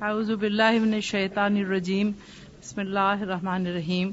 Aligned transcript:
اعوذ 0.00 0.30
باللہ 0.30 0.78
من 0.82 0.94
الشیطان 0.94 1.56
الرجیم، 1.56 2.10
بسم 2.60 2.80
اللہ 2.80 2.98
الرحمن 2.98 3.66
الرحیم، 3.66 4.10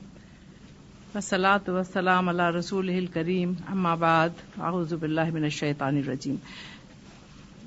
والصلاة 1.14 1.74
والسلام 1.74 2.30
علی 2.30 2.58
رسول 2.60 2.90
الکریم، 2.90 3.54
اما 3.68 3.96
بعد، 3.96 4.30
اعوذ 4.62 4.94
باللہ 4.94 5.32
من 5.34 5.44
الشیطان 5.44 5.98
الرجیم۔ 5.98 6.36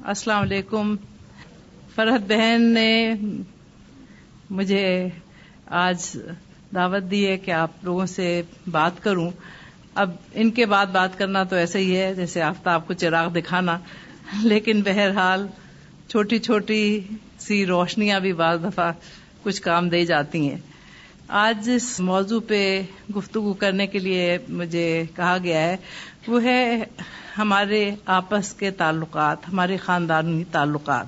السلام 0.04 0.42
علیکم۔ 0.42 0.96
فرحت 1.94 2.20
بہن 2.28 2.62
نے 2.62 3.14
مجھے 4.50 5.08
آج 5.66 6.16
دعوت 6.74 7.10
دی 7.10 7.26
ہے 7.26 7.36
کہ 7.36 7.50
آپ 7.50 7.70
لوگوں 7.82 8.06
سے 8.06 8.42
بات 8.70 9.02
کروں۔ 9.02 9.30
اب 9.94 10.10
ان 10.34 10.50
کے 10.50 10.66
بعد 10.66 10.86
بات 10.86 11.18
کرنا 11.18 11.44
تو 11.44 11.56
ایسے 11.56 11.78
ہی 11.78 11.96
ہے 11.96 12.14
جیسے 12.14 12.42
آفتاب 12.42 12.86
کو 12.86 12.94
چراغ 12.94 13.28
دکھانا، 13.28 13.78
لیکن 14.42 14.82
بہرحال 14.82 15.46
چھوٹی 16.08 16.38
چھوٹی 16.38 17.00
سی 17.38 17.66
روشنیاں 17.66 18.20
بھی 18.20 18.32
بعض 18.32 18.64
دفعہ 18.64 18.92
کچھ 19.42 19.62
کام 19.62 19.88
دے 19.88 20.04
جاتی 20.04 20.50
ہیں۔ 20.50 20.58
آج 21.28 21.70
اس 21.74 22.00
موضوع 22.00 22.40
پہ 22.48 22.82
گفتگو 23.16 23.52
کرنے 23.52 23.86
کے 23.86 23.98
لیے 23.98 24.38
مجھے 24.48 25.04
کہا 25.16 25.38
گیا 25.42 25.60
ہے، 25.60 25.76
وہ 26.26 26.44
ہے 26.44 26.84
ہمارے 27.38 27.94
آپس 28.06 28.52
کے 28.52 28.70
تعلقات، 28.70 29.48
ہمارے 29.48 29.76
خاندانی 29.76 30.44
تعلقات۔ 30.52 31.06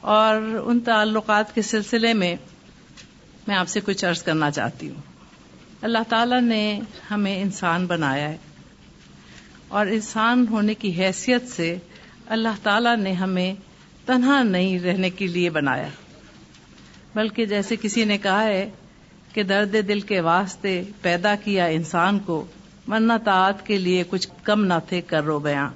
اور 0.00 0.62
ان 0.64 0.80
تعلقات 0.80 1.54
کے 1.54 1.62
سلسلے 1.62 2.12
میں 2.12 2.34
میں 3.48 3.56
آپ 3.56 3.68
سے 3.68 3.80
کچھ 3.84 4.04
عرض 4.04 4.22
کرنا 4.22 4.50
چاہتی 4.50 4.88
ہوں۔ 4.88 5.02
اللہ 5.82 5.98
تعالی 6.08 6.40
نے 6.40 6.80
ہمیں 7.10 7.42
انسان 7.42 7.86
بنایا 7.86 8.28
ہے۔ 8.28 8.36
اور 9.68 9.86
انسان 9.86 10.46
ہونے 10.50 10.74
کی 10.74 10.92
حیثیت 10.92 11.48
سے 11.48 11.76
اللہ 12.26 12.48
تعالی 12.62 13.02
نے 13.02 13.12
ہمیں 13.12 13.54
تنہا 14.08 14.42
نہیں 14.42 14.78
رہنے 14.78 15.10
کے 15.10 15.26
لیے 15.26 15.50
بنایا۔ 15.50 15.88
بلکہ 17.14 17.46
جیسے 17.46 17.76
کسی 17.82 18.04
نے 18.04 18.18
کہا 18.18 18.44
ہے 18.44 18.70
کہ 19.32 19.42
درد 19.42 19.72
دل 19.88 20.00
کے 20.00 20.20
واسطے 20.20 20.82
پیدا 21.02 21.34
کیا 21.34 21.64
انسان 21.64 22.18
کو، 22.18 22.46
ورنہ 22.88 23.12
تعت 23.24 23.66
کے 23.66 23.78
لیے 23.78 24.04
کچھ 24.08 24.28
کم 24.42 24.64
نہ 24.64 24.74
تھے 24.88 25.00
کر 25.00 25.24
رو 25.24 25.38
بیاں۔ 25.38 25.70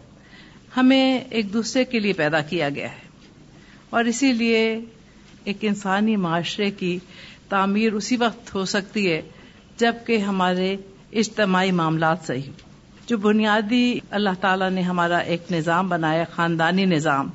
ہمیں 0.77 1.19
ایک 1.19 1.53
دوسرے 1.53 1.85
کے 1.85 1.99
لیے 1.99 2.13
پیدا 2.13 2.41
کیا 2.41 2.69
گیا 2.69 2.93
ہے۔ 2.93 3.09
اور 3.91 4.05
اسی 4.05 4.33
لیے 4.33 4.81
ایک 5.45 5.57
انسانی 5.63 6.17
معاشرے 6.17 6.71
کی 6.71 6.99
تعمیر 7.49 7.93
اسی 7.93 8.17
وقت 8.17 8.55
ہو 8.55 8.65
سکتی 8.65 9.13
ہے 9.13 9.23
جبکہ 9.77 10.19
ہمارے 10.19 10.77
اجتماعی 11.13 11.71
معاملات 11.71 12.19
صحیح 12.27 12.51
جو 13.07 13.19
بنیادی 13.19 13.99
اللہ 14.11 14.35
تعالیٰ 14.41 14.71
نے 14.71 14.81
ہمارا 14.81 15.19
ایک 15.19 15.53
نظام 15.53 15.89
بنایا، 15.89 16.25
خاندانی 16.35 16.85
نظام۔ 16.85 17.31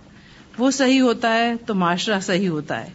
وہ 0.58 0.72
صحیح 0.72 1.02
ہوتا 1.02 1.34
ہے 1.34 1.54
تو 1.66 1.76
معاشرہ 1.76 2.20
صحیح 2.20 2.50
ہوتا 2.50 2.84
ہے۔ 2.84 2.90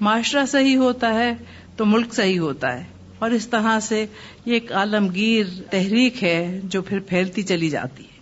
معاشرہ 0.00 0.46
صحیح 0.46 0.76
ہوتا 0.76 1.14
ہے 1.14 1.34
تو 1.76 1.84
ملک 1.84 2.14
صحیح 2.14 2.38
ہوتا 2.38 2.78
ہے۔ 2.78 2.84
اور 3.18 3.30
اس 3.30 3.48
طرح 3.48 3.80
سے 3.80 4.06
یہ 4.44 4.52
ایک 4.52 4.72
عالمگیر 4.72 5.46
تحریک 5.70 6.24
ہے 6.24 6.60
جو 6.64 6.82
پھر 6.82 6.98
پھیلتی 7.00 7.42
چلی 7.42 7.70
جاتی 7.70 8.04
ہے۔ 8.04 8.12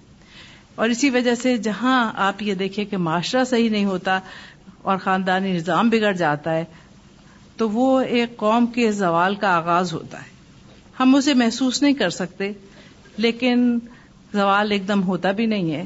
اور 0.74 0.88
اسی 0.88 1.10
وجہ 1.10 1.34
سے 1.34 1.58
جہاں 1.58 2.12
آپ 2.14 2.42
یہ 2.42 2.54
دیکھیں 2.54 2.84
کہ 2.84 2.96
معاشرہ 2.96 3.44
صحیح 3.44 3.70
نہیں 3.70 3.84
ہوتا 3.84 4.20
اور 4.82 4.98
خاندانی 4.98 5.52
نظام 5.52 5.88
بگڑ 5.88 6.12
جاتا 6.12 6.54
ہے، 6.54 6.64
تو 7.56 7.70
وہ 7.70 8.00
ایک 8.00 8.36
قوم 8.36 8.66
کے 8.66 8.92
زوال 8.92 9.34
کا 9.34 9.48
آغاز 9.56 9.92
ہوتا 9.92 10.18
ہے۔ 10.18 10.30
ہم 11.00 11.14
اسے 11.14 11.34
محسوس 11.34 11.82
نہیں 11.82 11.92
کر 11.92 12.10
سکتے، 12.10 12.52
لیکن 13.16 13.78
زوال 14.32 14.72
ایک 14.72 14.88
دم 14.88 15.02
ہوتا 15.02 15.30
بھی 15.30 15.46
نہیں 15.46 15.72
ہے۔ 15.72 15.84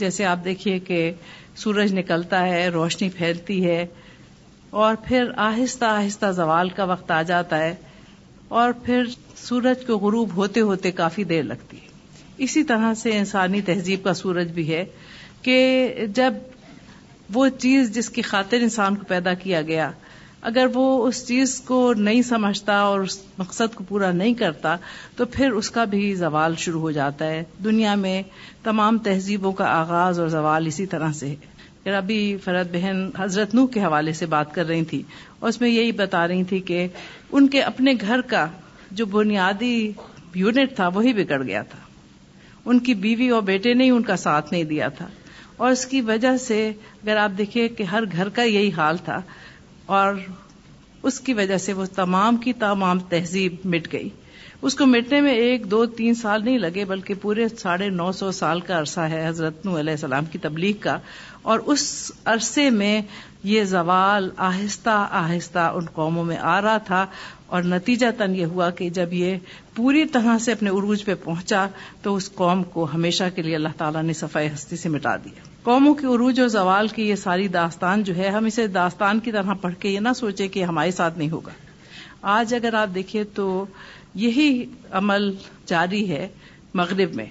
جیسے 0.00 0.24
آپ 0.24 0.44
دیکھیے 0.44 0.78
کہ 0.78 1.12
سورج 1.56 1.94
نکلتا 1.94 2.46
ہے، 2.46 2.68
روشنی 2.68 3.08
پھیلتی 3.08 3.64
ہے 3.66 3.86
اور 4.70 4.94
پھر 5.04 5.30
آہستہ 5.36 5.84
آہستہ 5.84 6.30
زوال 6.32 6.68
کا 6.68 6.84
وقت 6.84 7.10
آ 7.10 7.22
جاتا 7.22 7.58
ہے 7.58 7.74
اور 8.48 8.72
پھر 8.84 9.04
سورج 9.36 9.86
کو 9.86 9.98
غروب 9.98 10.36
ہوتے 10.36 10.60
ہوتے 10.60 10.90
کافی 10.90 11.24
دیر 11.24 11.42
لگتی 11.42 11.76
ہے۔ 11.76 11.88
اسی 12.38 12.62
طرح 12.64 12.94
سے 12.94 13.16
انسانی 13.18 13.60
تہذیب 13.62 14.04
کا 14.04 14.14
سورج 14.14 14.50
بھی 14.52 14.72
ہے 14.74 14.84
کہ 15.42 15.58
جب 16.14 16.34
وہ 17.34 17.48
چیز 17.58 17.94
جس 17.94 18.08
کی 18.10 18.22
خاطر 18.22 18.56
انسان 18.62 18.94
کو 18.96 19.04
پیدا 19.04 19.34
کیا 19.34 19.62
گیا 19.62 19.90
اگر 20.42 20.66
وہ 20.74 21.06
اس 21.06 21.26
چیز 21.26 21.60
کو 21.60 21.94
نہیں 21.96 22.22
سمجھتا 22.22 22.80
اور 22.80 23.00
اس 23.00 23.18
مقصد 23.38 23.74
کو 23.74 23.84
پورا 23.88 24.12
نہیں 24.12 24.34
کرتا، 24.34 24.76
تو 25.16 25.24
پھر 25.24 25.50
اس 25.52 25.70
کا 25.70 25.84
بھی 25.84 26.14
زوال 26.14 26.54
شروع 26.58 26.80
ہو 26.80 26.90
جاتا 26.90 27.26
ہے۔ 27.26 27.44
دنیا 27.64 27.94
میں 27.94 28.22
تمام 28.62 28.98
تہذیبوں 28.98 29.52
کا 29.52 29.64
آغاز 29.64 30.20
اور 30.20 30.28
زوال 30.28 30.66
اسی 30.66 30.86
طرح 30.86 31.12
سے 31.12 31.28
ہے۔ 31.28 31.50
ابھی 31.90 32.36
فرد 32.44 32.68
بہن 32.72 33.10
حضرت 33.18 33.54
نو 33.54 33.66
کے 33.66 33.80
حوالے 33.80 34.12
سے 34.12 34.26
بات 34.26 34.54
کر 34.54 34.66
رہی 34.66 34.84
تھی 34.84 35.02
اور 35.38 35.48
اس 35.48 35.60
میں 35.60 35.68
یہی 35.68 35.92
بتا 35.92 36.28
رہی 36.28 36.44
تھی 36.44 36.60
کہ 36.60 36.88
ان 37.32 37.48
کے 37.48 37.62
اپنے 37.62 37.94
گھر 38.00 38.20
کا 38.20 38.46
جو 38.90 39.06
بنیادی 39.06 39.92
یونٹ 40.34 40.76
تھا، 40.76 40.88
وہی 40.88 41.12
بگڑ 41.12 41.42
گیا 41.42 41.62
تھا۔ 41.62 41.78
ان 42.64 42.78
کی 42.78 42.94
بیوی 42.94 43.28
اور 43.28 43.42
بیٹے 43.42 43.74
نے 43.74 43.84
ہی 43.84 43.90
ان 43.90 44.02
کا 44.02 44.16
ساتھ 44.16 44.52
نہیں 44.52 44.64
دیا 44.64 44.88
تھا۔ 44.88 45.06
اور 45.56 45.70
اس 45.70 45.86
کی 45.86 46.00
وجہ 46.00 46.36
سے 46.36 46.68
اگر 46.68 47.16
آپ 47.16 47.30
دیکھیں 47.38 47.68
کہ 47.68 47.82
ہر 47.82 48.02
گھر 48.12 48.28
کا 48.28 48.42
یہی 48.42 48.70
حال 48.76 48.96
تھا۔ 48.96 49.22
اور 49.90 50.14
اس 51.02 51.20
کی 51.20 51.34
وجہ 51.34 51.56
سے 51.56 51.72
وہ 51.72 51.84
تمام 51.94 52.36
کی 52.36 52.52
تمام 52.52 52.98
تہذیب 52.98 53.54
مٹ 53.64 53.92
گئی۔ 53.92 54.08
اس 54.62 54.74
کو 54.74 54.86
مٹنے 54.86 55.20
میں 55.20 55.34
ایک، 55.34 55.70
دو، 55.70 55.86
تین 55.86 56.14
سال 56.14 56.44
نہیں 56.44 56.58
لگے، 56.58 56.84
بلکہ 56.84 57.14
پورے 57.14 57.48
ساڑھے 57.48 57.88
نو 57.88 58.12
سو 58.12 58.32
سال 58.32 58.60
کا 58.60 58.78
عرصہ 58.78 59.00
ہے 59.00 59.28
حضرت 59.28 59.66
نو 59.66 59.78
علیہ 59.78 59.92
السلام 59.92 60.24
کی 60.24 60.38
تبلیغ 60.38 60.76
کا۔ 60.80 60.98
اور 61.42 61.58
اس 61.58 62.12
عرصے 62.24 62.70
میں 62.70 63.02
یہ 63.44 63.64
زوال 63.64 64.30
آہستہ 64.36 65.08
آہستہ 65.10 65.58
ان 65.58 65.86
قوموں 65.92 66.24
میں 66.24 66.36
آ 66.36 66.62
رہا 66.62 66.78
تھا۔ 66.78 67.06
اور 67.46 67.62
نتیجہ 67.62 68.06
تن 68.18 68.34
یہ 68.34 68.44
ہوا 68.44 68.70
کہ 68.70 68.90
جب 68.90 69.12
یہ 69.12 69.36
پوری 69.74 70.04
طرح 70.04 70.38
سے 70.38 70.52
اپنے 70.52 70.70
عروج 70.70 71.04
پہ 71.04 71.14
پہنچا 71.24 71.66
تو 72.02 72.14
اس 72.14 72.32
قوم 72.34 72.62
کو 72.62 72.86
ہمیشہ 72.94 73.24
کے 73.34 73.42
لیے 73.42 73.54
اللہ 73.54 73.68
تعالیٰ 73.76 74.02
نے 74.02 74.12
صفائی 74.12 74.48
ہستی 74.48 74.76
سے 74.76 74.88
مٹا 74.88 75.16
دیا۔ 75.16 75.49
قوموں 75.62 75.94
کے 75.94 76.06
عروج 76.06 76.40
و 76.40 76.46
زوال 76.46 76.88
کی 76.88 77.08
یہ 77.08 77.14
ساری 77.14 77.48
داستان 77.48 78.02
جو 78.02 78.16
ہے، 78.16 78.28
ہم 78.28 78.44
اسے 78.44 78.66
داستان 78.66 79.20
کی 79.20 79.32
طرح 79.32 79.54
پڑھ 79.54 79.74
کے 79.78 79.88
یہ 79.88 80.00
نہ 80.00 80.08
سوچے 80.16 80.48
کہ 80.48 80.64
ہمارے 80.64 80.90
ساتھ 80.90 81.18
نہیں 81.18 81.30
ہوگا۔ 81.30 81.52
آج 82.22 82.54
اگر 82.54 82.74
آپ 82.74 82.94
دیکھیں 82.94 83.24
تو 83.34 83.66
یہی 84.14 84.64
عمل 84.90 85.32
جاری 85.66 86.10
ہے 86.10 86.28
مغرب 86.74 87.14
میں۔ 87.14 87.26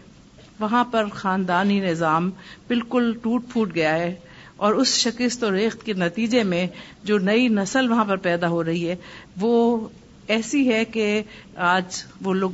وہاں 0.59 0.83
پر 0.83 1.05
خاندانی 1.07 1.79
نظام 1.79 2.29
بالکل 2.67 3.13
ٹوٹ 3.21 3.43
پھوٹ 3.49 3.75
گیا 3.75 3.93
ہے 3.93 4.15
اور 4.57 4.73
اس 4.73 4.87
شکست 4.87 5.43
و 5.43 5.51
ریخت 5.51 5.83
کے 5.83 5.93
نتیجے 5.93 6.43
میں 6.43 6.67
جو 7.03 7.17
نئی 7.17 7.47
نسل 7.47 7.91
وہاں 7.91 8.05
پر 8.05 8.15
پیدا 8.15 8.47
ہو 8.47 8.63
رہی 8.63 8.89
ہے، 8.89 8.95
وہ 9.39 9.87
ایسی 10.27 10.73
ہے 10.73 10.85
کہ 10.85 11.23
آج 11.55 12.03
وہ 12.21 12.33
لوگ 12.33 12.51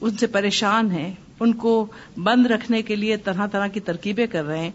ان 0.00 0.16
سے 0.16 0.26
پریشان 0.26 0.90
ہیں، 0.90 1.14
ان 1.40 1.52
کو 1.52 1.86
بند 2.16 2.46
رکھنے 2.46 2.82
کے 2.82 2.96
لیے 2.96 3.16
طرح 3.16 3.46
طرح 3.46 3.66
کی 3.66 3.80
ترکیبیں 3.80 4.26
کر 4.26 4.44
رہے 4.44 4.58
ہیں۔ 4.58 4.70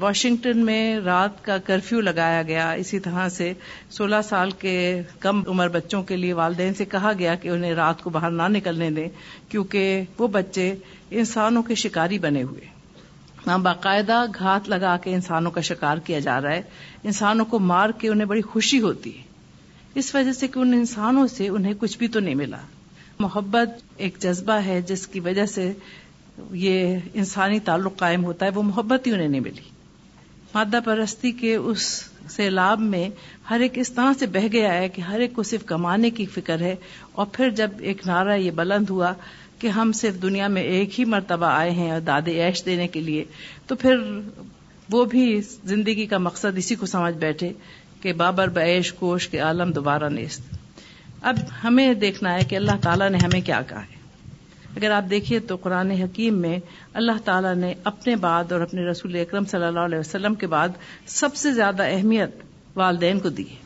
واشنگٹن 0.00 0.58
میں 0.58 0.96
رات 0.96 1.44
کا 1.44 1.58
کرفیو 1.58 2.00
لگایا 2.00 2.42
گیا۔ 2.42 2.72
اسی 2.72 2.98
طرح 2.98 3.28
سے 3.28 3.52
سولہ 3.90 4.16
سال 4.24 4.50
کے 4.50 5.02
کم 5.20 5.42
عمر 5.48 5.68
بچوں 5.68 6.02
کے 6.02 6.16
لیے 6.16 6.32
والدین 6.32 6.74
سے 6.74 6.84
کہا 6.84 7.12
گیا 7.18 7.34
کہ 7.34 7.48
انہیں 7.48 7.74
رات 7.74 8.02
کو 8.02 8.10
باہر 8.10 8.30
نہ 8.30 8.42
نکلنے 8.48 8.90
دیں، 8.90 9.08
کیونکہ 9.48 10.02
وہ 10.18 10.28
بچے 10.28 10.74
انسانوں 11.10 11.62
کے 11.62 11.74
شکاری 11.74 12.18
بنے 12.18 12.42
ہوئے۔ 12.42 12.60
وہاں 13.46 13.58
باقاعدہ 13.58 14.24
گھات 14.38 14.68
لگا 14.68 14.96
کے 14.96 15.14
انسانوں 15.14 15.50
کا 15.50 15.60
شکار 15.60 15.96
کیا 15.96 16.18
جا 16.18 16.40
رہا 16.40 16.52
ہے۔ 16.52 16.62
انسانوں 17.04 17.44
کو 17.44 17.58
مار 17.58 17.90
کے 17.90 18.08
انہیں 18.08 18.26
بڑی 18.26 18.42
خوشی 18.42 18.80
ہوتی 18.80 19.18
ہے۔ 19.18 19.22
اس 19.94 20.14
وجہ 20.14 20.32
سے 20.32 20.48
کہ 20.48 20.58
ان 20.58 20.72
انسانوں 20.72 21.26
سے 21.26 21.48
انہیں 21.48 21.74
کچھ 21.78 21.98
بھی 21.98 22.08
تو 22.08 22.20
نہیں 22.20 22.34
ملا۔ 22.34 22.58
محبت 23.18 23.68
ایک 23.96 24.18
جذبہ 24.18 24.52
ہے، 24.52 24.82
جس 24.82 25.06
کی 25.06 25.20
وجہ 25.20 25.46
سے 25.46 25.72
یہ 26.52 26.98
انسانی 27.14 27.60
تعلق 27.60 27.96
قائم 27.96 28.24
ہوتا 28.24 28.46
ہے، 28.46 28.50
وہ 28.50 28.62
محبت 28.62 29.06
ہی 29.06 29.12
انہیں 29.12 29.28
نہیں 29.28 29.40
ملی۔ 29.40 29.73
مادہ 30.54 30.78
پرستی 30.84 31.32
کے 31.32 31.54
اس 31.54 32.04
سیلاب 32.28 32.80
میں 32.80 33.08
ہر 33.50 33.60
ایک 33.60 33.78
اس 33.78 33.92
طرح 33.92 34.12
سے 34.18 34.26
بہ 34.26 34.46
گیا 34.52 34.74
ہے 34.74 34.88
کہ 34.88 35.00
ہر 35.00 35.20
ایک 35.20 35.32
کو 35.32 35.42
صرف 35.42 35.64
کمانے 35.64 36.10
کی 36.10 36.26
فکر 36.26 36.60
ہے 36.60 36.74
اور 37.12 37.26
پھر 37.32 37.50
جب 37.50 37.70
ایک 37.78 38.06
نعرہ 38.06 38.36
یہ 38.36 38.50
بلند 38.50 38.90
ہوا 38.90 39.12
کہ 39.58 39.68
ہم 39.68 39.92
صرف 39.92 40.22
دنیا 40.22 40.48
میں 40.48 40.62
ایک 40.62 41.00
ہی 41.00 41.04
مرتبہ 41.04 41.46
آئے 41.46 41.70
ہیں 41.70 41.90
اور 41.90 42.00
دادے 42.00 42.46
عیش 42.46 42.64
دینے 42.64 42.88
کے 42.88 43.00
لیے، 43.00 43.24
تو 43.66 43.74
پھر 43.74 43.96
وہ 44.90 45.04
بھی 45.04 45.40
زندگی 45.64 46.06
کا 46.06 46.18
مقصد 46.18 46.58
اسی 46.58 46.74
کو 46.74 46.86
سمجھ 46.86 47.14
بیٹھے 47.14 47.52
کہ 48.00 48.12
بابر 48.12 48.48
بیش 48.48 48.92
کوش 48.92 49.28
کے 49.28 49.38
عالم 49.38 49.72
دوبارہ 49.72 50.08
نیست۔ 50.08 50.40
اب 51.22 51.34
ہمیں 51.64 51.94
دیکھنا 51.94 52.34
ہے 52.34 52.44
کہ 52.44 52.56
اللہ 52.56 52.76
تعالیٰ 52.80 53.10
نے 53.10 53.18
ہمیں 53.18 53.40
کیا 53.40 53.60
کہا 53.62 53.82
ہے۔ 53.82 53.93
اگر 54.76 54.90
آپ 54.90 55.10
دیکھیے 55.10 55.38
تو 55.38 55.56
قرآن 55.56 55.90
حکیم 55.90 56.34
میں 56.34 56.58
اللہ 56.94 57.12
تعالیٰ 57.24 57.54
نے 57.54 57.74
اپنے 57.84 58.16
بعد 58.16 58.52
اور 58.52 58.60
اپنے 58.60 58.82
رسول 58.82 59.16
اکرم 59.16 59.44
صلی 59.44 59.64
اللہ 59.64 59.80
علیہ 59.80 59.98
وسلم 59.98 60.34
کے 60.34 60.46
بعد 60.46 60.68
سب 61.06 61.34
سے 61.34 61.52
زیادہ 61.52 61.82
اہمیت 61.82 62.30
والدین 62.76 63.18
کو 63.20 63.28
دی 63.28 63.50
ہے۔ 63.50 63.56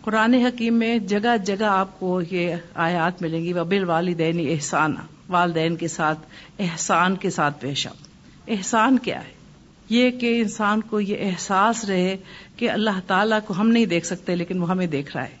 قرآن 0.00 0.34
حکیم 0.34 0.74
میں 0.74 0.98
جگہ 0.98 1.36
جگہ 1.44 1.64
آپ 1.64 2.00
کو 2.00 2.20
یہ 2.30 2.54
آیات 2.74 3.22
ملیں 3.22 3.44
گی 3.44 3.52
وبل 3.52 3.84
والدین 3.84 4.46
احسان 4.50 4.94
والدین 5.28 5.76
کے 5.76 5.88
ساتھ، 5.88 6.18
احسان 6.58 7.16
کے 7.16 7.30
ساتھ 7.30 7.60
پیش 7.60 7.86
آؤ۔ 7.86 7.94
احسان 8.48 8.98
کیا 8.98 9.24
ہے؟ 9.24 9.36
یہ 9.88 10.10
کہ 10.10 10.40
انسان 10.40 10.80
کو 10.80 11.00
یہ 11.00 11.16
احساس 11.20 11.84
رہے 11.84 12.16
کہ 12.56 12.70
اللہ 12.70 13.00
تعالیٰ 13.06 13.38
کو 13.46 13.54
ہم 13.58 13.68
نہیں 13.68 13.86
دیکھ 13.86 14.06
سکتے 14.06 14.36
لیکن 14.36 14.62
وہ 14.62 14.70
ہمیں 14.70 14.86
دیکھ 14.86 15.16
رہا 15.16 15.24
ہے۔ 15.24 15.36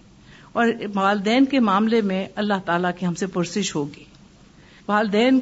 اور 0.52 0.66
والدین 0.94 1.44
کے 1.44 1.60
معاملے 1.60 2.00
میں 2.00 2.26
اللہ 2.34 2.54
تعالیٰ 2.64 2.90
کی 2.98 3.06
ہم 3.06 3.14
سے 3.14 3.26
پرسش 3.26 3.74
ہوگی۔ 3.74 4.04
والدین 4.88 5.40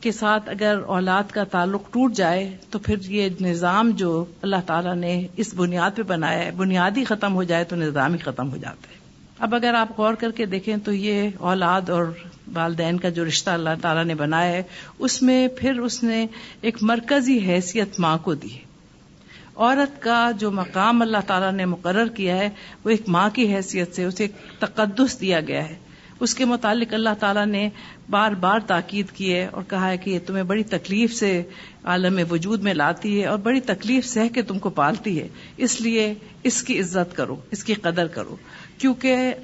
کے 0.00 0.12
ساتھ 0.12 0.50
اگر 0.50 0.78
اولاد 0.86 1.22
کا 1.30 1.44
تعلق 1.44 1.82
ٹوٹ 1.92 2.12
جائے 2.14 2.56
تو 2.70 2.78
پھر 2.78 2.94
یہ 3.04 3.28
نظام 3.40 3.90
جو 3.90 4.24
اللہ 4.42 4.56
تعالیٰ 4.66 4.94
نے 4.94 5.26
اس 5.36 5.54
بنیاد 5.56 5.90
پہ 5.96 6.02
بنایا 6.02 6.38
ہے، 6.38 6.50
بنیادی 6.50 7.04
ختم 7.04 7.34
ہو 7.34 7.42
جائے 7.42 7.64
تو 7.64 7.76
نظام 7.76 8.12
ہی 8.12 8.18
ختم 8.18 8.50
ہو 8.50 8.56
جاتا 8.56 8.90
ہے۔ 8.90 9.00
اب 9.38 9.54
اگر 9.54 9.74
آپ 9.74 9.88
غور 9.98 10.14
کر 10.14 10.30
کے 10.30 10.46
دیکھیں 10.46 10.76
تو 10.76 10.92
یہ 10.92 11.30
اولاد 11.38 11.90
اور 11.90 12.04
والدین 12.54 13.00
کا 13.00 13.08
جو 13.08 13.24
رشتہ 13.24 13.50
اللہ 13.50 13.70
تعالیٰ 13.82 14.04
نے 14.04 14.14
بنایا 14.14 14.52
ہے، 14.52 14.62
اس 14.98 15.22
میں 15.22 15.48
پھر 15.48 15.78
اس 15.78 16.02
نے 16.02 16.26
ایک 16.60 16.76
مرکزی 16.82 17.38
حیثیت 17.38 18.00
ماں 18.00 18.18
کو 18.18 18.34
دی۔ 18.34 18.54
ہے 18.54 18.70
عورت 19.56 20.02
کا 20.02 20.30
جو 20.38 20.50
مقام 20.50 21.02
اللہ 21.02 21.18
تعالیٰ 21.26 21.52
نے 21.52 21.64
مقرر 21.64 22.06
کیا 22.06 22.36
ہے، 22.36 22.50
وہ 22.84 22.90
ایک 22.90 23.08
ماں 23.08 23.30
کی 23.32 23.54
حیثیت 23.54 23.94
سے، 23.94 24.04
اسے 24.04 24.24
ایک 24.24 24.60
تقدس 24.60 25.20
دیا 25.20 25.40
گیا 25.40 25.68
ہے۔ 25.68 25.76
اس 26.20 26.34
کے 26.34 26.44
متعلق 26.44 26.94
اللہ 26.94 27.08
تعالیٰ 27.20 27.46
نے 27.46 27.68
بار 28.10 28.32
بار 28.32 28.58
تاکید 28.66 29.10
کی 29.10 29.34
ہے 29.34 29.46
اور 29.46 29.62
کہا 29.68 29.90
ہے 29.90 29.96
کہ 29.96 30.10
یہ 30.10 30.18
تمہیں 30.26 30.42
بڑی 30.42 30.62
تکلیف 30.62 31.14
سے 31.14 31.42
عالم 31.84 32.20
وجود 32.30 32.62
میں 32.62 32.74
لاتی 32.74 33.20
ہے 33.20 33.26
اور 33.26 33.38
بڑی 33.38 33.60
تکلیف 33.60 34.06
سہ 34.06 34.34
کے 34.34 34.42
تم 34.42 34.58
کو 34.58 34.70
پالتی 34.70 35.20
ہے۔ 35.20 35.28
اس 35.56 35.80
لیے 35.80 36.14
اس 36.42 36.62
کی 36.62 36.80
عزت 36.80 37.16
کرو، 37.16 37.36
اس 37.50 37.64
کی 37.64 37.74
قدر 37.74 38.06
کرو۔ 38.06 38.36
کیونکہ 38.78 39.34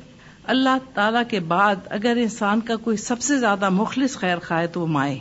اللہ 0.44 0.78
تعالی 0.94 1.18
کے 1.28 1.40
بعد 1.40 1.76
اگر 1.86 2.16
انسان 2.16 2.60
کا 2.60 2.76
کوئی 2.76 2.96
سب 2.96 3.20
سے 3.20 3.38
زیادہ 3.38 3.68
مخلص 3.68 4.16
خیر 4.16 4.38
خواہ 4.38 4.66
تو 4.66 4.80
وہ 4.80 4.86
مائیں 4.86 5.18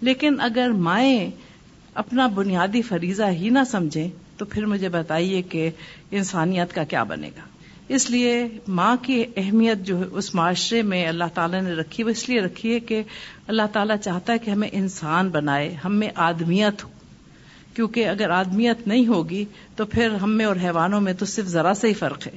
لیکن 0.00 0.40
اگر 0.40 0.70
مائیں 0.70 1.30
اپنا 1.94 2.26
بنیادی 2.26 2.82
فریضہ 2.82 3.22
ہی 3.22 3.48
نہ 3.48 3.58
سمجھیں 3.70 4.08
تو 4.36 4.44
پھر 4.44 4.66
مجھے 4.66 4.88
بتائیے 4.88 5.42
کہ 5.42 5.70
انسانیت 6.10 6.74
کا 6.74 6.84
کیا 6.84 7.02
بنے 7.02 7.30
گا۔ 7.36 7.57
اس 7.88 8.10
لیے 8.10 8.48
ماں 8.68 8.96
کی 9.02 9.24
اہمیت 9.36 9.78
جو 9.78 10.02
اس 10.10 10.34
معاشرے 10.34 10.82
میں 10.82 11.06
اللہ 11.06 11.24
تعالیٰ 11.34 11.62
نے 11.62 11.70
رکھی 11.70 12.04
وہ 12.04 12.08
اس 12.08 12.28
لیے 12.28 12.40
رکھی 12.40 12.74
ہے 12.74 12.80
کہ 12.80 13.02
اللہ 13.46 13.62
تعالیٰ 13.72 13.96
چاہتا 13.96 14.32
ہے 14.32 14.38
کہ 14.38 14.50
ہمیں 14.50 14.68
انسان 14.72 15.28
بنائے، 15.28 15.76
ہم 15.84 15.94
میں 15.94 16.08
آدمیت 16.14 16.84
ہو۔ 16.84 16.88
کیونکہ 17.74 18.08
اگر 18.08 18.30
آدمیت 18.30 18.88
نہیں 18.88 19.06
ہوگی 19.06 19.44
تو 19.76 19.84
پھر 19.84 20.10
ہم 20.10 20.30
میں 20.30 20.44
اور 20.44 20.56
حیوانوں 20.56 21.00
میں 21.00 21.12
تو 21.12 21.26
صرف 21.26 21.44
ذرا 21.44 21.74
سے 21.74 21.88
ہی 21.88 21.94
فرق 21.94 22.26
ہے۔ 22.26 22.36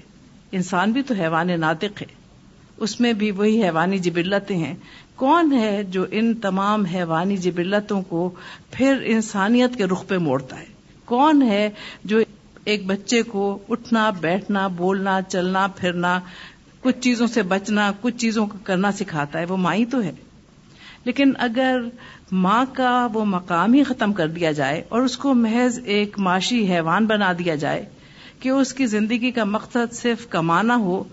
انسان 0.52 0.92
بھی 0.92 1.02
تو 1.02 1.14
حیوان 1.14 1.60
ناطق 1.60 2.02
ہے۔ 2.02 2.22
اس 2.78 3.00
میں 3.00 3.14
بھی 3.14 3.32
وہی 3.32 3.64
حیوانی 3.64 3.98
جبلتیں 3.98 4.58
ہیں۔ 4.58 4.76
کون 5.16 5.52
ہے 5.52 5.84
جو 5.84 6.06
ان 6.12 6.34
تمام 6.34 6.86
حیوانی 6.86 7.38
جبلتوں 7.38 8.02
کو 8.02 8.30
پھر 8.72 9.04
انسانیت 9.06 9.76
کے 9.76 9.86
رخ 9.86 10.08
پہ 10.08 10.18
موڑتا 10.18 10.60
ہے؟ 10.60 10.66
کون 11.06 11.42
ہے 11.42 11.70
جو 12.04 12.20
ایک 12.66 12.86
بچے 12.86 13.22
کو 13.22 13.60
اٹھنا، 13.70 14.10
بیٹھنا، 14.10 14.68
بولنا، 14.68 15.22
چلنا، 15.22 15.68
پھرنا، 15.68 16.20
کچھ 16.82 17.00
چیزوں 17.00 17.28
سے 17.28 17.44
بچنا، 17.44 17.92
کچھ 18.02 18.18
چیزوں 18.18 18.48
کو 18.48 18.58
کرنا 18.64 18.92
سکھاتا 18.92 19.40
ہے، 19.40 19.46
وہ 19.46 19.58
ماں 19.58 19.76
ہی 19.76 19.86
تو 19.86 20.04
ہے۔ 20.04 20.12
لیکن 21.06 21.34
اگر 21.38 21.82
ماں 22.32 22.66
کا 22.74 23.08
وہ 23.14 23.26
مقام 23.26 23.74
ہی 23.74 23.84
ختم 23.84 24.14
کر 24.14 24.28
دیا 24.28 24.52
جائے 24.52 24.84
اور 24.90 25.02
اس 25.02 25.18
کو 25.18 25.34
محض 25.34 25.80
ایک 25.86 26.20
معاشی 26.20 26.74
حیوان 26.74 27.06
بنا 27.06 27.34
دیا 27.34 27.56
جائے 27.56 27.86
کہ 28.40 28.50
اس 28.50 28.74
کی 28.74 28.86
زندگی 28.86 29.32
کا 29.32 29.44
مقصد 29.44 29.94
صرف 29.94 30.30
کمانا 30.30 30.76
ہو، 30.76 31.04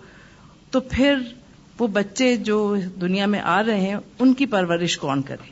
تو 0.70 0.80
پھر 0.80 1.14
وہ 1.78 1.86
بچے 1.86 2.36
جو 2.36 2.76
دنیا 3.00 3.26
میں 3.26 3.40
آ 3.40 3.62
رہے 3.64 3.80
ہیں، 3.80 3.96
ان 4.18 4.34
کی 4.34 4.46
پرورش 4.46 4.98
کون 4.98 5.22
کرے؟ 5.22 5.50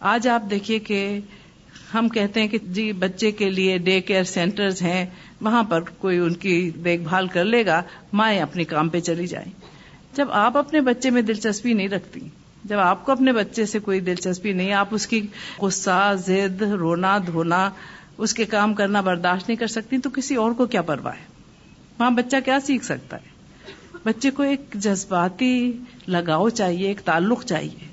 آج 0.00 0.28
آپ 0.28 0.42
دیکھیے 0.50 0.78
کہ 0.78 1.20
ہم 1.94 2.08
کہتے 2.08 2.40
ہیں 2.40 2.48
کہ 2.48 2.58
جی 2.62 2.92
بچے 2.92 3.30
کے 3.30 3.50
لیے 3.50 3.78
ڈے 3.78 4.00
کیئر 4.00 4.24
سینٹرز 4.24 4.82
ہیں، 4.82 5.06
وہاں 5.40 5.62
پر 5.62 5.80
کوئی 5.80 6.18
ان 6.18 6.34
کی 6.34 6.70
دیکھ 6.70 7.02
بھال 7.02 7.26
کر 7.26 7.44
لے 7.44 7.66
گا، 7.66 7.82
مائیں 8.12 8.40
اپنے 8.40 8.64
کام 8.64 8.88
پہ 8.88 9.00
چلی 9.00 9.26
جائیں۔ 9.26 9.52
جب 10.16 10.26
آپ 10.30 10.56
اپنے 10.56 10.80
بچے 10.80 11.10
میں 11.10 11.22
دلچسپی 11.22 11.72
نہیں 11.72 11.88
رکھتی، 11.88 12.20
جب 12.64 12.78
آپ 12.78 13.06
کو 13.06 13.12
اپنے 13.12 13.32
بچے 13.32 13.66
سے 13.66 13.78
کوئی 13.78 14.00
دلچسپی 14.00 14.52
نہیں، 14.52 14.72
آپ 14.72 14.88
اس 14.90 15.06
کی 15.06 15.26
غصہ 15.58 16.14
زد 16.26 16.62
رونا، 16.62 17.18
دھونا، 17.26 17.70
اس 18.18 18.34
کے 18.34 18.44
کام 18.44 18.74
کرنا 18.74 19.00
برداشت 19.00 19.48
نہیں 19.48 19.58
کر 19.58 19.66
سکتی، 19.66 19.98
تو 19.98 20.10
کسی 20.10 20.34
اور 20.34 20.52
کو 20.52 20.66
کیا 20.66 20.82
پرواہ 20.82 21.14
ہے؟ 21.14 21.24
وہاں 21.98 22.10
بچہ 22.10 22.36
کیا 22.44 22.58
سیکھ 22.60 22.84
سکتا 22.84 23.16
ہے؟ 23.16 23.36
بچے 24.04 24.30
کو 24.30 24.42
ایک 24.42 24.60
جذباتی 24.74 25.72
لگاؤ 26.08 26.48
چاہیے، 26.48 26.88
ایک 26.88 27.00
تعلق 27.00 27.44
چاہیے۔ 27.44 27.88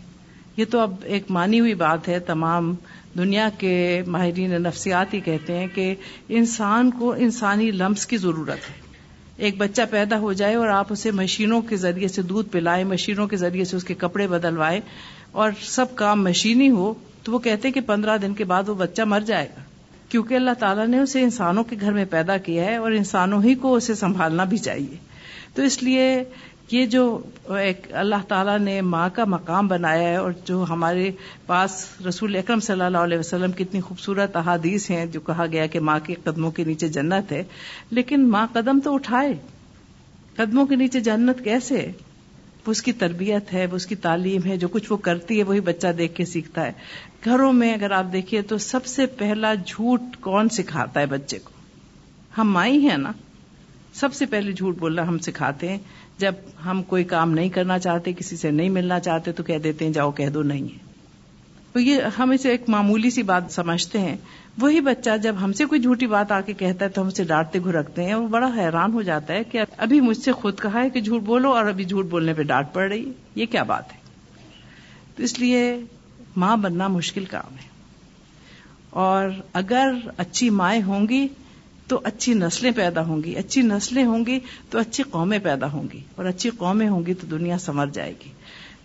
یہ 0.57 0.65
تو 0.69 0.79
اب 0.79 0.95
ایک 1.03 1.23
مانی 1.29 1.59
ہوئی 1.59 1.73
بات 1.73 2.07
ہے، 2.07 2.19
تمام 2.19 2.75
دنیا 3.17 3.49
کے 3.57 4.03
ماہرین 4.07 4.51
نفسیات 4.51 5.13
ہی 5.13 5.19
کہتے 5.19 5.57
ہیں 5.57 5.67
کہ 5.75 5.95
انسان 6.29 6.91
کو 6.91 7.13
انسانی 7.13 7.71
لمس 7.71 8.05
کی 8.05 8.17
ضرورت 8.17 8.69
ہے۔ 8.69 8.83
ایک 9.37 9.57
بچہ 9.57 9.81
پیدا 9.89 10.19
ہو 10.19 10.33
جائے 10.33 10.55
اور 10.55 10.67
آپ 10.67 10.85
اسے 10.89 11.11
مشینوں 11.11 11.61
کے 11.61 11.75
ذریعے 11.75 12.07
سے 12.07 12.21
دودھ 12.21 12.49
پلائیں 12.49 12.83
مشینوں 12.83 13.27
کے 13.27 13.37
ذریعے 13.37 13.65
سے 13.65 13.77
اس 13.77 13.83
کے 13.83 13.93
کپڑے 13.93 14.27
بدلوائے 14.27 14.81
اور 15.31 15.51
سب 15.61 15.95
کام 15.95 16.23
مشینی 16.23 16.69
ہو، 16.69 16.93
تو 17.23 17.31
وہ 17.31 17.39
کہتے 17.39 17.71
کہ 17.71 17.81
پندرہ 17.81 18.17
دن 18.17 18.33
کے 18.33 18.43
بعد 18.43 18.69
وہ 18.69 18.73
بچہ 18.73 19.01
مر 19.01 19.19
جائے 19.19 19.47
گا۔ 19.57 19.61
کیونکہ 20.09 20.33
اللہ 20.33 20.51
تعالیٰ 20.59 20.87
نے 20.87 20.99
اسے 20.99 21.21
انسانوں 21.21 21.63
کے 21.63 21.75
گھر 21.81 21.91
میں 21.91 22.05
پیدا 22.09 22.37
کیا 22.37 22.65
ہے 22.65 22.75
اور 22.75 22.91
انسانوں 22.91 23.43
ہی 23.43 23.55
کو 23.55 23.75
اسے 23.75 23.95
سنبھالنا 23.95 24.43
بھی 24.43 24.57
چاہیے۔ 24.57 24.97
تو 25.53 25.61
اس 25.61 25.83
لیے 25.83 26.23
یہ 26.71 26.85
جو 26.85 27.21
ایک 27.49 27.87
اللہ 27.91 28.15
تعالیٰ 28.27 28.59
نے 28.59 28.81
ماں 28.81 29.09
کا 29.13 29.25
مقام 29.25 29.67
بنایا 29.67 30.09
ہے 30.09 30.15
اور 30.15 30.31
جو 30.45 30.65
ہمارے 30.69 31.11
پاس 31.45 31.85
رسول 32.07 32.35
اکرم 32.35 32.59
صلی 32.59 32.81
اللہ 32.81 32.97
علیہ 32.97 33.17
وسلم 33.17 33.51
کی 33.51 33.63
اتنی 33.63 33.81
خوبصورت 33.81 34.35
احادیث 34.35 34.89
ہیں 34.89 35.05
جو 35.05 35.19
کہا 35.19 35.45
گیا 35.51 35.65
کہ 35.65 35.79
ماں 35.79 35.99
کے 36.03 36.13
قدموں 36.23 36.51
کے 36.51 36.63
نیچے 36.63 36.87
جنت 36.87 37.31
ہے، 37.31 37.43
لیکن 37.91 38.29
ماں 38.29 38.47
قدم 38.53 38.79
تو 38.83 38.93
اٹھائے۔ 38.93 39.33
قدموں 40.35 40.65
کے 40.65 40.75
نیچے 40.75 40.99
جنت 40.99 41.43
کیسے؟ 41.43 41.91
وہ 42.67 42.71
اس 42.71 42.81
کی 42.81 42.91
تربیت 42.91 43.53
ہے، 43.53 43.65
وہ 43.65 43.75
اس 43.75 43.85
کی 43.85 43.95
تعلیم 43.95 44.41
ہے، 44.45 44.57
جو 44.57 44.67
کچھ 44.67 44.91
وہ 44.91 44.97
کرتی 44.97 45.37
ہے 45.37 45.43
وہی 45.43 45.59
بچہ 45.59 45.87
دیکھ 45.87 46.15
کے 46.15 46.25
سیکھتا 46.25 46.65
ہے۔ 46.65 46.71
گھروں 47.25 47.53
میں 47.53 47.73
اگر 47.73 47.91
آپ 47.91 48.05
دیکھیے 48.13 48.41
تو 48.41 48.57
سب 48.57 48.85
سے 48.85 49.05
پہلا 49.05 49.53
جھوٹ 49.53 50.01
کون 50.19 50.49
سکھاتا 50.49 50.99
ہے 50.99 51.05
بچے 51.05 51.39
کو؟ 51.39 51.51
ہم 52.37 52.51
مائی 52.51 52.87
ہیں 52.89 52.97
نا۔ 52.97 53.11
سب 53.93 54.13
سے 54.13 54.25
پہلے 54.25 54.51
جھوٹ 54.51 54.77
بولنا 54.77 55.07
ہم 55.07 55.17
سکھاتے 55.17 55.69
ہیں۔ 55.69 55.77
جب 56.17 56.33
ہم 56.65 56.83
کوئی 56.83 57.03
کام 57.03 57.31
نہیں 57.31 57.49
کرنا 57.49 57.79
چاہتے، 57.79 58.13
کسی 58.13 58.37
سے 58.37 58.51
نہیں 58.51 58.69
ملنا 58.69 58.99
چاہتے، 58.99 59.31
تو 59.31 59.43
کہہ 59.43 59.57
دیتے 59.57 59.85
ہیں، 59.85 59.93
جاؤ 59.93 60.11
کہہ 60.11 60.29
دو، 60.29 60.43
نہیں 60.43 60.63
ہے۔ 60.63 60.93
تو 61.73 61.79
یہ 61.79 62.01
ہم 62.19 62.31
اسے 62.31 62.49
ایک 62.49 62.61
معمولی 62.67 63.09
سی 63.09 63.23
بات 63.23 63.43
سمجھتے 63.49 63.99
ہیں۔ 63.99 64.17
وہی 64.61 64.79
بچہ 64.79 65.09
جب 65.23 65.35
ہم 65.41 65.53
سے 65.53 65.65
کوئی 65.65 65.81
جھوٹی 65.81 66.07
بات 66.07 66.31
آ 66.31 66.41
کے 66.41 66.53
کہتا 66.53 66.85
ہے 66.85 66.89
تو 66.89 67.01
ہم 67.01 67.07
اسے 67.07 67.23
ڈانٹتے، 67.23 67.59
گھرکتے 67.63 68.03
ہیں۔ 68.03 68.13
وہ 68.13 68.27
بڑا 68.27 68.51
حیران 68.57 68.93
ہو 68.93 69.01
جاتا 69.01 69.33
ہے 69.33 69.43
کہ 69.43 69.59
ابھی 69.77 70.01
مجھ 70.01 70.17
سے 70.17 70.31
خود 70.31 70.59
کہا 70.59 70.83
ہے 70.83 70.89
کہ 70.89 71.01
جھوٹ 71.01 71.21
بولو 71.21 71.51
اور 71.51 71.65
ابھی 71.65 71.85
جھوٹ 71.85 72.05
بولنے 72.05 72.33
پہ 72.33 72.43
ڈانٹ 72.43 72.67
پڑ 72.73 72.87
رہی 72.87 73.07
ہے۔ 73.07 73.11
یہ 73.35 73.45
کیا 73.45 73.63
بات 73.63 73.93
ہے؟ 73.93 73.97
تو 75.15 75.23
اس 75.23 75.39
لیے 75.39 75.77
ماں 76.35 76.57
بننا 76.57 76.87
مشکل 76.87 77.25
کام 77.25 77.55
ہے۔ 77.55 77.73
اور 78.89 79.29
اگر 79.53 79.91
اچھی 80.17 80.49
مائیں 80.49 80.83
ہوں 80.83 81.09
گی 81.09 81.27
تو 81.87 81.99
اچھی 82.03 82.33
نسلیں 82.33 82.71
پیدا 82.75 83.05
ہوں 83.05 83.23
گی۔ 83.23 83.35
اچھی 83.35 83.61
نسلیں 83.61 84.05
ہوں 84.05 84.25
گی 84.25 84.39
تو 84.69 84.79
اچھی 84.79 85.03
قومیں 85.03 85.39
پیدا 85.39 85.71
ہوں 85.71 85.87
گی۔ 85.93 86.01
اور 86.15 86.25
اچھی 86.25 86.49
قومیں 86.49 86.89
ہوں 86.89 87.05
گی 87.05 87.13
تو 87.13 87.27
دنیا 87.27 87.57
سنور 87.57 87.87
جائے 87.87 88.13
گی۔ 88.25 88.31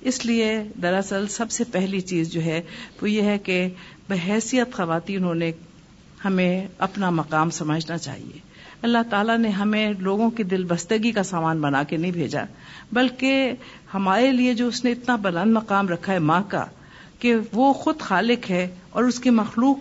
اس 0.01 0.27
لیے 0.27 0.63
دراصل 0.83 1.29
سب 1.29 1.51
سے 1.51 1.65
پہلی 1.65 2.01
چیز 2.01 2.31
جو 2.31 2.43
ہے 2.43 2.63
وہ 3.03 3.11
یہ 3.11 3.23
ہے 3.23 3.39
کہ 3.39 3.69
بحیثیت 4.09 4.73
خواتین 4.73 5.25
ہونے 5.25 5.53
ہمیں 6.25 6.69
اپنا 6.79 7.11
مقام 7.11 7.51
سمجھنا 7.51 7.99
چاہیے۔ 7.99 8.39
اللہ 8.83 8.99
تعالیٰ 9.11 9.39
نے 9.39 9.49
ہمیں 9.49 9.93
لوگوں 9.99 10.31
کی 10.31 10.43
دل 10.43 10.65
بستگی 10.65 11.13
کا 11.13 11.23
سامان 11.23 11.61
بنا 11.61 11.83
کے 11.83 11.97
نہیں 11.97 12.11
بھیجا، 12.11 12.43
بلکہ 12.93 13.53
ہمارے 13.95 14.33
لیے 14.33 14.55
جو 14.55 14.67
اس 14.67 14.85
نے 14.85 14.93
اتنا 14.93 15.17
بلند 15.17 15.53
مقام 15.53 15.89
رکھا 15.89 16.13
ہے 16.13 16.19
ماں 16.19 16.43
کا 16.49 16.65
کہ 17.19 17.35
وہ 17.53 17.73
خود 17.73 17.99
خالق 17.99 18.51
ہے 18.51 18.69
اور 18.91 19.05
اس 19.05 19.21
کی 19.21 19.31
مخلوق 19.31 19.77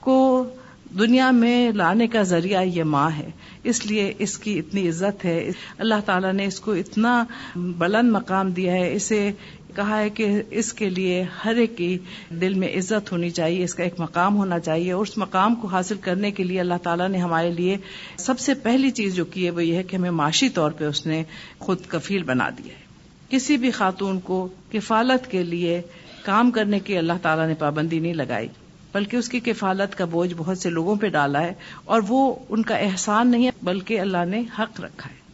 کو 0.00 0.46
دنیا 0.90 1.30
میں 1.30 1.70
لانے 1.70 2.06
کا 2.06 2.22
ذریعہ 2.22 2.62
یہ 2.64 2.84
ماں 2.84 3.10
ہے۔ 3.18 3.30
اس 3.64 3.86
لیے 3.86 4.12
اس 4.18 4.38
کی 4.38 4.58
اتنی 4.58 4.88
عزت 4.88 5.24
ہے۔ 5.24 5.50
اللہ 5.78 5.94
تعالیٰ 6.06 6.32
نے 6.32 6.44
اس 6.44 6.60
کو 6.60 6.72
اتنا 6.72 7.24
بلند 7.56 8.10
مقام 8.10 8.50
دیا 8.50 8.72
ہے۔ 8.72 8.94
اسے 8.94 9.32
کہا 9.76 10.00
ہے 10.00 10.10
کہ 10.10 10.42
اس 10.50 10.72
کے 10.72 10.90
لیے 10.90 11.24
ہر 11.44 11.54
ایک 11.54 11.76
کی 11.76 11.98
دل 12.30 12.54
میں 12.54 12.68
عزت 12.68 13.12
ہونی 13.12 13.30
چاہیے۔ 13.30 13.64
اس 13.64 13.74
کا 13.74 13.84
ایک 13.84 13.94
مقام 13.98 14.36
ہونا 14.36 14.58
چاہیے۔ 14.58 14.92
اور 14.92 15.02
اس 15.02 15.18
مقام 15.18 15.54
کو 15.54 15.68
حاصل 15.68 15.94
کرنے 16.00 16.30
کے 16.30 16.44
لیے 16.44 16.60
اللہ 16.60 16.74
تعالیٰ 16.82 17.08
نے 17.08 17.18
ہمارے 17.18 17.50
لیے 17.50 17.76
سب 18.16 18.38
سے 18.38 18.54
پہلی 18.54 18.90
چیز 18.90 19.14
جو 19.14 19.24
کی 19.24 19.44
ہے 19.44 19.50
وہ 19.50 19.64
یہ 19.64 19.76
ہے 19.76 19.82
کہ 19.82 19.96
ہمیں 19.96 20.10
معاشی 20.10 20.48
طور 20.48 20.70
پہ 20.70 20.84
اس 20.84 21.06
نے 21.06 21.24
خود 21.58 21.78
کفیل 21.88 22.22
بنا 22.22 22.48
دیا 22.48 22.74
ہے۔ 22.74 22.86
کسی 23.28 23.56
بھی 23.56 23.70
خاتون 23.70 24.20
کو 24.20 24.48
کفالت 24.72 25.30
کے 25.30 25.42
لیے 25.42 25.82
کام 26.24 26.50
کرنے 26.50 26.78
کی 26.78 26.96
اللہ 26.96 27.12
تعالیٰ 27.22 27.46
نے 27.46 27.54
پابندی 27.54 27.98
نہیں 27.98 28.14
لگائی۔ 28.14 28.48
بلکہ 28.94 29.16
اس 29.16 29.28
کی 29.28 29.40
کفالت 29.40 29.98
کا 29.98 30.04
بوجھ 30.04 30.34
بہت 30.36 30.58
سے 30.58 30.70
لوگوں 30.70 30.96
پہ 30.96 31.08
ڈالا 31.08 31.40
ہے 31.40 31.52
اور 31.84 32.00
وہ 32.08 32.34
ان 32.48 32.62
کا 32.62 32.76
احسان 32.76 33.28
نہیں 33.28 33.44
ہے، 33.44 33.50
بلکہ 33.62 34.00
اللہ 34.00 34.24
نے 34.24 34.42
حق 34.58 34.80
رکھا 34.80 35.10
ہے۔ 35.10 35.26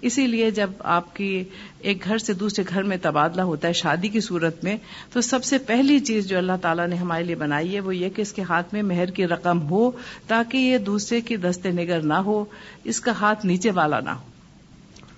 اسی 0.00 0.26
لیے 0.26 0.50
جب 0.50 0.70
آپ 0.78 1.16
کی 1.16 1.44
ایک 1.78 2.04
گھر 2.04 2.18
سے 2.18 2.32
دوسرے 2.32 2.64
گھر 2.68 2.82
میں 2.82 2.96
تبادلہ 3.02 3.42
ہوتا 3.42 3.68
ہے 3.68 3.72
شادی 3.72 4.08
کی 4.08 4.20
صورت 4.20 4.64
میں، 4.64 4.76
تو 5.12 5.20
سب 5.20 5.44
سے 5.44 5.58
پہلی 5.58 6.00
چیز 6.00 6.28
جو 6.28 6.38
اللہ 6.38 6.52
تعالیٰ 6.62 6.88
نے 6.88 6.96
ہمارے 6.96 7.24
لیے 7.24 7.34
بنائی 7.34 7.74
ہے، 7.74 7.80
وہ 7.80 7.96
یہ 7.96 8.08
کہ 8.08 8.22
اس 8.22 8.32
کے 8.32 8.42
ہاتھ 8.42 8.74
میں 8.74 8.82
مہر 8.82 9.06
کی 9.06 9.26
رقم 9.26 9.70
ہو 9.70 9.90
تاکہ 10.26 10.56
یہ 10.56 10.78
دوسرے 10.78 11.20
کی 11.20 11.36
دستے 11.36 11.70
نگر 11.70 12.02
نہ 12.02 12.14
ہو، 12.14 12.44
اس 12.84 13.00
کا 13.00 13.12
ہاتھ 13.12 13.46
نیچے 13.46 13.70
والا 13.70 14.00
نہ 14.00 14.10
ہو۔ 14.10 14.26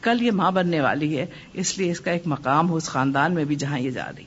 کل 0.01 0.23
یہ 0.23 0.31
ماں 0.31 0.51
بننے 0.51 0.81
والی 0.81 1.19
ہے، 1.19 1.27
اس 1.53 1.79
لیے 1.79 1.91
اس 1.91 2.01
کا 2.01 2.11
ایک 2.11 2.23
مقام 2.27 2.71
ہو 2.71 2.77
اس 2.77 2.85
خاندان 2.85 3.35
میں 3.35 3.45
بھی 3.45 3.55
جہاں 3.55 3.79
یہ 3.79 3.91
جا 3.91 4.11
رہی۔ 4.17 4.25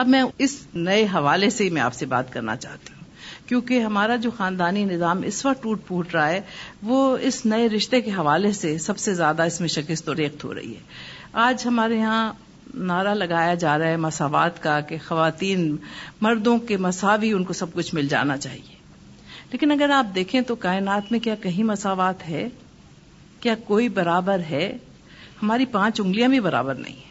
اب 0.00 0.08
میں 0.08 0.22
اس 0.38 0.66
نئے 0.74 1.04
حوالے 1.04 1.50
سے 1.50 1.64
ہی 1.64 1.70
میں 1.70 1.82
آپ 1.82 1.94
سے 1.94 2.06
بات 2.06 2.32
کرنا 2.32 2.56
چاہتی 2.56 2.92
ہوں، 2.92 3.04
کیونکہ 3.48 3.80
ہمارا 3.80 4.16
جو 4.16 4.30
خاندانی 4.30 4.84
نظام 4.84 5.22
اس 5.22 5.46
وقت 5.46 5.62
ٹوٹ 5.62 5.86
پھوٹ 5.86 6.14
رہا 6.14 6.28
ہے، 6.28 6.40
وہ 6.82 7.18
اس 7.20 7.46
نئے 7.46 7.68
رشتے 7.68 8.00
کے 8.00 8.10
حوالے 8.10 8.52
سے 8.52 8.78
سب 8.78 8.98
سے 8.98 9.14
زیادہ 9.14 9.42
اس 9.42 9.60
میں 9.60 9.68
شکست 9.68 10.08
و 10.08 10.14
ریخت 10.14 10.44
ہو 10.44 10.54
رہی 10.54 10.74
ہے۔ 10.74 10.80
آج 11.32 11.62
ہمارے 11.66 11.96
یہاں 11.96 12.32
نعرہ 12.74 13.14
لگایا 13.14 13.54
جا 13.54 13.78
رہا 13.78 13.86
ہے 13.86 13.96
مساوات 13.96 14.62
کا 14.62 14.80
کہ 14.80 14.96
خواتین 15.08 15.76
مردوں 16.20 16.58
کے 16.58 16.76
مساوی 16.76 17.32
ان 17.32 17.44
کو 17.44 17.52
سب 17.52 17.72
کچھ 17.72 17.94
مل 17.94 18.08
جانا 18.08 18.36
چاہیے۔ 18.36 18.76
لیکن 19.52 19.70
اگر 19.70 19.90
آپ 19.90 20.06
دیکھیں 20.14 20.40
تو 20.40 20.54
کائنات 20.54 21.12
میں 21.12 21.20
کیا 21.20 21.34
کہیں 21.34 21.64
مساوات 21.64 22.28
ہے؟ 22.28 22.48
کیا 23.40 23.54
کوئی 23.54 23.88
برابر 23.88 24.38
ہے؟ 24.50 24.76
ہماری 25.42 25.66
پانچ 25.66 26.00
انگلیاں 26.00 26.28
بھی 26.28 26.40
برابر 26.40 26.74
نہیں 26.74 26.96
ہیں۔ 26.96 27.10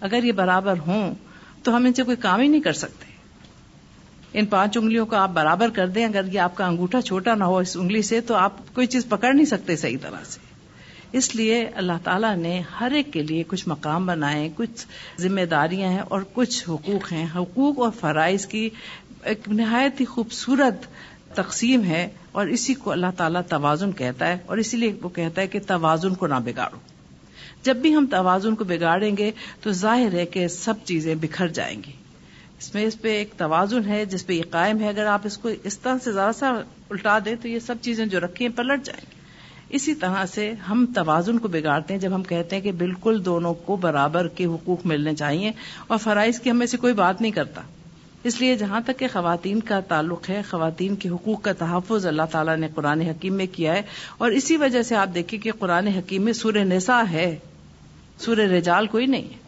اگر 0.00 0.24
یہ 0.24 0.32
برابر 0.32 0.74
ہوں 0.86 1.14
تو 1.64 1.76
ہم 1.76 1.84
ان 1.84 1.94
سے 1.94 2.02
کوئی 2.02 2.16
کام 2.16 2.40
ہی 2.40 2.48
نہیں 2.48 2.60
کر 2.60 2.72
سکتے۔ 2.72 3.14
ان 4.32 4.46
پانچ 4.46 4.76
انگلیوں 4.76 5.06
کو 5.06 5.16
آپ 5.16 5.30
برابر 5.30 5.68
کر 5.68 5.88
دیں، 5.88 6.04
اگر 6.04 6.24
یہ 6.32 6.40
آپ 6.40 6.54
کا 6.54 6.66
انگوٹھا 6.66 7.02
چھوٹا 7.02 7.34
نہ 7.34 7.44
ہو 7.44 7.58
اس 7.58 7.76
انگلی 7.76 8.02
سے، 8.02 8.20
تو 8.20 8.34
آپ 8.34 8.74
کوئی 8.74 8.86
چیز 8.86 9.06
پکڑ 9.08 9.32
نہیں 9.34 9.44
سکتے 9.44 9.76
صحیح 9.76 9.96
طرح 10.02 10.24
سے۔ 10.24 10.40
اس 11.12 11.36
لیے 11.36 11.64
اللہ 11.74 11.92
تعالیٰ 12.04 12.36
نے 12.36 12.62
ہر 12.80 12.90
ایک 12.90 13.12
کے 13.12 13.22
لیے 13.22 13.42
کچھ 13.48 13.68
مقام 13.68 14.06
بنائے، 14.06 14.48
کچھ 14.56 14.86
ذمہ 15.20 15.40
داریاں 15.40 15.88
ہیں 15.88 15.98
اور 15.98 16.20
کچھ 16.32 16.64
حقوق 16.68 17.12
ہیں۔ 17.12 17.26
حقوق 17.34 17.78
اور 17.78 17.90
فرائض 18.00 18.46
کی 18.46 18.70
ایک 19.22 19.48
نہایت 19.48 20.00
ہی 20.00 20.04
خوبصورت 20.04 20.86
تقسیم 21.34 21.84
ہے 21.84 22.08
اور 22.32 22.46
اسی 22.46 22.74
کو 22.74 22.90
اللہ 22.90 23.06
تعالیٰ 23.16 23.40
توازن 23.48 23.92
کہتا 23.92 24.28
ہے 24.28 24.38
اور 24.46 24.58
اسی 24.58 24.76
لیے 24.76 24.92
وہ 25.02 25.08
کہتا 25.08 25.42
ہے 25.42 25.46
کہ 25.46 25.58
توازن 25.66 26.14
کو 26.14 26.26
نہ 26.26 26.34
بگاڑو۔ 26.44 26.93
جب 27.64 27.76
بھی 27.76 27.94
ہم 27.94 28.06
توازن 28.10 28.54
کو 28.54 28.64
بگاڑیں 28.64 29.16
گے 29.16 29.30
تو 29.60 29.72
ظاہر 29.72 30.12
ہے 30.12 30.26
کہ 30.26 30.48
سب 30.48 30.74
چیزیں 30.84 31.14
بکھر 31.14 31.48
جائیں 31.48 31.82
گی۔ 31.86 31.92
اس 32.58 32.74
میں 32.74 32.84
اس 32.84 33.00
پہ 33.00 33.08
ایک 33.18 33.30
توازن 33.36 33.88
ہے 33.88 34.04
جس 34.04 34.26
پہ 34.26 34.32
یہ 34.32 34.42
قائم 34.50 34.80
ہے۔ 34.80 34.88
اگر 34.88 35.06
آپ 35.06 35.20
اس 35.24 35.38
کو 35.38 35.50
اس 35.64 35.78
طرح 35.78 35.94
سے 36.04 36.12
ذرا 36.12 36.30
سا 36.32 36.48
الٹا 36.90 37.18
دیں 37.24 37.34
تو 37.42 37.48
یہ 37.48 37.58
سب 37.58 37.74
چیزیں 37.80 38.06
جو 38.06 38.20
رکھی 38.20 38.46
ہیں 38.46 38.56
پلٹ 38.56 38.84
جائیں 38.84 39.00
گی۔ 39.00 39.14
اسی 39.68 39.94
طرح 39.94 40.26
سے 40.26 40.52
ہم 40.70 40.86
توازن 40.94 41.38
کو 41.38 41.48
بگاڑتے 41.48 41.94
ہیں 41.94 42.00
جب 42.00 42.14
ہم 42.14 42.22
کہتے 42.22 42.56
ہیں 42.56 42.62
کہ 42.62 42.72
بالکل 42.72 43.24
دونوں 43.24 43.54
کو 43.54 43.76
برابر 43.76 44.28
کے 44.28 44.44
حقوق 44.46 44.86
ملنے 44.86 45.14
چاہیے 45.14 45.52
اور 45.86 45.98
فرائض 45.98 46.40
کی 46.40 46.50
ہمیں 46.50 46.66
سے 46.66 46.76
کوئی 46.76 46.92
بات 46.92 47.20
نہیں 47.20 47.32
کرتا۔ 47.32 47.60
اس 48.24 48.40
لیے 48.40 48.56
جہاں 48.56 48.80
تک 48.80 48.98
کہ 48.98 49.06
خواتین 49.12 49.60
کا 49.60 49.80
تعلق 49.80 50.30
ہے، 50.30 50.42
خواتین 50.50 50.96
کے 50.96 51.08
حقوق 51.08 51.42
کا 51.42 51.52
تحفظ 51.52 52.06
اللہ 52.06 52.22
تعالیٰ 52.30 52.56
نے 52.56 52.68
قرآن 52.74 53.00
حکیم 53.00 53.34
میں 53.34 53.46
کیا 53.52 53.74
ہے۔ 53.74 53.82
اور 54.18 54.30
اسی 54.30 54.56
وجہ 54.56 54.82
سے 54.82 54.96
آپ 54.96 55.14
دیکھیں 55.14 55.40
کہ 55.40 55.50
قرآن 55.58 55.86
حکیم 55.86 56.22
میں 56.22 56.32
سورہ 56.32 56.58
نساء 56.58 57.02
ہے۔ 57.10 57.36
سورہ 58.18 58.50
رجال 58.50 58.86
کوئی 58.86 59.06
نہیں 59.06 59.22
ہے، 59.22 59.38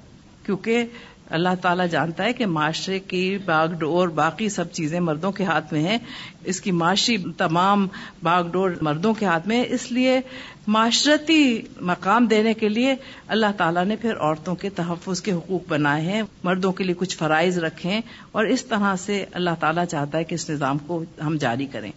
کیونکہ 0.47 0.85
اللہ 1.31 1.55
تعالیٰ 1.63 1.87
جانتا 1.89 2.25
ہے 2.25 2.33
کہ 2.33 2.47
معاشرے 2.47 2.99
کی 2.99 3.39
باغ 3.45 3.73
ڈور 3.79 4.09
باقی 4.09 4.49
سب 4.49 4.71
چیزیں 4.73 4.99
مردوں 5.01 5.31
کے 5.33 5.45
ہاتھ 5.45 5.73
میں 5.73 5.83
ہیں، 5.83 5.99
اس 6.45 6.61
کی 6.61 6.71
معاشی 6.73 7.17
تمام 7.39 7.87
باغ 8.23 8.49
ڈور 8.49 8.71
مردوں 8.81 9.13
کے 9.15 9.27
ہاتھ 9.27 9.49
میں 9.49 9.59
ہے 9.59 9.65
اس 9.69 9.91
لیے 9.93 10.21
معاشرتی 10.67 11.61
مقام 11.81 12.27
دینے 12.27 12.55
کے 12.55 12.69
لیے 12.69 12.95
اللہ 13.29 13.53
تعالیٰ 13.57 13.85
نے 13.85 13.97
پھر 13.97 14.17
عورتوں 14.17 14.55
کے 14.55 14.71
تحفظ 14.71 15.21
کے 15.23 15.33
حقوق 15.33 15.69
بنائے 15.69 16.03
ہیں، 16.03 16.23
مردوں 16.45 16.73
کے 16.73 16.85
لیے 16.85 16.95
کچھ 16.99 17.17
فرائض 17.17 17.59
رکھیں 17.59 18.01
اور 18.33 18.45
اس 18.45 18.65
طرح 18.65 18.95
سے 18.97 19.25
اللہ 19.33 19.61
تعالیٰ 19.61 19.85
چاہتا 19.85 20.19
ہے 20.19 20.25
کہ 20.25 20.35
اس 20.35 20.49
نظام 20.51 20.79
کو 20.79 21.03
ہم 21.27 21.37
جاری 21.37 21.67
کریں۔ 21.67 21.91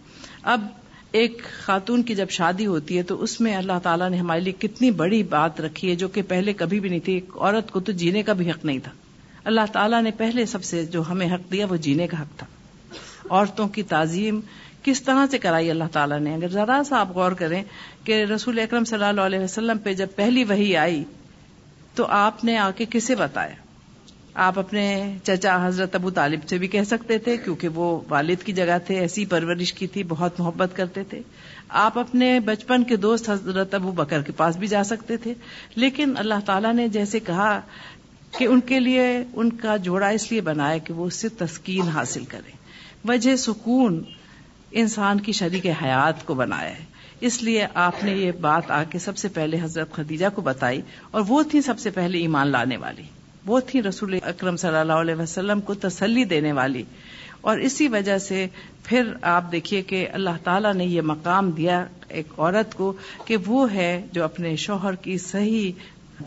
اب 0.44 0.68
ایک 1.12 1.42
خاتون 1.62 2.04
کی 2.04 2.16
جب 2.16 2.30
شادی 2.30 2.66
ہوتی 2.66 2.98
ہے 2.98 3.04
تو 3.04 3.24
اس 3.24 3.42
میں 3.42 3.56
اللہ 3.56 3.80
تعالیٰ 3.84 4.10
نے 4.10 4.18
ہمارے 4.18 4.42
لیے 4.42 4.54
کتنی 4.60 4.92
بڑی 4.92 5.24
بات 5.24 5.62
رکھی 5.62 5.90
ہے 5.90 5.96
جو 5.96 6.08
کہ 6.08 6.22
پہلے 6.22 6.54
کبھی 6.54 6.80
بھی 6.80 6.90
نہیں 6.90 7.00
تھی۔ 7.00 7.14
ایک 7.14 7.30
عورت 7.36 7.72
کو 7.72 7.80
تو 7.80 7.92
جینے 7.92 8.24
کا 8.24 8.34
بھی 8.34 8.52
حق 8.52 8.66
نہیں 8.66 8.80
تھا۔ 8.80 8.92
اللہ 9.44 9.62
تعالیٰ 9.74 10.02
نے 10.02 10.12
پہلے 10.12 10.46
سب 10.46 10.64
سے 10.64 10.86
جو 10.86 11.04
ہمیں 11.10 11.28
حق 11.28 11.52
دیا 11.52 11.66
وہ 11.66 11.76
جینے 11.76 12.08
کا 12.08 12.22
حق 12.22 12.38
تھا۔ 12.38 12.48
عورتوں 13.30 13.68
کی 13.68 13.84
تعظیم 13.84 14.40
کس 14.84 15.02
طرح 15.02 15.26
سے 15.32 15.38
کرائی 15.38 15.70
اللہ 15.70 15.84
تعالیٰ 15.92 16.20
نے؟ 16.20 16.36
اگر 16.36 16.48
ذرا 16.48 16.82
سا 16.86 17.00
آپ 17.00 17.10
غور 17.12 17.32
کریں 17.32 17.64
کہ 18.04 18.24
رسول 18.24 18.60
اکرم 18.60 18.84
صلی 18.84 19.04
اللہ 19.04 19.22
علیہ 19.22 19.40
وسلم 19.40 19.78
پہ 19.78 19.94
جب 19.94 20.08
پہلی 20.16 20.44
وہی 20.44 20.78
آئی 20.78 21.04
تو 21.96 22.06
آپ 22.06 22.44
نے 22.44 22.58
آ 22.58 22.72
کے 22.72 22.86
کسے 22.90 23.16
بتایا؟ 23.16 23.69
آپ 24.42 24.60
اپنے 24.60 25.18
چچا 25.24 25.68
حضرت 25.68 25.96
ابو 25.96 26.10
طالب 26.10 26.40
سے 26.50 26.58
بھی 26.58 26.68
کہہ 26.68 26.84
سکتے 26.84 27.18
تھے، 27.18 27.38
کیونکہ 27.38 27.68
وہ 27.68 28.02
والد 28.10 28.44
کی 28.44 28.54
جگہ 28.54 28.78
تھے، 28.86 29.00
ایسی 29.00 29.26
پرورش 29.26 29.74
کی 29.74 29.88
تھی، 29.88 30.04
بہت 30.04 30.40
محبت 30.40 30.70
کرتے 30.74 31.04
تھے۔ 31.04 31.22
آپ 31.70 32.00
اپنے 32.00 32.40
بچپن 32.40 32.84
کے 32.84 32.96
دوست 32.96 33.30
حضرت 33.30 33.74
ابو 33.74 33.92
بکر 33.92 34.22
کے 34.22 34.32
پاس 34.32 34.58
بھی 34.58 34.68
جا 34.68 34.84
سکتے 34.84 35.18
تھے، 35.18 35.34
لیکن 35.76 36.14
اللہ 36.18 36.34
تعالیٰ 36.46 36.74
نے 36.74 36.88
جیسے 36.88 37.20
کہا 37.20 37.62
کہ 38.38 38.46
ان 38.46 38.60
کے 38.60 38.80
لیے 38.80 39.24
ان 39.34 39.50
کا 39.50 39.78
جوڑا 39.78 40.08
اس 40.08 40.32
لیے 40.32 40.42
بنایا 40.42 40.78
کہ 40.78 40.94
وہ 40.94 41.06
اس 41.06 41.14
سے 41.14 41.30
تسکین 41.30 41.82
حاصل 41.82 42.26
کریں۔ 42.26 42.58
وجہ 43.08 43.36
سکون 43.36 44.04
انسان 44.72 45.20
کی 45.20 45.32
شریک 45.32 45.66
حیات 45.66 46.26
کو 46.26 46.34
بنایا 46.34 46.70
ہے۔ 46.70 46.86
اس 47.22 47.44
لیے 47.44 47.68
آپ 47.74 48.04
نے 48.04 48.12
یہ 48.12 48.32
بات 48.32 48.72
آ 48.72 48.84
کے 48.84 49.00
سب 49.00 49.18
سے 49.18 49.28
پہلے 49.28 49.58
حضرت 49.62 49.92
خدیجہ 49.92 50.26
کو 50.36 50.42
بتائی 50.42 50.82
اور 51.12 51.22
وہ 51.28 51.44
تھی 51.44 51.62
سب 51.62 51.80
سے 51.80 51.90
پہلے 51.90 52.18
ایمان 52.18 52.48
لانے 52.48 52.78
والی۔ 52.78 53.04
وہ 53.46 53.60
تھی 53.60 53.84
رسول 53.84 54.20
اکرم 54.24 54.58
صلی 54.58 54.76
اللہ 54.76 54.94
علیہ 54.94 55.16
وسلم 55.16 55.62
کو 55.62 55.74
تسلی 55.74 56.24
دینے 56.24 56.52
والی۔ 56.52 56.84
اور 57.42 57.58
اسی 57.58 57.88
وجہ 57.88 58.18
سے 58.18 58.48
پھر 58.84 59.14
آپ 59.22 59.52
دیکھیے 59.52 59.82
کہ 59.82 60.08
اللہ 60.14 60.30
تعالیٰ 60.44 60.74
نے 60.74 60.86
یہ 60.86 61.02
مقام 61.02 61.52
دیا 61.52 61.86
ایک 62.10 62.40
عورت 62.40 62.76
کو 62.76 62.94
کہ 63.26 63.38
وہ 63.46 63.74
ہے 63.74 64.06
جو 64.12 64.24
اپنے 64.24 64.56
شوہر 64.56 64.96
کی 64.96 65.18
صحیح 65.18 65.72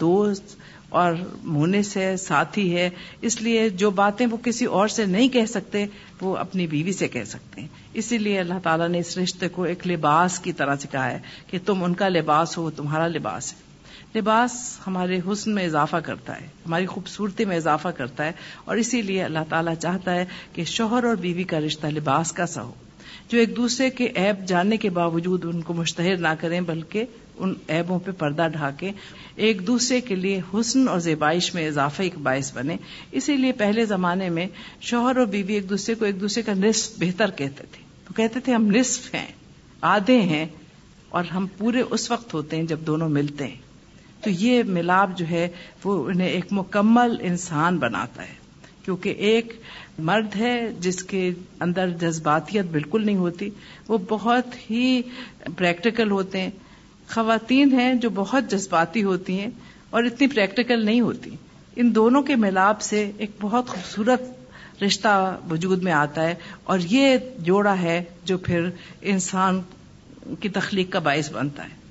دوست 0.00 0.56
اور 0.88 1.14
منہ 1.42 1.82
سے 1.82 2.16
ساتھی 2.16 2.76
ہے۔ 2.76 2.90
اس 3.20 3.42
لیے 3.42 3.68
جو 3.68 3.90
باتیں 3.90 4.26
وہ 4.30 4.36
کسی 4.44 4.64
اور 4.64 4.88
سے 4.88 5.06
نہیں 5.06 5.28
کہہ 5.28 5.46
سکتے، 5.46 5.86
وہ 6.20 6.36
اپنی 6.36 6.66
بیوی 6.66 6.92
سے 6.92 7.08
کہہ 7.08 7.24
سکتے 7.24 7.60
ہیں۔ 7.60 7.68
اسی 7.94 8.18
لیے 8.18 8.40
اللہ 8.40 8.54
تعالیٰ 8.62 8.88
نے 8.88 8.98
اس 8.98 9.18
رشتے 9.18 9.48
کو 9.48 9.62
ایک 9.62 9.86
لباس 9.86 10.38
کی 10.38 10.52
طرح 10.52 10.76
سے 10.76 10.88
کہا 10.90 11.10
ہے 11.10 11.18
کہ 11.50 11.58
تم 11.66 11.84
ان 11.84 11.94
کا 11.94 12.08
لباس 12.08 12.58
ہو 12.58 12.70
تمہارا 12.70 13.06
لباس 13.06 13.52
ہے۔ 13.52 13.71
لباس 14.14 14.78
ہمارے 14.86 15.20
حسن 15.32 15.54
میں 15.54 15.66
اضافہ 15.66 15.96
کرتا 15.96 16.40
ہے، 16.40 16.46
ہماری 16.66 16.86
خوبصورتی 16.86 17.44
میں 17.44 17.56
اضافہ 17.56 17.88
کرتا 17.88 18.24
ہے 18.24 18.32
اور 18.64 18.76
اسی 18.76 19.02
لیے 19.02 19.22
اللہ 19.22 19.38
تعالیٰ 19.48 19.74
چاہتا 19.74 20.14
ہے 20.14 20.24
کہ 20.52 20.64
شوہر 20.64 21.04
اور 21.04 21.16
بیوی 21.16 21.44
کا 21.44 21.60
رشتہ 21.60 21.86
لباس 21.86 22.32
کا 22.32 22.46
سا 22.46 22.62
ہو۔ 22.62 22.74
جو 23.28 23.38
ایک 23.38 23.56
دوسرے 23.56 23.90
کے 23.90 24.08
عیب 24.16 24.46
جاننے 24.46 24.76
کے 24.76 24.90
باوجود 24.90 25.44
ان 25.44 25.60
کو 25.60 25.74
مشتہر 25.74 26.16
نہ 26.16 26.28
کریں، 26.40 26.60
بلکہ 26.60 27.04
ان 27.36 27.54
عیبوں 27.68 27.98
پہ 27.98 28.10
پردہ 28.10 28.48
ڈھاکے 28.52 28.92
ایک 29.36 29.66
دوسرے 29.66 30.00
کے 30.00 30.14
لیے 30.14 30.40
حسن 30.54 30.88
اور 30.88 30.98
زیبائش 30.98 31.54
میں 31.54 31.68
اضافہ 31.68 32.02
ایک 32.02 32.18
باعث 32.18 32.54
بنے۔ 32.54 32.76
اسی 33.12 33.36
لیے 33.36 33.52
پہلے 33.52 33.84
زمانے 33.84 34.28
میں 34.28 34.46
شوہر 34.80 35.16
اور 35.16 35.26
بیوی 35.26 35.54
ایک 35.54 35.70
دوسرے 35.70 35.94
کو 35.94 36.04
ایک 36.04 36.20
دوسرے 36.20 36.42
کا 36.42 36.52
نصف 36.52 36.92
بہتر 36.98 37.30
کہتے 37.30 37.64
تھے۔ 37.72 37.82
تو 38.04 38.14
کہتے 38.14 38.40
تھے 38.40 38.54
ہم 38.54 38.66
نصف 38.66 39.14
ہیں، 39.14 39.26
آدھے 39.80 40.20
ہیں 40.20 40.46
اور 41.08 41.24
ہم 41.24 41.46
پورے 41.58 41.82
اس 41.90 42.10
وقت 42.10 42.34
ہوتے 42.34 42.56
ہیں 42.56 42.62
جب 42.62 42.80
دونوں 42.80 43.08
ملتے 43.08 43.46
ہیں۔ 43.46 43.71
تو 44.24 44.30
یہ 44.30 44.62
ملاپ 44.62 45.10
جو 45.16 45.26
ہے 45.30 45.48
وہ 45.84 46.04
انہیں 46.06 46.28
ایک 46.28 46.44
مکمل 46.50 47.16
انسان 47.20 47.78
بناتا 47.78 48.22
ہے، 48.22 48.34
کیونکہ 48.84 49.08
ایک 49.08 49.52
مرد 49.98 50.36
ہے 50.36 50.72
جس 50.80 51.02
کے 51.04 51.30
اندر 51.60 51.90
جذباتیت 51.90 52.64
بالکل 52.64 53.06
نہیں 53.06 53.16
ہوتی، 53.16 53.50
وہ 53.88 53.98
بہت 54.08 54.70
ہی 54.70 55.02
پریکٹیکل 55.56 56.10
ہوتے 56.10 56.40
ہیں۔ 56.40 56.50
خواتین 57.08 57.72
ہیں 57.72 57.94
جو 57.94 58.10
بہت 58.10 58.50
جذباتی 58.50 59.02
ہوتی 59.02 59.40
ہیں 59.40 59.48
اور 59.90 60.04
اتنی 60.04 60.26
پریکٹیکل 60.26 60.84
نہیں 60.84 61.00
ہوتی۔ 61.00 61.30
ان 61.76 61.94
دونوں 61.94 62.22
کے 62.22 62.36
ملاپ 62.36 62.80
سے 62.80 63.10
ایک 63.18 63.30
بہت 63.40 63.68
خوبصورت 63.68 64.22
رشتہ 64.82 65.38
وجود 65.50 65.82
میں 65.82 65.92
آتا 65.92 66.22
ہے 66.22 66.34
اور 66.64 66.78
یہ 66.82 67.16
جوڑا 67.38 67.78
ہے 67.82 68.04
جو 68.24 68.38
پھر 68.38 68.68
انسان 69.00 69.60
کی 70.40 70.48
تخلیق 70.48 70.92
کا 70.92 70.98
باعث 70.98 71.32
بنتا 71.32 71.64
ہے۔ 71.64 71.81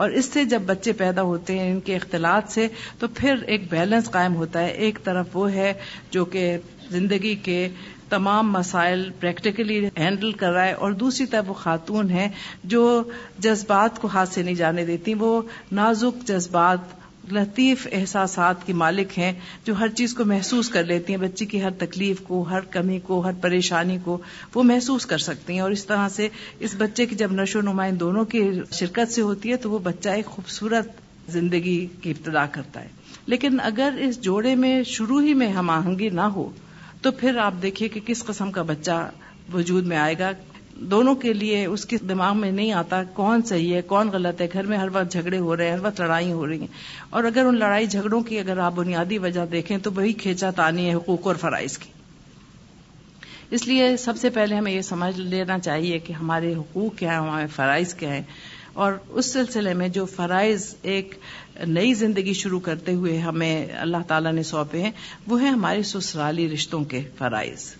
اور 0.00 0.10
اس 0.10 0.24
سے 0.32 0.44
جب 0.44 0.62
بچے 0.66 0.92
پیدا 0.92 1.22
ہوتے 1.22 1.58
ہیں 1.58 1.70
ان 1.70 1.80
کے 1.80 1.96
اختلاط 1.96 2.50
سے، 2.50 2.66
تو 2.98 3.08
پھر 3.08 3.42
ایک 3.46 3.70
بیلنس 3.70 4.10
قائم 4.10 4.36
ہوتا 4.36 4.62
ہے۔ 4.62 4.68
ایک 4.84 4.98
طرف 5.04 5.36
وہ 5.36 5.52
ہے 5.52 5.72
جو 6.10 6.24
کہ 6.24 6.56
زندگی 6.90 7.34
کے 7.34 7.68
تمام 8.08 8.52
مسائل 8.52 9.02
پریکٹیکلی 9.20 9.78
ہینڈل 9.98 10.32
کر 10.32 10.52
رہا 10.52 10.64
ہے، 10.64 10.72
اور 10.72 10.92
دوسری 10.92 11.26
طرف 11.26 11.48
وہ 11.48 11.54
خاتون 11.54 12.10
ہیں 12.10 12.28
جو 12.64 13.02
جذبات 13.38 14.00
کو 14.00 14.08
ہاتھ 14.08 14.32
سے 14.34 14.42
نہیں 14.42 14.54
جانے 14.54 14.84
دیتی، 14.84 15.14
وہ 15.14 15.42
نازک 15.72 16.26
جذبات 16.28 16.99
لطیف 17.32 17.88
احساسات 17.92 18.66
کی 18.66 18.72
مالک 18.72 19.18
ہیں 19.18 19.32
جو 19.64 19.74
ہر 19.78 19.88
چیز 19.88 20.14
کو 20.14 20.24
محسوس 20.24 20.68
کر 20.68 20.84
لیتی 20.84 21.14
ہیں، 21.14 21.20
بچی 21.20 21.46
کی 21.46 21.62
ہر 21.62 21.70
تکلیف 21.70 22.20
کو، 22.20 22.42
ہر 22.42 22.60
کمی 22.60 23.00
کو، 23.00 23.20
ہر 23.20 23.32
پریشانی 23.40 23.98
کو 24.04 24.18
وہ 24.54 24.62
محسوس 24.62 25.06
کر 25.06 25.18
سکتی 25.18 25.52
ہیں۔ 25.52 25.60
اور 25.60 25.70
اس 25.70 25.86
طرح 25.86 26.08
سے 26.08 26.28
اس 26.60 26.74
بچے 26.78 27.06
کی 27.06 27.14
جب 27.14 27.32
نشو 27.32 27.60
نما 27.60 27.84
ان 27.84 28.00
دونوں 28.00 28.24
کی 28.24 28.50
شرکت 28.72 29.12
سے 29.12 29.22
ہوتی 29.22 29.50
ہے 29.50 29.56
تو 29.56 29.70
وہ 29.70 29.78
بچہ 29.78 30.08
ایک 30.08 30.26
خوبصورت 30.26 30.88
زندگی 31.28 31.86
کی 32.02 32.10
ابتدا 32.10 32.46
کرتا 32.46 32.82
ہے۔ 32.82 32.88
لیکن 33.26 33.60
اگر 33.60 33.94
اس 33.98 34.20
جوڑے 34.20 34.54
میں 34.54 34.82
شروع 34.82 35.22
ہی 35.22 35.34
میں 35.34 35.48
ہم 35.48 35.70
آہنگی 35.70 36.08
نہ 36.08 36.20
ہو 36.20 36.50
تو 37.02 37.10
پھر 37.10 37.36
آپ 37.36 37.54
دیکھیے 37.62 37.88
کہ 37.88 38.00
کس 38.06 38.24
قسم 38.24 38.50
کا 38.50 38.62
بچہ 38.62 39.10
وجود 39.54 39.86
میں 39.86 39.96
آئے 39.96 40.14
گا۔ 40.18 40.30
دونوں 40.80 41.14
کے 41.14 41.32
لیے 41.32 41.64
اس 41.64 41.84
کے 41.84 41.96
دماغ 42.08 42.36
میں 42.36 42.50
نہیں 42.50 42.72
آتا 42.72 43.04
کون 43.04 43.42
صحیح 43.42 43.74
ہے، 43.74 43.82
کون 43.82 44.08
غلط 44.08 44.40
ہے، 44.40 44.46
گھر 44.52 44.62
میں 44.62 44.78
ہر 44.78 44.88
وقت 44.92 45.12
جھگڑے 45.12 45.38
ہو 45.38 45.56
رہے 45.56 45.64
ہیں، 45.64 45.72
ہر 45.72 45.86
وقت 45.86 46.00
لڑائی 46.00 46.32
ہو 46.32 46.46
رہی 46.46 46.60
ہیں۔ 46.60 46.66
اور 47.10 47.24
اگر 47.24 47.44
ان 47.44 47.58
لڑائی 47.58 47.86
جھگڑوں 47.86 48.20
کی 48.20 48.38
اگر 48.38 48.58
آپ 48.58 48.72
بنیادی 48.72 49.18
وجہ 49.18 49.46
دیکھیں 49.46 49.78
تو 49.78 49.92
وہی 49.92 50.12
کھینچا 50.12 50.50
تانی 50.50 50.88
ہے 50.88 50.94
حقوق 50.94 51.26
اور 51.26 51.34
فرائض 51.34 51.78
کی۔ 51.78 51.90
اس 53.50 53.66
لیے 53.66 53.96
سب 53.96 54.14
سے 54.20 54.30
پہلے 54.30 54.54
ہمیں 54.54 54.72
یہ 54.72 54.80
سمجھ 54.80 55.20
لینا 55.20 55.58
چاہیے 55.58 55.98
کہ 55.98 56.12
ہمارے 56.12 56.54
حقوق 56.54 56.98
کیا 56.98 57.10
ہیں، 57.10 57.18
ہمارے 57.18 57.46
فرائض 57.46 57.94
کیا 57.94 58.14
ہیں۔ 58.14 58.22
اور 58.72 58.92
اس 59.08 59.32
سلسلے 59.32 59.74
میں 59.74 59.88
جو 59.88 60.06
فرائض 60.06 60.74
ایک 60.82 61.14
نئی 61.66 61.94
زندگی 61.94 62.32
شروع 62.32 62.60
کرتے 62.60 62.92
ہوئے 62.92 63.18
ہمیں 63.18 63.66
اللہ 63.80 63.96
تعالیٰ 64.08 64.32
نے 64.32 64.42
سونپے 64.42 64.82
ہیں، 64.82 64.90
وہ 65.26 65.42
ہیں 65.42 65.50
ہمارے 65.50 65.82
سسرالی 65.82 66.48
رشتوں 66.48 66.84
کے 66.84 67.00
فرائض۔ 67.18 67.74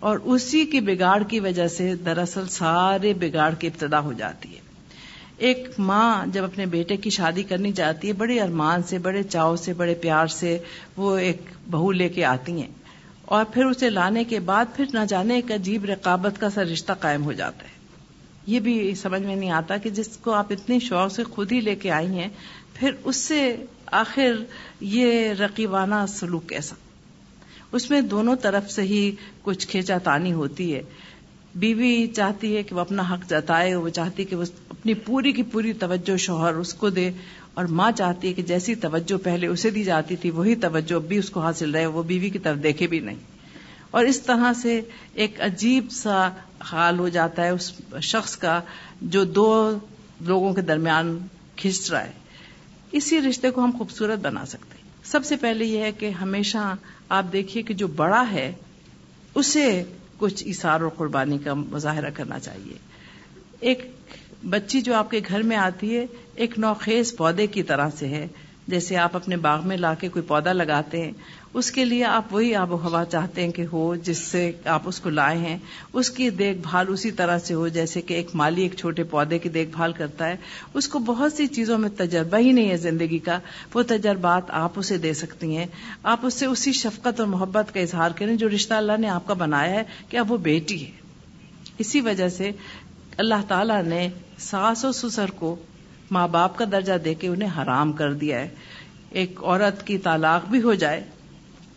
اور 0.00 0.18
اسی 0.24 0.66
کی 0.66 0.80
بگاڑ 0.80 1.22
کی 1.22 1.40
وجہ 1.40 1.68
سے 1.68 1.94
دراصل 1.94 2.48
سارے 2.48 3.12
بگاڑ 3.12 3.54
کی 3.54 3.66
ابتدا 3.66 4.00
ہو 4.00 4.12
جاتی 4.12 4.54
ہے۔ 4.54 4.60
ایک 5.36 5.68
ماں 5.78 6.26
جب 6.26 6.44
اپنے 6.44 6.66
بیٹے 6.66 6.96
کی 6.96 7.10
شادی 7.10 7.42
کرنی 7.42 7.72
چاہتی 7.72 8.08
ہے، 8.08 8.12
بڑے 8.12 8.40
ارمان 8.40 8.82
سے، 8.82 8.98
بڑے 8.98 9.22
چاؤ 9.22 9.56
سے، 9.56 9.72
بڑے 9.72 9.94
پیار 9.94 10.26
سے 10.26 10.58
وہ 10.96 11.18
ایک 11.18 11.42
بہو 11.70 11.92
لے 11.92 12.08
کے 12.08 12.24
آتی 12.24 12.60
ہیں۔ 12.60 12.68
اور 13.24 13.44
پھر 13.44 13.64
اسے 13.64 13.90
لانے 13.90 14.24
کے 14.24 14.40
بعد 14.40 14.64
پھر 14.76 14.84
نہ 14.92 14.98
جانے 15.08 15.34
ایک 15.34 15.52
عجیب 15.52 15.84
رقابت 15.84 16.40
کا 16.40 16.50
سا 16.50 16.62
رشتہ 16.62 16.92
قائم 16.92 17.24
ہو 17.24 17.32
جاتا 17.32 17.64
ہے۔ 17.64 17.80
یہ 18.46 18.60
بھی 18.60 18.94
سمجھ 18.94 19.22
میں 19.22 19.36
نہیں 19.36 19.50
آتا 19.50 19.76
کہ 19.76 19.90
جس 19.90 20.08
کو 20.08 20.32
آپ 20.32 20.46
اتنی 20.50 20.80
شوق 20.80 21.12
سے 21.12 21.24
خود 21.24 21.52
ہی 21.52 21.60
لے 21.60 21.74
کے 21.74 21.90
آئی 21.90 22.06
ہیں، 22.06 22.28
پھر 22.74 22.90
اس 23.04 23.16
سے 23.16 23.56
آخر 23.86 24.32
یہ 24.80 25.32
رقیبانہ 25.32 25.94
سلوک 26.08 26.48
کیسا؟ 26.48 26.74
اس 27.72 27.90
میں 27.90 28.00
دونوں 28.00 28.36
طرف 28.36 28.70
سے 28.70 28.82
ہی 28.82 29.14
کچھ 29.42 29.68
کھینچا 29.68 29.98
تانی 29.98 30.32
ہوتی 30.32 30.74
ہے۔ 30.74 30.82
بیوی 31.54 32.06
چاہتی 32.06 32.56
ہے 32.56 32.62
کہ 32.62 32.74
وہ 32.74 32.80
اپنا 32.80 33.02
حق 33.10 33.30
جتائے، 33.30 33.74
وہ 33.74 33.88
چاہتی 33.88 34.22
ہے 34.22 34.28
کہ 34.28 34.36
وہ 34.36 34.44
اپنی 34.68 34.94
پوری 34.94 35.32
کی 35.32 35.42
پوری 35.42 35.72
توجہ 35.72 36.16
شوہر 36.16 36.54
اس 36.54 36.74
کو 36.74 36.90
دے۔ 36.90 37.10
اور 37.54 37.64
ماں 37.64 37.90
چاہتی 37.90 38.28
ہے 38.28 38.32
کہ 38.32 38.42
جیسی 38.42 38.74
توجہ 38.74 39.24
پہلے 39.24 39.46
اسے 39.46 39.70
دی 39.70 39.84
جاتی 39.84 40.16
تھی، 40.16 40.30
وہی 40.30 40.54
توجہ 40.54 40.94
اب 40.94 41.02
بھی 41.02 41.18
اس 41.18 41.30
کو 41.30 41.40
حاصل 41.40 41.70
رہے، 41.70 41.86
وہ 41.86 42.02
بیوی 42.02 42.30
کی 42.30 42.38
طرف 42.38 42.62
دیکھے 42.62 42.86
بھی 42.86 42.98
نہیں۔ 42.98 43.16
اور 43.90 44.04
اس 44.04 44.20
طرح 44.20 44.52
سے 44.52 44.80
ایک 45.14 45.40
عجیب 45.40 45.90
سا 45.90 46.28
حال 46.60 46.98
ہو 46.98 47.08
جاتا 47.08 47.44
ہے 47.44 47.50
اس 47.50 47.72
شخص 48.02 48.36
کا 48.36 48.60
جو 49.02 49.24
دو 49.24 49.78
لوگوں 50.20 50.54
کے 50.54 50.60
درمیان 50.60 51.18
کھنچ 51.56 51.90
رہا 51.90 52.04
ہے۔ 52.04 52.12
اسی 52.92 53.20
رشتے 53.20 53.50
کو 53.50 53.64
ہم 53.64 53.70
خوبصورت 53.78 54.18
بنا 54.18 54.46
سکتے 54.46 54.74
ہیں۔ 54.82 54.88
سب 55.04 55.24
سے 55.24 55.36
پہلے 55.36 55.64
یہ 55.64 55.78
ہے 55.78 55.92
کہ 55.92 56.10
ہمیشہ 56.10 56.74
آپ 57.10 57.24
دیکھیے 57.32 57.62
کہ 57.62 57.74
جو 57.74 57.86
بڑا 57.86 58.24
ہے، 58.32 58.52
اسے 59.34 59.84
کچھ 60.18 60.44
اشار 60.46 60.80
اور 60.80 60.90
قربانی 60.96 61.38
کا 61.38 61.54
مظاہرہ 61.54 62.10
کرنا 62.14 62.38
چاہیے۔ 62.38 62.74
ایک 63.60 63.90
بچی 64.44 64.80
جو 64.80 64.94
آپ 64.94 65.10
کے 65.10 65.20
گھر 65.28 65.42
میں 65.42 65.56
آتی 65.56 65.96
ہے، 65.96 66.06
ایک 66.34 66.58
نوخیز 66.58 67.16
پودے 67.16 67.46
کی 67.46 67.62
طرح 67.62 67.88
سے 67.98 68.08
ہے۔ 68.08 68.28
جیسے 68.68 68.96
آپ 68.96 69.16
اپنے 69.16 69.36
باغ 69.36 69.68
میں 69.68 69.76
لا 69.76 69.94
کے 69.94 70.08
کوئی 70.08 70.22
پودا 70.22 70.52
لگاتے 70.52 71.04
ہیں 71.04 71.12
اس 71.54 71.70
کے 71.70 71.84
لیے 71.84 72.04
آپ 72.04 72.34
وہی 72.34 72.54
آب 72.54 72.72
و 72.72 72.76
ہوا 72.76 73.04
چاہتے 73.04 73.44
ہیں 73.44 73.50
کہ 73.50 73.66
ہو، 73.72 73.96
جس 73.96 74.18
سے 74.18 74.52
آپ 74.64 74.82
اس 74.84 75.00
کو 75.00 75.10
لائے 75.10 75.38
ہیں۔ 75.38 75.58
اس 75.92 76.10
کی 76.10 76.30
دیکھ 76.30 76.58
بھال 76.58 76.86
اسی 76.88 77.10
طرح 77.10 77.38
سے 77.38 77.54
ہو، 77.54 77.68
جیسے 77.68 78.00
کہ 78.00 78.14
ایک 78.14 78.30
مالی، 78.34 78.62
ایک 78.62 78.74
چھوٹے 78.74 79.02
پودے 79.02 79.38
کی 79.38 79.48
دیکھ 79.48 79.70
بھال 79.70 79.92
کرتا 79.92 80.28
ہے۔ 80.28 80.36
اس 80.74 80.88
کو 80.88 80.98
بہت 80.98 81.32
سی 81.32 81.46
چیزوں 81.46 81.78
میں 81.78 81.88
تجربہ 81.96 82.38
ہی 82.38 82.52
نہیں 82.52 82.70
ہے 82.70 82.76
زندگی 82.76 83.18
کا۔ 83.18 83.38
وہ 83.74 83.82
تجربات 83.82 84.42
آپ 84.48 84.72
اسے 84.76 84.98
دے 84.98 85.12
سکتی 85.12 85.56
ہیں۔ 85.56 85.66
آپ 86.02 86.18
اس 86.22 86.34
سے 86.34 86.46
اسی 86.46 86.72
شفقت 86.72 87.20
اور 87.20 87.28
محبت 87.28 87.74
کا 87.74 87.80
اظہار 87.80 88.10
کریں 88.10 88.36
جو 88.36 88.48
رشتہ 88.48 88.74
اللہ 88.74 88.96
نے 88.98 89.08
آپ 89.08 89.26
کا 89.26 89.34
بنایا 89.34 89.70
ہے 89.70 89.82
کہ 90.08 90.16
اب 90.16 90.32
وہ 90.32 90.36
بیٹی 90.36 90.86
ہے۔ 90.86 90.90
اسی 91.78 92.00
وجہ 92.00 92.28
سے 92.28 92.50
اللہ 93.16 93.42
تعالی 93.48 93.88
نے 93.88 94.08
ساس 94.38 94.84
و 94.84 94.92
سسر 94.92 95.30
کو 95.30 95.56
ماں 96.10 96.28
باپ 96.28 96.58
کا 96.58 96.64
درجہ 96.72 96.98
دے 97.04 97.14
کے 97.14 97.28
انہیں 97.28 97.62
حرام 97.62 97.92
کر 97.92 98.12
دیا 98.12 98.40
ہے۔ 98.40 98.48
ایک 99.10 99.42
عورت 99.42 99.86
کی 99.86 99.98
طلاق 99.98 100.48
بھی 100.48 100.62
ہو 100.62 100.74
جائے 100.74 101.04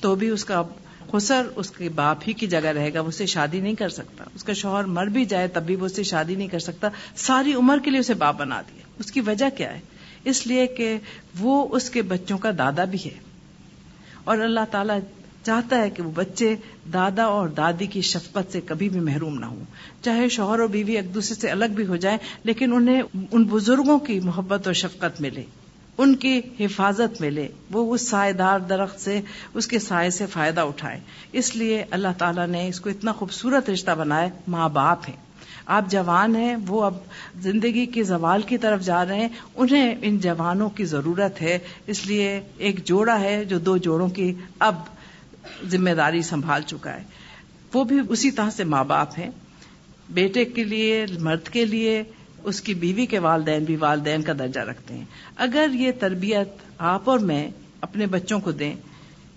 تو 0.04 0.16
بھی 0.16 0.30
اس 0.30 0.46
کا 0.46 0.64
خسر، 1.12 1.48
اس 1.56 1.72
کے 1.72 1.90
باپ 1.90 2.18
ہی 2.28 2.34
کی 2.34 2.48
جگہ 2.48 2.66
رہے 2.66 2.94
گا، 2.94 3.02
وہ 3.02 3.08
اسے 3.08 3.26
شادی 3.26 3.60
نہیں 3.60 3.76
کر 3.76 3.90
سکتا۔ 3.90 4.24
اس 4.36 4.44
کا 4.44 4.54
شوہر 4.54 4.84
مر 4.84 5.06
بھی 5.06 5.26
جائے 5.26 5.48
تب 5.48 5.64
بھی 5.64 5.76
وہ 5.76 5.86
اسے 5.86 6.04
شادی 6.04 6.36
نہیں 6.36 6.48
کر 6.48 6.60
سکتا۔ 6.60 6.90
ساری 7.16 7.54
عمر 7.54 7.78
کے 7.84 7.92
لیے 7.92 8.00
اسے 8.00 8.14
باپ 8.14 8.40
بنا 8.40 8.62
دیا۔ 8.62 8.82
اس 9.00 9.12
کی 9.12 9.22
وجہ 9.22 9.58
کیا 9.58 9.74
ہے؟ 9.74 9.80
اس 10.24 10.48
لیے 10.48 10.68
کہ 10.68 10.98
وہ 11.40 11.68
اس 11.72 11.90
کے 11.90 12.02
بچوں 12.02 12.38
کا 12.38 12.52
دادا 12.58 12.84
بھی 12.84 13.00
ہے۔ 13.06 13.20
اور 14.24 14.38
اللہ 14.38 14.60
تعالی 14.72 14.94
چاہتا 15.44 15.78
ہے 15.78 15.90
کہ 15.90 16.04
وہ 16.04 16.12
بچے 16.16 16.56
دادا 16.94 17.24
اور 17.24 17.48
دادی 17.48 17.86
کی 17.86 18.02
شفقت 18.02 18.52
سے 18.52 18.62
کبھی 18.62 18.90
بھی 18.90 19.00
محروم 19.00 19.40
نہ 19.40 19.46
ہوں۔ 19.46 19.64
چاہے 20.02 20.30
شوہر 20.30 20.60
اور 20.60 20.68
بیوی 20.68 20.96
ایک 20.96 21.14
دوسرے 21.14 21.36
سے 21.36 21.50
الگ 21.50 21.66
بھی 21.66 21.86
ہو 21.86 21.96
جائیں، 21.96 22.18
لیکن 22.44 22.74
انہیں، 22.74 23.02
ان 23.32 23.44
بزرگوں 23.44 24.00
کی 24.00 24.20
محبت 24.20 24.68
اور 24.68 24.74
شفقت 24.74 25.22
ملے۔ 25.22 25.44
ان 25.98 26.16
کی 26.16 26.42
حفاظت 26.60 27.22
ملے، 27.22 27.48
وہ 27.72 27.96
اس 27.96 28.10
سائے 28.10 28.34
دار 28.34 28.60
درخت 28.60 29.02
سے، 29.02 29.22
اس 29.54 29.68
کے 29.68 29.80
سائے 29.80 30.10
سے 30.10 30.26
فائدہ 30.26 30.62
اٹھائے۔ 30.62 31.00
اس 31.32 31.56
لیے 31.56 31.86
اللہ 31.92 32.08
تعالیٰ 32.18 32.48
نے 32.48 32.68
اس 32.68 32.80
کو 32.80 32.90
اتنا 32.90 33.12
خوبصورت 33.12 33.70
رشتہ 33.70 33.92
بنایا، 33.92 34.28
ماں 34.48 34.70
باپ 34.70 35.00
ہیں۔ 35.10 35.16
آپ 35.66 35.92
جوان 35.92 36.36
ہیں، 36.36 36.56
وہ 36.68 36.84
اب 36.84 36.94
زندگی 37.40 37.86
کے 37.86 38.04
زوال 38.04 38.42
کی 38.42 38.58
طرف 38.58 38.82
جا 38.82 39.06
رہے 39.06 39.20
ہیں، 39.20 39.30
انہیں 39.56 39.96
ان 40.02 40.18
جوانوں 40.18 40.70
کی 40.70 40.86
ضرورت 40.86 41.42
ہے۔ 41.42 41.60
اس 41.88 42.08
لیے 42.08 42.42
ایک 42.58 42.86
جوڑا 42.86 43.20
ہے 43.20 43.46
جو 43.46 43.60
دو 43.60 43.78
جوڑوں 43.78 44.10
کی 44.10 44.34
اب 44.60 44.76
ذمہ 45.68 45.90
داری 45.90 46.22
سنبھال 46.22 46.62
چکا 46.62 46.94
ہے۔ 46.94 47.04
وہ 47.74 47.84
بھی 47.84 48.00
اسی 48.10 48.32
طرح 48.32 48.50
سے 48.50 48.64
ماں 48.64 48.84
باپ 48.84 49.10
ہیں۔ 49.18 49.30
بیٹے 50.10 50.46
کے 50.46 50.64
لیے، 50.64 51.06
مرد 51.20 51.50
کے 51.50 51.66
لیے 51.66 52.04
اس 52.44 52.62
کی 52.62 52.74
بیوی 52.74 53.06
کے 53.06 53.20
والدین 53.20 53.64
بھی 53.64 53.76
والدین 53.76 54.22
کا 54.22 54.34
درجہ 54.40 54.60
رکھتے 54.60 54.94
ہیں۔ 54.94 55.06
اگر 55.36 55.68
یہ 55.74 55.92
تربیت 56.00 56.48
آپ 56.78 57.10
اور 57.10 57.20
میں 57.20 57.52
اپنے 57.82 58.06
بچوں 58.06 58.40
کو 58.40 58.52
دیں 58.52 58.76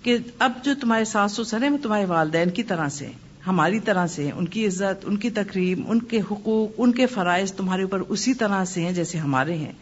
کہ 0.03 0.17
اب 0.39 0.53
جو 0.63 0.73
تمہارے 0.81 1.05
ساس 1.05 1.33
سسر 1.33 1.63
ہیں، 1.63 1.71
وہ 1.71 1.79
تمہارے 1.83 2.05
والدین 2.05 2.51
کی 2.51 2.63
طرح 2.63 2.89
سے 2.89 3.09
ہماری 3.47 3.81
طرح 3.81 4.07
سے 4.07 4.31
ان 4.35 4.49
کی 4.49 4.67
عزت، 4.67 5.05
ان 5.05 5.17
کی 5.17 5.31
تقریب 5.31 5.81
ان 5.89 6.03
کے 6.03 6.21
حقوق، 6.21 6.71
ان 6.79 6.93
کے 6.93 7.07
فرائض 7.07 7.53
تمہارے 7.53 7.83
اوپر 7.83 8.01
اسی 8.09 8.35
طرح 8.35 8.65
سے 8.65 8.81
ہیں 8.81 8.93
جیسے 8.93 9.19
ہمارے 9.19 9.55
ہیں۔ 9.55 9.73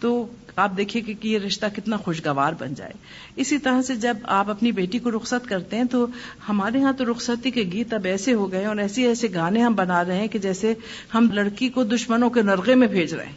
تو 0.00 0.26
آپ 0.56 0.76
دیکھیے 0.76 1.02
کہ 1.02 1.28
یہ 1.28 1.38
رشتہ 1.38 1.66
کتنا 1.76 1.96
خوشگوار 1.96 2.52
بن 2.58 2.74
جائے۔ 2.74 2.92
اسی 3.36 3.58
طرح 3.58 3.82
سے 3.82 3.94
جب 3.94 4.16
آپ 4.24 4.50
اپنی 4.50 4.72
بیٹی 4.72 4.98
کو 4.98 5.10
رخصت 5.10 5.48
کرتے 5.48 5.76
ہیں 5.76 5.84
تو 5.84 6.06
ہمارے 6.48 6.82
ہاں 6.82 6.92
تو 6.92 7.10
رخصتی 7.10 7.50
کے 7.50 7.62
گیت 7.62 7.94
اب 7.94 8.04
ایسے 8.04 8.34
ہو 8.34 8.52
گئے 8.52 8.66
اور 8.66 8.76
ایسے 8.76 9.06
ایسے 9.06 9.28
گانے 9.34 9.62
ہم 9.62 9.74
بنا 9.74 10.04
رہے 10.04 10.16
ہیں 10.16 10.28
کہ 10.28 10.38
جیسے 10.38 10.74
ہم 11.14 11.28
لڑکی 11.32 11.68
کو 11.68 11.84
دشمنوں 11.84 12.30
کے 12.30 12.42
نرغے 12.42 12.74
میں 12.74 12.88
بھیج 12.88 13.14
رہے 13.14 13.26
ہیں۔ 13.26 13.32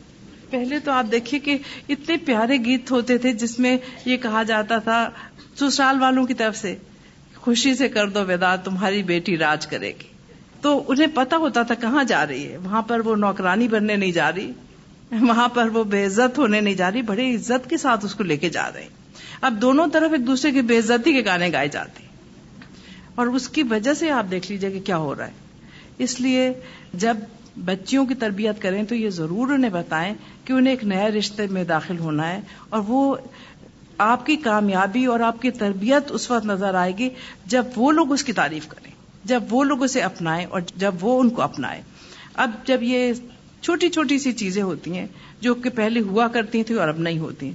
پہلے 0.50 0.80
تو 0.80 0.92
آپ 0.92 1.06
دیکھیے 1.12 1.40
کہ 1.40 1.58
اتنے 1.90 2.18
پیارے 2.18 2.58
گیت 2.58 2.92
ہوتے 2.92 3.18
تھے 3.18 3.34
جس 3.34 3.60
میں 3.60 3.78
یہ 4.06 4.18
کہا 4.18 4.44
جاتا 4.44 4.78
تھا 4.78 5.10
سسرال 5.60 6.02
والوں 6.02 6.26
کی 6.26 6.34
طرف 6.34 6.58
سے، 6.58 6.76
خوشی 7.36 7.76
سے 7.76 7.90
کر 7.90 8.10
دو 8.10 8.26
ودا 8.26 8.56
تمہاری 8.56 9.04
بیٹی 9.04 9.38
راج 9.38 9.68
کرے 9.68 9.90
گی۔ 9.90 10.08
تو 10.62 10.84
انہیں 10.88 11.08
پتا 11.14 11.38
ہوتا 11.38 11.62
تھا 11.62 11.76
کہاں 11.76 12.04
جا 12.04 12.28
رہی 12.28 12.52
ہے، 12.52 12.58
وہاں 12.58 12.82
پر 12.82 13.00
وہ 13.00 13.16
نوکرانی 13.16 13.68
بننے 13.68 13.96
نہیں 13.96 14.12
جا 14.12 14.32
رہی۔ 14.32 14.52
وہاں 15.12 15.48
پر 15.48 15.68
وہ 15.68 15.84
بے 15.84 16.06
عزت 16.06 16.38
ہونے 16.38 16.62
نہیں 16.62 16.74
جا 16.74 16.92
رہی 16.92 17.02
بڑی 17.02 17.36
عزت 17.36 17.70
کے 17.70 17.78
ساتھ 17.78 18.06
اس 18.06 18.16
کو 18.16 18.24
لے 18.24 18.38
کے 18.38 18.50
جا 18.50 18.72
رہے 18.74 18.88
اب 19.42 19.54
دونوں 19.62 19.88
طرف 19.94 20.12
ایک 20.12 20.28
دوسرے 20.28 20.52
کی 20.52 20.62
بے 20.62 20.78
عزتی 20.78 21.14
کے 21.14 21.26
گانے 21.26 21.52
گائے 21.52 21.68
جاتے 21.68 22.04
اور 23.16 23.28
اس 23.28 23.50
کی 23.50 23.64
وجہ 23.64 23.94
سے 23.94 24.12
آپ 24.12 24.32
دیکھ 24.32 24.52
لیجیے 24.52 24.72
کہ 24.72 24.80
کیا 24.80 24.98
ہو 24.98 25.16
رہا 25.16 25.28
ہے۔ 25.28 25.32
اس 25.98 26.22
لیے 26.22 26.54
جب 26.94 27.18
بچیوں 27.66 28.06
کی 28.06 28.16
تربیت 28.16 28.62
کریں 28.62 28.84
تو 28.84 28.96
یہ 28.96 29.10
ضرور 29.10 29.48
انہیں 29.48 29.72
بتائیں 29.72 30.14
کہ 30.46 30.54
انہیں 30.54 30.74
ایک 30.74 30.84
نئے 30.84 31.08
رشتے 31.08 31.48
میں 31.48 31.64
داخل 31.64 32.00
ہونا 32.00 32.30
ہے۔ 32.30 32.42
اور 32.70 32.82
وہ 32.88 33.16
آپ 33.98 34.26
کی 34.26 34.36
کامیابی 34.36 35.06
اور 35.06 35.20
آپ 35.20 35.42
کی 35.42 35.52
تربیت 35.52 36.12
اس 36.12 36.32
وقت 36.32 36.46
نظر 36.46 36.74
آئے 36.74 36.98
گی 36.98 37.10
جب 37.46 37.66
وہ 37.76 37.92
لوگ 37.92 38.14
اس 38.14 38.24
کی 38.24 38.34
تعریف 38.34 38.68
کریں، 38.68 38.92
جب 39.24 39.44
وہ 39.50 39.64
لوگ 39.64 39.84
اسے 39.84 40.02
اپنائیں 40.02 40.46
اور 40.46 40.62
جب 40.76 40.96
وہ 41.02 41.20
ان 41.20 41.30
کو 41.30 41.42
اپنائیں۔ 41.42 41.82
اب 42.34 42.52
جب 42.66 42.84
یہ 42.84 43.14
چھوٹی 43.66 43.90
چھوٹی 43.90 44.20
سی 44.20 44.32
چیزیں 44.34 44.64
ہوتی 44.64 44.98
ہیں 44.98 45.06
جو 45.42 45.54
کہ 45.56 45.70
پہلے 45.70 46.00
ہوا 46.00 46.28
کرتی 46.28 46.64
تھیں 46.64 46.78
اور 46.78 46.88
اب 46.88 47.00
نہیں 47.00 47.20
ہوتی 47.20 47.52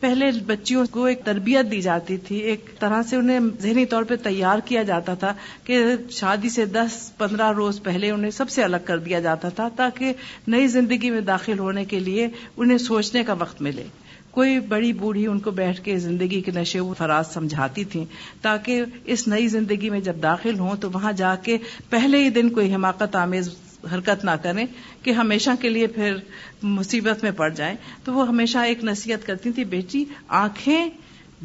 پہلے 0.00 0.30
بچیوں 0.46 0.84
کو 0.90 1.04
ایک 1.04 1.24
تربیت 1.24 1.70
دی 1.70 1.80
جاتی 1.80 2.16
تھی، 2.16 2.36
ایک 2.36 2.70
طرح 2.80 3.02
سے 3.02 3.16
انہیں 3.16 3.40
ذہنی 3.60 3.86
طور 3.86 4.02
پہ 4.02 4.16
تیار 4.16 4.58
کیا 4.64 4.82
جاتا 4.82 5.14
تھا 5.14 5.34
کہ 5.64 5.84
شادی 6.10 6.48
سے 6.48 6.64
دس 6.66 7.16
پندرہ 7.18 7.52
روز 7.52 7.82
پہلے 7.82 8.10
انہیں 8.10 8.30
سب 8.30 8.50
سے 8.50 8.62
الگ 8.62 8.84
کر 8.84 8.98
دیا 8.98 9.20
جاتا 9.20 9.48
تھا 9.48 9.68
تاکہ 9.76 10.12
نئی 10.46 10.66
زندگی 10.66 11.10
میں 11.10 11.20
داخل 11.20 11.58
ہونے 11.58 11.84
کے 11.84 12.00
لیے 12.00 12.28
انہیں 12.56 12.78
سوچنے 12.78 13.24
کا 13.24 13.32
وقت 13.32 13.62
ملے۔ 13.62 13.86
کوئی 14.30 14.60
بڑی 14.60 14.92
بوڑھی 14.92 15.26
ان 15.26 15.38
کو 15.38 15.50
بیٹھ 15.50 15.80
کے 15.80 15.98
زندگی 15.98 16.40
کے 16.40 16.52
نشے 16.54 16.80
و 16.80 16.94
فراز 16.98 17.32
سمجھاتی 17.32 17.84
تھیں 17.84 18.04
تاکہ 18.42 18.84
اس 19.04 19.28
نئی 19.28 19.48
زندگی 19.48 19.90
میں 19.90 20.00
جب 20.00 20.16
داخل 20.22 20.58
ہوں 20.58 20.76
تو 20.76 20.90
وہاں 20.90 21.12
جا 21.12 21.34
کے 21.34 21.58
پہلے 21.90 22.22
ہی 22.24 22.30
دن 22.30 22.50
کوئی 22.50 22.74
حماقت 22.74 23.16
آمیز 23.16 23.48
حرکت 23.84 24.24
نہ 24.24 24.30
کریں 24.42 24.66
کہ 25.02 25.10
ہمیشہ 25.10 25.50
کے 25.60 25.68
لیے 25.68 25.86
پھر 25.86 26.16
مصیبت 26.62 27.22
میں 27.22 27.30
پڑ 27.30 27.50
جائیں۔ 27.50 27.76
تو 28.04 28.14
وہ 28.14 28.28
ہمیشہ 28.28 28.58
ایک 28.58 28.84
نصیحت 28.84 29.26
کرتی 29.26 29.52
تھی، 29.52 29.64
بیٹی، 29.64 30.04
آنکھیں 30.28 30.88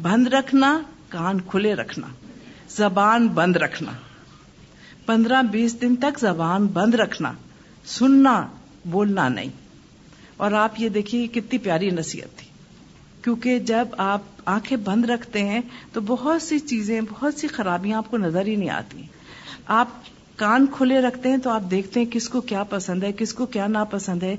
بند 0.02 0.26
رکھنا، 0.26 0.80
کان 1.08 1.40
کھلے 1.40 1.74
رکھنا، 1.74 2.06
زبان 2.68 3.28
بند 3.28 3.56
رکھنا۔ 3.56 3.92
پندرہ 5.06 5.42
بیس 5.42 5.80
دن 5.80 5.96
تک 5.96 6.18
زبان 6.20 6.66
بند 6.66 6.94
رکھنا، 6.94 7.32
سننا، 7.84 8.46
بولنا 8.84 9.28
نہیں۔ 9.28 9.50
اور 10.36 10.52
آپ 10.52 10.80
یہ 10.80 10.88
دیکھیے، 10.88 11.26
کتنی 11.26 11.58
پیاری 11.58 11.90
نصیحت 11.90 12.38
تھی۔ 12.38 12.46
کیونکہ 13.22 13.58
جب 13.58 13.88
آپ 13.98 14.22
آنکھیں 14.44 14.78
بند 14.78 15.04
رکھتے 15.04 15.44
ہیں 15.44 15.60
تو 15.92 16.00
بہت 16.00 16.42
سی 16.42 16.58
چیزیں، 16.58 17.00
بہت 17.10 17.34
سی 17.34 17.48
خرابیاں 17.48 17.98
آپ 17.98 18.10
کو 18.10 18.16
نظر 18.16 18.46
ہی 18.46 18.56
نہیں 18.56 18.70
آتی۔ 18.70 19.02
آپ 19.66 19.88
کان 20.36 20.66
کھلے 20.72 21.00
رکھتے 21.00 21.28
ہیں 21.28 21.36
تو 21.36 21.50
آپ 21.50 21.62
دیکھتے 21.70 22.00
ہیں 22.00 22.06
کس 22.10 22.28
کو 22.28 22.40
کیا 22.40 22.62
پسند 22.62 23.02
ہے، 23.02 23.12
کس 23.12 23.34
کو 23.34 23.46
کیا 23.46 23.66
ناپسند 23.66 24.22
ہے، 24.22 24.36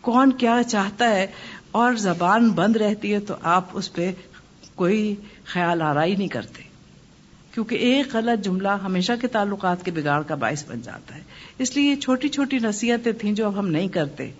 کون 0.00 0.32
کیا 0.32 0.60
چاہتا 0.68 1.10
ہے، 1.10 1.26
اور 1.70 1.94
زبان 1.94 2.50
بند 2.50 2.76
رہتی 2.76 3.12
ہے 3.12 3.20
تو 3.20 3.34
آپ 3.42 3.64
اس 3.72 3.92
پہ 3.92 4.12
کوئی 4.74 5.14
خیال 5.44 5.82
آرائی 5.82 6.16
نہیں 6.16 6.28
کرتے۔ 6.28 6.62
کیونکہ 7.54 7.74
ایک 7.74 8.14
غلط 8.14 8.44
جملہ 8.44 8.68
ہمیشہ 8.68 9.12
کے 9.20 9.26
تعلقات 9.26 9.84
کے 9.84 9.90
بگاڑ 9.90 10.22
کا 10.22 10.34
باعث 10.34 10.64
بن 10.68 10.80
جاتا 10.82 11.14
ہے۔ 11.14 11.20
اس 11.58 11.76
لیے 11.76 11.90
یہ 11.90 11.96
چھوٹی 11.96 12.28
چھوٹی 12.28 12.58
نصیحتیں 12.58 13.12
تھیں 13.12 13.32
جو 13.32 13.46
اب 13.46 13.58
ہم 13.58 13.68
نہیں 13.68 13.88
کرتے۔ 13.88 14.30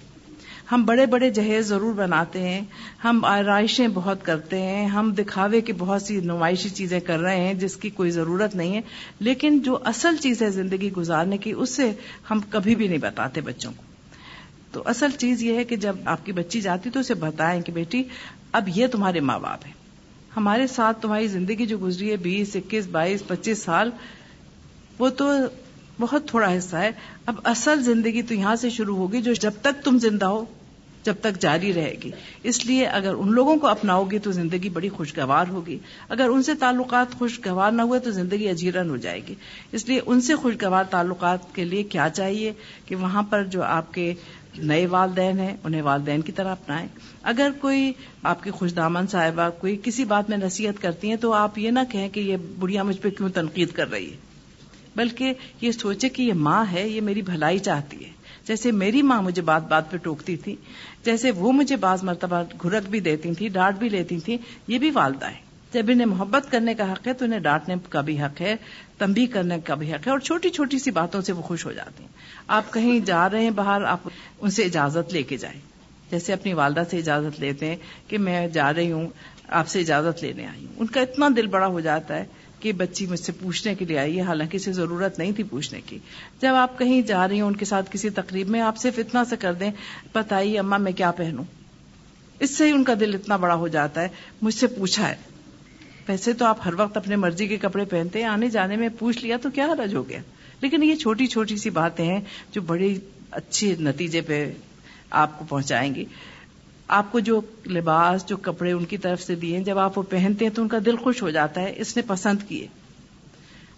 ہم 0.72 0.85
بڑے 0.87 1.07
بڑے 1.07 1.31
جہیز 1.31 1.66
ضرور 1.66 1.94
بناتے 1.94 2.48
ہیں، 2.48 2.61
ہم 3.05 3.24
آرائشیں 3.24 3.88
بہت 3.94 4.24
کرتے 4.24 4.62
ہیں، 4.62 4.87
ہم 4.87 5.12
دکھاوے 5.18 5.61
کی 5.61 5.72
بہت 5.72 6.03
سی 6.03 6.20
نمائشی 6.20 6.68
چیزیں 6.68 7.00
کر 7.00 7.18
رہے 7.18 7.37
ہیں 7.37 7.55
جس 7.55 7.77
کی 7.77 7.90
کوئی 7.90 8.11
ضرورت 8.11 8.55
نہیں 8.55 8.77
ہے، 8.77 8.81
لیکن 9.20 9.59
جو 9.59 9.79
اصل 9.85 10.16
چیز 10.16 10.42
ہے 10.42 10.50
زندگی 10.50 10.92
گزارنے 10.92 11.38
کی، 11.38 11.53
اس 11.53 11.70
سے 11.70 11.92
ہم 12.31 12.40
کبھی 12.50 12.74
بھی 12.74 12.88
نہیں 12.88 12.98
بتاتے 12.98 13.40
بچوں 13.40 13.72
کو۔ 13.77 13.83
تو 14.72 14.83
اصل 14.87 15.11
چیز 15.11 15.42
یہ 15.42 15.55
ہے 15.55 15.64
کہ 15.64 15.77
جب 15.77 15.96
آپ 16.05 16.27
کی 16.27 16.33
بچی 16.33 16.61
جاتی 16.61 16.90
تو 16.90 17.00
اسے 17.00 17.14
بتائیں 17.14 17.62
کہ 17.62 17.72
بیٹی، 17.72 18.03
اب 18.53 18.68
یہ 18.74 18.87
تمہارے 18.87 19.20
ماں 19.20 19.38
باپ 19.38 19.66
ہیں۔ 19.66 19.72
ہمارے 20.37 20.66
ساتھ 20.66 21.03
تمہاری 21.03 21.27
زندگی 21.27 21.66
جو 21.66 21.79
گزری 21.83 22.11
ہے، 22.11 22.16
بیس، 22.16 22.57
اکیس، 22.57 22.87
بائیس، 22.87 23.27
پچیس 23.27 23.62
سال، 23.62 23.90
وہ 24.98 25.09
تو 25.09 25.33
بہت 26.00 26.28
تھوڑا 26.28 26.59
حصہ 26.59 26.76
ہے۔ 26.76 26.90
اب 27.26 27.35
اصل 27.44 27.83
زندگی 27.83 28.22
تو 28.22 28.35
یہاں 28.35 28.57
سے 28.57 28.70
شروع 28.70 28.96
ہوگی 28.96 29.22
جو 29.22 29.35
جب 29.35 29.50
تک 29.62 29.85
تم 29.85 29.98
زندہ 29.98 30.26
ہو، 30.26 30.44
جب 31.04 31.14
تک 31.20 31.40
جاری 31.40 31.72
رہے 31.72 31.94
گی۔ 32.04 32.11
اس 32.42 32.66
لیے 32.66 32.87
اگر 32.87 33.14
ان 33.14 33.33
لوگوں 33.33 33.57
کو 33.57 33.66
اپناؤ 33.66 34.04
گی 34.04 34.18
تو 34.18 34.33
زندگی 34.33 34.68
بڑی 34.68 34.88
خوشگوار 34.88 35.46
ہوگی۔ 35.48 35.78
اگر 36.09 36.28
ان 36.28 36.42
سے 36.42 36.54
تعلقات 36.54 37.14
خوشگوار 37.14 37.72
نہ 37.72 37.83
ہوئے 37.83 38.00
تو 38.00 38.11
زندگی 38.11 38.48
اجیرن 38.48 38.90
ہو 38.90 38.96
جائے 38.96 39.20
گی۔ 39.28 39.35
اس 39.72 39.88
لیے 39.88 40.00
ان 40.07 40.20
سے 40.20 40.35
خوشگوار 40.35 40.85
تعلقات 40.85 41.54
کے 41.54 41.64
لیے 41.64 41.83
کیا 41.83 42.09
چاہیے 42.14 42.52
کہ 42.87 42.96
وہاں 42.96 43.22
پر 43.22 43.44
جو 43.44 43.62
آپ 43.62 43.94
کے 43.94 44.14
نئے 44.59 44.87
والدین 44.87 45.38
ہیں، 45.38 45.57
انہیں 45.64 45.83
والدین 45.83 46.20
کی 46.20 46.33
طرح 46.33 46.52
اپنائیں۔ 46.52 46.88
اگر 47.22 47.50
کوئی 47.61 47.92
آپ 48.22 48.42
کی 48.42 48.50
خوش 48.50 48.76
دامن 48.76 49.07
صاحبہ 49.07 49.48
کوئی 49.61 49.78
کسی 49.83 50.04
بات 50.04 50.30
میں 50.30 50.38
نصیحت 50.38 50.83
کرتی 50.83 51.09
ہیں 51.09 51.16
تو 51.16 51.33
آپ 51.33 51.59
یہ 51.59 51.70
نہ 51.70 51.80
کہیں 51.90 52.09
کہ 52.09 52.20
یہ 52.20 52.37
بڑھیا 52.59 52.83
مجھ 52.83 52.98
پہ 52.98 53.11
کیوں 53.11 53.28
تنقید 53.28 53.70
کر 53.70 53.90
رہی 53.90 54.12
ہے۔ 54.12 54.16
بلکہ 54.96 55.35
یہ 55.61 55.70
سوچے 55.70 56.09
کہ 56.09 56.22
یہ 56.22 56.33
ماں 56.33 56.64
ہے، 56.72 56.88
یہ 56.88 57.00
میری 57.00 57.22
بھلائی 57.22 57.59
چاہتی 57.59 58.04
ہے۔ 58.04 58.11
جیسے 58.46 58.72
میری 58.72 59.02
ماں 59.02 59.22
مجھے 59.22 59.42
بات 59.42 59.68
بات 59.68 59.90
پہ 59.90 59.96
ٹوکتی 59.96 60.37
تھی، 60.37 60.57
جیسے 61.04 61.30
وہ 61.30 61.52
مجھے 61.52 61.76
بعض 61.76 62.04
مرتبہ 62.04 62.42
گھرک 62.62 62.88
بھی 62.88 63.00
دیتی 63.00 63.35
تھی 63.35 63.48
ڈانٹ 63.48 63.78
بھی 63.78 63.88
لیتی 63.88 64.18
تھی 64.18 64.37
یہ 64.68 64.78
بھی 64.78 64.90
والدہ 64.90 65.26
ہے 65.26 65.44
جب 65.72 65.83
انہیں 65.88 66.07
محبت 66.07 66.50
کرنے 66.50 66.74
کا 66.74 66.92
حق 66.92 67.07
ہے 67.07 67.12
تو 67.12 67.24
انہیں 67.24 67.40
ڈانٹنے 67.40 67.74
کا 67.88 68.00
بھی 68.00 68.22
حق 68.22 68.40
ہے 68.40 68.57
تمبی 68.98 69.26
کرنے 69.26 69.61
کا 69.64 69.74
بھی 69.74 69.92
حق 69.92 70.07
ہے 70.07 70.12
اور 70.12 70.18
چھوٹی 70.18 70.50
چھوٹی 70.50 70.78
سی 70.78 70.90
باتوں 70.90 71.20
سے 71.20 71.33
وہ 71.33 71.42
خوش 71.42 71.66
ہو 71.66 71.72
جاتی 71.72 72.02
ہیں۔ 72.04 72.11
آپ 72.48 72.72
کہیں 72.72 73.00
جا 73.00 73.30
رہے 73.30 73.42
ہیں 73.42 73.50
باہر، 73.50 73.85
آپ 73.85 74.09
ان 74.40 74.50
سے 74.50 74.62
اجازت 74.62 75.12
لے 75.12 75.22
کے 75.22 75.37
جائیں۔ 75.37 75.61
جیسے 76.11 76.33
اپنی 76.33 76.52
والدہ 76.52 76.83
سے 76.90 76.98
اجازت 76.98 77.40
لیتے 77.40 77.66
ہیں 77.66 77.76
کہ 78.09 78.18
میں 78.18 78.48
جا 78.48 78.74
رہی 78.74 78.92
ہوں، 78.92 79.07
آپ 79.48 79.68
سے 79.68 79.80
اجازت 79.80 80.22
لینے 80.22 80.46
آئی 80.46 80.66
ہوں۔ 80.66 80.72
ان 80.76 80.87
کا 80.87 81.00
اتنا 81.00 81.28
دل 81.37 81.46
بڑا 81.46 81.66
ہو 81.66 81.80
جاتا 81.80 82.16
ہے 82.16 82.24
کہ 82.64 82.72
بچی 82.72 83.07
مجھ 83.07 83.20
سے 83.20 83.33
پوچھنے 83.33 83.74
کے 83.74 83.85
لیے 83.85 83.98
آئی 83.98 84.16
ہے، 84.16 84.22
حالانکہ 84.22 84.57
اسے 84.57 84.72
ضرورت 84.72 85.18
نہیں 85.18 85.33
تھی 85.33 85.44
پوچھنے 85.44 85.81
کی۔ 85.87 85.98
جب 86.40 86.55
آپ 86.55 86.79
کہیں 86.79 87.03
جا 87.03 87.29
رہی 87.29 87.40
ہوں 87.40 87.48
ان 87.48 87.57
کے 87.57 87.64
ساتھ 87.64 87.92
کسی 87.92 88.11
تقریب 88.11 88.48
میں، 88.48 88.61
آپ 88.61 88.77
صرف 88.77 88.98
اتنا 88.98 89.24
سے 89.24 89.37
کر 89.37 89.53
دیں، 89.53 89.70
بتائیے 90.12 90.59
اما 90.59 90.77
میں 90.77 90.92
کیا 90.92 91.11
پہنوں؟ 91.11 91.44
اس 92.40 92.50
سے 92.50 92.66
ہی 92.66 92.70
ان 92.70 92.85
کا 92.85 92.94
دل 93.00 93.14
اتنا 93.14 93.37
بڑا 93.37 93.55
ہو 93.55 93.68
جاتا 93.68 94.00
ہے، 94.00 94.09
مجھ 94.42 94.55
سے 94.55 94.66
پوچھا 94.66 95.09
ہے۔ 95.09 95.16
ویسے 96.09 96.33
تو 96.33 96.44
آپ 96.44 96.59
ہر 96.64 96.74
وقت 96.77 96.96
اپنے 96.96 97.16
مرضی 97.16 97.46
کے 97.46 97.57
کپڑے 97.57 97.85
پہنتے 97.85 98.18
ہیں، 98.18 98.27
آنے 98.27 98.48
جانے 98.48 98.77
میں 98.77 98.88
پوچھ 98.98 99.24
لیا 99.24 99.37
تو 99.42 99.50
کیا 99.50 99.66
حرج 99.66 99.94
ہو 99.94 100.09
گیا؟ 100.09 100.20
لیکن 100.61 100.83
یہ 100.83 100.96
چھوٹی 100.96 101.27
چھوٹی 101.27 101.57
سی 101.57 101.70
باتیں 101.70 102.05
ہیں 102.05 102.20
جو 102.53 102.61
بڑی 102.61 102.98
اچھے 103.31 103.74
نتیجے 103.81 104.20
پہ 104.20 104.53
آپ 105.11 105.38
کو 105.38 105.44
پہنچائیں 105.48 105.94
گی۔ 105.94 106.05
آپ 106.88 107.12
کو 107.12 107.20
جو 107.20 107.40
لباس، 107.66 108.27
جو 108.27 108.37
کپڑے 108.37 108.73
ان 108.73 108.85
کی 108.85 108.97
طرف 108.97 109.23
سے 109.23 109.35
دیے، 109.35 109.61
جب 109.61 109.79
آپ 109.79 109.99
وہ 109.99 110.03
پہنتے 110.03 110.44
ہیں 110.44 110.53
تو 110.53 110.62
ان 110.62 110.68
کا 110.68 110.79
دل 110.87 110.97
خوش 110.97 111.23
ہو 111.23 111.31
جاتا 111.31 111.61
ہے، 111.61 111.73
اس 111.77 111.97
نے 111.97 112.03
پسند 112.07 112.38
کیے۔ 112.49 112.66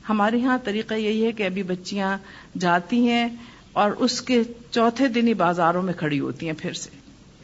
ہمارے 0.08 0.40
ہاں 0.40 0.58
طریقہ 0.64 0.94
یہی 0.94 1.26
ہے 1.26 1.32
کہ 1.32 1.42
ابھی 1.42 1.62
بچیاں 1.62 2.18
جاتی 2.58 3.08
ہیں 3.08 3.28
اور 3.72 3.90
اس 3.90 4.22
کے 4.22 4.42
چوتھے 4.70 5.08
دن 5.08 5.28
ہی 5.28 5.34
بازاروں 5.34 5.82
میں 5.82 5.94
کھڑی 5.94 6.20
ہوتی 6.20 6.46
ہیں 6.46 6.52
پھر 6.58 6.72
سے۔ 6.72 6.90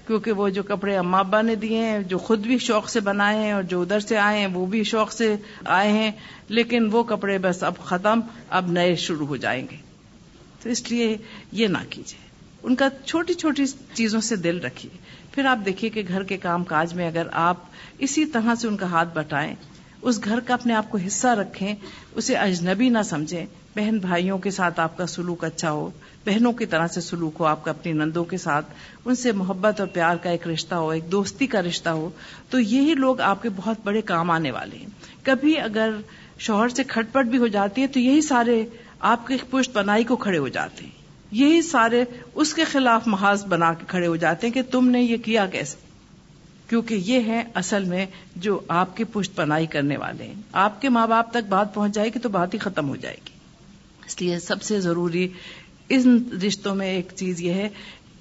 کیونکہ 0.07 0.33
وہ 0.33 0.49
جو 0.49 0.63
کپڑے 0.63 0.97
اما 0.97 1.19
ابا 1.19 1.43
نے 1.43 1.55
دیے 1.55 1.79
ہیں، 1.79 1.99
جو 2.03 2.19
خود 2.19 2.41
بھی 2.41 2.59
شوق 2.59 2.89
سے 2.89 3.01
بنائے 3.01 3.39
ہیں 3.39 3.53
اور 3.53 3.63
جو 3.63 3.83
ادھر 3.83 4.01
سے 4.01 4.19
آئے 4.19 4.41
ہیں، 4.41 4.47
وہ 4.47 4.67
بھی 4.67 4.85
شوق 4.85 5.13
سے 5.13 5.37
آئے 5.65 5.93
ہیں، 5.93 6.11
لیکن 6.49 6.89
وہ 6.93 7.03
کپڑے 7.03 7.39
بس 7.39 7.63
اب 7.63 7.79
ختم، 7.79 8.21
اب 8.49 8.71
نئے 8.71 8.95
شروع 8.95 9.27
ہو 9.27 9.37
جائیں 9.37 9.67
گے۔ 9.71 9.77
تو 10.63 10.69
اس 10.69 10.91
لیے 10.91 11.17
یہ 11.53 11.67
نہ 11.67 11.79
کیجیے۔ 11.91 12.33
ان 12.63 12.77
کا 12.77 12.89
چھوٹی 13.07 13.35
چھوٹی 13.35 13.65
چیزوں 13.95 14.21
سے 14.21 14.37
دل 14.37 14.61
رکھیے۔ 14.61 15.22
پھر 15.33 15.45
آپ 15.45 15.59
دیکھیے 15.65 15.91
کہ 15.91 16.03
گھر 16.09 16.23
کے 16.23 16.37
کام 16.37 16.65
کاج 16.65 16.95
میں 16.95 17.07
اگر 17.07 17.27
آپ 17.33 17.57
اسی 17.99 18.25
طرح 18.25 18.55
سے 18.55 18.69
ان 18.69 18.77
کا 18.77 18.87
ہاتھ 18.87 19.09
بٹائیں، 19.15 19.55
اس 20.03 20.25
گھر 20.25 20.41
کا 20.41 20.55
اپنے 20.55 20.75
آپ 20.75 20.91
کو 20.91 20.99
حصہ 21.07 21.27
رکھیں، 21.27 21.75
اسے 22.15 22.37
اجنبی 22.37 22.89
نہ 22.89 23.03
سمجھیں، 23.05 23.47
بہن 23.77 23.99
بھائیوں 23.99 24.39
کے 24.39 24.51
ساتھ 24.51 24.81
آپ 24.81 24.97
کا 24.97 25.07
سلوک 25.07 25.45
اچھا 25.45 25.71
ہو، 25.71 25.91
بہنوں 26.27 26.53
کی 26.53 26.67
طرح 26.67 26.87
سے 26.87 27.01
سلوک 27.01 27.37
ہو، 27.41 27.45
آپ 27.45 27.65
کا 27.65 27.71
اپنی 27.71 27.93
نندوں 27.93 28.25
کے 28.25 28.37
ساتھ، 28.37 28.67
ان 29.05 29.15
سے 29.15 29.33
محبت 29.33 29.81
اور 29.81 29.89
پیار 29.89 30.17
کا 30.17 30.31
ایک 30.31 30.49
رشتہ 30.49 30.75
ہو، 30.75 30.91
ایک 30.91 31.13
دوستی 31.13 31.47
کا 31.47 31.63
رشتہ 31.63 31.89
ہو، 31.89 32.11
تو 32.51 32.61
یہی 32.61 32.95
لوگ 32.95 33.21
آپ 33.21 33.43
کے 33.43 33.49
بہت 33.57 33.77
بڑے 33.85 34.01
کام 34.01 34.31
آنے 34.31 34.51
والے 34.51 34.77
ہیں۔ 34.77 34.87
کبھی 35.23 35.59
اگر 35.61 35.91
شوہر 36.39 36.69
سے 36.69 36.85
کھٹ 36.85 37.13
پٹ 37.13 37.27
بھی 37.27 37.39
ہو 37.39 37.47
جاتی 37.47 37.83
ہے، 37.83 37.87
تو 37.87 38.01
یہی 38.01 38.21
سارے 38.21 38.65
آپ 39.01 39.27
کے 39.27 39.37
پشت 39.51 39.77
بنائی 39.77 40.05
کو 40.05 40.17
کھڑے 40.17 40.39
ہو 40.39 40.49
جاتے 40.49 40.85
ہیں۔ 40.85 41.02
یہی 41.33 41.63
سارے 41.63 42.05
اس 42.35 42.55
کے 42.55 42.65
خلاف 42.65 43.07
محاذ 43.07 43.45
بنا 43.45 43.75
کے 43.75 43.85
کھڑے 43.89 44.07
ہو 44.07 44.17
جاتے 44.17 44.47
ہیں 44.47 44.55
کہ 44.55 44.63
تم 44.63 44.91
نے 44.91 45.03
یہ 45.03 45.17
کیا 45.17 45.47
کیسے؟ 45.47 45.77
کیونکہ 46.69 46.95
یہ 46.95 47.21
ہے 47.21 47.43
اصل 47.55 47.85
میں 47.85 48.07
جو 48.37 48.61
آپ 48.69 48.97
کی 48.97 49.05
پشت 49.05 49.37
پنائی 49.37 49.67
کرنے 49.67 49.97
والے 49.97 50.25
ہیں۔ 50.25 50.35
آپ 50.53 50.83
کے 50.83 50.89
ماں 50.89 51.07
باپ 51.07 51.31
تک 51.31 51.49
بات 51.49 51.75
پہنچ 51.75 51.95
جائے 51.95 52.09
گی 52.09 52.19
تو 52.19 52.29
بات 52.29 52.55
ہی 52.55 52.59
ختم 52.59 52.89
ہو 52.89 52.97
جائے 52.97 53.17
گی۔ 53.27 53.31
اس 54.07 54.21
لیے 54.21 54.39
سب 54.39 54.63
سے 54.63 54.81
ضروری 54.81 55.29
ان 55.89 56.25
رشتوں 56.47 56.75
میں 56.75 56.87
ایک 56.87 57.13
چیز 57.17 57.41
یہ 57.41 57.53
ہے، 57.53 57.69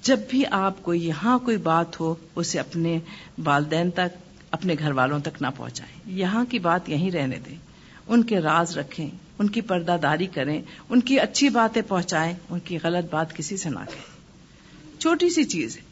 جب 0.02 0.18
بھی 0.30 0.42
آپ 0.50 0.82
کو 0.82 0.94
یہاں 0.94 1.38
کوئی 1.38 1.56
بات 1.56 2.00
ہو، 2.00 2.14
اسے 2.36 2.60
اپنے 2.60 2.98
والدین 3.44 3.90
تک، 3.90 4.16
اپنے 4.50 4.74
گھر 4.78 4.92
والوں 4.92 5.18
تک 5.18 5.42
نہ 5.42 5.46
پہنچائیں۔ 5.56 6.18
یہاں 6.18 6.44
کی 6.44 6.58
بات 6.58 6.88
یہیں 6.88 7.10
رہنے 7.10 7.38
دیں۔ 7.46 7.56
ان 8.06 8.22
کے 8.22 8.38
راز 8.38 8.78
رکھیں۔ 8.78 9.10
ان 9.38 9.48
کی 9.48 9.60
پردہ 9.60 9.96
داری 10.02 10.26
کریں، 10.26 10.60
ان 10.88 11.00
کی 11.00 11.20
اچھی 11.20 11.48
باتیں 11.48 11.82
پہنچائیں، 11.88 12.34
ان 12.50 12.60
کی 12.60 12.78
غلط 12.82 13.10
بات 13.10 13.36
کسی 13.36 13.56
سے 13.56 13.70
نہ 13.70 13.84
کہیں۔ 13.90 15.00
چھوٹی 15.00 15.30
سی 15.30 15.44
چیز 15.44 15.76
ہے، 15.76 15.82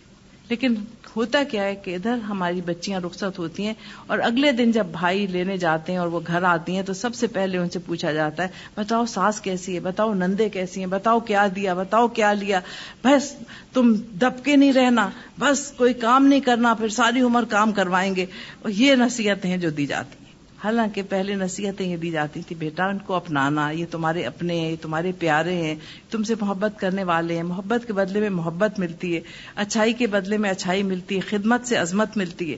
لیکن 0.49 0.75
ہوتا 1.17 1.43
کیا 1.51 1.65
ہے 1.65 1.75
کہ 1.75 1.95
ادھر 1.95 2.19
ہماری 2.29 2.61
بچیاں 2.61 3.01
رخصت 3.01 3.39
ہوتی 3.39 3.67
ہیں 3.67 3.75
اور 4.07 4.19
اگلے 4.19 4.53
دن 4.53 4.73
جب 4.73 4.87
بھائی 4.87 5.27
لینے 5.27 5.57
جاتے 5.57 5.93
ہیں 5.93 5.99
اور 5.99 6.09
وہ 6.09 6.21
گھر 6.27 6.43
آتی 6.43 6.75
ہیں 6.77 6.83
تو 6.83 6.93
سب 6.93 7.15
سے 7.15 7.27
پہلے 7.27 7.59
ان 7.59 7.71
سے 7.71 7.79
پوچھا 7.79 8.13
جاتا 8.13 8.43
ہے، 8.43 8.49
بتاؤ 8.75 9.07
ساس 9.07 9.41
کیسی 9.41 9.75
ہے، 9.75 9.81
بتاؤ 9.81 10.15
نندے 10.15 10.49
کیسی 10.49 10.81
ہیں، 10.81 10.87
بتاؤ 10.87 11.21
کیا 11.21 11.47
دیا، 11.57 11.75
بتاؤ 11.75 12.09
کیا 12.09 12.33
لیا، 12.33 12.61
بس 13.05 13.33
تم 13.73 13.95
دب 13.95 14.45
کے 14.45 14.57
نہیں 14.57 14.73
رہنا، 14.73 15.09
بس 15.39 15.73
کوئی 15.77 15.95
کام 15.95 16.27
نہیں 16.27 16.41
کرنا، 16.41 16.75
پھر 16.75 16.89
ساری 16.89 17.21
عمر 17.21 17.45
کام 17.45 17.73
کروائیں 17.73 18.15
گے۔ 18.17 18.27
یہ 18.69 18.95
نصیحتیں 18.95 19.51
ہیں 19.51 19.59
جو 19.59 19.71
دی 19.71 19.87
جاتی 19.87 20.20
حالانکہ 20.65 21.03
پہلے 21.09 21.35
نصیحتیں 21.35 21.87
یہ 21.87 21.97
دی 21.97 22.11
جاتی 22.11 22.43
تھی، 22.47 22.57
بیٹا، 22.57 22.87
ان 22.87 22.99
کو 22.99 23.15
اپنانا، 23.15 23.71
یہ 23.71 23.87
تمہارے 23.91 24.25
اپنے 24.25 24.61
ہیں 24.61 24.71
یہ 24.71 24.77
تمہارے 24.83 25.13
پیارے 25.19 25.55
ہیں، 25.55 25.75
تم 26.11 26.23
سے 26.23 26.35
محبت 26.41 26.81
کرنے 26.81 27.05
والے 27.05 27.37
ہیں، 27.37 27.43
محبت 27.43 27.87
کے 27.87 27.93
بدلے 27.93 28.21
میں 28.21 28.31
محبت 28.31 28.79
ملتی 28.79 29.15
ہے، 29.15 29.21
اچھائی 29.57 29.93
کے 29.93 30.07
بدلے 30.07 30.37
میں 30.37 30.51
اچھائی 30.51 30.83
ملتی 30.83 31.15
ہے، 31.15 31.21
خدمت 31.21 31.67
سے 31.67 31.77
عظمت 31.77 32.17
ملتی 32.17 32.53
ہے۔ 32.53 32.57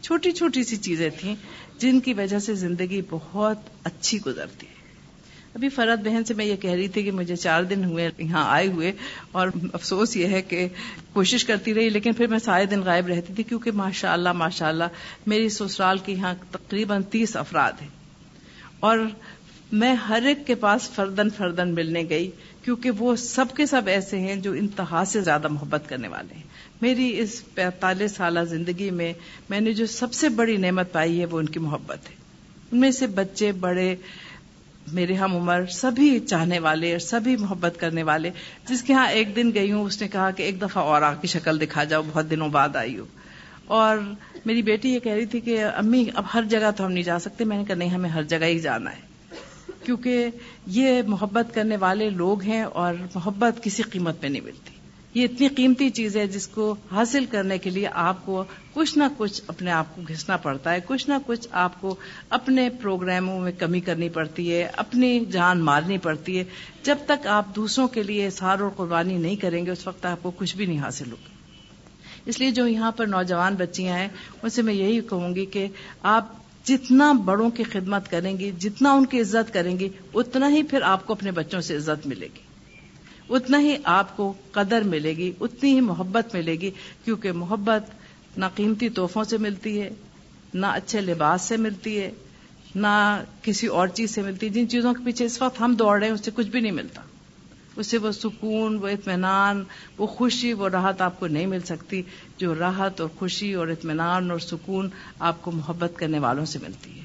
چھوٹی 0.00 0.32
چھوٹی 0.32 0.64
سی 0.64 0.76
چیزیں 0.76 1.10
تھیں 1.20 1.34
جن 1.78 2.00
کی 2.00 2.14
وجہ 2.14 2.38
سے 2.38 2.54
زندگی 2.54 3.02
بہت 3.10 3.58
اچھی 3.84 4.18
گزرتی 4.26 4.66
ہے۔ 4.66 4.81
ابھی 5.54 5.68
فرد 5.68 6.06
بہن 6.06 6.24
سے 6.24 6.34
میں 6.34 6.44
یہ 6.44 6.56
کہہ 6.56 6.70
رہی 6.70 6.88
تھی 6.88 7.02
کہ 7.02 7.10
مجھے 7.10 7.36
چار 7.36 7.62
دن 7.62 7.84
ہوئے 7.84 8.10
یہاں 8.18 8.50
آئے 8.52 8.66
ہوئے 8.66 8.92
اور 9.32 9.48
افسوس 9.72 10.16
یہ 10.16 10.26
ہے 10.26 10.42
کہ 10.42 10.68
کوشش 11.12 11.44
کرتی 11.44 11.74
رہی 11.74 11.88
لیکن 11.88 12.12
پھر 12.12 12.26
میں 12.26 12.38
سارے 12.38 12.66
دن 12.66 12.80
غائب 12.80 13.06
رہتی 13.06 13.32
تھی 13.32 13.42
کیونکہ 13.42 13.70
ماشاء 13.70 14.12
اللہ 14.12 14.32
ماشاء 14.32 14.68
اللہ 14.68 14.84
میری 15.26 15.48
سسرال 15.48 15.98
کے 15.98 16.12
یہاں 16.12 16.34
تقریباً 16.50 17.02
تیس 17.02 17.36
افراد 17.36 17.72
ہیں 17.80 17.88
اور 18.80 18.98
میں 19.72 19.94
ہر 19.94 20.22
ایک 20.26 20.46
کے 20.46 20.54
پاس 20.54 20.90
فردن 20.90 21.30
فردن 21.30 21.74
ملنے 21.74 22.02
گئی 22.08 22.30
کیونکہ 22.64 22.90
وہ 22.90 23.16
سب 23.16 23.44
کے 23.56 23.66
سب 23.66 23.82
ایسے 23.86 24.18
ہیں 24.18 24.36
جو 24.36 24.52
انتہا 24.52 25.04
سے 25.06 25.20
زیادہ 25.20 25.48
محبت 25.48 25.88
کرنے 25.88 26.08
والے 26.08 26.34
ہیں۔ 26.34 26.42
میری 26.80 27.20
اس 27.20 27.42
پینتالیس 27.54 28.12
سالہ 28.12 28.40
زندگی 28.40 28.90
میں 28.90 29.12
میں 29.50 29.60
نے 29.60 29.72
جو 29.72 29.86
سب 29.86 30.12
سے 30.12 30.28
بڑی 30.28 30.56
نعمت 30.56 30.92
پائی 30.92 31.20
ہے 31.20 31.24
وہ 31.24 31.38
ان 31.38 31.46
کی 31.46 31.58
محبت 31.58 32.10
ہے۔ 32.10 32.14
ان 32.72 32.78
میں 32.78 32.90
سے 32.90 33.06
بچے، 33.06 33.52
بڑے 33.52 33.96
میرے 34.92 35.14
ہم 35.14 35.36
عمر، 35.36 35.66
سبھی 35.66 36.18
چاہنے 36.18 36.58
والے 36.58 36.90
اور 36.90 36.98
سبھی 36.98 37.36
محبت 37.36 37.74
کرنے 37.78 38.02
والے، 38.02 38.30
جس 38.68 38.82
کے 38.82 38.92
ہاں 38.92 39.10
ایک 39.10 39.36
دن 39.36 39.50
گئی 39.54 39.72
ہوں، 39.72 39.84
اس 39.84 40.02
نے 40.02 40.08
کہا 40.08 40.30
کہ 40.30 40.42
ایک 40.42 40.62
دفعہ 40.62 40.82
اور 40.82 41.02
آ 41.02 41.14
کی 41.14 41.26
شکل 41.26 41.60
دکھا 41.60 41.84
جاؤ، 41.84 42.02
بہت 42.12 42.30
دنوں 42.30 42.48
بعد 42.48 42.76
آئی 42.76 42.98
ہو 42.98 43.04
اور 43.66 43.98
میری 44.46 44.62
بیٹی 44.62 44.94
یہ 44.94 44.98
کہہ 44.98 45.12
رہی 45.12 45.26
تھی 45.26 45.40
کہ 45.40 45.64
امی، 45.64 46.06
اب 46.14 46.24
ہر 46.34 46.42
جگہ 46.42 46.70
تو 46.76 46.86
ہم 46.86 46.92
نہیں 46.92 47.04
جا 47.04 47.18
سکتے۔ 47.18 47.44
میں 47.44 47.58
نے 47.58 47.64
کہا، 47.64 47.74
نہیں، 47.74 47.88
ہمیں 47.88 48.10
ہر 48.10 48.22
جگہ 48.22 48.44
ہی 48.44 48.58
جانا 48.58 48.90
ہے۔ 48.90 49.12
کیونکہ 49.84 50.26
یہ 50.66 51.02
محبت 51.06 51.54
کرنے 51.54 51.76
والے 51.76 52.10
لوگ 52.10 52.42
ہیں 52.42 52.62
اور 52.62 52.94
محبت 53.14 53.64
کسی 53.64 53.82
قیمت 53.82 54.14
میں 54.22 54.30
نہیں 54.30 54.42
ملتی۔ 54.42 54.71
یہ 55.14 55.24
اتنی 55.24 55.48
قیمتی 55.48 55.90
چیز 55.90 56.16
ہے 56.16 56.26
جس 56.26 56.46
کو 56.46 56.76
حاصل 56.92 57.24
کرنے 57.24 57.58
کے 57.58 57.70
لیے 57.70 57.88
آپ 57.92 58.26
کو 58.26 58.44
کچھ 58.72 58.98
نہ 58.98 59.04
کچھ 59.16 59.42
اپنے 59.46 59.70
آپ 59.70 59.96
کو 59.96 60.02
گھسنا 60.08 60.36
پڑتا 60.36 60.72
ہے، 60.72 60.78
کچھ 60.86 61.08
نہ 61.08 61.14
کچھ 61.26 61.48
آپ 61.50 61.80
کو 61.80 61.94
اپنے 62.28 62.68
پروگراموں 62.68 63.40
میں 63.40 63.52
کمی 63.58 63.80
کرنی 63.80 64.08
پڑتی 64.08 64.54
ہے، 64.54 64.70
اپنی 64.76 65.24
جان 65.24 65.60
مارنی 65.60 65.98
پڑتی 65.98 66.38
ہے۔ 66.38 66.44
جب 66.82 66.96
تک 67.06 67.26
آپ 67.26 67.56
دوسروں 67.56 67.88
کے 67.88 68.02
لیے 68.02 68.30
سار 68.30 68.58
اور 68.58 68.70
قربانی 68.76 69.16
نہیں 69.16 69.36
کریں 69.36 69.66
گے، 69.66 69.70
اس 69.70 69.86
وقت 69.86 70.06
آپ 70.06 70.22
کو 70.22 70.30
کچھ 70.30 70.56
بھی 70.56 70.66
نہیں 70.66 70.78
حاصل 70.78 71.10
ہوگا۔ 71.10 71.28
اس 72.26 72.40
لیے 72.40 72.50
جو 72.50 72.66
یہاں 72.66 72.90
پر 72.90 73.06
نوجوان 73.06 73.54
بچیاں 73.54 73.98
ہیں، 73.98 74.08
ان 74.42 74.50
سے 74.50 74.62
میں 74.62 74.74
یہی 74.74 75.00
کہوں 75.00 75.34
گی 75.34 75.46
کہ 75.46 75.66
آپ 76.02 76.28
جتنا 76.64 77.12
بڑوں 77.12 77.50
کی 77.50 77.62
خدمت 77.62 78.10
کریں 78.10 78.38
گی، 78.38 78.50
جتنا 78.58 78.92
ان 78.92 79.06
کی 79.06 79.20
عزت 79.20 79.52
کریں 79.52 79.78
گی، 79.78 79.88
اتنا 80.14 80.48
ہی 80.48 80.62
پھر 80.62 80.82
آپ 80.82 81.06
کو 81.06 81.12
اپنے 81.12 81.30
بچوں 81.30 81.60
سے 81.60 81.76
عزت 81.76 82.06
ملے 82.06 82.26
گی۔ 82.26 82.51
اتنا 83.34 83.60
ہی 83.60 83.76
آپ 83.84 84.16
کو 84.16 84.32
قدر 84.52 84.82
ملے 84.82 85.16
گی، 85.16 85.32
اتنی 85.40 85.74
ہی 85.74 85.80
محبت 85.80 86.34
ملے 86.34 86.52
گی، 86.52 86.70
کیونکہ 87.04 87.32
محبت 87.32 87.90
نہ 88.38 88.44
قیمتی 88.54 88.88
تحفوں 88.88 89.24
سے 89.24 89.38
ملتی 89.38 89.80
ہے، 89.80 89.90
نہ 90.54 90.66
اچھے 90.66 91.00
لباس 91.00 91.42
سے 91.42 91.56
ملتی 91.56 91.98
ہے، 91.98 92.10
نہ 92.74 93.22
کسی 93.42 93.66
اور 93.66 93.88
چیز 93.88 94.10
سے 94.10 94.22
ملتی 94.22 94.46
ہے۔ 94.46 94.50
جن 94.50 94.68
چیزوں 94.68 94.94
کے 94.94 95.04
پیچھے 95.04 95.24
اس 95.24 95.42
وقت 95.42 95.60
ہم 95.60 95.74
دوڑ 95.74 95.98
رہے 95.98 96.06
ہیں، 96.06 96.14
اس 96.14 96.24
سے 96.24 96.30
کچھ 96.34 96.46
بھی 96.46 96.60
نہیں 96.60 96.72
ملتا۔ 96.72 97.02
اس 97.76 97.86
سے 97.86 97.98
وہ 97.98 98.12
سکون، 98.12 98.78
وہ 98.78 98.88
اطمینان، 98.88 99.64
وہ 99.98 100.06
خوشی، 100.06 100.52
وہ 100.52 100.68
راحت 100.68 101.00
آپ 101.00 101.20
کو 101.20 101.26
نہیں 101.26 101.46
مل 101.46 101.60
سکتی۔ 101.60 102.02
جو 102.38 102.54
راحت 102.54 103.00
اور 103.00 103.08
خوشی 103.18 103.52
اور 103.52 103.68
اطمینان 103.68 104.30
اور 104.30 104.38
سکون 104.38 104.90
آپ 105.18 105.42
کو 105.42 105.50
محبت 105.50 105.92
کرنے 105.96 106.18
والوں 106.18 106.44
سے 106.44 106.58
ملتی 106.62 106.98
ہے۔ 106.98 107.04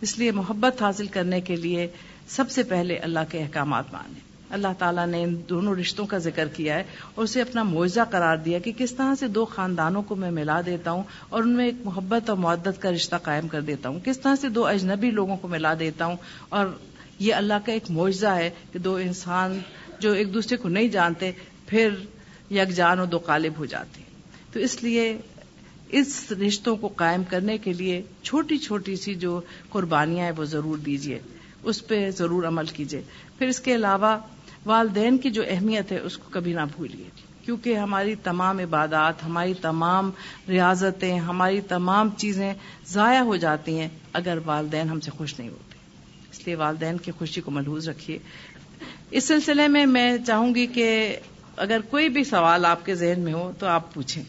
اس 0.00 0.18
لیے 0.18 0.30
محبت 0.30 0.82
حاصل 0.82 1.06
کرنے 1.06 1.40
کے 1.40 1.56
لیے 1.56 1.88
سب 2.28 2.50
سے 2.50 2.62
پہلے 2.62 2.96
اللہ 2.96 3.18
کے 3.28 3.38
احکامات 3.38 3.92
مانیں۔ 3.92 4.27
اللہ 4.50 4.68
تعالیٰ 4.78 5.06
نے 5.06 5.22
ان 5.22 5.36
دونوں 5.48 5.74
رشتوں 5.74 6.06
کا 6.06 6.18
ذکر 6.18 6.48
کیا 6.48 6.74
ہے 6.74 6.84
اور 7.14 7.24
اسے 7.24 7.42
اپنا 7.42 7.62
معاوضہ 7.62 8.00
قرار 8.10 8.36
دیا 8.36 8.58
کہ 8.58 8.72
کس 8.78 8.92
طرح 8.94 9.14
سے 9.14 9.28
دو 9.28 9.44
خاندانوں 9.44 10.02
کو 10.02 10.14
میں 10.14 10.30
ملا 10.30 10.60
دیتا 10.66 10.90
ہوں 10.90 11.02
اور 11.28 11.42
ان 11.42 11.48
میں 11.48 11.64
ایک 11.64 11.74
محبت 11.84 12.30
اور 12.30 12.38
معدت 12.38 12.82
کا 12.82 12.90
رشتہ 12.90 13.16
قائم 13.22 13.48
کر 13.48 13.60
دیتا 13.60 13.88
ہوں۔ 13.88 14.00
کس 14.04 14.20
طرح 14.20 14.34
سے 14.40 14.48
دو 14.48 14.66
اجنبی 14.66 15.10
لوگوں 15.10 15.36
کو 15.36 15.48
ملا 15.48 15.74
دیتا 15.78 16.06
ہوں 16.06 16.16
اور 16.48 16.66
یہ 17.18 17.34
اللہ 17.34 17.54
کا 17.64 17.72
ایک 17.72 17.90
معاوضہ 17.90 18.26
ہے 18.26 18.50
کہ 18.72 18.78
دو 18.78 18.94
انسان 18.94 19.58
جو 19.98 20.12
ایک 20.12 20.34
دوسرے 20.34 20.56
کو 20.56 20.68
نہیں 20.68 20.88
جانتے، 20.88 21.32
پھر 21.66 21.94
یکجان 22.50 22.98
اور 22.98 23.06
دو 23.06 23.18
قالب 23.18 23.52
ہو 23.58 23.64
جاتے۔ 23.64 24.02
تو 24.52 24.60
اس 24.60 24.82
لیے 24.82 25.18
اس 25.88 26.32
رشتوں 26.46 26.76
کو 26.76 26.88
قائم 26.88 27.22
کرنے 27.28 27.58
کے 27.58 27.72
لیے 27.72 28.02
چھوٹی 28.22 28.58
چھوٹی 28.58 28.96
سی 28.96 29.14
جو 29.14 29.40
قربانیاں 29.70 30.24
ہیں 30.24 30.32
وہ 30.36 30.44
ضرور 30.44 30.78
دیجیے 30.78 31.18
اس 31.62 31.86
پہ 31.86 32.10
ضرور 32.10 32.44
عمل 32.44 32.66
کیجیے 32.66 33.02
پھر 33.38 33.46
اس 33.48 33.60
کے 33.60 33.74
علاوہ 33.74 34.18
والدین 34.68 35.18
کی 35.18 35.30
جو 35.30 35.42
اہمیت 35.48 35.92
ہے 35.92 35.98
اس 35.98 36.18
کو 36.18 36.28
کبھی 36.30 36.52
نہ 36.52 36.60
بھولیے 36.76 37.04
کیونکہ 37.44 37.76
ہماری 37.76 38.14
تمام 38.14 38.58
عبادات، 38.58 39.24
ہماری 39.24 39.54
تمام 39.54 40.10
ریاضتیں، 40.48 41.18
ہماری 41.18 41.60
تمام 41.60 42.10
چیزیں 42.16 42.54
ضائع 42.86 43.20
ہو 43.20 43.36
جاتی 43.36 43.80
ہیں 43.80 43.88
اگر 44.12 44.38
والدین 44.46 44.88
ہم 44.88 45.00
سے 45.00 45.10
خوش 45.10 45.38
نہیں 45.38 45.48
ہوتے۔ 45.48 45.74
اس 46.32 46.46
لیے 46.46 46.54
والدین 46.54 46.96
کی 46.96 47.12
خوشی 47.12 47.40
کو 47.40 47.50
محوظ 47.50 47.88
رکھیے۔ 47.88 48.18
اس 49.10 49.24
سلسلے 49.24 49.68
میں 49.68 49.86
میں 49.86 50.18
چاہوں 50.26 50.54
گی 50.54 50.66
کہ 50.66 51.16
اگر 51.56 51.80
کوئی 51.90 52.08
بھی 52.08 52.24
سوال 52.24 52.64
آپ 52.64 52.86
کے 52.86 52.94
ذہن 52.94 53.20
میں 53.20 53.32
ہو 53.32 53.52
تو 53.58 53.66
آپ 53.66 53.94
پوچھیں۔ 53.94 54.24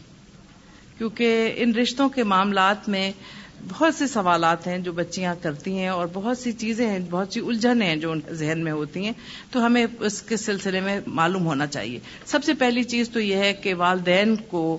کیونکہ 0.98 1.52
ان 1.56 1.74
رشتوں 1.74 2.08
کے 2.08 2.24
معاملات 2.24 2.88
میں 2.88 3.12
بہت 3.68 3.94
سے 3.94 4.06
سوالات 4.06 4.66
ہیں 4.66 4.78
جو 4.78 4.92
بچیاں 4.92 5.34
کرتی 5.42 5.78
ہیں 5.78 5.88
اور 5.88 6.06
بہت 6.12 6.38
سی 6.38 6.52
چیزیں 6.52 6.86
ہیں، 6.86 6.98
بہت 7.10 7.32
سی 7.32 7.40
الجھن 7.40 7.82
ہیں 7.82 7.96
جو 7.96 8.12
ان 8.12 8.20
کے 8.20 8.34
ذہن 8.34 8.64
میں 8.64 8.72
ہوتی 8.72 9.04
ہیں۔ 9.04 9.12
تو 9.50 9.66
ہمیں 9.66 9.86
اس 10.00 10.22
کے 10.22 10.36
سلسلے 10.36 10.80
میں 10.80 11.00
معلوم 11.06 11.46
ہونا 11.46 11.66
چاہیے۔ 11.66 11.98
سب 12.26 12.44
سے 12.44 12.54
پہلی 12.54 12.82
چیز 12.82 13.10
تو 13.10 13.20
یہ 13.20 13.36
ہے 13.36 13.52
کہ 13.52 13.74
والدین 13.74 14.36
کو 14.36 14.78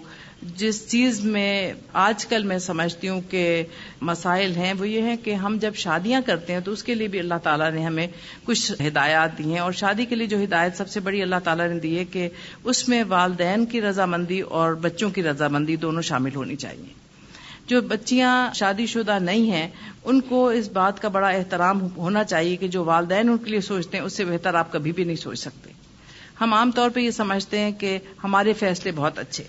جس 0.58 0.88
چیز 0.88 1.20
میں 1.20 1.74
آج 1.94 2.26
کل 2.26 2.44
میں 2.44 2.58
سمجھتی 2.58 3.10
ہوں 3.10 3.22
کہ 3.30 3.64
مسائل 4.02 4.56
ہیں، 4.56 4.74
وہ 4.80 4.88
یہ 4.88 5.02
ہے 5.02 5.18
کہ 5.18 5.34
ہم 5.34 5.58
جب 5.62 5.76
شادیاں 5.76 6.22
کرتے 6.26 6.54
ہیں 6.54 6.60
تو 6.60 6.72
اس 6.72 6.84
کے 6.84 6.96
لیے 6.96 7.08
بھی 7.08 7.20
اللہ 7.20 7.34
تعالیٰ 7.44 7.72
نے 7.72 7.86
ہمیں 7.86 8.08
کچھ 8.44 8.72
ہدایات 8.88 9.38
دی 9.38 9.52
ہیں۔ 9.52 9.60
اور 9.60 9.72
شادی 9.72 10.06
کے 10.06 10.16
لیے 10.16 10.28
جو 10.28 10.44
ہدایت 10.44 10.78
سب 10.78 10.90
سے 10.90 11.00
بڑی 11.00 11.22
اللہ 11.22 11.36
تعالیٰ 11.44 11.68
نے 11.68 11.80
دی 11.80 12.00
ہے 12.00 12.06
کہ 12.06 12.30
اس 12.64 12.90
میں 12.90 13.04
والدین 13.08 13.66
کی 13.66 13.82
رضامندی 13.82 14.40
اور 14.40 14.74
بچوں 14.74 15.10
کی 15.10 15.24
رضامندی 15.24 15.76
دونوں 15.76 16.02
شامل 16.02 16.36
ہونی 16.36 16.56
چاہیے۔ 16.56 17.11
جو 17.72 17.82
بچیاں 17.82 18.54
شادی 18.54 18.86
شدہ 18.86 19.20
نہیں 19.20 19.52
ہیں، 19.52 19.68
ان 20.04 20.22
کو 20.22 20.50
اس 20.50 20.70
بات 20.70 21.02
کا 21.02 21.08
بڑا 21.08 21.28
احترام 21.28 21.88
ہونا 21.96 22.24
چاہیے 22.24 22.56
کہ 22.56 22.68
جو 22.68 22.84
والدین 22.84 23.30
ان 23.30 23.38
کے 23.38 23.50
لیے 23.50 23.62
سوچتے 23.62 23.98
ہیں، 23.98 24.06
اس 24.06 24.14
سے 24.14 24.26
بہتر 24.26 24.54
آپ 24.54 24.72
کبھی 24.72 24.92
بھی 24.92 25.04
نہیں 25.04 25.16
سوچ 25.16 25.40
سکتے۔ 25.40 25.72
ہم 26.42 26.54
عام 26.54 26.72
طور 26.72 26.90
پہ 26.90 27.00
یہ 27.00 27.12
سمجھتے 27.12 27.60
ہیں 27.60 27.72
کہ 27.72 28.00
ہمارے 28.24 28.54
فیصلے 28.54 28.92
بہت 28.96 29.20
اچھے 29.20 29.44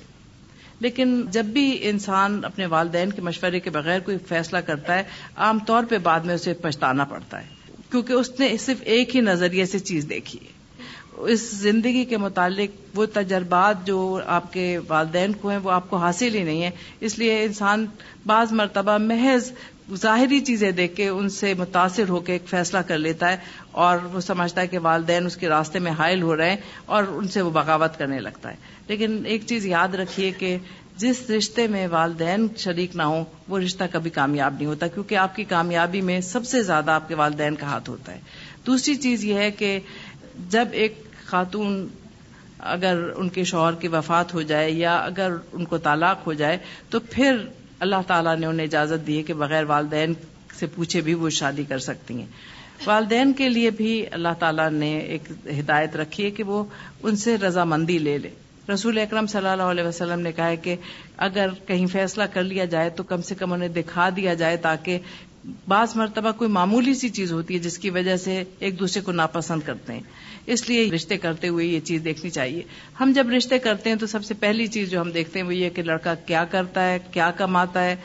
لیکن 0.80 1.24
جب 1.30 1.44
بھی 1.44 1.78
انسان 1.80 2.44
اپنے 2.44 2.66
والدین 2.66 3.10
کے 3.10 3.22
مشورے 3.22 3.60
کے 3.60 3.70
بغیر 3.70 4.00
کوئی 4.00 4.16
فیصلہ 4.28 4.58
کرتا 4.58 4.94
ہے، 4.94 5.02
عام 5.36 5.58
طور 5.58 5.84
پہ 5.88 5.98
بعد 5.98 6.20
میں 6.20 6.34
اسے 6.34 6.52
پچھتانا 6.52 7.04
پڑتا 7.04 7.40
ہے۔ 7.40 7.46
کیونکہ 7.90 8.12
اس 8.12 8.40
نے 8.40 8.56
صرف 8.56 8.78
ایک 8.80 9.16
ہی 9.16 9.20
نظریے 9.20 9.66
سے 9.66 9.78
چیز 9.78 10.06
دیکھی 10.08 10.38
ہے۔ 10.42 10.61
اس 11.16 11.50
زندگی 11.50 12.04
کے 12.04 12.16
متعلق 12.16 12.98
وہ 12.98 13.06
تجربات 13.12 13.86
جو 13.86 14.20
آپ 14.26 14.52
کے 14.52 14.78
والدین 14.88 15.32
کو 15.32 15.48
ہیں، 15.48 15.58
وہ 15.58 15.70
آپ 15.70 15.90
کو 15.90 15.96
حاصل 15.96 16.34
ہی 16.34 16.42
نہیں 16.42 16.62
ہے 16.62 16.70
اس 17.00 17.18
لیے 17.18 17.44
انسان 17.44 17.86
بعض 18.26 18.52
مرتبہ 18.52 18.98
محض 18.98 19.52
ظاہری 19.94 20.40
چیزیں 20.40 20.70
دیکھ 20.70 20.96
کے 20.96 21.08
ان 21.08 21.28
سے 21.28 21.54
متاثر 21.54 22.08
ہو 22.08 22.20
کے 22.20 22.32
ایک 22.32 22.42
فیصلہ 22.46 22.78
کر 22.78 22.98
لیتا 22.98 23.32
ہے 23.32 23.36
اور 23.70 23.98
وہ 24.12 24.20
سمجھتا 24.20 24.60
ہے 24.60 24.66
کہ 24.66 24.78
والدین 24.78 25.26
اس 25.26 25.36
کے 25.36 25.48
راستے 25.48 25.78
میں 25.78 25.92
حائل 25.92 26.22
ہو 26.22 26.36
رہے 26.36 26.50
ہیں 26.50 26.56
اور 26.86 27.04
ان 27.08 27.28
سے 27.28 27.40
وہ 27.40 27.50
بغاوت 27.50 27.98
کرنے 27.98 28.18
لگتا 28.18 28.50
ہے۔ 28.50 28.56
لیکن 28.88 29.22
ایک 29.26 29.42
چیز 29.46 29.66
یاد 29.66 29.88
رکھیے 29.88 30.30
کہ 30.30 30.58
جس 30.96 31.30
رشتے 31.30 31.66
میں 31.66 31.86
والدین 31.90 32.46
شریک 32.56 32.96
نہ 32.96 33.02
ہوں، 33.02 33.24
وہ 33.48 33.58
رشتہ 33.58 33.84
کبھی 33.92 34.10
کامیاب 34.10 34.54
نہیں 34.54 34.66
ہوتا، 34.66 34.86
کیونکہ 34.86 35.14
آپ 35.14 35.36
کی 35.36 35.44
کامیابی 35.44 36.00
میں 36.00 36.20
سب 36.20 36.46
سے 36.46 36.62
زیادہ 36.62 36.90
آپ 36.90 37.08
کے 37.08 37.14
والدین 37.14 37.54
کا 37.54 37.66
ہاتھ 37.66 37.90
ہوتا 37.90 38.12
ہے۔ 38.12 38.20
دوسری 38.66 38.94
چیز 38.94 39.24
یہ 39.24 39.34
ہے 39.34 39.50
کہ 39.50 39.80
جب 40.50 40.68
ایک 40.72 41.04
خاتون 41.26 41.88
اگر 42.58 43.10
ان 43.16 43.28
کے 43.28 43.44
شوہر 43.44 43.72
کی 43.72 43.88
وفات 43.88 44.34
ہو 44.34 44.42
جائے 44.42 44.70
یا 44.70 44.96
اگر 44.96 45.32
ان 45.52 45.64
کو 45.64 45.78
طلاق 45.78 46.26
ہو 46.26 46.32
جائے، 46.32 46.58
تو 46.90 47.00
پھر 47.00 47.36
اللہ 47.80 47.96
تعالیٰ 48.06 48.38
نے 48.38 48.46
انہیں 48.46 48.66
اجازت 48.66 49.06
دی 49.06 49.18
ہے 49.18 49.22
کہ 49.22 49.34
بغیر 49.34 49.64
والدین 49.64 50.14
سے 50.58 50.66
پوچھے 50.66 51.00
بھی 51.00 51.14
وہ 51.14 51.30
شادی 51.30 51.64
کر 51.64 51.78
سکتی 51.78 52.14
ہیں۔ 52.14 52.26
والدین 52.86 53.32
کے 53.32 53.48
لیے 53.48 53.70
بھی 53.70 54.06
اللہ 54.10 54.28
تعالیٰ 54.38 54.70
نے 54.70 54.98
ایک 54.98 55.22
ہدایت 55.46 55.96
رکھی 55.96 56.24
ہے 56.24 56.30
کہ 56.30 56.42
وہ 56.42 56.64
ان 57.02 57.16
سے 57.16 57.36
رضامندی 57.38 57.98
لے 57.98 58.18
لے۔ 58.18 58.30
رسول 58.74 58.98
اکرم 58.98 59.26
صلی 59.26 59.48
اللہ 59.48 59.62
علیہ 59.62 59.84
وسلم 59.84 60.20
نے 60.20 60.32
کہا 60.32 60.48
ہے 60.48 60.56
کہ 60.56 60.76
اگر 61.16 61.48
کہیں 61.66 61.86
فیصلہ 61.86 62.22
کر 62.32 62.42
لیا 62.42 62.64
جائے 62.64 62.90
تو 62.90 63.02
کم 63.02 63.22
سے 63.22 63.34
کم 63.34 63.52
انہیں 63.52 63.68
دکھا 63.68 64.08
دیا 64.16 64.34
جائے 64.34 64.56
تاکہ 64.56 64.98
بعض 65.68 65.96
مرتبہ 65.96 66.32
کوئی 66.32 66.50
معمولی 66.50 66.94
سی 66.94 67.08
چیز 67.08 67.32
ہوتی 67.32 67.54
ہے 67.54 67.58
جس 67.58 67.78
کی 67.78 67.90
وجہ 67.90 68.16
سے 68.16 68.44
ایک 68.58 68.78
دوسرے 68.80 69.02
کو 69.02 69.12
ناپسند 69.12 69.60
کرتے 69.66 69.92
ہیں۔ 69.92 70.00
اس 70.46 70.68
لیے 70.68 70.90
رشتے 70.90 71.16
کرتے 71.16 71.48
ہوئے 71.48 71.66
یہ 71.66 71.80
چیز 71.80 72.04
دیکھنی 72.04 72.30
چاہیے۔ 72.30 72.62
ہم 73.00 73.12
جب 73.14 73.30
رشتے 73.30 73.58
کرتے 73.58 73.90
ہیں 73.90 73.96
تو 73.96 74.06
سب 74.06 74.24
سے 74.24 74.34
پہلی 74.34 74.66
چیز 74.66 74.90
جو 74.90 75.00
ہم 75.00 75.10
دیکھتے 75.10 75.38
ہیں 75.38 75.46
وہ 75.46 75.54
یہ 75.54 75.70
کہ 75.70 75.82
لڑکا 75.82 76.14
کیا 76.14 76.44
کرتا 76.44 76.90
ہے، 76.90 76.98
کیا 77.12 77.30
کماتا 77.30 77.84
ہے، 77.84 77.96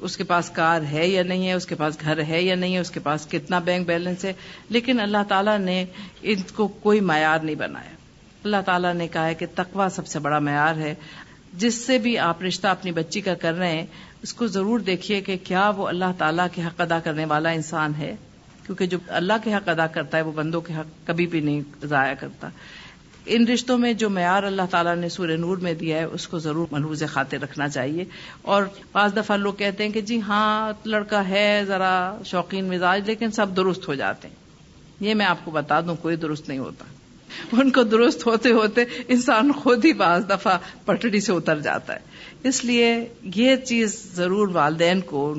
اس 0.00 0.16
کے 0.16 0.24
پاس 0.24 0.50
کار 0.50 0.80
ہے 0.92 1.08
یا 1.08 1.22
نہیں 1.22 1.48
ہے، 1.48 1.52
اس 1.52 1.66
کے 1.66 1.74
پاس 1.74 1.96
گھر 2.00 2.22
ہے 2.28 2.42
یا 2.42 2.54
نہیں 2.54 2.74
ہے، 2.74 2.80
اس 2.80 2.90
کے 2.90 3.00
پاس 3.00 3.26
کتنا 3.30 3.58
بینک 3.58 3.86
بیلنس 3.86 4.24
ہے۔ 4.24 4.32
لیکن 4.68 5.00
اللہ 5.00 5.22
تعالیٰ 5.28 5.58
نے 5.58 5.84
ان 6.22 6.38
کو 6.54 6.68
کوئی 6.68 7.00
معیار 7.00 7.38
نہیں 7.38 7.56
بنایا۔ 7.56 7.90
اللہ 8.44 8.56
تعالیٰ 8.66 8.94
نے 8.94 9.08
کہا 9.08 9.26
ہے 9.26 9.34
کہ 9.34 9.46
تقوا 9.54 9.88
سب 9.88 10.06
سے 10.06 10.18
بڑا 10.18 10.38
معیار 10.38 10.76
ہے۔ 10.76 10.94
جس 11.52 11.74
سے 11.74 11.98
بھی 11.98 12.18
آپ 12.18 12.42
رشتہ 12.42 12.66
اپنی 12.66 12.90
بچی 12.90 13.20
کا 13.20 13.34
کر 13.34 13.54
رہے 13.54 13.70
ہیں، 13.70 13.86
اس 14.22 14.34
کو 14.34 14.46
ضرور 14.46 14.78
دیکھیے 14.78 15.20
کہ 15.20 15.36
کیا 15.44 15.70
وہ 15.70 15.88
اللہ 15.88 16.12
تعالیٰ 16.18 16.46
کے 16.54 16.62
حق 16.62 16.80
ادا 16.80 16.98
کرنے 16.98 17.24
والا 17.24 17.48
انسان 17.48 17.92
ہے۔ 17.98 18.16
کیونکہ 18.68 18.86
جو 18.86 18.98
اللہ 19.08 19.32
کے 19.44 19.54
حق 19.54 19.68
ادا 19.68 19.86
کرتا 19.86 20.16
ہے 20.16 20.22
وہ 20.22 20.32
بندوں 20.32 20.60
کے 20.60 20.74
حق 20.74 21.06
کبھی 21.06 21.26
بھی 21.26 21.40
نہیں 21.40 21.60
ضائع 21.82 22.14
کرتا۔ 22.14 22.48
ان 23.26 23.48
رشتوں 23.48 23.78
میں 23.78 23.92
جو 23.92 24.10
معیار 24.10 24.42
اللہ 24.42 24.62
تعالیٰ 24.70 24.96
نے 24.96 25.08
سورہ 25.08 25.30
نور 25.30 25.56
میں 25.56 25.74
دیا 25.74 25.98
ہے، 25.98 26.04
اس 26.04 26.28
کو 26.28 26.38
ضرور 26.38 26.66
منحوظ 26.70 27.02
خاطر 27.08 27.38
رکھنا 27.42 27.68
چاہیے۔ 27.68 28.04
اور 28.42 28.62
بعض 28.92 29.16
دفعہ 29.16 29.36
لوگ 29.36 29.54
کہتے 29.54 29.84
ہیں 29.84 29.92
کہ 29.92 30.00
جی 30.00 30.20
ہاں 30.20 30.72
لڑکا 30.84 31.28
ہے، 31.28 31.62
ذرا 31.66 32.18
شوقین 32.24 32.68
مزاج، 32.68 33.02
لیکن 33.06 33.30
سب 33.30 33.56
درست 33.56 33.88
ہو 33.88 33.94
جاتے 33.94 34.28
ہیں۔ 34.28 34.34
یہ 35.00 35.14
میں 35.14 35.26
آپ 35.26 35.44
کو 35.44 35.50
بتا 35.50 35.80
دوں، 35.80 35.96
کوئی 35.96 36.16
درست 36.16 36.48
نہیں 36.48 36.58
ہوتا۔ 36.58 36.84
ان 37.52 37.70
کو 37.70 37.82
درست 37.82 38.26
ہوتے 38.26 38.52
ہوتے 38.52 38.84
انسان 39.08 39.52
خود 39.52 39.84
ہی 39.84 39.92
بعض 39.92 40.30
دفعہ 40.30 40.58
پٹڑی 40.84 41.20
سے 41.20 41.32
اتر 41.32 41.60
جاتا 41.60 41.94
ہے۔ 41.94 41.98
اس 42.42 42.64
لیے 42.64 43.08
یہ 43.22 43.56
چیز 43.56 44.14
ضرور 44.14 44.48
والدین 44.48 45.00
کو 45.00 45.34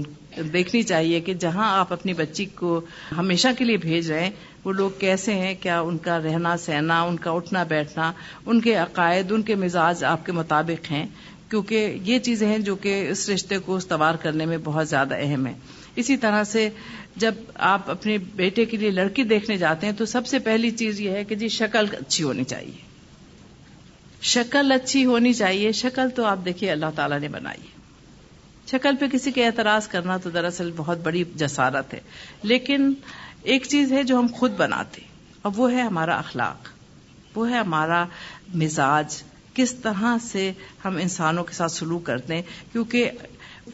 دیکھنی 0.53 0.83
چاہیے 0.83 1.19
کہ 1.19 1.33
جہاں 1.33 1.79
آپ 1.79 1.93
اپنی 1.93 2.13
بچی 2.13 2.45
کو 2.45 2.81
ہمیشہ 3.17 3.47
کے 3.57 3.65
لیے 3.65 3.77
بھیج 3.77 4.11
رہے 4.11 4.23
ہیں، 4.23 4.31
وہ 4.63 4.71
لوگ 4.71 4.89
کیسے 4.99 5.33
ہیں؟ 5.33 5.55
کیا 5.61 5.79
ان 5.79 5.97
کا 5.97 6.19
رہنا، 6.19 6.57
سہنا، 6.57 7.01
ان 7.01 7.17
کا 7.17 7.31
اٹھنا، 7.31 7.63
بیٹھنا، 7.63 8.13
ان 8.45 8.61
کے 8.61 8.75
عقائد، 8.75 9.31
ان 9.31 9.41
کے 9.41 9.55
مزاج 9.55 10.03
آپ 10.03 10.25
کے 10.25 10.31
مطابق 10.31 10.91
ہیں؟ 10.91 11.05
کیونکہ 11.49 11.97
یہ 12.03 12.19
چیزیں 12.19 12.47
ہیں 12.47 12.57
جو 12.57 12.75
کہ 12.75 13.09
اس 13.09 13.29
رشتے 13.29 13.57
کو 13.57 13.75
استوار 13.75 14.15
کرنے 14.15 14.45
میں 14.45 14.57
بہت 14.63 14.89
زیادہ 14.89 15.15
اہم 15.17 15.47
ہے 15.47 15.53
اسی 15.95 16.17
طرح 16.17 16.43
سے 16.43 16.69
جب 17.15 17.33
آپ 17.55 17.89
اپنے 17.89 18.17
بیٹے 18.17 18.65
کے 18.65 18.77
لیے 18.77 18.91
لڑکی 18.91 19.23
دیکھنے 19.23 19.57
جاتے 19.57 19.85
ہیں، 19.85 19.93
تو 19.93 20.05
سب 20.05 20.27
سے 20.27 20.39
پہلی 20.39 20.71
چیز 20.71 21.01
یہ 21.01 21.09
ہے 21.09 21.23
کہ 21.23 21.35
جی 21.35 21.47
شکل 21.47 21.85
اچھی 21.91 22.23
ہونی 22.23 22.43
چاہیے۔ 22.43 22.89
شکل 24.21 24.71
اچھی 24.71 25.05
ہونی 25.05 25.33
چاہیے۔ 25.33 25.71
شکل 25.71 26.09
تو 26.09 26.25
آپ 26.25 26.39
دیکھیے، 26.45 26.71
اللہ 26.71 26.85
تعالیٰ 26.95 27.19
نے 27.19 27.27
بنائی 27.27 27.61
ہے۔ 27.61 27.78
شکل 28.71 28.95
پہ 28.95 29.07
کسی 29.07 29.31
کے 29.31 29.45
اعتراض 29.45 29.87
کرنا 29.87 30.17
تو 30.17 30.29
دراصل 30.29 30.71
بہت 30.75 30.97
بڑی 30.97 31.23
جسارت 31.35 31.93
ہے۔ 31.93 31.99
لیکن 32.43 32.93
ایک 33.43 33.67
چیز 33.67 33.91
ہے 33.91 34.03
جو 34.03 34.19
ہم 34.19 34.27
خود 34.33 34.51
بناتے، 34.51 35.01
اور 35.41 35.51
وہ 35.55 35.71
ہے 35.71 35.81
ہمارا 35.81 36.17
اخلاق۔ 36.17 36.69
وہ 37.37 37.49
ہے 37.49 37.57
ہمارا 37.57 38.05
مزاج۔ 38.55 39.23
کس 39.53 39.73
طرح 39.75 40.17
سے 40.21 40.51
ہم 40.85 40.95
انسانوں 40.95 41.43
کے 41.43 41.53
ساتھ 41.53 41.71
سلوک 41.71 42.03
کرتے 42.03 42.35
ہیں؟ 42.35 42.41
کیونکہ 42.71 43.11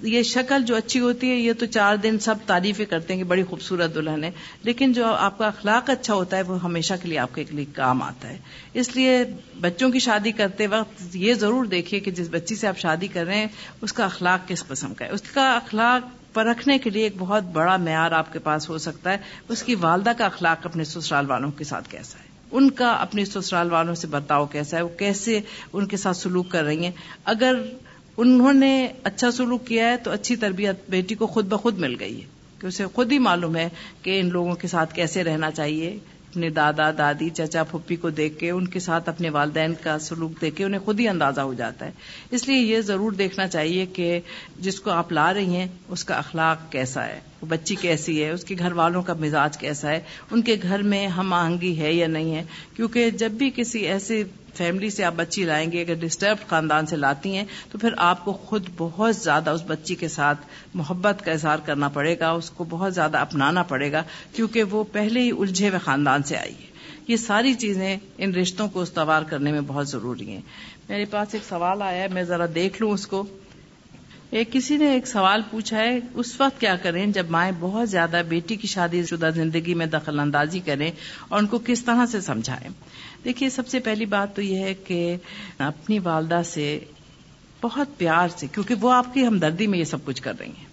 یہ 0.02 0.24
شکل 0.24 0.64
جو 0.64 0.76
اچھی 0.76 1.00
ہوتی 1.00 1.30
ہے، 1.30 1.36
یہ 1.36 1.54
تو 1.54 1.66
چار 1.66 1.96
دن 1.96 2.20
سب 2.20 2.36
تعریفیں 2.46 2.86
کرتے 2.86 3.14
ہیں 3.14 3.24
کہ 3.24 3.28
بڑی 3.28 3.44
خوبصورت 3.44 3.96
دلہن 3.96 4.24
ہے۔ 4.24 4.32
لیکن 4.64 4.94
جو 4.94 5.06
آپ 5.06 5.38
کا 5.38 5.48
اخلاق 5.48 5.90
اچھا 5.90 6.14
ہوتا 6.14 6.38
ہے، 6.38 6.42
وہ 6.42 6.64
ہمیشہ 6.64 6.94
کے 7.02 7.10
لیے 7.10 7.20
آپ 7.20 7.36
کے 7.36 7.44
لیے 7.50 7.66
کام 7.74 8.02
آتا 8.02 8.30
ہے۔ 8.30 8.38
اس 8.74 8.96
لیے 8.96 9.24
بچوں 9.62 9.92
کی 9.92 10.00
شادی 10.00 10.32
کرتے 10.32 10.68
وقت 10.68 11.16
یہ 11.16 11.34
ضرور 11.34 11.66
دیکھیے 11.66 12.00
کہ 12.00 12.12
جس 12.12 12.28
بچی 12.32 12.56
سے 12.56 12.68
آپ 12.68 12.78
شادی 12.78 13.08
کر 13.08 13.26
رہے 13.26 13.38
ہیں، 13.38 13.48
اس 13.82 13.94
کا 13.94 14.06
اخلاق 14.06 14.48
کس 14.48 14.68
قسم 14.68 14.94
کا 14.94 15.06
ہے۔ 15.06 15.10
اس 15.10 15.22
کا 15.22 15.56
اخلاق 15.56 16.34
پرکھنے 16.34 16.78
کے 16.78 16.90
لیے 16.90 17.04
ایک 17.04 17.14
بہت 17.18 17.44
بڑا 17.44 17.78
معیار 17.78 18.12
آپ 18.12 18.34
کے 18.34 18.40
پاس 18.40 18.70
ہو 18.70 18.78
سکتا 18.78 19.12
ہے۔ 19.12 19.18
اس 19.48 19.64
کی 19.64 19.76
والدہ 19.76 20.12
کا 20.18 20.26
اخلاق 20.26 20.66
اپنے 20.66 20.84
سسرال 20.84 21.30
والوں 21.30 21.52
کے 21.52 21.64
ساتھ 21.64 21.90
کیسا 21.90 22.20
ہے؟ 22.20 22.26
ان 22.52 22.72
کا 22.72 22.92
اپنے 22.92 23.26
سسرال 23.26 23.72
والوں 23.72 23.96
سے 23.96 24.08
برتاؤ 24.08 24.46
کیسا 24.46 24.78
ہے؟ 24.78 24.82
وہ 24.82 25.00
کیسے 25.00 25.40
ان 25.74 25.86
کے 25.86 25.98
ساتھ 25.98 26.18
سلوک 26.18 26.50
کر 26.50 26.64
رہی 26.64 26.84
ہیں؟ 26.84 26.92
اگر 27.26 27.56
انہوں 28.18 28.54
نے 28.54 28.88
اچھا 29.04 29.32
سلوک 29.32 29.68
کیا 29.68 29.92
ہے 29.92 29.98
تو 29.98 30.12
اچھی 30.12 30.36
تربیت 30.36 30.76
بیٹی 30.90 31.16
کو 31.16 31.28
خود 31.28 31.46
بخود 31.46 31.80
مل 31.80 31.96
گئی 32.00 32.22
ہے 32.22 32.26
کہ 32.60 32.68
اسے 32.68 32.86
خود 32.86 33.12
ہی 33.12 33.20
معلوم 33.20 33.56
ہے 33.56 33.70
کہ 34.02 34.20
ان 34.20 34.30
لوگوں 34.30 34.56
کے 34.56 34.68
ساتھ 34.68 34.94
کیسے 34.94 35.24
رہنا 35.24 35.52
چاہیے، 35.52 35.98
اپنے 36.30 36.50
دادا، 36.50 36.92
دادی، 36.98 37.30
چچا 37.30 37.64
پھپھی 37.64 37.96
کو 37.96 38.10
دیکھ 38.10 38.40
کے، 38.40 38.50
ان 38.50 38.68
کے 38.68 38.80
ساتھ 38.80 39.10
اپنے 39.10 39.30
والدین 39.30 39.74
کا 39.82 40.00
سلوک 40.00 40.42
دیکھ 40.42 40.56
کے 40.56 40.64
انہیں 40.64 40.82
خود 40.82 41.00
ہی 41.00 41.08
اندازہ 41.08 41.42
ہو 41.42 41.54
جاتا 41.54 41.86
ہے۔ 41.86 41.92
اس 42.32 42.48
لیے 42.48 42.58
یہ 42.58 42.82
ضرور 42.82 43.12
دیکھنا 43.12 43.48
چاہیے 43.48 43.86
کہ 43.86 44.20
جس 44.60 44.80
کو 44.80 44.92
آپ 44.92 45.12
لا 45.12 45.34
رہی 45.34 45.56
ہیں، 45.56 45.68
اس 45.88 46.04
کا 46.04 46.16
اخلاق 46.16 46.72
کیسا 46.72 47.06
ہے۔ 47.06 47.20
وہ 47.42 47.48
بچی 47.48 47.76
کیسی 47.76 48.24
ہے، 48.24 48.30
اس 48.30 48.44
کے 48.44 48.56
گھر 48.60 48.72
والوں 48.72 49.04
کا 49.04 49.14
مزاج 49.14 49.58
کیسا 49.58 49.90
ہے، 49.90 50.00
ان 50.32 50.42
کے 50.42 50.56
گھر 50.62 50.82
میں 50.82 51.08
ہم 51.08 51.34
آہنگی 51.34 51.80
ہے 51.80 51.94
یا 51.94 52.08
نہیں 52.08 52.36
ہے؟ 52.36 52.44
کیونکہ 52.76 53.10
جب 53.10 53.32
بھی 53.32 53.52
کسی 53.56 53.80
ایسے 53.80 54.24
فیملی 54.56 54.90
سے 54.90 55.04
آپ 55.04 55.14
بچی 55.16 55.44
لائیں 55.44 55.72
گے، 55.72 55.82
اگر 55.82 55.94
ڈسٹرب 55.94 56.48
خاندان 56.48 56.86
سے 56.86 56.96
لاتی 56.96 57.38
ہیں، 57.38 57.46
تو 57.72 57.78
پھر 57.78 57.94
آپ 57.98 58.26
کو 58.26 58.34
خود 58.34 58.70
بہت 58.78 59.16
زیادہ 59.16 59.50
اس 59.50 59.62
بچی 59.68 59.96
کے 59.96 60.08
ساتھ 60.08 60.42
محبت 60.74 61.26
کا 61.26 61.32
اظہار 61.32 61.58
کرنا 61.66 61.88
پڑے 61.88 62.20
گا، 62.20 62.30
اس 62.30 62.50
کو 62.50 62.64
بہت 62.64 62.96
زیادہ 62.96 63.18
اپنانا 63.18 63.64
پڑے 63.64 63.92
گا، 63.92 64.04
کیونکہ 64.36 64.64
وہ 64.64 64.84
پہلے 64.92 65.20
ہی 65.20 65.32
الجھے 65.32 65.70
ہوئے 65.70 65.80
خاندان 65.80 66.24
سے 66.24 66.38
آئی 66.38 66.54
ہے۔ 66.54 66.76
یہ 67.08 67.18
ساری 67.18 67.54
چیزیں 67.54 67.98
ان 68.18 68.36
رشتوں 68.36 68.68
کو 68.68 68.82
استوار 68.82 69.22
کرنے 69.22 69.52
میں 69.52 69.62
بہت 69.68 69.90
ضروری 69.90 70.30
ہیں۔ 70.30 70.42
میرے 70.90 71.06
پاس 71.06 71.28
ایک 71.32 71.44
سوال 71.50 71.82
آیا 71.82 72.04
ہے، 72.04 72.08
میں 72.08 72.24
ذرا 72.24 72.46
دیکھ 72.56 72.82
لوں 72.82 72.92
اس 72.92 73.08
کو۔ 73.08 73.24
ایک 74.36 74.54
کسی 74.54 74.78
نے 74.78 74.94
ایک 74.94 75.08
سوال 75.08 75.42
پوچھا 75.52 75.78
ہے، 75.78 76.00
اس 76.14 76.42
وقت 76.42 76.60
کیا 76.62 76.76
کریں 76.76 77.06
جب 77.06 77.30
مائیں 77.30 77.52
بہت 77.60 77.90
زیادہ 77.90 78.22
بیٹی 78.28 78.56
کی 78.56 78.68
شادی 78.68 79.06
شدہ 79.06 79.30
زندگی 79.36 79.74
میں 79.74 79.86
دخل 79.86 80.20
اندازی 80.20 80.60
کریں 80.60 80.92
اور 81.28 81.40
ان 81.40 81.48
کو 81.48 81.60
کس 81.66 81.84
طرح 81.84 82.06
سے 82.06 82.22
سمجھائیں؟ 82.22 82.70
دیکھیے، 83.26 83.50
سب 83.50 83.68
سے 83.68 83.80
پہلی 83.80 84.06
بات 84.06 84.36
تو 84.36 84.42
یہ 84.42 84.58
ہے 84.58 84.74
کہ 84.74 85.16
اپنی 85.58 86.00
والدہ 86.00 86.42
سے 86.46 86.80
بہت 87.62 87.98
پیار 87.98 88.28
سے، 88.38 88.48
کیونکہ 88.52 88.74
وہ 88.74 88.94
آپ 88.94 89.14
کی 89.14 89.28
ہمدردی 89.28 89.68
میں 89.68 89.80
یہ 89.80 89.84
سب 89.84 90.06
کچھ 90.06 90.22
کر 90.22 90.34
رہی 90.40 90.48
ہیں۔ 90.48 90.66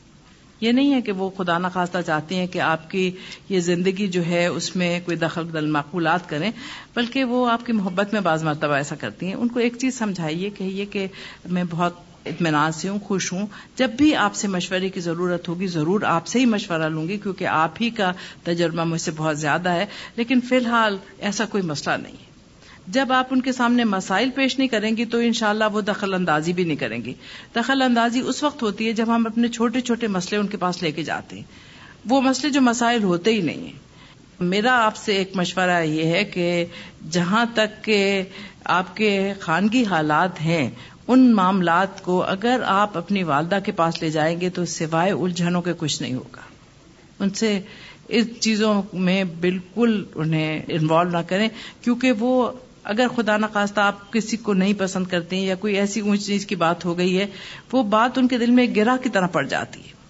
یہ 0.61 0.73
نہیں 0.73 0.95
ہے 0.95 1.01
کہ 1.01 1.13
وہ 1.13 1.31
خدا 1.31 1.59
نخواستہ 1.59 1.99
چاہتی 2.07 2.35
ہیں 2.35 2.47
کہ 2.47 2.59
آپ 2.59 2.91
کی 2.91 3.11
یہ 3.49 3.61
زندگی 3.61 4.09
جو 4.09 4.27
ہے، 4.27 4.47
اس 4.47 4.77
میں 4.77 5.01
کوئی 5.05 5.17
دخل 5.17 5.53
دل 5.53 5.67
معقولات 5.67 6.29
کریں، 6.29 6.51
بلکہ 6.95 7.25
وہ 7.25 7.51
آپ 7.51 7.67
کی 7.67 7.73
محبت 7.73 8.13
میں 8.13 8.21
بعض 8.21 8.45
مرتبہ 8.45 8.75
ایسا 8.75 8.95
کرتی 8.95 9.27
ہیں۔ 9.27 9.35
ان 9.35 9.49
کو 9.49 9.59
ایک 9.59 9.77
چیز 9.79 9.99
سمجھائیے، 9.99 10.51
کہیے 10.51 10.87
کہ 10.87 11.07
میں 11.51 11.65
بہت 11.71 12.12
اطمینان 12.27 12.73
سے 12.73 12.89
ہوں، 12.89 12.99
خوش 12.99 13.33
ہوں۔ 13.33 13.47
جب 13.77 13.91
بھی 13.91 14.17
آپ 14.17 14.35
سے 14.35 14.49
مشورے 14.49 14.89
کی 14.89 15.01
ضرورت 15.01 15.49
ہوگی، 15.49 15.67
ضرور 15.67 16.01
آپ 16.03 16.27
سے 16.27 16.39
ہی 16.39 16.45
مشورہ 16.45 16.89
لوں 16.89 17.09
گی، 17.09 17.17
کیونکہ 17.17 17.47
آپ 17.47 17.71
ہی 17.81 17.91
کا 17.91 18.13
تجربہ 18.43 18.85
مجھ 18.85 19.01
سے 19.01 19.11
بہت 19.17 19.39
زیادہ 19.39 19.69
ہے۔ 19.69 19.87
لیکن 20.17 20.41
فی 20.41 20.57
الحال 20.57 20.97
ایسا 21.19 21.45
کوئی 21.45 21.63
مسئلہ 21.63 21.97
نہیں 21.97 22.13
ہے۔ 22.13 22.33
جب 22.87 23.13
آپ 23.13 23.27
ان 23.31 23.41
کے 23.41 23.53
سامنے 23.53 23.85
مسائل 23.85 24.31
پیش 24.31 24.59
نہیں 24.59 24.69
کریں 24.69 24.97
گی 24.97 25.05
تو 25.05 25.19
انشاءاللہ 25.19 25.65
وہ 25.73 25.81
دخل 25.81 26.15
اندازی 26.15 26.53
بھی 26.53 26.65
نہیں 26.65 26.77
کریں 26.77 27.05
گی۔ 27.05 27.15
دخل 27.57 27.83
اندازی 27.83 28.21
اس 28.21 28.43
وقت 28.43 28.63
ہوتی 28.63 28.87
ہے 28.87 28.93
جب 28.93 29.15
ہم 29.15 29.27
اپنے 29.27 29.49
چھوٹے 29.49 29.81
چھوٹے 29.81 30.07
مسئلے 30.07 30.41
ان 30.41 30.47
کے 30.47 30.57
پاس 30.57 30.83
لے 30.83 30.93
کے 30.93 31.03
جاتے 31.03 31.37
ہیں۔ 31.37 31.43
وہ 32.09 32.21
مسئلے 32.21 32.53
جو 32.53 32.61
مسائل 32.61 33.03
ہوتے 33.03 33.33
ہی 33.33 33.41
نہیں 33.41 33.65
ہیں۔ 33.65 33.73
میرا 34.41 34.87
آپ 34.87 34.97
سے 34.97 35.17
ایک 35.17 35.31
مشورہ 35.35 35.83
یہ 35.83 36.05
ہے 36.05 36.25
کہ 36.25 36.65
جہاں 37.11 37.45
تک 37.55 37.85
کہ 37.85 38.23
آپ 38.65 38.97
کے 38.97 39.33
خانگی 39.41 39.85
حالات 39.85 40.41
ہیں 40.41 40.71
ان 41.13 41.33
معاملات 41.33 42.03
کو 42.03 42.23
اگر 42.23 42.61
آپ 42.67 42.99
اپنی 42.99 43.23
والدہ 43.23 43.59
کے 43.65 43.73
پاس 43.73 44.03
لے 44.03 44.11
جائیں 44.11 44.41
گے 44.41 44.51
تو 44.51 44.65
سوائے 44.65 45.13
الجھنوں 45.13 45.63
کے 45.63 45.73
کچھ 45.77 46.03
نہیں 46.03 46.15
ہوگا۔ 46.15 46.41
ان 47.21 47.31
سے 47.31 47.61
اس 48.09 48.27
چیزوں 48.41 48.83
میں 48.93 49.25
بالکل 49.25 50.05
انہیں 50.15 50.63
انوالو 50.69 51.11
نہ 51.11 51.23
کریں، 51.27 51.49
کیونکہ 51.81 52.13
وہ 52.13 52.53
اگر 52.85 53.07
خدا 53.17 53.37
نخواستہ 53.37 53.81
آپ 53.81 54.13
کسی 54.13 54.37
کو 54.37 54.53
نہیں 54.53 54.73
پسند 54.79 55.07
کرتے 55.07 55.37
ہیں 55.37 55.47
یا 55.47 55.55
کوئی 55.55 55.77
ایسی 55.77 56.01
اونچ 56.01 56.29
نیچ 56.29 56.47
کی 56.47 56.55
بات 56.55 56.85
ہو 56.85 56.99
گئی 56.99 57.19
ہے، 57.19 57.27
وہ 57.73 57.83
بات 57.83 58.19
ان 58.19 58.29
کے 58.29 58.39
دل 58.39 58.51
میں 58.51 58.67
گرا 58.77 58.97
کی 59.03 59.09
طرح 59.09 59.27
پڑ 59.27 59.47
جاتی 59.47 59.81
ہے۔ 59.81 60.02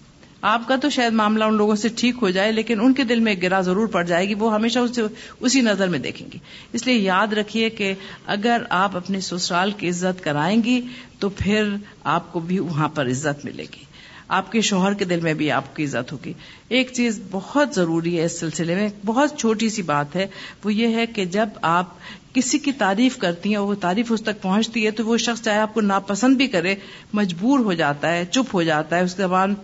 آپ 0.43 0.69
کا 0.69 0.77
تو 0.77 0.91
شاید 0.91 1.13
معاملہ 1.13 1.45
ان 1.45 1.55
لوگوں 1.55 1.77
سے 1.77 1.89
ٹھیک 1.89 2.15
ہو 2.23 2.31
جائے، 2.31 2.53
لیکن 2.53 2.81
ان 2.81 2.95
کے 2.95 3.05
دل 3.05 3.21
میں 3.21 3.35
گرا 3.43 3.61
ضرور 3.61 3.87
پڑ 3.87 4.05
جائے 4.05 4.29
گی، 4.29 4.35
وہ 4.35 4.55
ہمیشہ 4.55 4.79
اسے 4.79 5.03
اسی 5.41 5.61
نظر 5.61 5.89
میں 5.89 5.99
دیکھیں 5.99 6.29
گی۔ 6.35 6.39
اس 6.73 6.87
لیے 6.87 6.97
یاد 6.97 7.33
رکھیے 7.33 7.71
کہ 7.71 7.95
اگر 8.27 8.63
آپ 8.71 8.97
اپنے 8.97 9.21
سسرال 9.21 9.71
کی 9.71 9.89
عزت 9.89 10.25
کرائیں 10.25 10.65
گی، 10.65 10.81
تو 11.19 11.29
پھر 11.29 11.69
آپ 12.05 12.33
کو 12.33 12.41
بھی 12.41 12.59
وہاں 12.59 12.89
پر 12.89 13.07
عزت 13.07 13.45
ملے 13.45 13.63
گی۔ 13.63 13.85
آپ 14.29 14.53
کے 14.53 14.61
شوہر 14.61 14.95
کے 14.95 15.05
دل 15.05 15.21
میں 15.21 15.35
بھی 15.35 15.51
آپ 15.51 15.77
کی 15.77 15.85
عزت 15.85 16.13
ہوگی۔ 16.13 16.33
ایک 16.69 16.93
چیز 16.93 17.21
بہت 17.31 17.75
ضروری 17.75 18.19
ہے 18.19 18.25
اس 18.25 18.41
سلسلے 18.41 18.75
میں، 18.75 18.89
بہت 19.07 19.39
چھوٹی 19.39 19.69
سی 19.69 19.83
بات 19.83 20.17
ہے، 20.17 20.27
وہ 20.65 20.75
یہ 20.75 20.95
ہے 20.95 21.07
کہ 21.07 21.25
جب 21.25 21.49
آپ 21.63 21.87
کسی 22.33 22.59
کی 22.59 22.73
تعریف 22.73 23.19
کرتی 23.19 23.49
ہیں 23.49 23.57
اور 23.57 23.67
وہ 23.67 23.75
تعریف 23.75 24.13
اس 24.13 24.23
تک 24.23 24.43
پہنچتی 24.43 24.87
ہے، 24.87 24.91
تو 24.91 25.07
وہ 25.07 25.17
شخص 25.17 25.43
چاہے 25.43 25.59
آپ 25.59 25.75
کو 25.75 25.81
ناپسند 25.81 26.37
بھی 26.37 26.47
کرے، 26.47 26.75
مجبور 27.13 27.59
ہو 27.59 27.73
جاتا 27.73 28.13
ہے، 28.13 28.25
چپ 28.25 28.55
ہو 28.55 28.63
جاتا 28.63 28.97
ہے، 28.97 29.03
اس 29.03 29.15
کے 29.15 29.23
زبان 29.23 29.55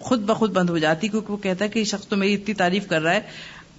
خود 0.00 0.20
بخود 0.20 0.52
بند 0.52 0.70
ہو 0.70 0.78
جاتی 0.78 1.08
کیونکہ 1.08 1.32
وہ 1.32 1.36
کہتا 1.36 1.64
ہے 1.64 1.70
کہ 1.70 1.78
یہ 1.78 1.84
شخص 1.84 2.06
تو 2.06 2.16
میری 2.16 2.34
اتنی 2.34 2.54
تعریف 2.54 2.88
کر 2.88 3.02
رہا 3.02 3.12
ہے۔ 3.12 3.20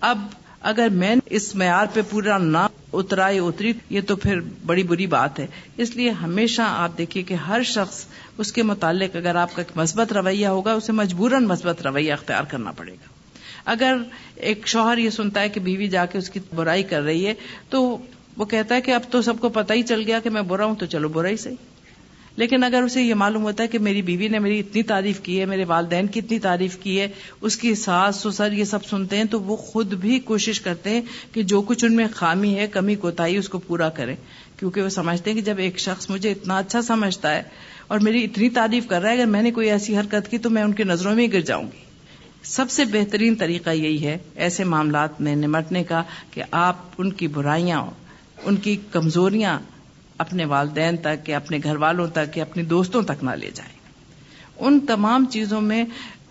اب 0.02 0.28
اگر 0.62 0.88
میں 0.92 1.16
اس 1.26 1.56
معیار 1.56 1.86
پہ 1.94 2.02
پورا 2.10 2.38
نہ 2.38 2.68
اترا 2.94 3.30
یا 3.30 3.44
اتری، 3.44 3.74
یہ 3.90 4.02
تو 4.02 4.16
پھر 4.16 4.40
بڑی 4.66 4.84
بری 4.84 5.08
بات 5.08 5.40
ہے۔ 5.40 5.48
اس 5.78 5.96
لیے 5.96 6.10
ہمیشہ 6.10 6.62
آپ 6.66 6.98
دیکھیے 6.98 7.24
کہ 7.24 7.34
ہر 7.34 7.64
شخص 7.64 8.06
اس 8.38 8.52
کے 8.52 8.64
متعلق 8.64 9.16
اگر 9.16 9.36
آپ 9.36 9.56
کا 9.56 9.64
مثبت 9.76 10.14
رویہ 10.14 10.48
ہوگا، 10.48 10.74
اسے 10.74 10.92
مجبوراً 10.92 11.46
مثبت 11.46 11.82
رویہ 11.82 12.14
اختیار 12.14 12.44
کرنا 12.44 12.72
پڑے 12.72 12.92
گا۔ 12.92 13.10
اگر 13.66 13.98
ایک 14.36 14.68
شوہر 14.68 14.98
یہ 14.98 15.10
سنتا 15.10 15.42
ہے 15.42 15.50
کہ 15.50 15.60
بیوی 15.60 15.88
جا 15.88 16.06
کے 16.06 16.18
اس 16.18 16.30
کی 16.30 16.40
برائی 16.56 16.84
کر 16.84 17.02
رہی 17.02 17.28
ہے، 17.28 17.34
تو 17.70 17.98
وہ 18.38 18.46
کہتا 18.46 18.76
ہے 18.76 18.82
کہ 18.82 18.92
اب 18.92 19.02
تو 19.10 19.22
سب 19.22 19.40
کو 19.40 19.50
پتہ 19.50 19.74
ہی 19.74 19.84
چل 19.84 20.04
گیا 20.08 20.20
کہ 20.20 20.30
میں 20.30 20.42
برا 20.42 20.66
ہوں، 20.66 20.76
تو 20.76 20.86
چلو 20.86 21.10
برا 21.10 21.28
ہی 21.28 21.38
صحیح۔ 21.38 21.77
لیکن 22.38 22.64
اگر 22.64 22.82
اسے 22.82 23.02
یہ 23.02 23.14
معلوم 23.14 23.44
ہوتا 23.44 23.64
ہے 23.64 23.68
کہ 23.68 23.80
میری 23.80 24.02
بیوی 24.02 24.28
نے 24.28 24.40
میری 24.40 24.60
اتنی 24.60 24.84
تعریف 24.84 25.20
کی 25.20 25.40
ہے، 25.40 25.46
میرے 25.46 25.64
والدین 25.64 26.08
کی 26.08 26.20
اتنی 26.20 26.40
تعریف 26.40 26.78
کی 26.78 27.00
ہے، 27.00 27.08
اس 27.42 27.58
کی 27.58 27.76
ساس 27.76 28.16
سسر 28.16 28.52
یہ 28.52 28.64
سب 28.64 28.86
سنتے 28.86 29.18
ہیں، 29.18 29.24
تو 29.24 29.42
وہ 29.42 29.56
خود 29.56 29.94
بھی 29.94 30.20
کوشش 30.20 30.62
کرتے 30.62 30.90
ہیں 30.90 31.02
کہ 31.32 31.44
جو 31.44 31.62
کچھ 31.62 31.86
ان 31.86 31.96
میں 31.96 32.08
خامی 32.14 32.56
ہے، 32.56 32.68
کمی 32.68 32.96
کوتاہی 32.96 33.38
اس 33.38 33.50
کو 33.50 33.60
پورا 33.60 33.90
کریں۔ 33.90 34.16
کیونکہ 34.60 34.82
وہ 34.82 34.90
سمجھتے 34.90 35.30
ہیں 35.30 35.38
کہ 35.38 35.44
جب 35.44 35.58
ایک 35.58 35.80
شخص 35.80 36.10
مجھے 36.10 36.32
اتنا 36.32 36.58
اچھا 36.58 36.82
سمجھتا 36.82 37.36
ہے 37.36 37.44
اور 37.88 38.00
میری 38.00 38.24
اتنی 38.24 38.50
تعریف 38.50 38.88
کر 38.88 39.02
رہا 39.02 39.10
ہے، 39.10 39.16
اگر 39.16 39.26
میں 39.26 39.42
نے 39.42 39.52
کوئی 39.52 39.70
ایسی 39.70 39.98
حرکت 39.98 40.32
کی 40.32 40.38
تو 40.38 40.50
میں 40.50 40.64
ان 40.64 40.74
کی 40.74 40.84
نظروں 40.84 41.16
میں 41.16 41.28
گر 41.34 41.42
جاؤں 41.42 41.64
گی۔ 41.64 41.86
سب 42.44 42.70
سے 42.70 42.86
بہترین 42.86 43.36
طریقہ 43.36 43.70
یہی 43.70 44.06
ہے، 44.06 44.18
ایسے 44.36 44.64
معاملات 44.64 45.22
میں 45.22 45.36
نمٹنے 45.36 45.84
کا 45.84 46.04
کہ 46.32 46.44
آپ 46.52 46.76
ان 46.98 47.12
کی 47.14 47.28
برائیاں 47.28 47.86
ان 48.44 48.56
کی 48.56 48.78
کمزوریاں 48.92 49.60
اپنے 50.18 50.46
والدین 50.46 50.98
تک 50.98 51.30
یا 51.30 51.38
اپنے 51.38 51.60
گھر 51.64 51.76
والوں 51.76 52.08
تک 52.08 52.38
یا 52.38 52.44
اپنے 52.44 52.64
دوستوں 52.64 53.02
تک 53.02 53.24
نہ 53.24 53.32
لے 53.32 53.50
جائیں۔ 53.54 53.78
ان 54.60 54.80
تمام 54.80 55.26
چیزوں 55.26 55.62
میں 55.62 55.86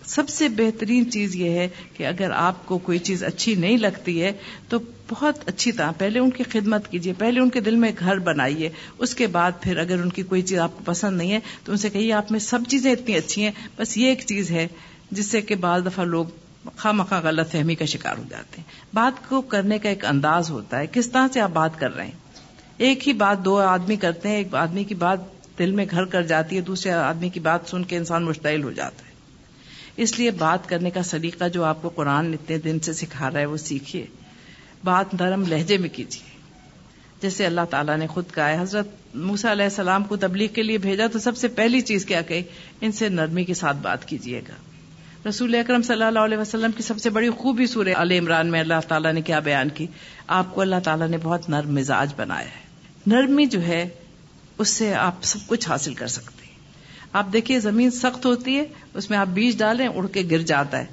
سب 0.05 0.29
سے 0.29 0.49
بہترین 0.49 1.11
چیز 1.11 1.35
یہ 1.35 1.49
ہے 1.49 1.67
کہ 1.97 2.07
اگر 2.07 2.31
آپ 2.31 2.65
کو 2.65 2.77
کوئی 2.77 2.99
چیز 2.99 3.23
اچھی 3.23 3.55
نہیں 3.55 3.77
لگتی 3.77 4.23
ہے، 4.23 4.31
تو 4.69 4.77
بہت 5.09 5.49
اچھی 5.49 5.71
طرح 5.71 5.91
پہلے 5.97 6.19
ان 6.19 6.29
کی 6.29 6.43
خدمت 6.43 6.91
کیجیے 6.91 7.13
پہلے 7.17 7.39
ان 7.39 7.49
کے 7.49 7.59
دل 7.59 7.75
میں 7.75 7.91
گھر 7.99 8.19
بنائیے، 8.19 8.69
اس 8.97 9.15
کے 9.15 9.27
بعد 9.27 9.51
پھر 9.61 9.77
اگر 9.77 10.01
ان 10.01 10.09
کی 10.09 10.23
کوئی 10.23 10.41
چیز 10.41 10.59
آپ 10.59 10.71
کو 10.77 10.83
پسند 10.85 11.17
نہیں 11.17 11.31
ہے، 11.31 11.39
تو 11.63 11.71
ان 11.71 11.77
سے 11.77 11.89
کہیے 11.89 12.13
آپ 12.13 12.31
میں 12.31 12.39
سب 12.39 12.59
چیزیں 12.67 12.91
اتنی 12.91 13.15
اچھی 13.15 13.43
ہیں، 13.43 13.51
بس 13.77 13.97
یہ 13.97 14.07
ایک 14.07 14.23
چیز 14.25 14.51
ہے 14.51 14.67
جس 15.11 15.25
سے 15.25 15.41
کہ 15.41 15.55
بعض 15.55 15.85
دفعہ 15.85 16.05
لوگ 16.05 16.25
خواہ 16.77 16.93
مخواہ 16.93 17.21
غلط 17.21 17.51
فہمی 17.51 17.75
کا 17.75 17.85
شکار 17.85 18.17
ہو 18.17 18.23
جاتے 18.29 18.61
ہیں۔ 18.61 18.95
بات 18.95 19.29
کو 19.29 19.41
کرنے 19.41 19.79
کا 19.79 19.89
ایک 19.89 20.05
انداز 20.05 20.49
ہوتا 20.49 20.79
ہے، 20.79 20.87
کس 20.91 21.09
طرح 21.09 21.27
سے 21.33 21.41
آپ 21.41 21.51
بات 21.53 21.79
کر 21.79 21.95
رہے 21.95 22.05
ہیں؟ 22.05 22.26
ایک 22.77 23.07
ہی 23.07 23.13
بات 23.13 23.45
دو 23.45 23.57
آدمی 23.57 23.95
کرتے 23.95 24.29
ہیں، 24.29 24.35
ایک 24.35 24.55
آدمی 24.55 24.83
کی 24.83 24.95
بات 24.95 25.19
دل 25.59 25.71
میں 25.71 25.85
گھر 25.91 26.05
کر 26.05 26.23
جاتی 26.23 26.55
ہے، 26.55 26.61
دوسرے 26.61 26.91
آدمی 26.91 27.29
کی 27.29 27.39
بات 27.39 27.59
سن 27.65 27.83
کے 27.83 27.97
انسان 27.97 28.23
مشتعل 28.23 28.63
ہو 28.63 28.71
جاتا 28.71 29.05
ہے۔ 29.07 29.11
اس 29.97 30.19
لیے 30.19 30.31
بات 30.31 30.69
کرنے 30.69 30.89
کا 30.89 31.03
سلیقہ 31.03 31.47
جو 31.47 31.63
آپ 31.63 31.81
کو 31.81 31.89
قرآن 31.89 32.33
اتنے 32.33 32.57
دن 32.57 32.79
سے 32.79 32.93
سکھا 32.93 33.31
رہا 33.31 33.39
ہے، 33.39 33.45
وہ 33.45 33.57
سیکھیے۔ 33.57 34.05
بات 34.83 35.13
نرم 35.13 35.43
لہجے 35.47 35.77
میں 35.77 35.89
کیجیے۔ 35.89 36.37
جیسے 37.21 37.45
اللہ 37.45 37.61
تعالیٰ 37.69 37.97
نے 37.97 38.07
خود 38.07 38.23
کہا 38.33 38.49
ہے، 38.49 38.61
حضرت 38.61 38.87
موسا 39.15 39.51
علیہ 39.51 39.63
السلام 39.63 40.03
کو 40.03 40.15
تبلیغ 40.15 40.47
کے 40.47 40.63
لیے 40.63 40.77
بھیجا 40.77 41.07
تو 41.07 41.19
سب 41.19 41.37
سے 41.37 41.47
پہلی 41.47 41.81
چیز 41.81 42.05
کیا 42.05 42.21
کہ 42.21 42.41
ان 42.81 42.91
سے 42.91 43.09
نرمی 43.09 43.43
کے 43.43 43.53
ساتھ 43.53 43.77
بات 43.77 44.05
کیجیے 44.05 44.41
گا۔ 44.47 44.53
رسول 45.29 45.55
اکرم 45.55 45.81
صلی 45.81 46.03
اللہ 46.03 46.19
علیہ 46.19 46.37
وسلم 46.37 46.71
کی 46.71 46.83
سب 46.83 46.97
سے 46.97 47.09
بڑی 47.09 47.29
خوبی 47.29 47.65
سورہ 47.65 47.89
عل 47.95 48.11
عمران 48.11 48.47
میں 48.47 48.59
اللہ 48.59 48.73
تعالیٰ 48.87 49.13
نے 49.13 49.21
کیا 49.21 49.39
بیان 49.39 49.69
کی؟ 49.69 49.87
آپ 50.27 50.55
کو 50.55 50.61
اللہ 50.61 50.75
تعالیٰ 50.83 51.07
نے 51.07 51.17
بہت 51.23 51.49
نرم 51.49 51.75
مزاج 51.75 52.13
بنایا 52.15 52.45
ہے۔ 52.45 52.66
نرمی 53.07 53.45
جو 53.45 53.61
ہے، 53.61 53.89
اس 54.57 54.69
سے 54.69 54.93
آپ 54.93 55.23
سب 55.23 55.39
کچھ 55.47 55.69
حاصل 55.69 55.93
کر 55.93 56.07
سکتے 56.07 56.45
ہیں۔ 56.45 56.53
آپ 57.13 57.25
دیکھیے، 57.33 57.59
زمین 57.59 57.91
سخت 57.91 58.25
ہوتی 58.25 58.57
ہے، 58.57 58.63
اس 58.93 59.09
میں 59.09 59.17
آپ 59.17 59.27
بیج 59.27 59.57
ڈالیں 59.57 59.87
اڑ 59.87 60.07
کے 60.07 60.23
گر 60.31 60.37
جاتا 60.37 60.77
ہے۔ 60.77 60.85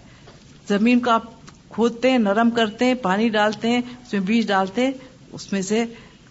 زمین 0.69 1.01
کو 1.01 1.11
آپ 1.11 1.23
کھودتے 1.69 2.11
ہیں، 2.11 2.19
نرم 2.19 2.51
کرتے 2.51 2.85
ہیں، 2.85 2.95
پانی 2.95 3.29
ڈالتے 3.29 3.71
ہیں، 3.71 3.79
اس 3.79 4.13
میں 4.13 4.21
بیج 4.21 4.47
ڈالتے 4.47 4.85
ہیں، 4.85 4.93
اس 5.33 5.53
میں 5.53 5.63
سے 5.63 5.85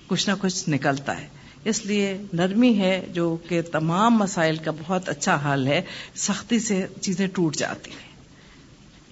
کچھ 0.07 0.29
نہ 0.29 0.33
کچھ 0.41 0.69
نکلتا 0.69 1.21
ہے۔ 1.21 1.27
اس 1.63 1.85
لیے 1.85 2.17
نرمی 2.33 2.79
ہے، 2.79 3.05
جو 3.13 3.37
کہ 3.49 3.61
تمام 3.61 4.17
مسائل 4.17 4.57
کا 4.57 4.71
بہت 4.71 5.09
اچھا 5.09 5.53
حل 5.53 5.67
ہے، 5.67 5.81
سختی 6.15 6.59
سے 6.59 6.85
چیزیں 7.01 7.27
ٹوٹ 7.27 7.55
جاتی 7.55 7.91
ہیں۔ 7.91 8.13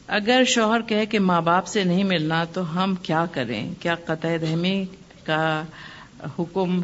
اگر 0.08 0.44
شوہر 0.48 0.82
کہے 0.82 1.06
کہ 1.06 1.20
ماں 1.20 1.42
باپ 1.42 1.68
سے 1.68 1.84
نہیں 1.84 2.04
ملنا، 2.04 2.44
تو 2.44 2.84
ہم 2.84 2.96
کیا 2.96 3.26
کریں؟ 3.32 3.74
کیا 3.80 3.96
قطع 3.96 4.30
رحمی 4.42 4.86
کا 5.24 5.64
حکم 6.40 6.82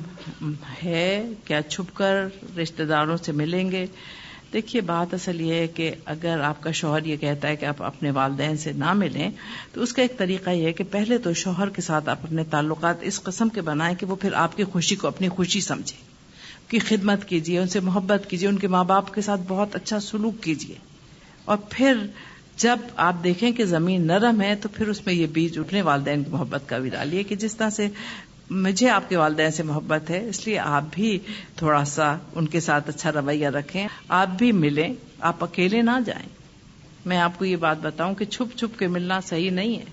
ہے 0.83 1.29
کیا 1.45 1.61
چھپ 1.61 1.95
کر 1.95 2.25
رشتے 2.57 2.85
داروں 2.85 3.17
سے 3.17 3.31
ملیں 3.31 3.71
گے؟ 3.71 3.85
دیکھیے، 4.53 4.81
بات 4.81 5.13
اصل 5.13 5.41
یہ 5.41 5.53
ہے 5.53 5.67
کہ 5.67 5.91
اگر 6.05 6.39
آپ 6.39 6.63
کا 6.63 6.71
شوہر 6.71 7.05
یہ 7.05 7.17
کہتا 7.17 7.47
ہے 7.47 7.55
کہ 7.55 7.65
آپ 7.65 7.83
اپنے 7.83 8.11
والدین 8.11 8.57
سے 8.57 8.71
نہ 8.71 8.93
ملیں، 8.93 9.29
تو 9.73 9.81
اس 9.81 9.93
کا 9.93 10.01
ایک 10.01 10.17
طریقہ 10.17 10.49
یہ 10.49 10.65
ہے 10.65 10.73
کہ 10.73 10.83
پہلے 10.83 11.17
تو 11.17 11.33
شوہر 11.33 11.69
کے 11.69 11.81
ساتھ 11.81 12.09
آپ 12.09 12.19
اپنے 12.23 12.43
تعلقات 12.43 12.95
اس 13.01 13.23
قسم 13.23 13.49
کے 13.49 13.61
بنائیں 13.61 13.95
کہ 13.95 14.05
وہ 14.05 14.15
پھر 14.15 14.33
آپ 14.33 14.57
کی 14.57 14.63
خوشی 14.63 14.95
کو 14.95 15.07
اپنی 15.07 15.29
خوشی 15.29 15.61
سمجھے 15.61 15.97
کی 16.67 16.79
خدمت 16.79 17.25
کیجیے، 17.25 17.59
ان 17.59 17.67
سے 17.67 17.79
محبت 17.79 18.29
کیجیے، 18.29 18.49
ان 18.49 18.57
کے 18.57 18.67
ماں 18.67 18.83
باپ 18.83 19.13
کے 19.13 19.21
ساتھ 19.21 19.41
بہت 19.47 19.75
اچھا 19.75 19.99
سلوک 19.99 20.43
کیجیے۔ 20.43 20.75
اور 21.45 21.57
پھر 21.69 21.93
جب 22.57 22.77
آپ 22.95 23.15
دیکھیں 23.23 23.51
کہ 23.51 23.65
زمین 23.65 24.07
نرم 24.07 24.41
ہے، 24.41 24.55
تو 24.55 24.69
پھر 24.69 24.87
اس 24.87 25.05
میں 25.05 25.13
یہ 25.13 25.27
بیج 25.27 25.59
اٹھنے 25.59 25.81
والدین 25.81 26.23
کی 26.23 26.31
محبت 26.31 26.61
کا 26.65 26.77
بھی 26.77 26.89
ڈالیے 26.89 27.23
کہ 27.23 27.35
جس 27.35 27.55
طرح 27.55 27.69
سے 27.69 27.87
مجھے 28.49 28.89
آپ 28.89 29.09
کے 29.09 29.17
والدین 29.17 29.51
سے 29.51 29.63
محبت 29.63 30.09
ہے، 30.09 30.29
اس 30.29 30.47
لیے 30.47 30.59
آپ 30.59 30.83
بھی 30.91 31.19
تھوڑا 31.55 31.85
سا 31.85 32.17
ان 32.35 32.47
کے 32.47 32.59
ساتھ 32.59 32.89
اچھا 32.89 33.11
رویہ 33.11 33.47
رکھیں، 33.47 33.87
آپ 34.07 34.27
بھی 34.37 34.51
ملیں، 34.51 34.93
آپ 35.19 35.43
اکیلے 35.43 35.81
نہ 35.81 35.91
جائیں۔ 36.05 36.29
میں 37.05 37.17
آپ 37.17 37.39
کو 37.39 37.45
یہ 37.45 37.55
بات 37.55 37.77
بتاؤں 37.81 38.15
کہ 38.15 38.25
چھپ 38.25 38.57
چھپ 38.57 38.79
کے 38.79 38.87
ملنا 38.87 39.19
صحیح 39.21 39.51
نہیں 39.51 39.79
ہے۔ 39.79 39.85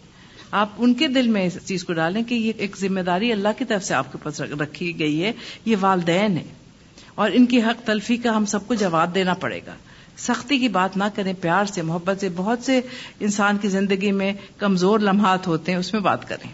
آپ 0.51 0.69
ان 0.79 0.95
کے 0.95 1.09
دل 1.09 1.29
میں 1.29 1.47
اس 1.47 1.59
چیز 1.65 1.85
کو 1.85 1.93
ڈالیں 1.93 2.23
کہ 2.23 2.35
یہ 2.35 2.53
ایک 2.57 2.77
ذمہ 2.77 3.01
داری 3.01 3.33
اللہ 3.33 3.49
کی 3.59 3.65
طرف 3.65 3.85
سے 3.85 3.95
آپ 3.95 4.13
کے 4.13 4.19
پاس 4.23 4.41
رکھی 4.41 4.99
گئی 4.99 5.25
ہے، 5.25 5.33
یہ 5.65 5.77
والدین 5.81 6.37
ہے 6.37 6.45
اور 7.15 7.31
ان 7.35 7.47
کی 7.47 7.63
حق 7.63 7.87
تلفی 7.87 8.17
کا 8.17 8.37
ہم 8.37 8.45
سب 8.45 8.67
کو 8.67 8.75
جواب 8.75 9.15
دینا 9.15 9.35
پڑے 9.35 9.61
گا۔ 9.67 9.75
سختی 10.17 10.59
کی 10.59 10.69
بات 10.69 10.97
نہ 10.97 11.05
کریں، 11.15 11.33
پیار 11.41 11.65
سے، 11.65 11.83
محبت 11.83 12.21
سے۔ 12.21 12.29
بہت 12.37 12.59
سے 12.63 12.81
انسان 13.21 13.59
کی 13.59 13.69
زندگی 13.69 14.13
میں 14.13 14.33
کمزور 14.59 15.01
لمحات 15.01 15.47
ہوتے 15.47 15.73
ہیں، 15.73 15.79
اس 15.79 15.93
میں 15.93 16.01
بات 16.01 16.29
کریں۔ 16.29 16.51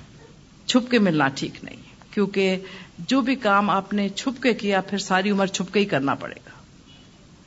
چھپ 0.66 0.90
کے 0.90 0.98
ملنا 0.98 1.28
ٹھیک 1.28 1.64
نہیں۔ 1.64 1.89
کیونکہ 2.10 2.56
جو 2.98 3.20
بھی 3.20 3.34
کام 3.34 3.70
آپ 3.70 3.92
نے 3.92 4.08
چھپ 4.08 4.42
کے 4.42 4.54
کیا، 4.54 4.80
پھر 4.80 4.98
ساری 4.98 5.30
عمر 5.30 5.46
چھپ 5.46 5.74
کے 5.74 5.80
ہی 5.80 5.84
کرنا 5.84 6.14
پڑے 6.14 6.34
گا۔ 6.46 6.50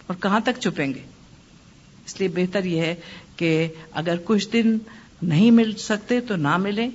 اور 0.07 0.16
کہاں 0.22 0.39
تک 0.39 0.59
چھپیں 0.59 0.93
گے؟ 0.93 0.99
اس 2.05 2.20
لیے 2.20 2.28
بہتر 2.28 2.64
یہ 2.64 2.82
ہے 2.82 2.95
کہ 3.36 3.68
اگر 3.91 4.16
کچھ 4.26 4.49
دن 4.53 4.78
نہیں 5.22 5.51
مل 5.51 5.76
سکتے 5.76 6.20
تو 6.20 6.36
نہ 6.36 6.57
ملیں۔ 6.57 6.89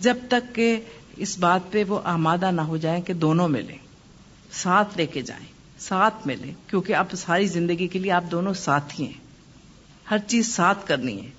جب 0.00 0.16
تک 0.28 0.54
کہ 0.54 0.80
اس 1.16 1.38
بات 1.38 1.60
پہ 1.70 1.84
وہ 1.84 2.00
آمادہ 2.04 2.50
نہ 2.50 2.60
ہو 2.60 2.76
جائیں 2.76 3.02
کہ 3.02 3.12
دونوں 3.12 3.48
ملیں، 3.48 3.78
ساتھ 4.52 4.96
لے 4.96 5.06
کے 5.06 5.22
جائیں، 5.22 5.46
ساتھ 5.78 6.26
ملیں۔ 6.26 6.52
کیونکہ 6.66 6.94
آپ 6.94 7.06
ساری 7.14 7.46
زندگی 7.46 7.86
کے 7.86 7.98
لیے 7.98 8.12
آپ 8.12 8.24
دونوں 8.30 8.54
ساتھی 8.54 9.06
ہیں۔ 9.06 9.24
ہر 10.10 10.18
چیز 10.18 10.54
ساتھ 10.54 10.86
کرنی 10.86 11.26
ہے۔ 11.26 11.30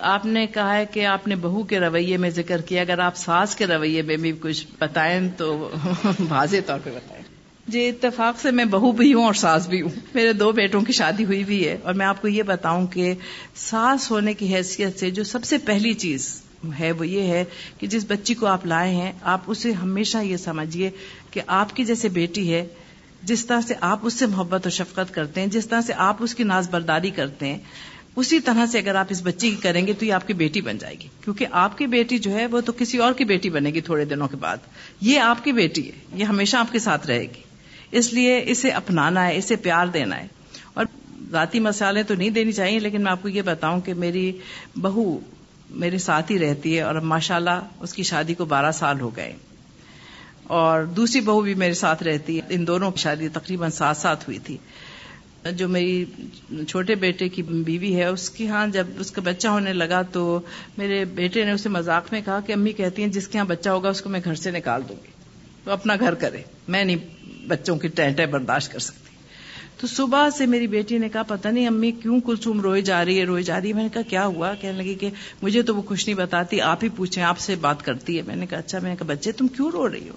آپ 0.00 0.26
نے 0.26 0.46
کہا 0.46 0.74
ہے 0.74 0.86
کہ 0.86 1.06
آپ 1.06 1.28
نے 1.28 1.36
بہو 1.36 1.62
کے 1.62 1.80
رویے 1.80 2.16
میں 2.16 2.30
ذکر 2.30 2.60
کیا، 2.60 2.80
اگر 2.80 2.98
آپ 2.98 3.16
ساس 3.16 3.56
کے 3.56 3.66
رویے 3.66 4.02
میں 4.02 4.16
بھی 4.16 4.32
کچھ 4.40 4.66
بتائیں 4.78 5.28
تو 5.36 5.70
واضح 6.28 6.56
طور 6.66 6.78
پہ 6.84 6.90
بتائیں۔ 6.90 7.22
جی 7.68 7.88
اتفاق 7.88 8.40
سے 8.40 8.50
میں 8.50 8.64
بہو 8.64 8.92
بھی 8.92 9.14
ہوں 9.14 9.24
اور 9.24 9.34
ساس 9.34 9.68
بھی 9.68 9.82
ہوں۔ 9.82 9.90
میرے 10.14 10.32
دو 10.32 10.52
بیٹوں 10.52 10.80
کی 10.80 10.92
شادی 10.92 11.24
ہوئی 11.24 11.44
بھی 11.44 11.68
ہے 11.68 11.76
اور 11.82 11.94
میں 11.94 12.06
آپ 12.06 12.22
کو 12.22 12.28
یہ 12.28 12.42
بتاؤں 12.42 12.86
کہ 12.86 13.14
ساس 13.54 14.10
ہونے 14.10 14.34
کی 14.34 14.54
حیثیت 14.54 14.98
سے 14.98 15.10
جو 15.10 15.24
سب 15.24 15.44
سے 15.44 15.58
پہلی 15.58 15.94
چیز 15.94 16.42
ہے 16.78 16.92
وہ 16.92 17.06
یہ 17.06 17.22
ہے 17.22 17.44
کہ 17.78 17.86
جس 17.86 18.04
بچی 18.08 18.34
کو 18.34 18.46
آپ 18.46 18.66
لائے 18.66 18.94
ہیں، 18.94 19.12
آپ 19.22 19.40
اسے 19.46 19.72
ہمیشہ 19.72 20.18
یہ 20.18 20.36
سمجھیے 20.36 20.90
کہ 21.30 21.40
آپ 21.46 21.76
کی 21.76 21.84
جیسے 21.84 22.08
بیٹی 22.08 22.54
ہے، 22.54 22.66
جس 23.22 23.46
طرح 23.46 23.60
سے 23.60 23.74
آپ 23.80 23.98
اس 24.02 24.14
سے 24.14 24.26
محبت 24.26 24.66
و 24.66 24.70
شفقت 24.70 25.14
کرتے 25.14 25.40
ہیں، 25.40 25.48
جس 25.48 25.66
طرح 25.66 25.80
سے 25.80 25.92
آپ 25.96 26.16
اس 26.20 26.34
کی 26.34 26.44
ناز 26.44 26.70
برداری 26.70 27.10
کرتے 27.10 27.46
ہیں 27.46 27.58
اسی 28.20 28.40
طرح 28.40 28.66
سے 28.66 28.78
اگر 28.78 28.94
آپ 28.94 29.06
اس 29.08 29.20
بچی 29.22 29.50
کی 29.50 29.56
کریں 29.56 29.86
گے 29.86 29.92
تو 29.92 30.04
یہ 30.04 30.12
آپ 30.12 30.26
کی 30.26 30.32
بیٹی 30.32 30.60
بن 30.60 30.78
جائے 30.78 30.94
گی۔ 30.94 31.08
کیونکہ 31.24 31.46
آپ 31.50 31.78
کی 31.78 31.86
بیٹی 31.86 32.18
جو 32.18 32.30
ہے 32.30 32.46
وہ 32.46 32.60
تو 32.60 32.72
کسی 32.72 32.98
اور 32.98 33.12
کی 33.12 33.24
بیٹی 33.24 33.50
بنے 33.50 33.70
گی 33.70 33.80
تھوڑے 33.80 34.04
دنوں 34.04 34.28
کے 34.28 34.36
بعد۔ 34.36 34.56
یہ 35.00 35.20
آپ 35.20 35.44
کی 35.44 35.52
بیٹی 35.52 35.86
ہے۔ 35.86 35.92
یہ 36.14 36.24
ہمیشہ 36.24 36.56
آپ 36.56 36.72
کے 36.72 36.78
ساتھ 36.78 37.06
رہے 37.06 37.22
گی۔ 37.22 37.42
اس 37.90 38.12
لیے 38.12 38.42
اسے 38.46 38.70
اپنانا 38.70 39.26
ہے، 39.26 39.36
اسے 39.36 39.56
پیار 39.56 39.86
دینا 39.86 40.16
ہے۔ 40.16 40.26
اور 40.74 40.84
ذاتی 41.30 41.60
مسالے 41.60 42.02
تو 42.02 42.14
نہیں 42.14 42.30
دینی 42.30 42.52
چاہیے، 42.52 42.78
لیکن 42.78 43.02
میں 43.02 43.12
آپ 43.12 43.22
کو 43.22 43.28
یہ 43.28 43.42
بتاؤں 43.42 43.80
کہ 43.80 43.94
میری 43.94 44.32
بہو 44.76 45.18
میرے 45.70 45.98
ساتھ 45.98 46.32
ہی 46.32 46.38
رہتی 46.38 46.76
ہے 46.76 46.82
اور 46.82 46.94
ماشاء 46.94 47.36
اللہ 47.36 47.60
اس 47.80 47.94
کی 47.94 48.02
شادی 48.02 48.34
کو 48.34 48.44
بارہ 48.44 48.72
سال 48.72 49.00
ہو 49.00 49.16
گئے۔ 49.16 49.32
اور 50.42 50.82
دوسری 50.82 51.20
بہو 51.20 51.40
بھی 51.40 51.54
میرے 51.54 51.74
ساتھ 51.74 52.02
رہتی 52.02 52.36
ہے۔ 52.36 52.42
ان 52.48 52.66
دونوں 52.66 52.90
کی 52.90 52.98
شادی 52.98 53.28
تقریباً 53.28 53.70
ساتھ 53.70 53.98
ساتھ 53.98 54.24
ہوئی 54.24 54.38
تھی۔ 54.38 54.56
جو 55.44 55.68
میری 55.68 56.04
چھوٹے 56.68 56.94
بیٹے 56.94 57.28
کی 57.28 57.42
بیوی 57.42 57.96
ہے، 57.96 58.04
اس 58.04 58.30
کی 58.30 58.48
ہاں 58.48 58.66
جب 58.66 58.86
اس 58.98 59.10
کا 59.10 59.20
بچہ 59.24 59.48
ہونے 59.48 59.72
لگا 59.72 60.02
تو 60.02 60.40
میرے 60.78 61.04
بیٹے 61.04 61.44
نے 61.44 61.52
اسے 61.52 61.68
مذاق 61.68 62.12
میں 62.12 62.20
کہا 62.24 62.40
کہ 62.40 62.52
امی 62.52 62.72
کہتی 62.72 63.02
ہیں 63.02 63.08
جس 63.08 63.28
کے 63.28 63.38
یہاں 63.38 63.46
بچہ 63.46 63.68
ہوگا 63.68 63.88
اس 63.88 64.02
کو 64.02 64.08
میں 64.08 64.20
گھر 64.24 64.34
سے 64.34 64.50
نکال 64.50 64.82
دوں 64.88 64.96
گی۔ 64.96 65.10
تو 65.64 65.70
اپنا 65.70 65.94
گھر 66.00 66.14
کرے، 66.14 66.42
میں 66.68 66.84
نہیں 66.84 66.96
بچوں 67.46 67.76
کی 67.76 67.88
ٹینٹیں 67.88 68.26
برداشت 68.26 68.72
کر 68.72 68.78
سکتی۔ 68.78 69.10
تو 69.80 69.86
صبح 69.86 70.30
سے 70.30 70.46
میری 70.46 70.66
بیٹی 70.66 70.98
نے 70.98 71.08
کہا، 71.08 71.22
پتہ 71.22 71.48
نہیں 71.48 71.66
امی 71.66 71.90
کیوں 71.90 72.20
کلسوم 72.20 72.60
روئے 72.60 72.80
جا 72.80 73.04
رہی 73.04 73.20
ہے 73.20 73.24
روئے 73.24 73.42
جا 73.42 73.60
رہی 73.60 73.68
ہے۔ 73.68 73.72
میں 73.72 73.82
نے 73.82 73.88
کہا، 73.88 74.02
کیا 74.02 74.26
ہوا؟ 74.26 74.54
کہنے 74.54 74.78
لگی 74.78 74.94
کہ 74.94 75.10
مجھے 75.42 75.62
تو 75.62 75.76
وہ 75.76 75.82
خوش 75.82 76.06
نہیں 76.06 76.16
بتاتی، 76.16 76.60
آپ 76.60 76.84
ہی 76.84 76.88
پوچھیں، 76.88 77.24
آپ 77.24 77.38
سے 77.38 77.54
بات 77.54 77.84
کرتی 77.84 78.16
ہے۔ 78.16 78.22
میں 78.22 78.36
نے 78.36 78.46
کہا 78.46 78.58
اچھا 78.58 78.78
میں 78.78 78.90
نے 78.90 78.96
کہا، 78.96 79.06
بچے، 79.06 79.32
تم 79.32 79.48
کیوں 79.48 79.70
رو 79.70 79.92
رہی 79.92 80.08
ہو؟ 80.08 80.14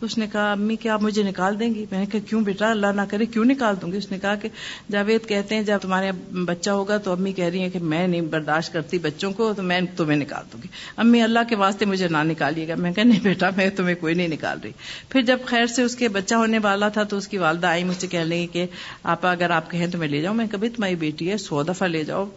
اس 0.00 0.18
نے 0.18 0.26
کہا، 0.32 0.52
امی، 0.52 0.76
کیا 0.76 0.94
آپ 0.94 1.02
مجھے 1.02 1.22
نکال 1.22 1.60
دیں 1.60 1.74
گی؟ 1.74 1.86
میں 1.90 1.98
نے 1.98 2.06
کہا، 2.06 2.20
کیوں 2.28 2.40
بیٹا؟ 2.40 2.70
اللہ 2.70 2.86
نہ 2.86 3.00
کرے، 3.08 3.26
کیوں 3.26 3.44
نکال 3.44 3.74
دوں 3.82 3.92
گی؟ 3.92 3.96
اس 3.96 4.10
نے 4.10 4.18
کہا 4.18 4.34
کہ 4.34 4.48
جاوید 4.90 5.28
کہتے 5.28 5.54
ہیں، 5.54 5.62
جب 5.62 5.78
تمہارے 5.82 6.12
بچہ 6.32 6.70
ہوگا 6.70 6.96
تو 6.96 7.12
امی 7.12 7.32
کہہ 7.32 7.44
رہی 7.44 7.60
ہیں 7.60 7.68
کہ 7.68 7.78
میں 7.78 8.08
نہیں 8.08 8.20
برداشت 8.20 8.72
کرتی 8.72 8.98
بچوں 8.98 9.32
کو، 9.32 9.52
تو 9.52 9.62
میں 9.62 9.80
تمہیں 9.96 10.18
نکال 10.18 10.44
دوں 10.52 10.62
گی۔ 10.62 10.68
امی، 10.96 11.22
اللہ 11.22 11.38
کے 11.48 11.56
واسطے 11.56 11.84
مجھے 11.84 12.08
نہ 12.08 12.16
نکالیے 12.22 12.68
گا۔ 12.68 12.74
میں 12.74 12.92
کہا، 12.92 13.04
نہیں 13.04 13.20
بیٹا، 13.20 13.50
میں 13.56 13.70
تمہیں 13.70 13.94
کوئی 14.00 14.14
نہیں 14.14 14.28
نکال 14.28 14.58
رہی۔ 14.64 14.70
پھر 15.08 15.22
جب 15.22 15.38
خیر 15.46 15.66
سے 15.66 15.82
اس 15.82 15.96
کے 15.96 16.08
بچہ 16.08 16.34
ہونے 16.34 16.58
والا 16.58 16.88
تھا 16.88 17.02
تو 17.02 17.16
اس 17.16 17.28
کی 17.28 17.38
والدہ 17.38 17.66
آئی 17.66 17.84
مجھ 17.84 18.00
سے 18.00 18.06
کہہ 18.06 18.18
لیں 18.18 18.46
کہ 18.46 18.66
آپ 19.02 19.26
اگر 19.26 19.50
آپ 19.50 19.70
کہیں 19.70 19.86
تو 19.86 19.98
میں 19.98 20.08
لے 20.08 20.20
جاؤں؟ 20.20 20.34
میں 20.34 20.46
کبھی 20.50 20.68
تمہاری 20.68 20.94
بیٹی 20.94 21.30
ہے 21.30 21.36
سو 21.36 21.62
دفعہ 21.62 21.88
لے 21.88 22.04
جاؤ، 22.04 22.28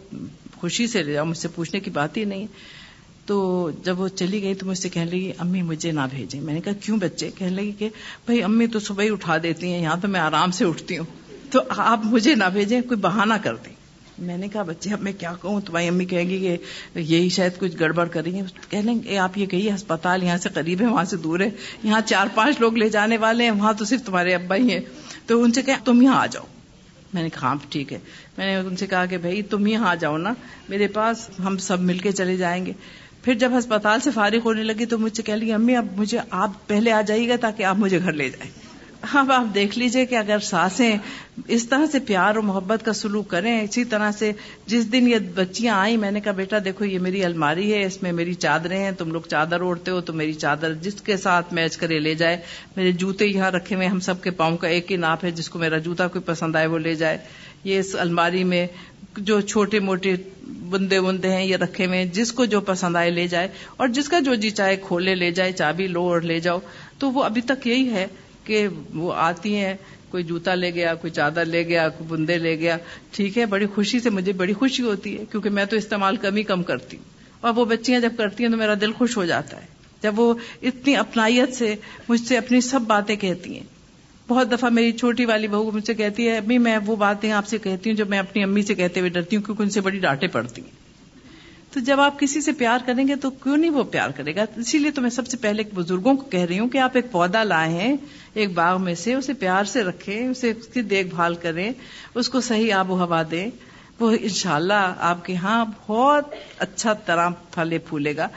خوشی 0.54 0.86
سے 0.86 1.02
لے 1.02 1.12
جاؤ، 1.12 1.24
مجھ 1.24 1.38
سے 1.38 1.48
پوچھنے 1.48 1.80
کی 1.80 1.90
بات 1.90 2.16
ہی 2.16 2.24
نہیں 2.24 2.46
تو 3.26 3.70
جب 3.84 4.00
وہ 4.00 4.08
چلی 4.08 4.42
گئی 4.42 4.54
تو 4.54 4.66
مجھ 4.66 4.78
سے 4.78 4.88
کہنے 4.88 5.10
لگی، 5.10 5.32
امی 5.38 5.62
مجھے 5.62 5.92
نہ 5.92 6.00
بھیجیں۔ 6.10 6.40
میں 6.40 6.54
نے 6.54 6.60
کہا، 6.60 6.72
کیوں 6.72 6.96
بچے؟ 6.96 7.30
کہنے 7.38 7.50
لگی 7.50 7.72
کہ، 7.78 7.88
بھائی، 8.24 8.42
امی 8.42 8.66
تو 8.66 8.78
صبح 8.78 9.02
ہی 9.02 9.10
اٹھا 9.10 9.36
دیتی 9.42 9.72
ہیں، 9.72 9.82
یہاں 9.82 9.96
تو 10.02 10.08
میں 10.08 10.20
آرام 10.20 10.50
سے 10.50 10.64
اٹھتی 10.64 10.98
ہوں۔ 10.98 11.04
تو 11.50 11.60
آپ 11.68 12.00
مجھے 12.04 12.34
نہ 12.34 12.44
بھیجیں، 12.52 12.80
کوئی 12.80 13.00
بہانہ 13.00 13.34
کر 13.42 13.54
دیں۔ 13.54 13.72
میں 14.18 14.38
نے 14.38 14.48
کہا، 14.48 14.62
بچے، 14.62 14.92
اب 14.92 15.02
میں 15.02 15.12
کیا 15.18 15.34
کہوں؟ 15.42 15.60
تمہاری 15.60 15.88
امی 15.88 16.04
کہیں 16.04 16.30
گی 16.30 16.38
کہ 16.38 16.56
یہی 16.98 17.28
شاید 17.28 17.52
کچھ 17.58 17.76
گڑبڑ 17.80 18.08
کریں 18.08 18.32
گے 18.32 18.42
کہہ 18.70 18.78
لیں 18.78 19.02
گے 19.02 19.18
آپ 19.18 19.38
یہ 19.38 19.46
کہیے، 19.46 19.74
ہسپتال 19.74 20.22
یہاں 20.22 20.38
سے 20.38 20.48
قریب 20.54 20.80
ہے، 20.80 20.86
وہاں 20.86 21.04
سے 21.04 21.16
دور 21.16 21.40
ہے۔ 21.40 21.50
یہاں 21.82 22.00
چار 22.06 22.26
پانچ 22.34 22.56
لوگ 22.60 22.74
لے 22.74 22.88
جانے 22.88 23.16
والے 23.16 23.44
ہیں، 23.44 23.50
وہاں 23.50 23.72
تو 23.72 23.84
صرف 23.84 24.02
تمہارے 24.02 24.34
ابا 24.34 24.56
ہی 24.56 24.70
ہیں۔ 24.70 24.80
تو 25.26 25.42
ان 25.42 25.52
سے 25.52 25.62
کہ 25.62 25.72
تم 25.84 26.02
یہاں 26.02 26.16
آ 26.16 26.26
جاؤ۔ 26.26 26.44
میں 27.14 27.22
نے 27.22 27.28
کہا 27.28 27.42
ہاں 27.42 27.54
ٹھیک 27.68 27.92
ہے۔ 27.92 27.98
میں 28.38 28.46
نے 28.46 28.56
ان 28.56 28.76
سے 28.76 28.86
کہا 28.86 29.06
کہ، 29.06 29.16
بھائی، 29.16 29.42
تم 29.42 29.66
یہاں 29.66 29.88
آ 29.88 29.94
جاؤ 29.94 30.16
نا، 30.16 30.34
میرے 30.68 30.86
پاس 30.86 31.30
ہم 31.44 31.58
سب 31.58 31.80
مل 31.80 31.98
کے 31.98 32.12
چلے 32.12 32.36
جائیں 32.36 32.66
گے۔ 32.66 32.72
پھر 33.22 33.34
جب 33.34 33.58
ہسپتال 33.58 34.00
سے 34.00 34.10
فارغ 34.10 34.38
ہونے 34.44 34.62
لگی 34.62 34.86
تو 34.86 34.98
مجھ 34.98 35.16
سے 35.16 35.22
کہہ 35.22 35.34
لی 35.34 35.52
امی، 35.52 35.76
اب 35.76 35.86
مجھے 35.96 36.18
آپ 36.30 36.50
پہلے 36.66 36.92
آ 36.92 37.00
جائیے 37.00 37.28
گا 37.28 37.36
تاکہ 37.40 37.62
آپ 37.62 37.76
مجھے 37.78 37.98
گھر 37.98 38.12
لے 38.12 38.28
جائیں۔ 38.28 38.50
اب 39.12 39.32
آپ 39.32 39.54
دیکھ 39.54 39.78
لیجیے 39.78 40.06
کہ 40.06 40.14
اگر 40.14 40.38
ساسیں 40.38 40.96
اس 41.48 41.68
طرح 41.68 41.86
سے 41.92 41.98
پیار 41.98 42.26
اور 42.26 42.42
محبت 42.42 42.84
کا 42.84 42.92
سلوک 42.92 43.28
کریں، 43.28 43.60
اسی 43.60 43.84
طرح 43.84 44.10
سے 44.10 44.32
جس 44.66 44.92
دن 44.92 45.08
یہ 45.08 45.18
بچیاں 45.34 45.74
آئیں، 45.74 45.96
میں 45.96 46.10
نے 46.10 46.20
کہا، 46.20 46.32
بیٹا، 46.32 46.56
دیکھو، 46.64 46.84
یہ 46.84 46.98
میری 46.98 47.24
الماری 47.24 47.74
ہے، 47.74 47.84
اس 47.84 48.02
میں 48.02 48.12
میری 48.12 48.34
چادریں 48.34 48.78
ہیں، 48.78 48.90
تم 48.90 49.12
لوگ 49.12 49.22
چادر 49.22 49.60
اوڑھتے 49.60 49.90
ہو 49.90 50.00
تو 50.00 50.12
میری 50.12 50.32
چادر 50.32 50.74
جس 50.74 50.94
کے 50.94 51.16
ساتھ 51.16 51.54
میچ 51.54 51.76
کرے 51.76 51.98
لے 51.98 52.14
جائے۔ 52.14 52.36
میرے 52.76 52.92
جوتے 52.92 53.26
یہاں 53.26 53.50
رکھے 53.50 53.76
ہوئے 53.76 53.86
ہم 53.86 54.00
سب 54.00 54.22
کے 54.22 54.30
پاؤں 54.30 54.56
کا 54.56 54.68
ایک 54.68 54.92
ہی 54.92 54.96
ناپ 54.96 55.24
ہے، 55.24 55.30
جس 55.30 55.50
کو 55.50 55.58
میرا 55.58 55.78
جوتا 55.78 56.08
کوئی 56.08 56.22
پسند 56.22 56.56
آئے 56.56 56.66
وہ 56.66 56.78
لے 56.78 56.94
جائے۔ 56.94 57.18
یہ 57.64 57.78
اس 57.78 57.96
الماری 57.98 58.44
میں 58.44 58.66
جو 59.16 59.40
چھوٹے 59.40 59.78
موٹے 59.78 60.16
بندے 60.68 61.00
بندے 61.00 61.28
ہیں 61.28 61.44
یہ 61.44 61.56
رکھے 61.56 61.86
ہوئے 61.86 62.04
جس 62.04 62.32
کو 62.32 62.44
جو 62.44 62.60
پسند 62.60 62.96
آئے 62.96 63.10
لے 63.10 63.28
جائے 63.28 63.48
اور 63.76 63.88
جس 63.88 64.08
کا 64.08 64.20
جو 64.20 64.34
جی 64.34 64.50
چاہے 64.50 64.76
کھولے 64.76 65.14
لے 65.14 65.30
جائے، 65.30 65.52
چابی 65.52 65.86
لو 65.86 66.02
اور 66.02 66.20
لے 66.20 66.40
جاؤ۔ 66.40 66.58
تو 66.98 67.10
وہ 67.10 67.24
ابھی 67.24 67.40
تک 67.40 67.66
یہی 67.66 67.90
ہے 67.90 68.06
کہ 68.44 68.68
وہ 68.94 69.12
آتی 69.16 69.56
ہیں، 69.56 69.74
کوئی 70.10 70.24
جوتا 70.24 70.54
لے 70.54 70.74
گیا، 70.74 70.94
کوئی 70.94 71.10
چادر 71.10 71.44
لے 71.44 71.66
گیا، 71.66 71.88
کوئی 71.88 72.08
بندے 72.08 72.38
لے 72.38 72.58
گیا۔ 72.58 72.76
ٹھیک 73.10 73.38
ہے، 73.38 73.46
بڑی 73.46 73.66
خوشی 73.66 74.00
سے 74.00 74.10
مجھے 74.10 74.32
بڑی 74.32 74.52
خوشی 74.52 74.82
ہوتی 74.82 75.18
ہے 75.18 75.24
کیونکہ 75.30 75.50
میں 75.50 75.64
تو 75.64 75.76
استعمال 75.76 76.16
کم 76.16 76.36
ہی 76.36 76.42
کم 76.42 76.62
کرتی 76.62 76.96
ہوں۔ 76.96 77.04
اور 77.40 77.52
وہ 77.56 77.64
بچیاں 77.64 78.00
جب 78.00 78.12
کرتی 78.18 78.44
ہیں 78.44 78.50
تو 78.50 78.56
میرا 78.56 78.74
دل 78.80 78.92
خوش 78.92 79.16
ہو 79.16 79.24
جاتا 79.24 79.56
ہے۔ 79.56 79.66
جب 80.02 80.18
وہ 80.18 80.34
اتنی 80.62 80.96
اپنائیت 80.96 81.52
سے 81.52 81.74
مجھ 82.08 82.20
سے 82.20 82.38
اپنی 82.38 82.60
سب 82.60 82.80
باتیں 82.80 83.16
کہتی 83.16 83.54
ہیں۔ 83.54 83.71
بہت 84.32 84.52
دفعہ 84.52 84.70
میری 84.70 84.92
چھوٹی 84.92 85.24
والی 85.24 85.48
بہو 85.48 85.70
مجھ 85.70 85.84
سے 85.84 85.94
کہتی 85.94 86.28
ہے 86.28 86.36
ابھی 86.36 86.58
میں 86.58 86.78
وہ 86.86 86.96
باتیں 86.96 87.32
آپ 87.32 87.46
سے 87.46 87.58
کہتی 87.58 87.90
ہوں 87.90 87.96
جو 87.96 88.06
میں 88.06 88.18
اپنی 88.18 88.42
امی 88.42 88.62
سے 88.62 88.74
کہتے 88.74 89.00
ہوئے 89.00 89.10
ڈرتی 89.10 89.36
ہوں 89.36 89.42
کیونکہ 89.42 89.62
ان 89.62 89.70
سے 89.70 89.80
بڑی 89.80 89.98
ڈانٹیں 89.98 90.28
پڑتی 90.28 90.62
ہیں۔ 90.62 90.70
تو 91.72 91.80
جب 91.80 92.00
آپ 92.00 92.20
کسی 92.20 92.40
سے 92.40 92.52
پیار 92.52 92.78
کریں 92.86 93.08
گے 93.08 93.16
تو 93.16 93.30
کیوں 93.30 93.56
نہیں 93.56 93.70
وہ 93.70 93.82
پیار 93.82 94.10
کرے 94.10 94.34
گا؟ 94.36 94.44
اسی 94.56 94.78
لیے 94.78 94.90
تو 94.90 95.02
میں 95.02 95.10
سب 95.10 95.26
سے 95.26 95.36
پہلے 95.36 95.62
بزرگوں 95.74 96.14
کو 96.16 96.24
کہہ 96.24 96.44
رہی 96.44 96.58
ہوں 96.58 96.68
کہ 96.68 96.78
آپ 96.78 96.90
ایک 96.94 97.12
پودا 97.12 97.44
لائے 97.44 97.72
ہیں، 97.72 97.96
ایک 98.34 98.52
باغ 98.52 98.82
میں 98.82 98.94
سے، 98.94 99.14
اسے 99.14 99.32
پیار 99.32 99.64
سے 99.64 99.84
رکھیں، 99.84 100.28
اسے 100.28 100.50
اس 100.50 100.66
کی 100.66 100.82
دیکھ 100.82 101.14
بھال 101.14 101.34
کریں، 101.34 101.72
اس 102.14 102.28
کو 102.28 102.40
صحیح 102.40 102.74
آب 102.74 102.90
و 102.90 102.94
ہوا 102.94 103.22
دیں۔ 103.30 103.50
وہ 104.00 104.10
انشاءاللہ 104.20 104.72
اللہ 104.72 104.94
آپ 104.98 105.24
کے 105.24 105.34
ہاں 105.36 105.64
بہت 105.86 106.24
اچھا 106.58 106.92
طرح 106.92 107.28
پھلے 107.28 107.78
پھولے 107.78 108.16
گا، 108.16 108.28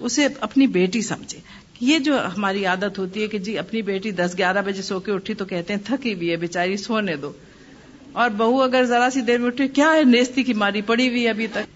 اسے 0.00 0.26
اپنی 0.40 0.66
بیٹی 0.66 1.02
سمجھے۔ 1.02 1.38
یہ 1.84 1.98
جو 1.98 2.26
ہماری 2.36 2.66
عادت 2.66 2.98
ہوتی 2.98 3.22
ہے 3.22 3.26
کہ 3.26 3.38
جی 3.38 3.58
اپنی 3.58 3.82
بیٹی 3.82 4.10
دس 4.10 4.34
گیارہ 4.38 4.62
بجے 4.62 4.82
سو 4.82 5.00
کے 5.00 5.12
اٹھی 5.12 5.34
تو 5.34 5.44
کہتے 5.44 5.74
ہیں 5.74 5.80
تھکی 5.84 6.14
ہوئی 6.14 6.30
ہے 6.30 6.36
بےچاری 6.36 6.76
سونے 6.76 7.16
دو۔ 7.16 7.32
اور 8.12 8.30
بہو 8.30 8.62
اگر 8.62 8.84
ذرا 8.84 9.08
سی 9.12 9.20
دیر 9.20 9.38
میں 9.38 9.46
اٹھی، 9.46 9.68
کیا 9.68 9.92
ہے 9.96 10.02
نیستی 10.04 10.42
کی 10.42 10.52
ماری 10.52 10.82
پڑی 10.82 11.08
ہوئی 11.08 11.28
ابھی 11.28 11.46
تک؟ 11.46 11.70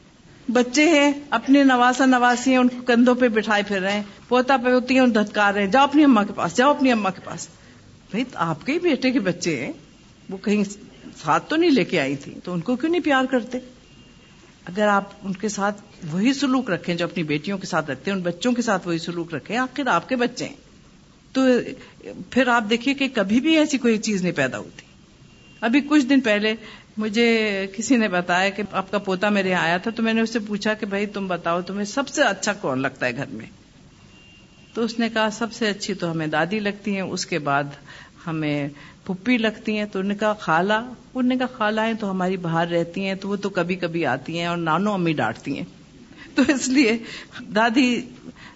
بچے 0.50 0.88
ہیں، 0.88 1.12
اپنے 1.30 1.64
نواسا 1.64 2.06
نواسی 2.06 2.50
ہیں 2.50 2.58
ان 2.58 2.68
کو 2.68 2.76
کندھوں 2.86 3.14
پہ 3.14 3.28
بٹھائے 3.28 3.62
پھر 3.68 3.80
رہے 3.80 3.92
ہیں۔ 3.92 4.02
پوتا 4.28 4.56
پوتی 4.56 4.98
ہیں 4.98 5.06
دھتکار 5.06 5.54
رہے 5.54 5.64
ہیں۔ 5.64 5.70
جاؤ 5.70 5.84
اپنی 5.84 6.04
اما 6.04 6.24
کے 6.24 6.32
پاس، 6.32 6.56
جاؤ 6.56 6.70
اپنی 6.70 6.92
اما 6.92 7.10
کے 7.10 7.20
پاس۔ 7.24 7.48
بھائی 8.10 8.24
آپ 8.34 8.66
کے 8.66 8.72
ہی 8.72 8.78
بیٹے 8.78 9.10
کے 9.10 9.20
بچے 9.20 9.64
ہیں۔ 9.64 9.72
وہ 10.30 10.36
کہیں 10.36 10.64
ساتھ 11.24 11.50
تو 11.50 11.56
نہیں 11.56 11.70
لے 11.70 11.84
کے 11.84 12.00
آئی 12.00 12.16
تھی، 12.16 12.34
تو 12.44 12.52
ان 12.52 12.60
کو 12.60 12.76
کیوں 12.76 12.90
نہیں 12.90 13.02
پیار 13.02 13.24
کرتے؟ 13.24 13.58
اگر 14.68 14.88
آپ 14.88 15.04
ان 15.22 15.32
کے 15.32 15.48
ساتھ 15.48 15.82
وہی 16.10 16.32
سلوک 16.32 16.70
رکھیں 16.70 16.94
جو 16.94 17.04
اپنی 17.04 17.22
بیٹیوں 17.22 17.58
کے 17.58 17.66
ساتھ 17.66 17.90
رکھتے 17.90 18.10
ہیں، 18.10 18.18
ان 18.18 18.24
بچوں 18.24 18.52
کے 18.52 18.62
ساتھ 18.62 18.88
وہی 18.88 18.98
سلوک 18.98 19.34
رکھیں، 19.34 19.56
آخر 19.56 19.86
آپ 19.86 20.08
کے 20.08 20.16
بچے 20.16 20.44
ہیں۔ 20.44 20.54
تو 21.32 21.40
پھر 22.30 22.48
آپ 22.48 22.64
دیکھیے 22.70 22.94
کہ 22.94 23.08
کبھی 23.14 23.40
بھی 23.40 23.58
ایسی 23.58 23.78
کوئی 23.78 23.98
چیز 23.98 24.22
نہیں 24.22 24.32
پیدا 24.32 24.58
ہوتی۔ 24.58 24.82
ابھی 25.60 25.80
کچھ 25.80 26.06
دن 26.06 26.20
پہلے 26.20 26.54
مجھے 26.96 27.66
کسی 27.76 27.96
نے 27.96 28.08
بتایا 28.08 28.50
کہ 28.50 28.62
آپ 28.72 28.90
کا 28.90 28.98
پوتا 28.98 29.28
میرے 29.28 29.50
یہاں 29.50 29.62
آیا 29.62 29.76
تھا، 29.76 29.90
تو 29.90 30.02
میں 30.02 30.12
نے 30.12 30.20
اس 30.20 30.30
سے 30.30 30.38
پوچھا 30.38 30.74
کہ 30.74 30.86
بھائی 30.86 31.06
تم 31.06 31.26
بتاؤ، 31.26 31.60
تمہیں 31.60 31.84
سب 31.84 32.08
سے 32.08 32.22
اچھا 32.22 32.52
کون 32.52 32.82
لگتا 32.82 33.06
ہے 33.06 33.16
گھر 33.16 33.26
میں؟ 33.26 33.46
تو 34.74 34.82
اس 34.82 34.98
نے 34.98 35.08
کہا 35.08 35.30
سب 35.30 35.52
سے 35.52 35.68
اچھی 35.68 35.94
تو 35.94 36.10
ہمیں 36.10 36.26
دادی 36.26 36.58
لگتی 36.58 36.94
ہیں، 36.94 37.00
اس 37.00 37.26
کے 37.26 37.38
بعد 37.38 37.64
ہمیں 38.26 38.68
پپی 39.08 39.38
لگتی 39.38 39.78
ہیں 39.78 39.84
تو 39.84 39.98
انہوں 39.98 40.08
نے 40.08 40.14
کہا 40.14 40.32
خالہ 40.32 40.72
انہوں 40.72 41.22
نے 41.22 41.36
کہا 41.36 41.46
خالہ 41.46 41.80
ہیں 41.80 41.94
تو 41.94 42.10
ہماری 42.10 42.36
باہر 42.36 42.66
رہتی 42.66 43.06
ہیں، 43.06 43.14
تو 43.14 43.28
وہ 43.28 43.36
تو 43.36 43.48
کبھی 43.48 43.74
کبھی 43.74 44.06
آتی 44.06 44.38
ہیں 44.38 44.46
اور 44.46 44.56
نانو 44.56 44.92
امی 44.92 45.12
ڈانٹتی 45.12 45.56
ہیں۔ 45.56 45.64
تو 46.34 46.42
اس 46.48 46.68
لیے 46.68 46.98
دادی 47.56 48.00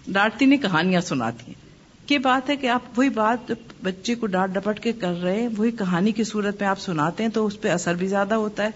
ڈانٹتی 0.07 0.45
نہیں، 0.45 0.61
کہانیاں 0.61 1.01
سناتی 1.01 1.43
ہیں۔ 1.47 1.63
یہ 2.09 2.17
بات 2.17 2.49
ہے 2.49 2.55
کہ 2.55 2.67
آپ 2.67 2.81
وہی 2.97 3.09
بات 3.09 3.51
بچے 3.83 4.15
کو 4.15 4.27
ڈانٹ 4.27 4.53
ڈپٹ 4.53 4.79
کے 4.79 4.91
کر 4.91 5.21
رہے 5.21 5.41
ہیں، 5.41 5.49
وہی 5.57 5.71
کہانی 5.71 6.11
کی 6.11 6.23
صورت 6.23 6.61
میں 6.61 6.69
آپ 6.69 6.79
سناتے 6.79 7.23
ہیں 7.23 7.31
تو 7.31 7.45
اس 7.45 7.61
پہ 7.61 7.69
اثر 7.69 7.95
بھی 7.95 8.07
زیادہ 8.07 8.33
ہوتا 8.33 8.63
ہے۔ 8.63 8.69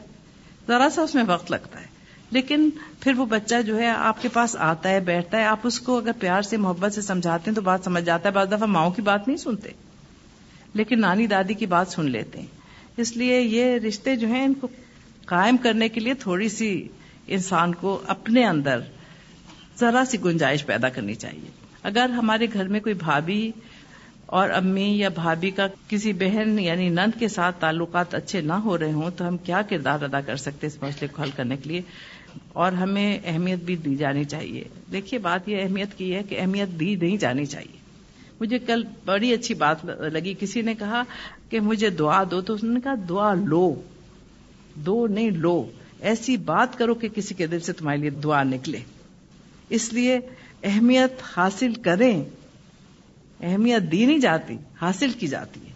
ذرا 0.67 0.87
سا 0.95 1.01
اس 1.01 1.15
میں 1.15 1.23
وقت 1.27 1.51
لگتا 1.51 1.81
ہے۔ 1.81 1.85
لیکن 2.31 2.69
پھر 2.99 3.13
وہ 3.13 3.25
بچہ 3.25 3.61
جو 3.61 3.79
ہے، 3.79 3.87
آپ 3.87 4.21
کے 4.21 4.29
پاس 4.29 4.55
آتا 4.55 4.89
ہے، 4.89 4.99
بیٹھتا 4.99 5.37
ہے، 5.37 5.45
آپ 5.45 5.59
اس 5.63 5.79
کو 5.79 5.97
اگر 5.97 6.11
پیار 6.19 6.41
سے، 6.41 6.57
محبت 6.57 6.93
سے 6.93 7.01
سمجھاتے 7.01 7.51
ہیں 7.51 7.55
تو 7.55 7.61
بات 7.61 7.79
سمجھ 7.83 8.03
جاتا 8.03 8.29
ہے، 8.29 8.33
بعض 8.33 8.47
دفعہ 8.47 8.65
ماؤں 8.65 8.91
کی 8.91 9.01
بات 9.01 9.27
نہیں 9.27 9.37
سنتے۔ 9.37 9.69
لیکن 10.73 11.01
نانی 11.01 11.27
دادی 11.27 11.53
کی 11.53 11.65
بات 11.65 11.87
سن 11.87 12.11
لیتے 12.11 12.39
ہیں۔ 12.39 12.47
اس 12.97 13.17
لیے 13.17 13.41
یہ 13.41 13.65
رشتے 13.65 14.15
جو 14.15 14.27
ہیں، 14.27 14.45
ان 14.45 14.53
کو 14.53 14.67
قائم 15.25 15.57
کرنے 15.57 15.89
کے 15.89 15.99
لیے 15.99 16.13
تھوڑی 16.13 16.49
سی 16.49 16.87
انسان 17.27 17.75
کو 17.75 18.01
اپنے 18.07 18.45
اندر 18.45 18.79
ذرا 19.79 20.03
سی 20.07 20.17
گنجائش 20.25 20.65
پیدا 20.65 20.89
کرنی 20.89 21.15
چاہیے۔ 21.15 21.49
اگر 21.83 22.09
ہمارے 22.09 22.47
گھر 22.53 22.67
میں 22.67 22.79
کوئی 22.79 22.95
بھابھی 22.95 23.51
اور 24.25 24.49
امی 24.49 24.97
یا 24.97 25.09
بھابھی 25.09 25.51
کا 25.51 25.67
کسی 25.87 26.13
بہن 26.13 26.59
یعنی 26.59 26.89
نند 26.89 27.19
کے 27.19 27.27
ساتھ 27.27 27.61
تعلقات 27.61 28.15
اچھے 28.15 28.41
نہ 28.41 28.53
ہو 28.53 28.77
رہے 28.77 28.91
ہوں، 28.91 29.11
تو 29.17 29.27
ہم 29.27 29.37
کیا 29.37 29.61
کردار 29.61 30.01
ادا 30.01 30.21
کر 30.21 30.35
سکتے 30.35 30.67
اس 30.67 30.83
مسئلے 30.83 31.07
کو 31.07 31.21
حل 31.21 31.29
کرنے 31.35 31.57
کے 31.57 31.69
لیے؟ 31.69 31.81
اور 32.53 32.71
ہمیں 32.71 33.19
اہمیت 33.25 33.59
بھی 33.59 33.75
دی 33.75 33.95
جانی 33.95 34.23
چاہیے۔ 34.23 34.63
دیکھیے، 34.91 35.19
بات 35.19 35.49
یہ 35.49 35.61
اہمیت 35.61 35.97
کی 35.97 36.15
ہے 36.15 36.23
کہ 36.23 36.39
اہمیت 36.39 36.69
دی 36.79 36.95
نہیں 36.95 37.17
جانی 37.17 37.45
چاہیے۔ 37.45 37.76
مجھے 38.39 38.59
کل 38.59 38.83
بڑی 39.05 39.33
اچھی 39.33 39.53
بات 39.53 39.85
لگی۔ 39.85 40.33
کسی 40.39 40.61
نے 40.61 40.73
کہا 40.73 41.03
کہ 41.49 41.59
مجھے 41.59 41.89
دعا 41.89 42.23
دو، 42.31 42.41
تو 42.41 42.53
اس 42.53 42.63
نے 42.63 42.79
کہا، 42.83 42.93
دعا 43.09 43.33
لو۔ 43.33 43.81
دو 44.75 45.07
نہیں، 45.07 45.31
لو۔ 45.31 45.69
ایسی 45.99 46.37
بات 46.37 46.77
کرو 46.77 46.93
کہ 46.93 47.07
کسی 47.07 47.35
کے 47.35 47.47
دل 47.47 47.59
سے 47.59 47.73
تمہارے 47.73 47.97
لیے 47.97 48.09
دعا 48.09 48.43
نکلے۔ 48.43 48.79
اس 49.69 49.93
لیے 49.93 50.19
اہمیت 50.63 51.13
حاصل 51.37 51.73
کریں۔ 51.73 52.23
اہمیت 53.41 53.91
دی 53.91 54.05
نہیں 54.05 54.17
جاتی، 54.17 54.57
حاصل 54.81 55.11
کی 55.11 55.27
جاتی 55.27 55.59
ہے۔ 55.59 55.71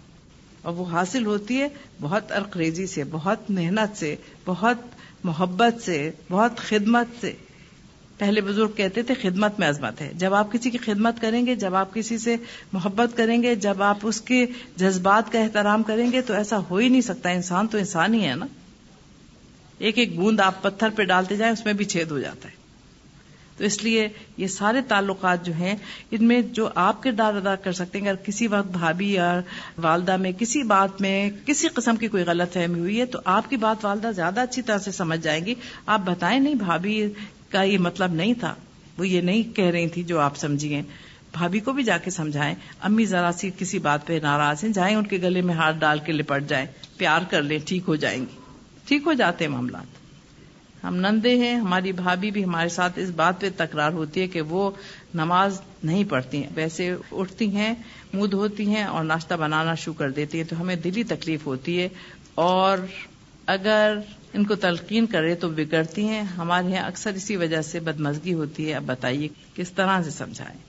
اور 0.61 0.73
وہ 0.73 0.85
حاصل 0.85 1.25
ہوتی 1.25 1.61
ہے 1.61 1.67
بہت 2.01 2.31
ارقریزی 2.31 2.87
سے، 2.87 3.03
بہت 3.11 3.51
محنت 3.51 3.97
سے، 3.97 4.15
بہت 4.45 4.77
محبت 5.23 5.81
سے، 5.81 6.11
بہت 6.31 6.57
خدمت 6.57 7.21
سے۔ 7.21 7.33
پہلے 8.21 8.41
بزرگ 8.41 8.67
کہتے 8.67 9.01
تھے 9.01 9.13
خدمت 9.21 9.59
میں 9.59 9.69
عظمت 9.69 10.01
ہے۔ 10.01 10.11
جب 10.15 10.33
آپ 10.33 10.51
کسی 10.51 10.69
کی 10.69 10.77
خدمت 10.77 11.21
کریں 11.21 11.45
گے، 11.45 11.55
جب 11.55 11.75
آپ 11.75 11.93
کسی 11.93 12.17
سے 12.17 12.35
محبت 12.73 13.17
کریں 13.17 13.43
گے، 13.43 13.55
جب 13.55 13.83
آپ 13.83 13.97
اس 14.03 14.21
کے 14.21 14.45
جذبات 14.75 15.31
کا 15.31 15.39
احترام 15.39 15.83
کریں 15.83 16.11
گے، 16.11 16.21
تو 16.21 16.33
ایسا 16.33 16.57
ہو 16.69 16.75
ہی 16.77 16.89
نہیں 16.89 17.01
سکتا۔ 17.01 17.29
انسان 17.29 17.67
تو 17.67 17.77
انسان 17.77 18.13
ہی 18.13 18.27
ہے 18.27 18.35
نا۔ 18.35 18.45
ایک 19.77 19.97
ایک 19.97 20.15
بوند 20.15 20.39
آپ 20.39 20.61
پتھر 20.61 20.89
پہ 20.89 21.03
ڈالتے 21.03 21.35
جائیں، 21.35 21.53
اس 21.53 21.65
میں 21.65 21.73
بھی 21.73 21.85
چھید 21.85 22.11
ہو 22.11 22.19
جاتا 22.19 22.49
ہے۔ 22.49 22.53
تو 23.57 23.63
اس 23.63 23.83
لیے 23.83 24.09
یہ 24.37 24.47
سارے 24.47 24.81
تعلقات 24.87 25.45
جو 25.45 25.53
ہیں، 25.53 25.75
ان 26.11 26.25
میں 26.25 26.41
جو 26.41 26.69
آپ 26.75 27.03
کردار 27.03 27.33
ادا 27.33 27.55
کر 27.55 27.71
سکتے 27.71 27.99
ہیں۔ 27.99 28.09
اگر 28.09 28.15
کسی 28.15 28.47
وقت 28.47 28.67
بھابھی 28.67 29.13
یا 29.13 29.41
والدہ 29.77 30.17
میں 30.17 30.31
کسی 30.31 30.63
بات 30.63 31.01
میں 31.01 31.31
کسی 31.45 31.67
قسم 31.67 31.95
کی 31.95 32.07
کوئی 32.07 32.23
غلط 32.23 32.53
فہمی 32.53 32.79
ہوئی 32.79 32.99
ہے، 32.99 33.05
تو 33.05 33.19
آپ 33.25 33.49
کی 33.49 33.57
بات 33.57 33.85
والدہ 33.85 34.11
زیادہ 34.15 34.39
اچھی 34.39 34.61
طرح 34.61 34.77
سے 34.77 34.91
سمجھ 34.91 35.19
جائیں 35.19 35.45
گی۔ 35.45 35.55
آپ 35.85 35.99
بتائیں، 36.05 36.39
نہیں 36.39 36.55
بھابھی 36.55 37.07
کا 37.51 37.63
یہ 37.63 37.77
مطلب 37.77 38.13
نہیں 38.13 38.33
تھا۔ 38.33 38.55
وہ 38.97 39.07
یہ 39.07 39.21
نہیں 39.21 39.55
کہہ 39.55 39.65
رہی 39.65 39.89
تھی 39.89 40.03
جو 40.03 40.19
آپ 40.19 40.37
سمجھیے۔ 40.37 40.81
بھابھی 41.33 41.59
کو 41.59 41.73
بھی 41.73 41.83
جا 41.83 41.97
کے 41.97 42.11
سمجھائیں۔ 42.11 42.55
امی 42.81 43.05
ذرا 43.05 43.31
سی 43.31 43.51
کسی 43.57 43.79
بات 43.79 44.07
پہ 44.07 44.19
ناراض 44.21 44.63
ہیں۔ 44.63 44.71
جائیں 44.71 44.95
ان 44.95 45.05
کے 45.05 45.17
گلے 45.17 45.41
میں 45.41 45.53
ہاتھ 45.53 45.77
ڈال 45.77 45.99
کے 45.99 46.11
لپٹ 46.11 46.43
جائیں۔ 46.47 46.65
پیار 46.97 47.21
کر 47.29 47.41
لیں۔ 47.41 47.59
ٹھیک 47.65 47.83
ہو 47.87 47.95
جائیں 47.95 48.21
گی 48.21 48.35
ٹھیک 48.85 49.01
ہو 49.05 49.13
جاتے 49.13 49.45
ہیں 49.45 49.51
معاملات۔ 49.51 49.85
ہم 50.85 50.95
نندے 50.95 51.35
ہیں۔ 51.35 51.55
ہماری 51.55 51.91
بھابھی 51.91 52.31
بھی 52.31 52.43
ہمارے 52.43 52.69
ساتھ 52.69 52.99
اس 52.99 53.09
بات 53.09 53.41
پہ 53.41 53.49
تکرار 53.57 53.91
ہوتی 53.91 54.21
ہے 54.21 54.27
کہ 54.27 54.41
وہ 54.41 54.71
نماز 55.13 55.61
نہیں 55.83 56.03
پڑھتی 56.03 56.43
ہیں۔ 56.43 56.49
ویسے 56.55 56.95
اٹھتی 57.11 57.55
ہیں، 57.55 57.73
منہ 58.13 58.25
دھوتی 58.25 58.67
ہیں 58.67 58.83
اور 58.83 59.03
ناشتہ 59.03 59.33
بنانا 59.33 59.75
شروع 59.75 59.93
کر 59.93 60.09
دیتی 60.11 60.37
ہیں۔ 60.37 60.45
تو 60.45 60.61
ہمیں 60.61 60.75
دلی 60.75 61.03
تکلیف 61.03 61.45
ہوتی 61.45 61.81
ہے۔ 61.81 61.89
اور 62.35 62.77
اگر 63.45 63.97
ان 64.33 64.45
کو 64.45 64.55
تلقین 64.55 65.05
کرے 65.05 65.35
تو 65.35 65.49
بگڑتی 65.49 66.07
ہیں۔ 66.07 66.21
ہمارے 66.21 66.67
یہاں 66.67 66.87
اکثر 66.87 67.13
اسی 67.13 67.35
وجہ 67.35 67.61
سے 67.61 67.79
بدمزگی 67.79 68.33
ہوتی 68.33 68.69
ہے۔ 68.69 68.75
اب 68.75 68.83
بتائیے 68.85 69.27
کس 69.55 69.71
طرح 69.71 70.03
سے 70.03 70.09
سمجھائیں۔ 70.09 70.59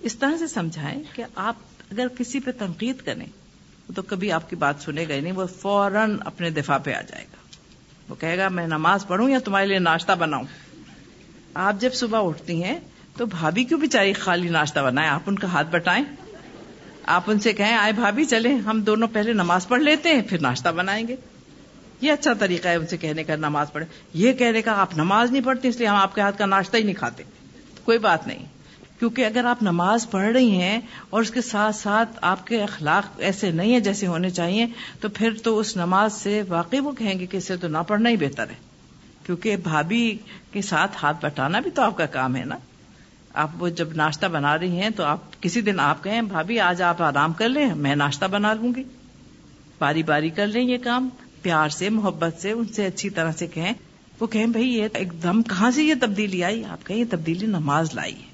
اس 0.00 0.16
طرح 0.16 0.36
سے 0.36 0.46
سمجھائیں 0.46 1.02
کہ 1.12 1.24
آپ 1.34 1.56
اگر 1.92 2.06
کسی 2.18 2.40
پہ 2.40 2.50
تنقید 2.50 2.96
کریں 2.96 3.26
تو 3.94 4.02
کبھی 4.02 4.32
آپ 4.32 4.50
کی 4.50 4.56
بات 4.56 4.74
سنے 4.80 5.04
گا 5.08 5.20
نہیں، 5.22 5.32
وہ 5.32 5.46
فوراً 5.46 6.16
اپنے 6.24 6.50
دفاع 6.50 6.78
پہ 6.78 6.92
آ 6.92 7.00
جائے 7.00 7.24
گا۔ 7.24 7.36
وہ 8.08 8.14
کہے 8.14 8.38
گا، 8.38 8.48
میں 8.48 8.66
نماز 8.66 9.06
پڑھوں 9.06 9.30
یا 9.30 9.38
تمہارے 9.44 9.66
لیے 9.66 9.78
ناشتہ 9.78 10.12
بناؤں؟ 10.12 10.44
آپ 11.54 11.80
جب 11.80 11.94
صبح 11.94 12.28
اٹھتی 12.28 12.64
ہیں 12.64 12.80
تو 13.16 13.26
بھابھی 13.26 13.64
کیوں 13.64 13.80
بیچاری 13.80 14.12
خالی 14.12 14.48
ناشتہ 14.48 14.80
بنائے؟ 14.80 15.08
آپ 15.08 15.20
ان 15.26 15.38
کا 15.38 15.48
ہاتھ 15.48 15.68
بٹائیں۔ 15.70 16.04
آپ 17.02 17.22
ان 17.26 17.38
سے 17.38 17.52
کہیں، 17.52 17.74
آئے 17.74 17.92
بھابھی 17.92 18.24
چلے 18.24 18.54
ہم 18.54 18.80
دونوں 18.80 19.08
پہلے 19.08 19.32
نماز 19.32 19.68
پڑھ 19.68 19.82
لیتے 19.82 20.08
ہیں، 20.08 20.22
پھر 20.22 20.40
ناشتہ 20.40 20.68
بنائیں 20.68 21.08
گے۔ 21.08 21.16
یہ 22.00 22.12
اچھا 22.12 22.32
طریقہ 22.32 22.68
ہے 22.68 22.76
ان 22.76 22.86
سے 22.86 22.96
کہنے 22.96 23.24
کا 23.24 23.36
نماز 23.36 23.72
پڑھے۔ 23.72 23.86
یہ 24.14 24.32
کہنے 24.32 24.62
کا 24.62 24.80
آپ 24.80 24.96
نماز 24.96 25.30
نہیں 25.30 25.44
پڑھتے 25.44 25.68
اس 25.68 25.76
لیے 25.76 25.86
ہم 25.86 25.96
آپ 25.96 26.14
کے 26.14 26.20
ہاتھ 26.20 26.38
کا 26.38 26.46
ناشتہ 26.46 26.76
ہی 26.76 26.82
نہیں 26.82 26.94
کھاتے۔ 26.94 27.22
کوئی 27.84 27.98
بات 27.98 28.26
نہیں۔ 28.26 28.44
کیونکہ 28.98 29.24
اگر 29.24 29.44
آپ 29.44 29.62
نماز 29.62 30.10
پڑھ 30.10 30.32
رہی 30.32 30.50
ہیں 30.50 30.80
اور 31.10 31.20
اس 31.22 31.30
کے 31.30 31.40
ساتھ 31.40 31.76
ساتھ 31.76 32.18
آپ 32.22 32.46
کے 32.46 32.62
اخلاق 32.62 33.10
ایسے 33.18 33.50
نہیں 33.50 33.72
ہیں 33.72 33.80
جیسے 33.80 34.06
ہونے 34.06 34.30
چاہیے، 34.30 34.66
تو 35.00 35.08
پھر 35.08 35.32
تو 35.44 35.58
اس 35.58 35.76
نماز 35.76 36.12
سے 36.12 36.42
واقعی 36.48 36.80
وہ 36.80 36.92
کہیں 36.92 37.18
گے 37.18 37.26
کہ 37.26 37.36
اسے 37.36 37.56
تو 37.56 37.68
نہ 37.68 37.78
پڑھنا 37.88 38.10
ہی 38.10 38.16
بہتر 38.16 38.50
ہے۔ 38.50 38.54
کیونکہ 39.26 39.56
بھابھی 39.56 40.18
کے 40.52 40.62
ساتھ 40.62 40.96
ہاتھ 41.02 41.24
بٹانا 41.24 41.60
بھی 41.60 41.70
تو 41.70 41.82
آپ 41.82 41.96
کا 41.96 42.06
کام 42.06 42.36
ہے 42.36 42.44
نا۔ 42.44 42.56
آپ 43.34 43.50
وہ 43.58 43.68
جب 43.68 43.88
ناشتہ 43.96 44.26
بنا 44.26 44.58
رہی 44.58 44.80
ہیں 44.80 44.90
تو 44.90 45.04
آپ 45.04 45.42
کسی 45.42 45.60
دن 45.60 45.80
آپ 45.80 46.04
کہیں، 46.04 46.22
بھابھی 46.22 46.60
آج 46.60 46.82
آپ 46.82 47.02
آرام 47.02 47.32
کر 47.32 47.48
لیں، 47.48 47.74
میں 47.74 47.96
ناشتہ 47.96 48.24
بنا 48.24 48.52
لوں 48.52 48.74
گی۔ 48.74 48.84
باری 49.78 50.02
باری 50.02 50.30
کر 50.30 50.46
لیں 50.46 50.62
یہ 50.62 50.78
کام۔ 50.84 51.08
پیار 51.46 51.68
سے، 51.68 51.88
محبت 51.88 52.42
سے، 52.42 52.50
ان 52.50 52.66
سے 52.66 52.86
اچھی 52.86 53.10
طرح 53.10 53.32
سے 53.32 53.46
کہیں، 53.46 53.72
وہ 54.20 54.26
کہیں، 54.26 54.46
بھائی، 54.46 54.68
یہ 54.68 54.88
ایک 54.94 55.22
دم 55.22 55.42
کہاں 55.42 55.70
سے 55.70 55.82
یہ 55.82 55.94
تبدیلی 56.00 56.44
آئی؟ 56.44 56.64
آپ 56.64 56.86
کہیں، 56.86 56.98
یہ 56.98 57.04
تبدیلی 57.10 57.46
نماز 57.46 57.94
لائی 57.94 58.14
ہے۔ 58.14 58.26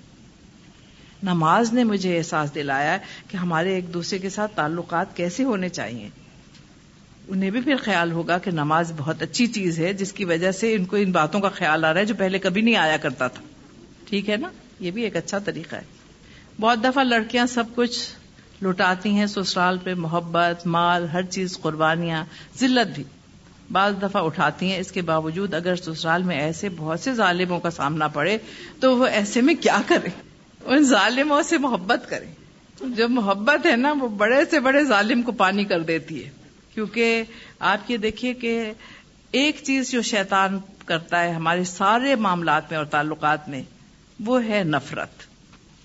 نماز 1.23 1.73
نے 1.73 1.85
مجھے 1.85 2.19
احساس 2.19 2.55
دلایا 2.55 2.99
کہ 3.29 3.37
ہمارے 3.37 3.75
ایک 3.75 3.95
دوسرے 3.95 4.19
کے 4.19 4.31
ساتھ 4.31 4.57
تعلقات 4.57 5.17
کیسے 5.17 5.45
ہونے 5.45 5.69
چاہیے۔ 5.69 6.09
انہیں 7.29 7.51
بھی 7.51 7.61
پھر 7.61 7.75
خیال 7.77 8.13
ہوگا 8.13 8.39
کہ 8.39 8.51
نماز 8.51 8.93
بہت 8.97 9.23
اچھی 9.23 9.47
چیز 9.47 9.79
ہے، 9.79 9.93
جس 9.93 10.13
کی 10.13 10.25
وجہ 10.25 10.53
سے 10.53 10.75
ان 10.75 10.85
کو 10.85 10.97
ان 10.97 11.13
باتوں 11.13 11.41
کا 11.41 11.49
خیال 11.49 11.85
آ 11.85 11.93
رہا 11.93 12.01
ہے 12.01 12.07
جو 12.07 12.15
پہلے 12.15 12.39
کبھی 12.39 12.61
نہیں 12.61 12.77
آیا 12.77 12.97
کرتا 12.97 13.29
تھا۔ 13.29 13.43
ٹھیک 14.09 14.31
ہے 14.31 14.37
نا؟ 14.37 14.49
یہ 14.81 14.91
بھی 14.91 15.03
ایک 15.03 15.17
اچھا 15.17 15.39
طریقہ 15.39 15.77
ہے۔ 15.77 15.83
بہت 16.61 16.85
دفعہ 16.85 17.05
لڑکیاں 17.05 17.47
سب 17.47 17.65
کچھ 17.75 17.99
لٹاتی 18.63 19.11
ہیں، 19.11 19.27
سسرال 19.27 19.79
پہ 19.79 19.95
محبت، 19.95 20.67
مال، 20.67 21.07
ہر 21.09 21.23
چیز، 21.23 21.59
قربانیاں، 21.59 22.25
ذلت 22.59 22.95
بھی۔ 22.95 23.05
بعض 23.73 23.93
دفعہ 24.03 24.23
اٹھاتی 24.23 24.73
ہیں، 24.73 24.79
اس 24.79 24.93
کے 24.93 25.03
باوجود 25.03 25.55
اگر 25.55 25.77
سسرال 25.77 26.23
میں 26.23 26.41
ایسے 26.41 26.69
بہت 26.77 27.01
سے 27.01 27.15
ظالموں 27.15 27.61
کا 27.61 27.71
سامنا 27.71 28.09
پڑے، 28.09 28.39
تو 28.81 28.97
وہ 28.97 29.07
ایسے 29.07 29.41
میں 29.41 29.55
کیا 29.55 29.79
کرے 29.87 30.09
ان 30.65 30.83
ظالموں 30.85 31.43
سے 31.43 31.59
محبت 31.59 32.11
کریں۔ 32.11 32.33
جو 32.81 33.09
محبت 33.09 33.67
ہے 33.67 33.77
نا، 33.77 33.95
وہ 34.01 34.09
بڑے 34.09 34.41
سے 34.51 34.61
بڑے 34.61 34.85
ظالم 34.85 35.23
کو 35.23 35.33
پانی 35.33 35.65
کر 35.65 35.81
دیتی 35.81 36.25
ہے۔ 36.25 36.31
کیونکہ 36.75 37.23
آپ 37.59 37.91
یہ 37.91 37.97
دیکھیے 37.97 38.35
کہ 38.35 38.73
ایک 39.31 39.61
چیز 39.63 39.91
جو 39.91 40.03
شیطان 40.03 40.59
کرتا 40.87 41.23
ہے 41.23 41.31
ہمارے 41.31 41.65
سارے 41.65 42.15
معاملات 42.15 42.63
میں 42.71 42.79
اور 42.79 42.87
تعلقات 42.87 43.49
میں، 43.49 43.63
وہ 44.21 44.45
ہے 44.45 44.65
نفرت۔ 44.65 45.23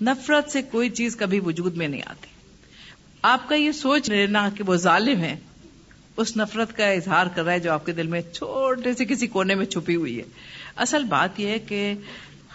نفرت 0.02 0.52
سے 0.52 0.62
کوئی 0.62 0.90
چیز 0.90 1.16
کبھی 1.16 1.40
وجود 1.40 1.78
میں 1.78 1.88
نہیں 1.88 2.02
آتی۔ 2.06 2.37
آپ 3.28 3.50
کا 3.50 3.56
یہ 3.56 3.72
سوچ 3.72 4.10
لینا 4.10 4.50
کہ 4.50 4.64
وہ 4.64 4.76
ظالم 4.76 5.22
ہے 5.22 5.36
اس 6.18 6.38
نفرت 6.38 6.78
کا 6.78 6.88
اظہار 6.88 7.28
کر 7.36 7.44
رہا 7.44 7.54
ہے 7.54 7.60
جو 7.60 7.72
آپ 7.72 7.86
کے 7.86 7.92
دل 7.92 8.08
میں 8.08 8.22
چھوٹے 8.22 8.94
سے 8.94 9.06
کسی 9.06 9.28
کونے 9.28 9.56
میں 9.56 9.66
چھپی 9.66 9.96
ہوئی 9.96 10.18
ہے۔ 10.18 10.24
اصل 10.76 11.04
بات 11.04 11.40
یہ 11.40 11.48
ہے 11.48 11.60
کہ 11.60 11.94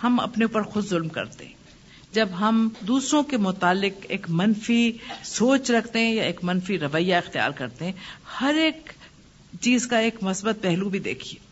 ہم 0.03 0.21
اپنے 0.21 0.45
اوپر 0.45 0.63
خود 0.63 0.89
ظلم 0.89 1.09
کرتے 1.09 1.45
ہیں۔ 1.45 1.53
جب 2.13 2.29
ہم 2.41 2.69
دوسروں 2.81 3.23
کے 3.23 3.37
متعلق 3.37 4.07
ایک 4.09 4.27
منفی 4.29 4.93
سوچ 5.25 5.71
رکھتے 5.71 5.99
ہیں 5.99 6.15
یا 6.15 6.23
ایک 6.23 6.41
منفی 6.43 6.79
رویہ 6.79 7.15
اختیار 7.15 7.51
کرتے 7.51 7.85
ہیں، 7.85 7.93
ہر 8.41 8.55
ایک 8.55 8.93
چیز 9.61 9.87
کا 9.87 9.99
ایک 9.99 10.23
مثبت 10.23 10.57
پہلو 10.63 10.89
بھی 10.89 10.99
دیکھیے۔ 10.99 11.47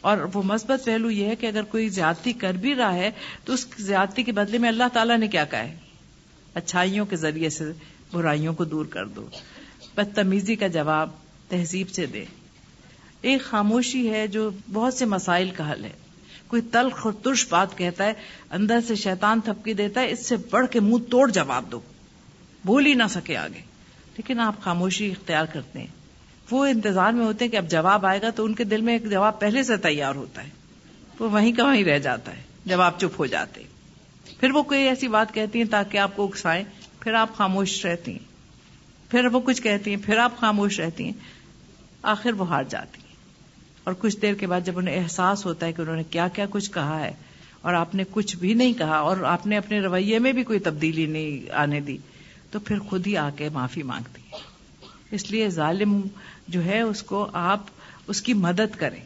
اور 0.00 0.18
وہ 0.34 0.42
مثبت 0.42 0.84
پہلو 0.84 1.10
یہ 1.10 1.26
ہے 1.26 1.36
کہ 1.36 1.46
اگر 1.46 1.62
کوئی 1.62 1.88
زیادتی 1.88 2.32
کر 2.32 2.52
بھی 2.52 2.74
رہا 2.74 2.94
ہے 2.94 3.10
تو 3.44 3.52
اس 3.52 3.66
زیادتی 3.78 4.22
کے 4.22 4.32
بدلے 4.32 4.58
میں 4.58 4.68
اللہ 4.68 4.88
تعالیٰ 4.92 5.18
نے 5.18 5.28
کیا 5.28 5.44
کہا 5.44 5.62
ہے؟ 5.62 5.76
اچھائیوں 6.54 7.06
کے 7.06 7.16
ذریعے 7.16 7.50
سے 7.50 7.64
برائیوں 8.12 8.54
کو 8.54 8.64
دور 8.64 8.86
کر 8.86 9.04
دو۔ 9.04 9.28
بدتمیزی 9.94 10.56
کا 10.56 10.66
جواب 10.66 11.10
تہذیب 11.48 11.90
سے 11.90 12.06
دے۔ 12.06 12.24
ایک 13.20 13.42
خاموشی 13.42 14.10
ہے 14.10 14.26
جو 14.26 14.50
بہت 14.72 14.94
سے 14.94 15.04
مسائل 15.04 15.50
کا 15.50 15.72
حل 15.72 15.84
ہے۔ 15.84 15.92
کوئی 16.46 16.62
تلخ 16.62 17.06
اور 17.06 17.12
ترش 17.22 17.46
بات 17.48 17.78
کہتا 17.78 18.04
ہے، 18.04 18.12
اندر 18.50 18.78
سے 18.88 18.94
شیطان 18.94 19.40
تھپکی 19.40 19.72
دیتا 19.72 20.00
ہے، 20.00 20.10
اس 20.10 20.26
سے 20.26 20.36
بڑھ 20.50 20.66
کے 20.66 20.80
منہ 20.80 21.10
توڑ 21.10 21.30
جواب 21.30 21.72
دو۔ 21.72 21.80
بول 22.64 22.86
ہی 22.86 22.94
نہ 22.94 23.02
سکے 23.10 23.36
آگے۔ 23.36 23.60
لیکن 24.16 24.40
آپ 24.40 24.60
خاموشی 24.60 25.10
اختیار 25.10 25.44
کرتے 25.44 25.78
ہیں۔ 25.78 25.86
وہ 26.50 26.66
انتظار 26.66 27.12
میں 27.12 27.26
ہوتے 27.26 27.44
ہیں 27.44 27.52
کہ 27.52 27.56
اب 27.56 27.70
جواب 27.70 28.06
آئے 28.06 28.22
گا 28.22 28.30
تو 28.30 28.44
ان 28.44 28.54
کے 28.54 28.64
دل 28.64 28.80
میں 28.80 28.92
ایک 28.92 29.10
جواب 29.10 29.40
پہلے 29.40 29.62
سے 29.62 29.76
تیار 29.76 30.14
ہوتا 30.14 30.44
ہے۔ 30.44 30.48
وہ 31.18 31.30
وہیں 31.30 31.52
کا 31.52 31.64
وہیں 31.64 31.84
رہ 31.84 31.98
جاتا 31.98 32.36
ہے۔ 32.36 32.42
جب 32.64 32.80
آپ 32.80 33.00
چپ 33.00 33.18
ہو 33.18 33.26
جاتے 33.26 33.62
پھر 34.40 34.50
وہ 34.50 34.62
کوئی 34.62 34.82
ایسی 34.82 35.08
بات 35.08 35.34
کہتی 35.34 35.58
ہیں 35.58 35.66
تاکہ 35.66 35.98
آپ 35.98 36.16
کو 36.16 36.24
اکسائیں 36.24 36.64
پھر 37.06 37.14
آپ 37.14 37.36
خاموش 37.36 37.86
رہتی 37.86 38.12
ہیں۔ 38.12 38.18
پھر 39.10 39.26
وہ 39.26 39.40
کچھ 39.40 39.62
کہتی 39.62 39.94
ہیں، 39.94 40.02
پھر 40.06 40.18
آپ 40.18 40.38
خاموش 40.38 40.80
رہتی 40.80 41.04
ہیں۔ 41.04 41.12
آخر 42.02 42.32
وہ 42.32 42.48
ہار 42.48 42.64
جاتی 42.68 43.00
ہیں۔ 43.00 43.14
اور 43.84 43.94
کچھ 43.98 44.16
دیر 44.22 44.34
کے 44.34 44.46
بعد 44.46 44.60
جب 44.64 44.78
انہیں 44.78 45.04
احساس 45.04 45.46
ہوتا 45.46 45.66
ہے 45.66 45.72
کہ 45.72 45.82
انہوں 45.82 45.96
نے 45.96 46.02
کیا 46.02 46.28
کیا 46.28 46.46
کچھ 46.50 46.70
کہا 46.70 47.00
ہے، 47.00 47.12
اور 47.60 47.74
آپ 47.74 47.94
نے 47.94 48.04
کچھ 48.10 48.36
بھی 48.36 48.54
نہیں 48.54 48.72
کہا، 48.72 48.96
اور 48.96 49.16
آپ 49.16 49.46
نے 49.46 49.56
اپنے 49.56 49.80
رویے 49.80 50.18
میں 50.18 50.32
بھی 50.32 50.44
کوئی 50.44 50.58
تبدیلی 50.58 51.06
نہیں 51.06 51.52
آنے 51.52 51.80
دی، 51.80 51.98
تو 52.50 52.60
پھر 52.60 52.78
خود 52.78 53.06
ہی 53.06 53.16
آ 53.16 53.30
کے 53.30 53.48
معافی 53.48 53.82
مانگتی 53.82 54.22
ہے 54.32 54.38
اس 55.10 55.30
لیے 55.30 55.48
ظالم 55.48 56.00
جو 56.48 56.64
ہے، 56.64 56.80
اس 56.80 57.02
کو 57.02 57.30
آپ 57.32 57.60
اس 58.06 58.22
کی 58.22 58.32
مدد 58.32 58.76
کریں۔ 58.76 59.00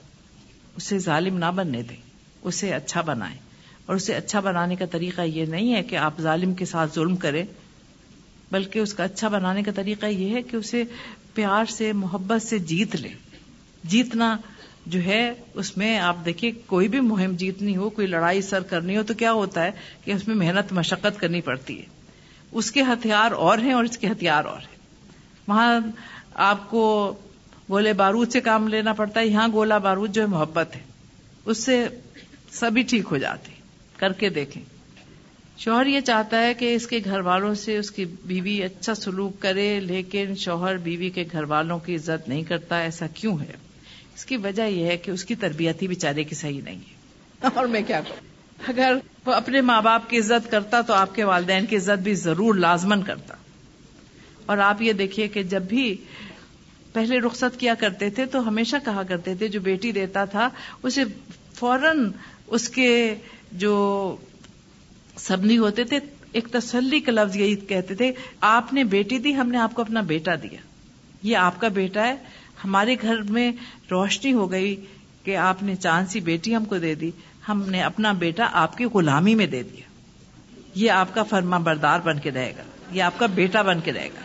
اسے 0.76 0.98
ظالم 0.98 1.38
نہ 1.38 1.50
بننے 1.54 1.82
دیں۔ 1.82 2.02
اسے 2.42 2.74
اچھا 2.74 3.00
بنائیں۔ 3.00 3.38
اور 3.86 3.96
اسے 3.96 4.14
اچھا 4.14 4.40
بنانے 4.40 4.76
کا 4.76 4.86
طریقہ 4.86 5.22
یہ 5.22 5.46
نہیں 5.46 5.74
ہے 5.74 5.82
کہ 5.82 5.96
آپ 5.96 6.20
ظالم 6.20 6.54
کے 6.54 6.64
ساتھ 6.64 6.94
ظلم 6.94 7.16
کریں۔ 7.16 7.44
بلکہ 8.50 8.78
اس 8.78 8.94
کا 8.94 9.04
اچھا 9.04 9.28
بنانے 9.28 9.62
کا 9.62 9.72
طریقہ 9.72 10.06
یہ 10.06 10.34
ہے 10.34 10.42
کہ 10.42 10.56
اسے 10.56 10.84
پیار 11.34 11.64
سے، 11.64 11.92
محبت 11.92 12.42
سے 12.42 12.58
جیت 12.58 12.96
لے۔ 12.96 13.08
جیتنا 13.84 14.36
جو 14.86 15.00
ہے، 15.00 15.32
اس 15.54 15.76
میں 15.76 15.98
آپ 15.98 16.16
دیکھیے، 16.24 16.50
کوئی 16.66 16.88
بھی 16.88 17.00
مہم 17.00 17.32
جیتنی 17.32 17.76
ہو، 17.76 17.90
کوئی 17.90 18.06
لڑائی 18.06 18.42
سر 18.42 18.62
کرنی 18.62 18.96
ہو، 18.96 19.02
تو 19.02 19.14
کیا 19.14 19.32
ہوتا 19.32 19.64
ہے 19.64 19.70
کہ 20.04 20.10
اس 20.10 20.28
میں 20.28 20.36
محنت، 20.36 20.72
مشقت 20.72 21.20
کرنی 21.20 21.40
پڑتی 21.40 21.78
ہے۔ 21.78 21.86
اس 22.52 22.72
کے 22.72 22.82
ہتھیار 22.82 23.30
اور 23.30 23.58
ہیں 23.58 23.72
اور 23.72 23.84
اس 23.84 23.98
کے 23.98 24.06
ہتھیار 24.06 24.44
اور 24.44 24.58
ہیں۔ 24.58 24.76
وہاں 25.48 25.80
آپ 26.34 26.70
کو 26.70 27.14
گولے 27.70 27.92
بارود 27.92 28.32
سے 28.32 28.40
کام 28.40 28.68
لینا 28.68 28.92
پڑتا 28.92 29.20
ہے، 29.20 29.26
یہاں 29.26 29.48
گولا 29.52 29.78
بارود 29.78 30.14
جو 30.14 30.22
ہے، 30.22 30.26
محبت 30.26 30.76
ہے۔ 30.76 30.80
اس 31.44 31.64
سے 31.64 31.88
سبھی 32.50 32.82
ٹھیک 32.82 33.04
ہو 33.10 33.18
جاتے 33.18 33.52
کر 33.96 34.12
کے 34.12 34.28
دیکھیں۔ 34.28 34.64
شوہر 35.64 35.86
یہ 35.86 36.00
چاہتا 36.00 36.42
ہے 36.42 36.54
کہ 36.54 36.74
اس 36.74 36.86
کے 36.86 36.98
گھر 37.04 37.20
والوں 37.20 37.54
سے 37.54 37.78
اس 37.78 37.90
کی 37.90 38.04
بیوی 38.04 38.62
اچھا 38.62 38.94
سلوک 38.94 39.42
کرے 39.42 39.80
لیکن 39.80 40.34
شوہر 40.34 40.76
بیوی 40.76 41.10
کے 41.10 41.24
گھر 41.32 41.42
والوں 41.42 41.78
کی 41.78 41.94
عزت 41.94 42.28
نہیں 42.28 42.42
کرتا 42.42 42.78
ایسا 42.78 43.06
کیوں 43.06 43.40
ہے؟ 43.40 43.52
اس 44.14 44.24
کی 44.24 44.36
وجہ 44.36 44.62
یہ 44.62 44.86
ہے 44.86 44.96
کہ 44.96 45.10
اس 45.10 45.24
کی 45.24 45.34
تربیت 45.34 45.82
ہی 45.82 45.88
بیچارے 45.88 46.24
کی 46.24 46.34
صحیح 46.34 46.60
نہیں 46.64 46.76
ہے۔ 46.76 47.00
اور 47.54 47.66
میں 47.66 47.80
کیا 47.86 48.00
کروں؟ 48.00 48.16
اگر 48.66 48.96
وہ 49.26 49.32
اپنے 49.32 49.60
ماں 49.60 49.82
باپ 49.82 50.10
کی 50.10 50.18
عزت 50.18 50.50
کرتا 50.50 50.80
تو 50.80 50.92
آپ 50.92 51.14
کے 51.14 51.24
والدین 51.24 51.66
کی 51.66 51.76
عزت 51.76 52.02
بھی 52.02 52.14
ضرور 52.14 52.54
لازمن 52.54 53.02
کرتا۔ 53.02 53.34
اور 54.46 54.58
آپ 54.58 54.82
یہ 54.82 54.92
دیکھیے 54.92 55.28
کہ 55.28 55.42
جب 55.42 55.62
بھی 55.62 55.96
پہلے 56.92 57.18
رخصت 57.18 57.60
کیا 57.60 57.74
کرتے 57.74 58.10
تھے 58.10 58.26
تو 58.26 58.48
ہمیشہ 58.48 58.76
کہا 58.84 59.02
کرتے 59.02 59.34
تھے 59.34 59.48
جو 59.48 59.60
بیٹی 59.60 59.92
دیتا 59.92 60.24
تھا 60.24 60.48
اسے 60.82 61.04
فوراً 61.54 62.10
اس 62.46 62.68
کے 62.68 63.14
جو 63.52 64.16
سبنی 65.20 65.58
ہوتے 65.58 65.84
تھے۔ 65.84 65.98
ایک 66.32 66.48
تسلی 66.48 67.00
کا 67.00 67.12
لفظ 67.12 67.36
یہی 67.36 67.54
کہتے 67.54 67.94
تھے، 67.94 68.12
آپ 68.40 68.72
نے 68.72 68.84
بیٹی 68.84 69.18
دی، 69.18 69.36
ہم 69.36 69.48
نے 69.48 69.58
آپ 69.58 69.74
کو 69.74 69.82
اپنا 69.82 70.00
بیٹا 70.00 70.34
دیا۔ 70.34 70.58
یہ 71.22 71.36
آپ 71.36 71.60
کا 71.60 71.68
بیٹا 71.68 72.06
ہے۔ 72.06 72.16
ہمارے 72.64 72.96
گھر 73.02 73.22
میں 73.22 73.52
روشنی 73.90 74.32
ہو 74.32 74.50
گئی 74.50 74.84
کہ 75.24 75.36
آپ 75.36 75.62
نے 75.62 75.76
چاند 75.76 76.06
سی 76.06 76.20
بیٹی 76.20 76.56
ہم 76.56 76.64
کو 76.64 76.78
دے 76.78 76.94
دی۔ 76.94 77.10
ہم 77.48 77.64
نے 77.66 77.82
اپنا 77.82 78.12
بیٹا 78.12 78.48
آپ 78.52 78.76
کی 78.76 78.84
غلامی 78.84 79.34
میں 79.34 79.46
دے 79.46 79.62
دیا۔ 79.62 79.82
یہ 80.74 80.90
آپ 80.90 81.14
کا 81.14 81.22
فرما 81.22 81.58
بردار 81.58 82.00
بن 82.00 82.18
کے 82.18 82.30
رہے 82.30 82.52
گا۔ 82.58 82.62
یہ 82.92 83.02
آپ 83.02 83.18
کا 83.18 83.26
بیٹا 83.26 83.62
بن 83.62 83.80
کے 83.80 83.92
رہے 83.92 84.08
گا۔ 84.08 84.20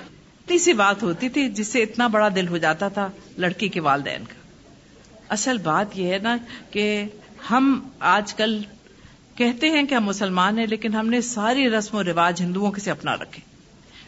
اتنی 0.46 0.58
سی 0.58 0.74
بات 0.74 1.04
ہوتی 1.04 1.30
تھی 1.30 1.50
جس 1.50 1.68
سے 1.68 1.84
اتنا 1.84 2.08
بڑا 2.08 2.30
دل 2.36 2.48
ہو 2.48 2.58
جاتا 2.58 2.88
تھا، 2.88 3.10
لڑکی 3.38 3.70
کے 3.70 3.80
والدین 3.80 4.24
کا۔ 4.24 4.34
اصل 5.30 5.58
بات 5.58 5.98
یہ 5.98 6.14
ہے 6.14 6.18
نا 6.18 6.38
کہ 6.72 7.04
ہم 7.52 7.90
آج 8.00 8.34
کل 8.34 8.62
کہتے 9.36 9.70
ہیں 9.70 9.84
کہ 9.84 9.96
ہم 9.96 10.06
مسلمان 10.06 10.60
ہیں، 10.60 10.68
لیکن 10.68 10.94
ہم 10.94 11.10
نے 11.10 11.22
ساری 11.22 11.70
رسم 11.70 11.98
و 11.98 12.04
رواج 12.04 12.42
ہندوؤں 12.42 12.72
کے 12.72 12.82
سے 12.82 12.92
اپنا 12.92 13.16
رکھے۔ 13.16 13.56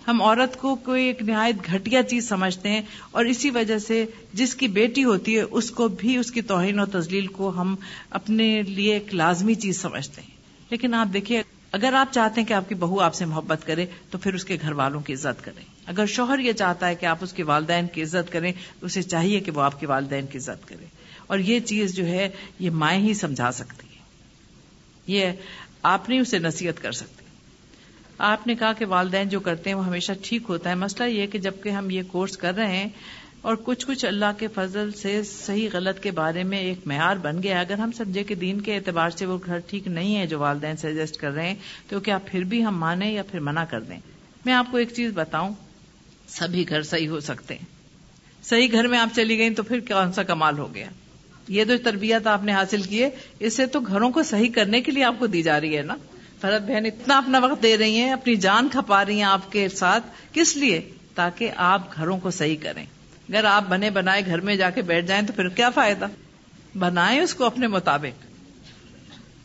ہم 0.08 0.22
عورت 0.22 0.58
کو 0.58 0.76
کوئی 0.76 1.06
ایک 1.06 1.22
نہایت 1.22 1.56
گھٹیا 1.72 2.04
چیز 2.04 2.30
سمجھتے 2.30 2.70
ہیں 2.70 2.82
اور 3.12 3.26
اسی 3.26 3.50
وجہ 3.50 3.78
سے 3.78 4.06
جس 4.34 4.56
کی 4.56 4.68
بیٹی 4.68 5.04
ہوتی 5.04 5.38
ہے، 5.38 5.42
اس 5.42 5.72
کو 5.72 5.88
بھی 5.88 6.18
اس 6.18 6.32
کی 6.32 6.42
توہین 6.42 6.80
اور 6.80 6.88
تزلیل 6.88 7.28
کو 7.28 7.50
ہم 7.50 7.76
اپنے 8.10 8.62
لیے 8.62 8.94
ایک 8.94 9.16
لازمی 9.16 9.56
چیز 9.56 9.82
سمجھتے 9.82 10.22
ہیں۔ 10.22 10.30
لیکن 10.70 10.94
آپ 10.94 11.08
دیکھیے، 11.14 11.44
اگر 11.72 11.94
آپ 11.94 12.14
چاہتے 12.14 12.42
ہیں 12.42 12.48
کہ 12.48 12.54
آپ 12.54 12.70
کی 12.70 12.76
بہو 12.76 13.00
آپ 13.00 13.14
سے 13.14 13.26
محبت 13.26 13.68
کرے، 13.68 13.86
تو 14.12 14.18
پھر 14.18 14.34
اس 14.34 14.46
کے 14.46 14.58
گھر 14.62 14.72
والوں 14.72 15.02
کی 15.02 15.14
عزت 15.14 15.44
کریں۔ 15.46 15.64
اگر 15.86 16.06
شوہر 16.06 16.40
یہ 16.40 16.52
چاہتا 16.52 16.88
ہے 16.88 16.96
کہ 16.96 17.06
آپ 17.06 17.18
اس 17.22 17.34
کے 17.34 17.44
والدین 17.44 17.88
کی 17.88 18.04
عزت 18.04 18.32
کریں، 18.32 18.54
اسے 18.82 19.02
چاہیے 19.02 19.40
کہ 19.40 19.52
وہ 19.52 19.62
آپ 19.62 19.80
کے 19.80 19.88
والدین 19.88 20.26
کی 20.26 20.38
عزت 20.38 20.68
کرے۔ 20.68 20.86
اور 21.28 21.40
یہ 21.40 21.60
چیز 21.60 21.96
جو 21.96 22.06
ہے، 22.06 22.30
یہ 22.60 22.70
مائیں 22.70 23.02
ہی 23.02 23.14
سمجھا 23.14 23.52
سکتی۔ 23.52 23.87
ہے 25.08 25.14
یہ 25.14 25.32
آپ 25.84 26.10
نہیں 26.10 26.20
اسے 26.20 26.40
نصیحت 26.40 26.82
کر 26.82 26.92
سکتے۔ 26.92 27.26
آپ 28.18 28.48
نے 28.48 28.56
کہا 28.56 28.74
کہ 28.74 28.86
والدین 28.86 29.30
جو 29.30 29.40
کرتے 29.40 29.70
ہیں 29.70 29.78
وہ 29.78 29.86
ہمیشہ 29.86 30.12
ٹھیک 30.22 30.42
ہوتا 30.50 30.70
ہے۔ 30.70 30.76
مسئلہ 30.76 31.10
یہ 31.10 31.28
کہ 31.28 31.40
جبکہ 31.40 31.70
ہم 31.70 31.90
یہ 31.90 32.02
کورس 32.08 32.38
کر 32.38 32.54
رہے 32.54 32.78
ہیں 32.78 32.90
اور 33.42 33.56
کچھ 33.64 33.88
کچھ 33.88 34.06
اللہ 34.06 34.26
کے 34.38 34.48
فضل 34.48 34.92
سے 34.92 35.24
صحیح 35.24 35.70
غلط 35.74 36.00
کے 36.00 36.12
بارے 36.12 36.44
میں 36.44 36.58
ایک 36.58 36.80
معیار 36.86 37.16
بن 37.16 37.44
گیا 37.44 37.60
اگر 37.60 37.74
ہم 37.74 37.92
سمجھے 37.92 38.24
کہ 38.24 38.36
دین 38.36 38.62
کے 38.62 38.76
اعتبار 38.76 39.10
سے 39.10 39.26
وہ 39.26 39.38
گھر 39.46 39.60
ٹھیک 39.60 39.88
نہیں 39.88 40.18
ہے 40.18 40.28
جو 40.28 40.40
والدین 40.40 40.78
سجیسٹ 40.78 41.18
کر 41.18 41.32
رہے 41.32 41.48
ہیں، 41.48 41.56
تو 41.88 42.00
کیا 42.00 42.18
پھر 42.18 42.44
بھی 42.44 42.66
ہم 42.66 42.78
مانیں 42.78 43.12
یا 43.12 43.24
پھر 43.24 43.40
منع 43.40 43.64
کر 43.64 43.82
دیں؟ 43.82 44.00
میں 44.46 44.54
آپ 44.54 44.68
کو 44.72 44.78
ایک 44.78 44.94
چیز 44.94 45.12
بتاؤں۔ 45.14 45.54
سبھی 46.28 46.70
گھر 46.70 46.82
صحیح 46.82 47.10
ہو 47.10 47.20
سکتے 47.20 47.56
ہیں۔ 47.56 47.66
صحیح 48.44 48.68
گھر 48.72 48.88
میں 48.88 49.00
آپ 49.00 49.10
چلی 49.16 49.38
گئی 49.38 49.50
تو 49.50 49.64
پھر 49.64 49.80
کون 49.80 50.14
سا 50.14 50.24
کمال 50.24 50.58
ہو 50.58 50.76
گیا؟ 50.76 50.90
یہ 51.48 51.64
جو 51.64 51.78
تربیت 51.78 52.28
آپ 52.28 52.44
نے 52.44 52.54
حاصل 52.54 52.82
کی 52.82 53.04
ہے 53.04 53.10
اس 53.40 53.56
سے 53.56 53.66
تو 53.66 53.80
گھروں 53.80 54.10
کو 54.10 54.24
صحیح 54.24 54.52
کرنے 54.52 54.82
کے 54.82 54.92
لیے 54.92 55.04
آپ 55.04 55.16
کو 55.20 55.28
دی 55.28 55.44
جا 55.44 55.62
رہی 55.62 55.78
ہے 55.78 55.82
نا؟ 55.82 55.96
فرد 56.42 56.68
بہن، 56.68 56.86
اتنا 56.86 57.18
اپنا 57.18 57.40
وقت 57.40 57.64
دے 57.64 57.78
رہی 57.78 57.96
ہیں، 57.96 58.12
اپنی 58.12 58.36
جان 58.36 58.70
کھپا 58.70 59.06
رہی 59.06 59.16
ہیں 59.16 59.24
آپ 59.24 59.52
کے 59.52 59.70
ساتھ، 59.70 60.08
کس 60.34 60.58
لیے؟ 60.58 60.90
تاکہ 61.16 61.52
آپ 61.56 61.96
گھروں 61.96 62.20
کو 62.20 62.32
صحیح 62.32 62.56
کریں۔ 62.62 62.86
اگر 63.30 63.44
آپ 63.44 63.64
بنے 63.70 63.90
بنائے 63.90 64.26
گھر 64.26 64.42
میں 64.42 64.56
جا 64.56 64.70
کے 64.70 64.82
بیٹھ 64.82 65.06
جائیں 65.06 65.28
تو 65.28 65.34
پھر 65.34 65.48
کیا 65.48 65.70
فائدہ؟ 65.70 66.08
بنائیں 66.78 67.20
اس 67.20 67.34
کو 67.34 67.46
اپنے 67.46 67.68
مطابق۔ 67.68 68.26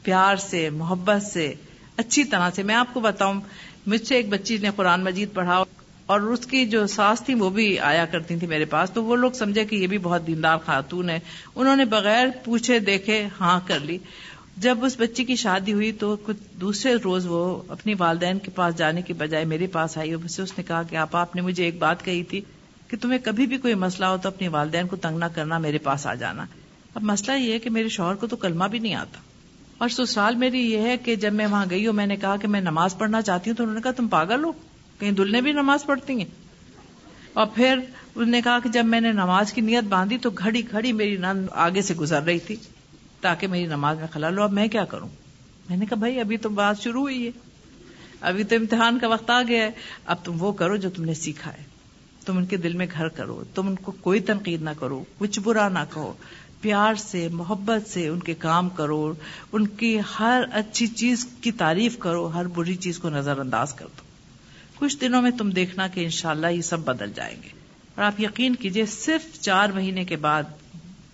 پیار 0.03 0.37
سے، 0.37 0.71
محبت 0.71 1.23
سے، 1.23 1.55
اچھی 1.97 2.25
طرح 2.25 2.51
سے۔ 2.55 2.63
میں 2.63 2.75
آپ 2.75 2.95
کو 2.95 3.01
بتاؤں، 3.01 3.41
مجھ 3.87 4.07
سے 4.07 4.15
ایک 4.15 4.29
بچی 4.29 4.57
نے 4.57 4.71
قرآن 4.77 5.05
مجید 5.05 5.29
پڑھا۔ 5.35 5.65
اور 6.07 6.21
اس 6.21 6.47
کی 6.47 6.67
جو 6.67 6.87
ساس 6.87 7.23
تھی 7.27 7.35
وہ 7.35 7.51
بھی 7.51 7.79
آیا 7.79 8.07
کرتی 8.07 8.37
تھی 8.37 8.47
میرے 8.47 8.65
پاس 8.65 8.91
تو 8.91 9.05
وہ 9.05 9.17
لوگ 9.17 9.31
سمجھے 9.31 9.65
کہ 9.65 9.77
یہ 9.77 9.87
بھی 9.87 9.99
بہت 9.99 10.27
دیندار 10.27 10.57
خاتون 10.67 11.11
ہے۔ 11.11 11.21
انہوں 11.55 11.77
نے 11.77 11.85
بغیر 11.85 12.27
پوچھے 12.45 12.79
دیکھے 12.79 13.29
ہاں 13.41 13.61
کر 13.67 13.79
لی۔ 13.81 13.99
جب 14.57 14.85
اس 14.85 14.97
بچی 14.99 15.25
کی 15.25 15.37
شادی 15.37 15.73
ہوئی 15.73 15.93
تو 15.93 16.17
کچھ 16.17 16.37
دوسرے 16.61 16.95
روز 16.95 17.27
وہ 17.29 17.63
اپنی 17.69 17.95
والدین 17.99 18.39
کے 18.39 18.51
پاس 18.51 18.77
جانے 18.77 19.03
کے 19.03 19.13
بجائے 19.13 19.45
میرے 19.45 19.67
پاس 19.67 19.99
آئی 19.99 20.13
اور 20.13 20.25
اس 20.25 20.59
نے 20.59 20.63
کہا 20.63 20.83
کہ 20.83 20.97
آپ 20.97 21.17
آپ 21.17 21.37
نے 21.37 21.43
مجھے 21.43 21.65
ایک 21.65 21.79
بات 21.79 22.05
کہی 22.05 22.23
تھی 22.23 22.41
کہ 22.89 22.97
تمہیں 22.97 23.19
کبھی 23.25 23.47
بھی 23.47 23.59
کوئی 23.59 23.75
مسئلہ 23.75 24.07
ہو 24.07 24.17
تو 24.17 24.29
اپنی 24.29 24.49
والدین 24.49 24.87
کو 24.87 24.97
تنگ 24.97 25.19
نہ 25.19 25.25
کرنا، 25.25 25.59
میرے 25.59 25.79
پاس 25.79 26.07
آ 26.07 26.15
جانا۔ 26.15 26.47
اب 26.95 27.03
مسئلہ 27.03 27.37
یہ 27.37 27.53
ہے 27.53 27.59
کہ 27.59 27.71
میرے 27.71 27.89
شوہر 27.89 28.15
کو 28.15 28.27
تو 28.27 28.37
کلمہ 28.37 28.65
بھی 28.65 28.79
نہیں 28.79 28.95
آتا۔ 28.95 29.19
اور 29.79 29.89
سسرال 29.89 30.35
میری 30.35 30.73
یہ 30.73 30.79
ہے 30.79 30.97
کہ 30.97 31.17
جب 31.17 31.33
میں 31.33 31.47
وہاں 31.47 31.67
گئی 31.71 31.87
ہوں 31.87 31.93
میں 31.93 32.07
نے 32.07 32.17
کہا 32.17 32.37
کہ 32.37 32.49
میں 32.49 32.61
نماز 32.61 32.99
پڑھنا 32.99 33.23
چاہتی 33.23 33.51
ہوں 33.51 33.57
تو 33.57 33.63
انہوں 33.63 33.75
نے 33.75 33.83
کہا 33.83 33.91
تم 33.91 34.09
پاگل 34.09 34.45
ہو۔ 34.45 34.53
کہیں 35.03 35.13
دلہنے 35.13 35.41
بھی 35.41 35.53
نماز 35.53 35.85
پڑھتی 35.85 36.13
ہیں۔ 36.13 36.25
اور 37.33 37.47
پھر 37.55 37.79
انہوں 38.15 38.31
نے 38.31 38.43
کہا 38.43 38.59
کہ 38.59 38.69
جب 38.69 38.85
میں 38.85 39.01
نے 39.01 39.13
نماز 39.13 39.53
کی 39.53 39.61
نیت 39.61 39.85
باندھی 39.85 40.19
تو 40.19 40.31
گھڑی 40.31 40.63
گھڑی 40.71 40.93
میری 40.93 41.17
نند 41.17 41.47
آگے 41.51 41.83
سے 41.83 41.95
گزر 41.95 42.23
رہی 42.23 42.39
تھی 42.39 42.57
تاکہ 43.21 43.47
میری 43.47 43.67
نماز 43.67 43.99
میں 43.99 44.07
خلا 44.13 44.29
لو 44.29 44.43
اب 44.43 44.53
میں 44.53 44.69
کیا 44.69 44.85
کروں؟ 44.85 45.09
میں 45.69 45.77
نے 45.77 45.87
کہا 45.87 45.97
بھائی 45.97 46.21
ابھی 46.21 46.37
تو 46.37 46.49
بات 46.49 46.81
شروع 46.81 47.01
ہوئی 47.01 47.27
ہے۔ 47.27 47.31
ابھی 48.21 48.45
تو 48.45 48.57
امتحان 48.57 48.99
کا 48.99 49.09
وقت 49.09 49.31
آ 49.31 49.43
گیا 49.43 49.63
ہے۔ 49.65 49.71
اب 50.07 50.17
تم 50.25 50.43
وہ 50.43 50.53
کرو 50.53 50.77
جو 50.77 50.91
تم 50.91 51.05
نے 51.05 51.15
سیکھا 51.15 51.53
ہے۔ 51.53 51.63
تم 52.27 52.39
ان 52.39 52.47
کے 52.47 52.57
دل 52.57 52.73
میں 52.73 52.87
گھر 52.93 53.09
کرو۔ 53.09 53.45
تم 53.55 53.67
ان 53.67 53.75
کو 53.75 53.93
کوئی 53.93 54.21
تنقید 54.21 54.63
نہ 54.63 54.71
کرو۔ 54.81 55.05
کچھ 55.19 55.41
برا 55.41 55.69
نہ 55.69 55.79
کہو۔ 55.95 56.13
پیار 56.61 56.95
سے، 56.95 57.29
محبت 57.29 57.89
سے 57.89 58.09
ان 58.09 58.21
کے 58.21 58.35
کام 58.35 58.69
کرو۔ 58.69 59.15
ان 59.53 59.67
کی 59.67 59.99
ہر 60.19 60.43
اچھی 60.53 60.87
چیز 60.87 61.27
کی 61.41 61.53
تعریف 61.53 61.99
کرو۔ 61.99 62.27
ہر 62.27 62.47
بری 62.49 62.77
چیز 62.77 62.99
کو 62.99 63.09
نظر 63.09 63.39
انداز 63.39 63.75
کر 63.75 63.87
دو۔ 63.99 64.12
کچھ 64.83 64.99
دنوں 65.01 65.23
میں 65.23 65.31
تم 65.31 65.51
دیکھنا 65.51 65.87
کہ 65.87 66.05
انشاءاللہ 66.05 66.47
یہ 66.47 66.63
سب 66.63 66.81
بدل 66.81 67.13
جائیں 67.15 67.37
گے۔ 67.43 67.49
اور 67.95 68.05
آپ 68.05 68.21
یقین 68.21 68.55
کیجیے، 68.55 68.87
صرف 68.87 69.41
چار 69.41 69.69
مہینے 69.69 70.05
کے 70.05 70.17
بعد 70.17 70.43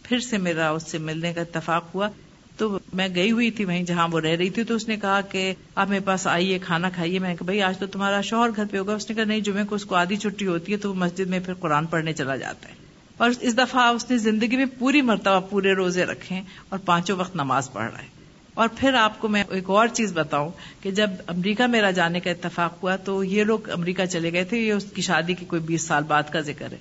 پھر 0.02 0.18
سے 0.18 0.38
میرا 0.38 0.70
اس 0.70 0.82
سے 0.82 0.98
ملنے 0.98 1.32
کا 1.32 1.40
اتفاق 1.40 1.94
ہوا۔ 1.94 2.08
تو 2.56 2.78
میں 2.92 3.08
گئی 3.14 3.30
ہوئی 3.30 3.50
تھی 3.50 3.64
وہیں 3.64 3.82
جہاں 3.82 4.08
وہ 4.12 4.20
رہ 4.20 4.36
رہی 4.36 4.50
تھی، 4.50 4.64
تو 4.64 4.74
اس 4.74 4.88
نے 4.88 4.96
کہا 4.96 5.20
کہ 5.20 5.54
آپ 5.74 5.88
میرے 5.88 6.00
پاس 6.00 6.26
آئیے، 6.26 6.58
کھانا 6.58 6.90
کھائیے۔ 6.90 7.18
میں 7.18 7.34
بھائی، 7.40 7.62
آج 7.62 7.78
تو 7.78 7.86
تمہارا 7.86 8.20
شوہر 8.20 8.50
گھر 8.56 8.64
پہ 8.70 8.78
ہوگا۔ 8.78 8.94
اس 8.94 9.10
نے 9.10 9.16
کہا، 9.16 9.24
نہیں، 9.24 9.40
جمعے 9.40 9.64
کو 9.64 9.74
اس 9.74 9.84
کو 9.84 9.94
آدھی 9.94 10.16
چھٹی 10.16 10.46
ہوتی 10.46 10.72
ہے 10.72 10.76
تو 10.76 10.88
وہ 10.88 10.94
مسجد 10.94 11.26
میں 11.26 11.40
پھر 11.40 11.54
قرآن 11.54 11.86
پڑھنے 11.86 12.12
چلا 12.12 12.36
جاتا 12.36 12.68
ہے۔ 12.68 12.74
اور 13.16 13.30
اس 13.40 13.58
دفعہ 13.58 13.82
اس 13.82 14.10
نے 14.10 14.18
زندگی 14.18 14.56
میں 14.56 14.66
پوری 14.78 15.02
مرتبہ 15.02 15.40
پورے 15.40 15.72
روزے 15.72 16.04
رکھے 16.04 16.40
اور 16.68 16.78
پانچوں 16.78 17.16
وقت 17.16 17.34
نماز 17.34 17.72
پڑھ 17.72 17.90
رہا 17.90 18.02
ہے۔ 18.02 18.17
اور 18.58 18.68
پھر 18.76 18.94
آپ 18.94 19.20
کو 19.20 19.28
میں 19.28 19.44
ایک 19.50 19.70
اور 19.70 19.88
چیز 19.88 20.12
بتاؤں 20.12 20.50
کہ 20.82 20.90
جب 20.90 21.10
امریکہ 21.26 21.66
میرا 21.66 21.90
جانے 21.90 22.20
کا 22.20 22.30
اتفاق 22.30 22.82
ہوا 22.82 22.96
تو 22.96 23.24
یہ 23.24 23.44
لوگ 23.44 23.70
امریکہ 23.70 24.06
چلے 24.06 24.32
گئے 24.32 24.44
تھے، 24.44 24.58
یہ 24.58 24.72
اس 24.72 24.84
کی 24.94 25.02
شادی 25.02 25.34
کی 25.34 25.44
کوئی 25.44 25.62
بیس 25.62 25.82
سال 25.82 26.02
بعد 26.02 26.22
کا 26.32 26.40
ذکر 26.40 26.72
ہے۔ 26.72 26.76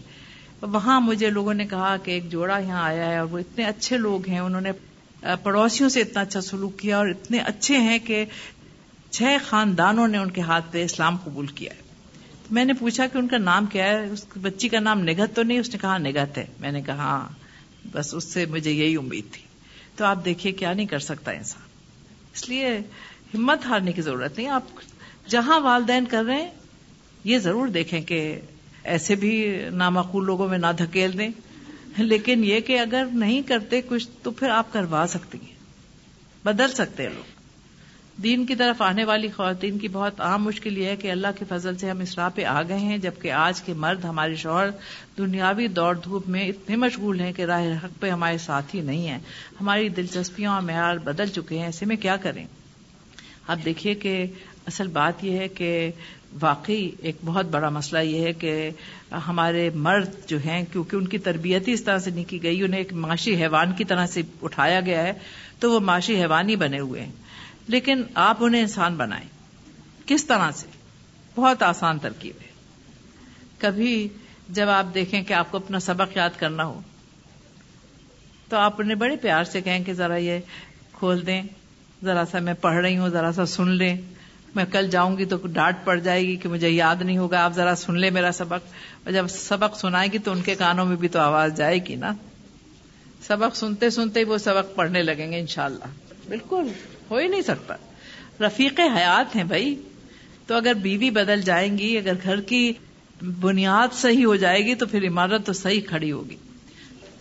وہاں 0.61 1.01
مجھے 1.01 1.29
لوگوں 1.29 1.53
نے 1.53 1.67
کہا 1.67 1.97
کہ 1.97 2.11
ایک 2.11 2.31
جوڑا 2.31 2.57
یہاں 2.57 2.83
آیا 2.83 3.09
ہے 3.09 3.17
اور 3.17 3.27
وہ 3.27 3.39
اتنے 3.39 3.65
اچھے 3.65 3.97
لوگ 3.97 4.29
ہیں، 4.29 4.39
انہوں 4.39 4.61
نے 4.61 4.71
پڑوسیوں 5.43 5.89
سے 5.89 6.01
اتنا 6.01 6.21
اچھا 6.21 6.41
سلوک 6.41 6.79
کیا 6.79 6.97
اور 6.97 7.07
اتنے 7.07 7.37
اچھے 7.37 7.77
ہیں 7.77 7.99
کہ 7.99 8.25
چھ 9.11 9.23
خاندانوں 9.47 10.07
نے 10.07 10.17
ان 10.17 10.31
کے 10.31 10.41
ہاتھ 10.41 10.65
پہ 10.71 10.83
اسلام 10.83 11.17
قبول 11.17 11.47
کیا 11.47 11.73
ہے۔ 11.73 11.81
تو 12.47 12.53
میں 12.53 12.65
نے 12.65 12.73
پوچھا 12.73 13.07
کہ 13.07 13.17
ان 13.17 13.27
کا 13.27 13.37
نام 13.37 13.65
کیا 13.65 13.85
ہے؟ 13.85 14.05
اس 14.05 14.25
بچی 14.41 14.69
کا 14.69 14.79
نام 14.79 15.03
نگت 15.03 15.35
تو 15.35 15.43
نہیں؟ 15.43 15.59
اس 15.59 15.69
نے 15.69 15.77
کہا 15.81 15.89
ہاں، 15.89 15.99
نگت 15.99 16.37
ہے۔ 16.37 16.45
میں 16.59 16.71
نے 16.71 16.81
کہا 16.81 16.95
ہاں 16.95 17.29
بس 17.91 18.13
اس 18.13 18.23
سے 18.23 18.45
مجھے 18.45 18.71
یہی 18.71 18.95
امید 18.95 19.23
تھی۔ 19.31 19.41
تو 19.95 20.05
آپ 20.05 20.25
دیکھیے 20.25 20.53
کیا 20.53 20.73
نہیں 20.73 20.85
کر 20.85 20.99
سکتا 20.99 21.31
انسان۔ 21.31 21.66
اس 22.37 22.49
لیے 22.49 22.77
ہمت 23.33 23.65
ہارنے 23.65 23.91
کی 23.91 24.01
ضرورت 24.01 24.37
نہیں۔ 24.37 24.49
آپ 24.49 24.63
جہاں 25.27 25.59
والدین 25.59 26.05
کر 26.05 26.23
رہے 26.23 26.41
ہیں، 26.41 26.51
یہ 27.23 27.39
ضرور 27.39 27.67
دیکھیں 27.67 28.01
کہ 28.01 28.39
ایسے 28.83 29.15
بھی 29.15 29.61
نامعقول 29.71 30.25
لوگوں 30.25 30.47
میں 30.47 30.57
نہ 30.57 30.71
دھکیل 30.79 31.17
دیں۔ 31.17 31.29
لیکن 31.97 32.43
یہ 32.43 32.59
کہ 32.59 32.79
اگر 32.79 33.05
نہیں 33.11 33.41
کرتے 33.41 33.81
کچھ 33.81 34.07
تو 34.23 34.31
پھر 34.31 34.49
آپ 34.49 34.73
کروا 34.73 35.05
سکتی 35.09 35.37
ہیں، 35.37 35.55
بدل 36.43 36.71
سکتے 36.71 37.03
ہیں 37.03 37.09
لوگ۔ 37.09 37.36
دین 38.23 38.45
کی 38.45 38.55
طرف 38.55 38.81
آنے 38.81 39.03
والی 39.03 39.27
خواتین 39.35 39.77
کی 39.77 39.87
بہت 39.87 40.21
عام 40.21 40.43
مشکل 40.43 40.77
یہ 40.77 40.85
ہے 40.85 40.95
کہ 40.95 41.11
اللہ 41.11 41.27
کے 41.39 41.45
فضل 41.49 41.77
سے 41.77 41.89
ہم 41.89 41.99
اس 41.99 42.17
راہ 42.17 42.29
پہ 42.35 42.43
آ 42.43 42.61
گئے 42.61 42.77
ہیں، 42.77 42.97
جبکہ 42.97 43.31
آج 43.31 43.61
کے 43.61 43.73
مرد 43.73 44.05
ہمارے 44.05 44.35
شوہر 44.35 44.67
دنیاوی 45.17 45.67
دوڑ 45.67 45.97
دھوپ 46.03 46.29
میں 46.29 46.47
اتنے 46.47 46.75
مشغول 46.75 47.19
ہیں 47.19 47.33
کہ 47.33 47.41
راہ 47.41 47.61
حق 47.83 47.99
پہ 47.99 48.09
ہمارے 48.09 48.37
ساتھ 48.37 48.75
ہی 48.75 48.81
نہیں 48.81 49.07
ہیں۔ 49.07 49.19
ہماری 49.61 49.89
دلچسپیاں 49.89 50.53
اور 50.53 50.61
معیار 50.61 50.97
بدل 50.97 51.27
چکے 51.27 51.57
ہیں، 51.57 51.65
ایسے 51.65 51.85
میں 51.85 51.95
کیا 51.95 52.15
کریں؟ 52.15 52.45
آپ 53.47 53.65
دیکھیے 53.65 53.95
کہ 53.95 54.25
اصل 54.65 54.87
بات 54.87 55.23
یہ 55.23 55.37
ہے 55.37 55.47
کہ 55.47 55.91
واقعی 56.39 56.89
ایک 56.99 57.15
بہت 57.25 57.45
بڑا 57.45 57.69
مسئلہ 57.69 58.01
یہ 58.01 58.27
ہے 58.27 58.33
کہ 58.33 58.69
ہمارے 59.27 59.69
مرد 59.75 60.09
جو 60.27 60.37
ہیں، 60.45 60.65
کیونکہ 60.71 60.95
ان 60.95 61.07
کی 61.07 61.17
تربیت 61.17 61.67
ہی 61.67 61.73
اس 61.73 61.83
طرح 61.83 61.97
سے 61.97 62.09
نہیں 62.09 62.29
کی 62.29 62.43
گئی، 62.43 62.63
انہیں 62.63 62.77
ایک 62.77 62.93
معاشی 62.93 63.35
حیوان 63.35 63.73
کی 63.73 63.83
طرح 63.83 64.05
سے 64.05 64.21
اٹھایا 64.41 64.81
گیا 64.81 65.03
ہے، 65.03 65.13
تو 65.59 65.71
وہ 65.71 65.79
معاشی 65.79 66.15
حیوان 66.15 66.49
ہی 66.49 66.55
بنے 66.55 66.79
ہوئے 66.79 67.01
ہیں۔ 67.01 67.11
لیکن 67.67 68.03
آپ 68.13 68.37
انہیں 68.39 68.61
انسان 68.61 68.95
بنائیں۔ 68.95 69.27
کس 70.05 70.25
طرح 70.25 70.51
سے؟ 70.51 70.67
بہت 71.35 71.63
آسان 71.63 71.99
ترکیب 71.99 72.35
ہے۔ 72.41 72.47
کبھی 73.57 74.07
جب 74.49 74.69
آپ 74.69 74.85
دیکھیں 74.93 75.23
کہ 75.23 75.33
آپ 75.33 75.51
کو 75.51 75.57
اپنا 75.57 75.79
سبق 75.79 76.17
یاد 76.17 76.29
کرنا 76.37 76.65
ہو، 76.65 76.81
تو 78.49 78.57
آپ 78.57 78.81
انہیں 78.81 78.95
بڑے 78.95 79.15
پیار 79.15 79.43
سے 79.43 79.61
کہیں 79.61 79.83
کہ 79.83 79.93
ذرا 79.93 80.15
یہ 80.15 80.39
کھول 80.93 81.27
دیں، 81.27 81.43
ذرا 82.03 82.23
سا 82.31 82.39
میں 82.39 82.53
پڑھ 82.53 82.75
رہی 82.75 82.97
ہوں، 82.97 83.09
ذرا 83.09 83.31
سا 83.31 83.45
سن 83.45 83.69
لیں۔ 83.69 83.97
میں 84.55 84.65
کل 84.71 84.89
جاؤں 84.89 85.17
گی 85.17 85.25
تو 85.25 85.37
ڈانٹ 85.37 85.77
پڑ 85.83 85.99
جائے 85.99 86.23
گی 86.23 86.35
کہ 86.35 86.49
مجھے 86.49 86.69
یاد 86.69 86.95
نہیں 87.01 87.17
ہوگا، 87.17 87.43
آپ 87.43 87.53
ذرا 87.53 87.75
سن 87.75 87.99
لیں 87.99 88.11
میرا 88.11 88.31
سبق۔ 88.31 88.67
اور 89.03 89.11
جب 89.11 89.27
سبق 89.27 89.79
سنائے 89.79 90.07
گی 90.11 90.17
تو 90.17 90.31
ان 90.31 90.41
کے 90.41 90.55
کانوں 90.55 90.85
میں 90.85 90.95
بھی 90.95 91.07
تو 91.07 91.19
آواز 91.19 91.57
جائے 91.57 91.85
گی 91.85 91.95
نا۔ 91.95 92.13
سبق 93.21 93.55
سنتے 93.55 93.89
سنتے 93.89 94.23
وہ 94.23 94.37
سبق 94.37 94.75
پڑھنے 94.75 95.03
لگیں 95.03 95.31
گے 95.31 95.39
انشاءاللہ۔ 95.39 95.85
بالکل۔ 96.29 96.67
ہو 97.11 97.17
ہی 97.17 97.27
نہیں 97.27 97.41
سکتا۔ 97.41 97.75
رفیق 98.39 98.79
حیات 98.79 99.35
ہیں 99.35 99.43
بھائی۔ 99.43 99.81
تو 100.47 100.55
اگر 100.55 100.73
بیوی 100.73 101.09
بدل 101.09 101.41
جائیں 101.41 101.77
گی، 101.77 101.97
اگر 101.97 102.13
گھر 102.23 102.41
کی 102.41 102.73
بنیاد 103.21 103.93
صحیح 103.93 104.25
ہو 104.25 104.35
جائے 104.35 104.65
گی، 104.65 104.75
تو 104.75 104.85
پھر 104.85 105.07
عمارت 105.07 105.45
تو 105.45 105.53
صحیح 105.53 105.81
کھڑی 105.81 106.11
ہوگی۔ 106.11 106.35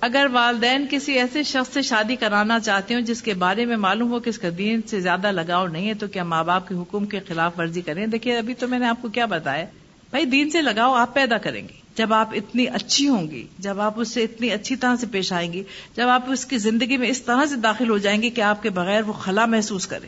اگر 0.00 0.26
والدین 0.32 0.86
کسی 0.90 1.12
ایسے 1.12 1.42
شخص 1.42 1.74
سے 1.74 1.82
شادی 1.82 2.16
کرانا 2.16 2.60
چاہتے 2.60 2.94
ہوں، 2.94 3.00
جس 3.00 3.22
کے 3.22 3.34
بارے 3.34 3.64
میں 3.64 3.76
معلوم 3.76 4.10
ہو 4.10 4.20
کہ 4.20 4.28
اس 4.28 4.38
کا 4.38 4.48
دین 4.58 4.80
سے 4.82 5.00
زیادہ 5.00 5.32
لگاؤ 5.32 5.66
نہیں 5.66 5.88
ہے، 5.88 5.94
تو 5.94 6.06
کیا 6.06 6.24
ماں 6.24 6.44
باپ 6.44 6.68
کے 6.68 6.74
حکم 6.74 7.06
کے 7.06 7.20
خلاف 7.28 7.58
ورزی 7.58 7.80
کریں؟ 7.80 8.06
دیکھیے، 8.06 8.38
ابھی 8.38 8.54
تو 8.54 8.68
میں 8.68 8.78
نے 8.78 8.86
آپ 8.86 9.02
کو 9.02 9.08
کیا 9.08 9.26
بتایا۔ 9.26 9.64
بھائی، 10.10 10.24
دین 10.24 10.50
سے 10.50 10.62
لگاؤ 10.62 10.94
آپ 10.94 11.14
پیدا 11.14 11.38
کریں 11.38 11.68
گے۔ 11.68 11.85
جب 11.96 12.12
آپ 12.14 12.34
اتنی 12.34 12.66
اچھی 12.68 13.08
ہوں 13.08 13.30
گی، 13.30 13.46
جب 13.58 13.80
آپ 13.80 14.00
اس 14.00 14.08
سے 14.08 14.22
اتنی 14.24 14.50
اچھی 14.50 14.76
طرح 14.76 14.96
سے 14.96 15.06
پیش 15.10 15.32
آئیں 15.32 15.52
گی، 15.52 15.62
جب 15.96 16.08
آپ 16.08 16.30
اس 16.30 16.44
کی 16.46 16.58
زندگی 16.58 16.96
میں 16.96 17.08
اس 17.08 17.22
طرح 17.22 17.46
سے 17.46 17.56
داخل 17.56 17.90
ہو 17.90 17.98
جائیں 17.98 18.22
گے 18.22 18.30
کہ 18.30 18.40
آپ 18.40 18.62
کے 18.62 18.70
بغیر 18.70 19.02
وہ 19.02 19.12
خلا 19.12 19.46
محسوس 19.46 19.86
کرے، 19.86 20.06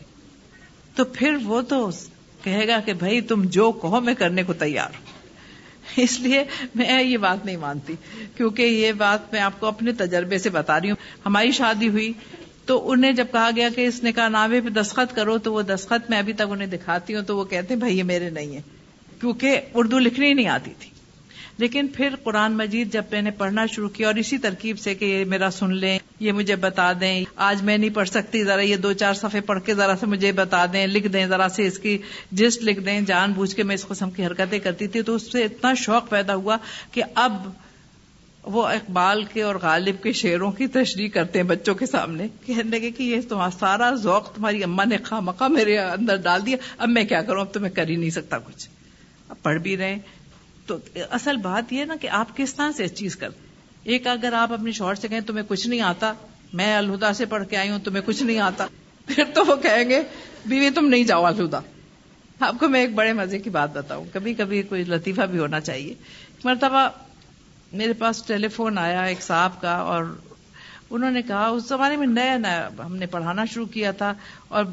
تو 0.94 1.04
پھر 1.04 1.36
وہ 1.44 1.60
تو 1.60 1.88
کہے 2.44 2.66
گا 2.68 2.80
کہ 2.80 2.92
بھائی 2.94 3.20
تم 3.20 3.42
جو 3.50 3.70
کہو 3.72 4.00
میں 4.00 4.14
کرنے 4.14 4.42
کو 4.42 4.52
تیار 4.52 4.88
ہوں۔ 4.88 5.06
اس 5.96 6.18
لیے 6.20 6.44
میں 6.74 7.02
یہ 7.02 7.16
بات 7.16 7.44
نہیں 7.46 7.56
مانتی، 7.56 7.94
کیونکہ 8.36 8.62
یہ 8.62 8.92
بات 8.92 9.32
میں 9.32 9.40
آپ 9.40 9.60
کو 9.60 9.66
اپنے 9.66 9.92
تجربے 9.92 10.38
سے 10.38 10.50
بتا 10.50 10.80
رہی 10.80 10.90
ہوں۔ 10.90 10.96
ہماری 11.26 11.50
شادی 11.52 11.88
ہوئی 11.88 12.12
تو 12.66 12.90
انہیں 12.90 13.12
جب 13.12 13.26
کہا 13.32 13.50
گیا 13.56 13.68
کہ 13.76 13.86
اس 13.86 14.02
نے 14.02 14.12
کہا 14.12 14.28
ناوے 14.28 14.60
پہ 14.60 14.68
دستخط 14.70 15.14
کرو، 15.16 15.38
تو 15.38 15.52
وہ 15.52 15.62
دستخط 15.62 16.10
میں 16.10 16.18
ابھی 16.18 16.32
تک 16.32 16.50
انہیں 16.50 16.68
دکھاتی 16.68 17.14
ہوں 17.14 17.22
تو 17.22 17.36
وہ 17.36 17.44
کہتے 17.44 17.74
ہیں 17.74 17.78
بھائی 17.80 17.98
یہ 17.98 18.02
میرے 18.02 18.30
نہیں 18.30 18.54
ہے 18.56 18.60
کیونکہ 19.20 19.60
اردو 19.74 19.98
لکھنی 19.98 20.32
نہیں 20.34 20.48
آتی 20.48 20.70
تھی۔ 20.78 20.90
لیکن 21.58 21.86
پھر 21.88 22.14
قرآن 22.22 22.52
مجید 22.52 22.92
جب 22.92 23.02
میں 23.10 23.22
نے 23.22 23.30
پڑھنا 23.30 23.66
شروع 23.66 23.88
کیا 23.88 24.06
اور 24.06 24.14
اسی 24.14 24.38
ترکیب 24.38 24.78
سے 24.78 24.94
کہ 24.94 25.04
یہ 25.04 25.24
میرا 25.24 25.50
سن 25.50 25.74
لیں، 25.74 25.98
یہ 26.20 26.32
مجھے 26.32 26.56
بتا 26.56 26.92
دیں، 27.00 27.24
آج 27.36 27.62
میں 27.62 27.78
نہیں 27.78 27.90
پڑھ 27.90 28.08
سکتی، 28.08 28.44
ذرا 28.44 28.60
یہ 28.60 28.76
دو 28.76 28.92
چار 28.92 29.14
صفحے 29.14 29.40
پڑھ 29.40 29.60
کے 29.64 29.74
ذرا 29.74 29.94
سے 30.00 30.06
مجھے 30.06 30.32
بتا 30.32 30.64
دیں، 30.72 30.86
لکھ 30.86 31.08
دیں، 31.08 31.26
ذرا 31.26 31.48
سے 31.48 31.66
اس 31.66 31.78
کی 31.78 31.98
جسٹ 32.32 32.62
لکھ 32.62 32.80
دیں، 32.80 33.00
جان 33.00 33.32
بوجھ 33.32 33.56
کے 33.56 33.62
میں 33.62 33.74
اس 33.74 33.86
قسم 33.88 34.10
کی 34.10 34.26
حرکتیں 34.26 34.58
کرتی 34.58 34.86
تھی 34.86 35.02
تو 35.02 35.14
اس 35.14 35.32
سے 35.32 35.44
اتنا 35.44 35.74
شوق 35.74 36.08
پیدا 36.08 36.34
ہوا 36.34 36.56
کہ 36.92 37.02
اب 37.14 37.48
وہ 38.42 38.66
اقبال 38.66 39.24
کے 39.24 39.42
اور 39.42 39.54
غالب 39.54 40.02
کے 40.02 40.12
شعروں 40.12 40.52
کی 40.52 40.66
تشریح 40.66 41.08
کرتے 41.08 41.38
ہیں 41.38 41.46
بچوں 41.46 41.74
کے 41.74 41.86
سامنے، 41.86 42.26
کہنے 42.46 42.62
لگے 42.62 42.90
کہ 42.90 43.02
یہ 43.02 43.20
تمہارا 43.28 43.50
سارا 43.58 43.94
ذوق 43.94 44.34
تمہاری 44.34 44.62
اما 44.64 44.84
نے 44.84 44.96
خواہ 45.04 45.48
میرے 45.48 45.78
اندر 45.78 46.16
ڈال 46.16 46.46
دیا، 46.46 46.56
اب 46.78 46.88
میں 46.88 47.04
کیا 47.04 47.22
کروں؟ 47.22 47.40
اب 47.40 47.52
تو 47.52 47.60
میں 47.60 47.70
کر 47.70 47.88
ہی 47.88 47.96
نہیں 47.96 48.10
سکتا 48.10 48.38
کچھ۔ 48.38 48.68
اب 49.28 49.42
پڑھ 49.42 49.58
بھی 49.58 49.76
رہے 49.76 49.98
تو 50.68 50.78
اصل 51.10 51.36
بات 51.36 51.72
یہ 51.72 51.84
نا 51.84 51.96
کہ 52.00 52.08
آپ 52.10 52.36
کس 52.36 52.54
طرح 52.54 52.72
سے 52.76 52.84
اس 52.84 52.94
چیز 52.94 53.16
کر 53.16 53.28
ایک 53.84 54.06
اگر 54.06 54.32
آپ 54.32 54.52
اپنی 54.52 54.72
شوہر 54.72 54.94
سے 54.94 55.08
کہیں 55.08 55.20
تمہیں 55.20 55.44
کچھ 55.48 55.66
نہیں 55.68 55.80
آتا، 55.80 56.12
میں 56.52 56.76
الہدا 56.76 57.12
سے 57.12 57.24
پڑھ 57.26 57.44
کے 57.50 57.56
آئی 57.56 57.70
ہوں، 57.70 57.78
تمہیں 57.78 58.02
کچھ 58.06 58.22
نہیں 58.22 58.38
آتا، 58.38 58.66
پھر 59.06 59.24
تو 59.34 59.44
وہ 59.46 59.56
کہیں 59.56 59.88
گے، 59.88 60.02
بیوی 60.46 60.70
تم 60.70 60.88
نہیں 60.88 61.04
جاؤ 61.04 61.24
الہدا۔ 61.24 61.60
آپ 62.40 62.54
کو 62.60 62.68
میں 62.68 62.80
ایک 62.80 62.94
بڑے 62.94 63.12
مزے 63.12 63.38
کی 63.38 63.50
بات 63.50 63.74
بتاؤں 63.74 64.04
کبھی 64.12 64.34
کبھی 64.34 64.62
کوئی 64.62 64.84
لطیفہ 64.84 65.22
بھی 65.22 65.38
ہونا 65.38 65.60
چاہیے۔ 65.60 65.94
مرتبہ 66.44 66.88
میرے 67.72 67.92
پاس 67.92 68.22
ٹیلی 68.22 68.48
فون 68.48 68.78
آیا 68.78 69.02
ایک 69.02 69.22
صاحب 69.22 69.60
کا 69.60 69.72
اور 69.72 70.04
انہوں 70.90 71.10
نے 71.10 71.22
کہا، 71.22 71.46
اس 71.46 71.68
زمانے 71.68 71.96
میں 71.96 72.06
نیا 72.06 72.36
نیا 72.38 72.68
ہم 72.84 72.96
نے 72.96 73.06
پڑھانا 73.06 73.44
شروع 73.44 73.66
کیا 73.66 73.90
تھا 73.90 74.14
اور 74.48 74.64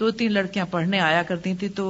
دو 0.00 0.10
تین 0.10 0.32
لڑکیاں 0.32 0.66
پڑھنے 0.70 1.00
آیا 1.00 1.22
کرتی 1.22 1.54
تھی 1.54 1.68
تو 1.68 1.86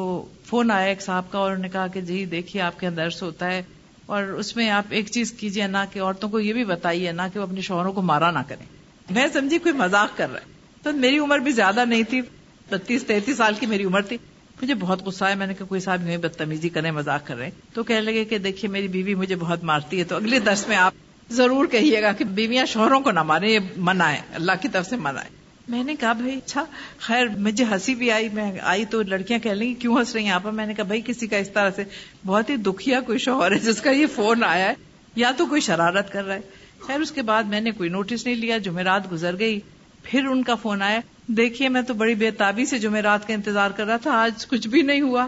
فون 0.49 0.71
آیا 0.71 0.87
ایک 0.87 1.03
صاحب 1.03 1.31
کا 1.31 1.39
اور 1.39 1.51
انہوں 1.51 1.63
نے 1.63 1.69
کہا 1.69 1.87
کہ 1.87 2.01
جی 2.01 2.25
دیکھیے 2.25 2.63
آپ 2.63 2.81
کے 2.81 2.87
اندر 2.87 3.05
درس 3.05 3.23
ہوتا 3.23 3.47
ہے 3.47 3.63
اور 4.07 4.23
اس 4.23 4.57
میں 4.57 4.71
آپ 4.71 4.85
ایک 4.91 5.07
چیز 5.07 5.33
کیجیے 5.33 5.67
نہ 5.67 5.77
کہ 5.93 6.01
عورتوں 6.01 6.29
کو 6.29 6.41
یہ 6.41 6.53
بھی 6.53 6.65
بتائیے 6.65 7.13
نہ 7.13 7.23
کہ 7.33 7.39
وہ 7.39 7.45
اپنے 7.45 7.61
شوہروں 7.61 7.93
کو 7.93 8.03
مارا 8.03 8.31
نہ 8.31 8.39
کریں۔ 8.49 8.67
میں 9.11 9.27
سمجھی 9.33 9.59
کوئی 9.59 9.75
مذاق 9.75 10.17
کر 10.17 10.33
رہا 10.33 10.41
ہے۔ 10.41 10.45
تو 10.83 10.93
میری 10.93 11.19
عمر 11.19 11.39
بھی 11.39 11.53
زیادہ 11.53 11.85
نہیں 11.85 12.03
تھی۔ 12.03 12.21
بتیس، 12.71 13.05
تینتیس 13.05 13.37
سال 13.37 13.55
کی 13.61 13.67
میری 13.67 13.85
عمر 13.85 14.03
تھی۔ 14.03 14.17
مجھے 14.63 14.75
بہت 14.75 15.03
غصہ 15.03 15.25
ہے 15.25 15.35
میں 15.35 15.47
نے 15.47 15.55
کہا 15.55 15.67
کوئی 15.67 15.81
صاحب 15.81 16.09
یوں 16.09 16.17
بدتمیزی 16.17 16.69
کریں، 16.69 16.91
مذاق 16.91 17.27
کر 17.27 17.37
رہے 17.37 17.45
ہیں۔ 17.45 17.75
تو 17.75 17.83
کہنے 17.83 18.01
لگے 18.01 18.25
کہ 18.25 18.39
دیکھیے 18.39 18.71
میری 18.71 18.89
بیوی 18.89 19.15
مجھے 19.15 19.37
بہت 19.37 19.65
مارتی 19.65 19.99
ہے۔ 19.99 20.05
تو 20.05 20.17
اگلے 20.17 20.39
درس 20.39 20.69
میں 20.69 20.77
آپ 20.77 20.95
ضرور 21.31 21.67
کہیے 21.67 22.03
گا 22.03 22.13
کہ 22.13 22.25
بیویاں 22.25 22.67
شوہروں 22.67 23.01
کو 23.01 23.11
نہ 23.11 23.23
مارے 23.23 23.49
یہ 23.49 23.59
منع 23.77 24.05
ہے۔ 24.05 24.21
اللہ 24.35 24.53
کی 24.63 24.69
طرف 24.69 24.87
سے 24.87 24.97
منع 24.97 25.21
ہے۔ 25.21 25.38
میں 25.69 25.85
نے 25.85 25.95
کہا، 25.95 26.13
بھائی 26.13 26.37
اچھا 26.37 26.65
خیر، 26.99 27.27
مجھے 27.39 27.65
ہنسی 27.65 27.95
بھی 27.95 28.11
آئی، 28.11 28.29
میں 28.33 28.53
آئی 28.63 28.85
تو 28.85 29.03
لڑکیاں 29.03 29.39
کہہ 29.39 29.51
لیں 29.51 29.69
گی 29.69 29.75
کیوں 29.75 29.99
ہنس 29.99 30.15
رہی 30.15 30.25
ہیں 30.25 30.31
آپ? 30.31 30.47
میں 30.47 30.67
نے 30.67 30.75
کہا، 30.75 30.85
بھائی 30.85 31.01
کسی 31.05 31.27
کا 31.27 31.37
اس 31.37 31.51
طرح 31.51 31.71
سے 31.77 31.85
بہت 32.27 32.51
ہی 32.51 32.57
دکھیا 32.57 33.01
کوئی 33.01 33.19
شوہر 33.19 33.53
ہے 33.53 33.59
جس 33.59 33.81
کا 33.81 33.91
یہ 33.91 34.07
فون 34.07 34.45
آیا 34.45 34.69
ہے، 34.69 34.75
یا 35.17 35.31
تو 35.37 35.47
کوئی 35.47 35.61
شرارت 35.61 36.13
کر 36.13 36.25
رہا 36.25 36.35
ہے. 36.35 36.41
خیر، 36.87 37.01
اس 37.01 37.13
کے 37.13 37.23
بعد 37.23 37.43
میں 37.43 37.61
نے 37.61 37.71
کوئی 37.71 37.89
نوٹس 37.89 38.27
نہیں 38.27 38.35
لیا، 38.35 38.59
جمعرات 38.59 39.13
گزر 39.13 39.39
گئی، 39.39 39.61
پھر 40.03 40.27
ان 40.27 40.43
کا 40.43 40.55
فون 40.55 40.83
آیا۔ 40.83 41.01
دیکھیے، 41.27 41.69
میں 41.69 41.83
تو 41.83 41.95
بڑی 41.95 42.15
بے 42.15 42.31
تابی 42.31 42.65
سے 42.65 42.79
جمعرات 42.79 43.29
کا 43.29 43.35
انتظار 43.35 43.71
کر 43.71 43.87
رہا 43.87 43.97
تھا، 43.97 44.11
آج 44.13 44.47
کچھ 44.47 44.69
بھی 44.69 44.83
نہیں 44.83 45.01
ہوا۔ 45.01 45.27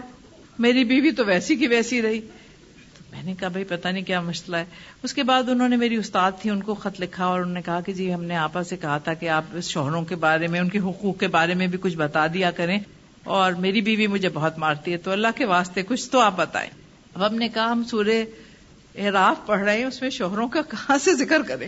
میری 0.59 0.83
بیوی 0.83 1.11
تو 1.11 1.25
ویسی 1.25 1.55
کی 1.55 1.67
ویسی 1.67 2.01
رہی۔ 2.01 2.19
میں 3.21 3.29
نے 3.29 3.35
کہا 3.39 3.47
بھائی 3.47 3.65
پتہ 3.65 3.87
نہیں 3.87 4.03
کیا 4.03 4.21
مسئلہ 4.21 4.55
ہے. 4.57 4.65
اس 5.03 5.13
کے 5.13 5.23
بعد 5.23 5.49
انہوں 5.49 5.69
نے 5.69 5.75
میری 5.75 5.95
استاد 5.95 6.31
تھی، 6.41 6.49
ان 6.49 6.63
کو 6.63 6.73
خط 6.73 7.01
لکھا 7.01 7.25
اور 7.25 7.39
انہوں 7.39 7.53
نے 7.53 7.61
کہا 7.61 7.81
کہ 7.81 7.93
جی 7.93 8.13
ہم 8.13 8.23
نے 8.23 8.35
آپا 8.35 8.63
سے 8.63 8.77
کہا 8.77 8.97
تھا 8.97 9.13
کہ 9.13 9.29
آپ 9.29 9.43
اس 9.53 9.69
شوہروں 9.69 10.05
کے 10.05 10.15
بارے 10.15 10.47
میں، 10.47 10.59
ان 10.59 10.69
کے 10.69 10.79
حقوق 10.79 11.19
کے 11.19 11.27
بارے 11.27 11.53
میں 11.53 11.67
بھی 11.67 11.77
کچھ 11.81 11.97
بتا 11.97 12.27
دیا 12.27 12.51
کریں 12.51 12.79
اور 13.23 13.51
میری 13.51 13.81
بیوی 13.81 14.07
مجھے 14.07 14.29
بہت 14.33 14.59
مارتی 14.59 14.91
ہے، 14.91 14.97
تو 14.97 15.11
اللہ 15.11 15.27
کے 15.35 15.45
واسطے 15.45 15.83
کچھ 15.83 16.09
تو 16.09 16.19
آپ 16.19 16.37
بتائیں۔ 16.37 16.69
اب 17.15 17.27
ہم 17.27 17.35
نے 17.35 17.49
کہا، 17.49 17.71
ہم 17.71 17.83
سورے 17.83 18.25
اعراف 18.95 19.45
پڑھ 19.45 19.61
رہے 19.61 19.77
ہیں، 19.77 19.85
اس 19.85 20.01
میں 20.01 20.09
شوہروں 20.09 20.47
کا 20.47 20.61
کہاں 20.61 20.97
سے 20.97 21.13
ذکر 21.13 21.41
کریں؟ 21.47 21.67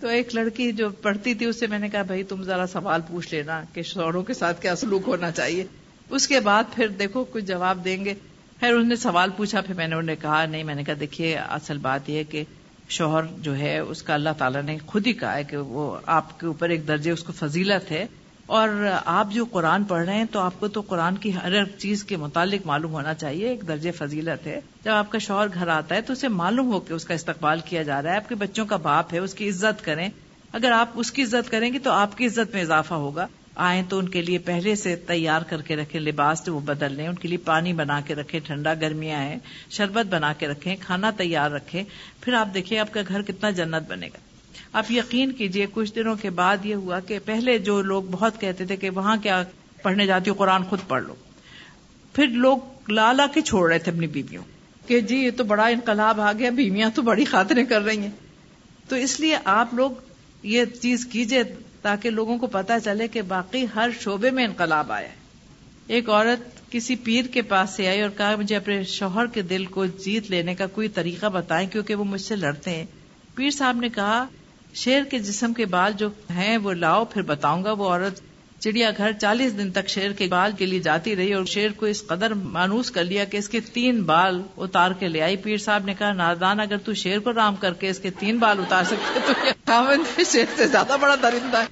تو 0.00 0.08
ایک 0.08 0.34
لڑکی 0.34 0.72
جو 0.72 0.88
پڑھتی 0.88 1.34
تھی 1.34 1.46
اس 1.46 1.60
سے 1.60 1.66
میں 1.66 1.78
نے 1.78 1.88
کہا، 1.88 2.02
بھائی 2.02 2.22
تم 2.22 2.42
ذرا 2.42 2.66
سوال 2.72 3.00
پوچھ 3.08 3.34
لینا 3.34 3.62
کہ 3.72 3.82
شوہروں 3.82 4.22
کے 4.22 4.34
ساتھ 4.34 4.62
کیا 4.62 4.76
سلوک 4.76 5.02
ہونا 5.06 5.30
چاہیے؟ 5.30 5.64
اس 6.08 6.28
کے 6.28 6.40
بعد 6.40 6.64
پھر 6.74 6.88
دیکھو 6.88 7.24
کچھ 7.24 7.44
جواب 7.44 7.84
دیں 7.84 8.04
گے۔ 8.04 8.14
خیر 8.60 8.72
انہوں 8.72 8.88
نے 8.88 8.96
سوال 8.96 9.30
پوچھا، 9.36 9.60
پھر 9.60 9.74
میں 9.74 9.88
نے 9.88 9.94
انہیں 9.94 10.16
کہا، 10.22 10.46
نہیں، 10.46 10.64
میں 10.64 10.74
نے 10.74 10.84
کہا، 10.84 10.94
دیکھیے، 11.00 11.36
اصل 11.36 11.78
بات 11.78 12.08
یہ 12.08 12.22
کہ 12.30 12.44
شوہر 12.88 13.22
جو 13.38 13.56
ہے، 13.56 13.78
اس 13.78 14.02
کا 14.02 14.14
اللہ 14.14 14.30
تعالیٰ 14.38 14.62
نے 14.62 14.78
خود 14.86 15.06
ہی 15.06 15.12
کہا 15.12 15.36
ہے 15.36 15.44
کہ 15.44 15.56
وہ 15.56 15.96
آپ 16.06 16.40
کے 16.40 16.46
اوپر 16.46 16.68
ایک 16.68 16.88
درجے، 16.88 17.10
اس 17.10 17.22
کو 17.22 17.32
فضیلت 17.32 17.90
ہے۔ 17.90 18.06
اور 18.46 18.68
آپ 19.04 19.32
جو 19.32 19.44
قرآن 19.44 19.84
پڑھ 19.84 20.04
رہے 20.04 20.14
ہیں، 20.14 20.24
تو 20.32 20.40
آپ 20.40 20.60
کو 20.60 20.68
تو 20.68 20.80
قرآن 20.80 21.16
کی 21.16 21.34
ہر 21.34 21.64
چیز 21.64 22.04
کے 22.04 22.16
متعلق 22.16 22.66
معلوم 22.66 22.92
ہونا 22.92 23.14
چاہیے، 23.14 23.48
ایک 23.48 23.68
درجے 23.68 23.90
فضیلت 23.90 24.46
ہے۔ 24.46 24.60
جب 24.84 24.92
آپ 24.92 25.10
کا 25.10 25.18
شوہر 25.18 25.46
گھر 25.54 25.68
آتا 25.68 25.94
ہے، 25.94 26.00
تو 26.00 26.12
اسے 26.12 26.28
معلوم 26.28 26.72
ہو 26.72 26.80
کہ 26.80 26.92
اس 26.92 27.04
کا 27.04 27.14
استقبال 27.14 27.60
کیا 27.64 27.82
جا 27.82 28.02
رہا 28.02 28.10
ہے، 28.10 28.16
آپ 28.16 28.28
کے 28.28 28.34
بچوں 28.34 28.66
کا 28.66 28.76
باپ 28.76 29.14
ہے، 29.14 29.18
اس 29.18 29.34
کی 29.34 29.48
عزت 29.48 29.84
کریں۔ 29.84 30.08
اگر 30.52 30.70
آپ 30.70 30.88
اس 30.94 31.12
کی 31.12 31.22
عزت 31.22 31.50
کریں 31.50 31.72
گے، 31.72 31.78
تو 31.78 31.90
آپ 31.90 32.18
کی 32.18 32.26
عزت 32.26 32.54
میں 32.54 32.62
اضافہ 32.62 32.94
ہوگا۔ 32.94 33.26
آئیں 33.56 33.82
تو 33.88 33.98
ان 33.98 34.08
کے 34.08 34.22
لیے 34.22 34.38
پہلے 34.38 34.74
سے 34.74 34.96
تیار 34.96 35.42
کر 35.42 35.62
کے 35.62 35.76
رکھیں، 35.76 36.00
لباس 36.00 36.46
جو 36.46 36.54
وہ 36.54 36.60
بدل 36.60 36.92
لیں، 36.92 37.08
ان 37.08 37.14
کے 37.14 37.28
لیے 37.28 37.38
پانی 37.38 37.72
بنا 37.72 38.00
کے 38.00 38.14
رکھیں، 38.14 38.40
ٹھنڈا 38.40 38.74
گرمیاں 38.74 39.18
ہیں، 39.18 39.36
شربت 39.70 40.06
بنا 40.06 40.32
کے 40.32 40.48
رکھیں، 40.48 40.76
کھانا 40.80 41.10
تیار 41.10 41.50
رکھیں، 41.50 41.84
پھر 42.20 42.32
آپ 42.32 42.54
دیکھیں 42.54 42.78
آپ 42.78 42.92
کا 42.92 43.00
گھر 43.08 43.22
کتنا 43.22 43.50
جنت 43.50 43.88
بنے 43.88 44.06
گا۔ 44.06 44.18
آپ 44.72 44.90
یقین 44.90 45.32
کیجیے، 45.32 45.66
کچھ 45.72 45.94
دنوں 45.94 46.14
کے 46.14 46.30
بعد 46.30 46.56
یہ 46.64 46.74
ہوا 46.74 47.00
کہ 47.00 47.18
پہلے 47.24 47.58
جو 47.58 47.82
لوگ 47.82 48.02
بہت 48.10 48.40
کہتے 48.40 48.66
تھے 48.66 48.76
کہ 48.76 48.90
وہاں 48.90 49.16
کیا 49.22 49.42
پڑھنے 49.82 50.06
جاتی 50.06 50.30
ہو، 50.30 50.34
قرآن 50.34 50.64
خود 50.64 50.78
پڑھ 50.88 51.04
لو۔ 51.04 51.14
پھر 52.12 52.26
لوگ 52.26 52.58
لالا 52.88 53.26
کے 53.34 53.40
چھوڑ 53.40 53.70
رہے 53.70 53.78
تھے 53.78 53.92
اپنی 53.92 54.06
بیویوں 54.06 54.42
کہ 54.86 55.00
جی 55.00 55.16
یہ 55.16 55.30
تو 55.30 55.44
بڑا 55.44 55.66
انقلاب 55.66 56.20
آ 56.20 56.32
گیا، 56.32 56.50
بیویاں 56.50 56.90
تو 56.94 57.02
بڑی 57.02 57.24
خاطریں 57.24 57.64
کر 57.64 57.80
رہی 57.80 57.98
ہیں۔ 57.98 58.10
تو 58.88 58.96
اس 58.96 59.20
لیے 59.20 59.36
آپ 59.44 59.74
لوگ 59.74 59.90
یہ 60.42 60.64
چیز 60.64 61.06
کیجیے 61.06 61.42
تاکہ 61.86 62.10
لوگوں 62.10 62.38
کو 62.38 62.46
پتا 62.46 62.80
چلے 62.80 63.08
کہ 63.08 63.22
باقی 63.22 63.66
ہر 63.74 63.90
شعبے 64.00 64.30
میں 64.30 64.44
انقلاب 64.44 64.92
آیا 64.92 65.08
ایک 65.86 66.10
عورت 66.10 66.70
کسی 66.70 66.96
پیر 66.96 67.24
کے 67.24 67.42
پاس 67.42 67.70
سے 67.70 67.88
آئی 67.88 68.02
اور 68.02 68.10
کہا، 68.16 68.36
مجھے 68.36 68.56
اپنے 68.56 68.82
شوہر 68.82 69.26
کے 69.26 69.42
دل 69.42 69.64
کو 69.64 69.86
جیت 69.86 70.30
لینے 70.30 70.54
کا 70.54 70.66
کوئی 70.66 70.88
طریقہ 70.88 71.26
بتائیں، 71.26 71.68
کیونکہ 71.68 71.94
وہ 71.94 72.04
مجھ 72.04 72.20
سے 72.20 72.36
لڑتے 72.36 72.70
ہیں۔ 72.70 72.86
پیر 73.34 73.50
صاحب 73.50 73.76
نے 73.76 73.88
کہا، 73.88 74.26
شیر 74.74 75.02
کے 75.02 75.18
جسم 75.18 75.52
کے 75.52 75.66
بال 75.66 75.92
جو 75.92 76.08
ہیں، 76.30 76.56
وہ 76.56 76.72
لاؤ، 76.72 77.04
پھر 77.04 77.22
بتاؤں 77.22 77.64
گا۔ 77.64 77.72
وہ 77.72 77.88
عورت 77.88 78.20
چڑیا 78.58 78.90
گھر 78.96 79.12
چالیس 79.12 79.58
دن 79.58 79.70
تک 79.70 79.88
شیر 79.88 80.10
کے 80.10 80.26
بال 80.26 80.52
کے 80.58 80.66
لیے 80.66 80.78
جاتی 80.78 81.16
رہی 81.16 81.32
اور 81.32 81.44
شیر 81.44 81.70
کو 81.76 81.86
اس 81.86 82.06
قدر 82.06 82.34
مانوس 82.34 82.90
کر 82.90 83.04
لیا 83.04 83.24
کہ 83.24 83.36
اس 83.36 83.48
کے 83.48 83.60
تین 83.60 84.02
بال 84.02 84.42
اتار 84.56 84.90
کے 84.90 85.08
لے 85.08 85.22
آئی۔ 85.22 85.36
پیر 85.36 85.56
صاحب 85.56 85.84
نے 85.84 85.94
کہا، 85.98 86.12
نادان، 86.12 86.60
اگر 86.60 86.76
تو 86.76 86.94
شیر 86.94 87.18
کو 87.18 87.32
رام 87.32 87.56
کر 87.56 87.72
کے 87.72 87.88
اس 87.88 87.98
کے 87.98 88.10
تین 88.10 88.38
بال 88.38 88.58
اتار 88.58 88.84
سکتے 88.84 89.20
تو 89.64 89.94
شیر 90.32 90.44
سے 90.56 90.66
زیادہ 90.66 90.96
بڑا 91.00 91.14
درندہ 91.22 91.58
ہے۔ 91.58 91.66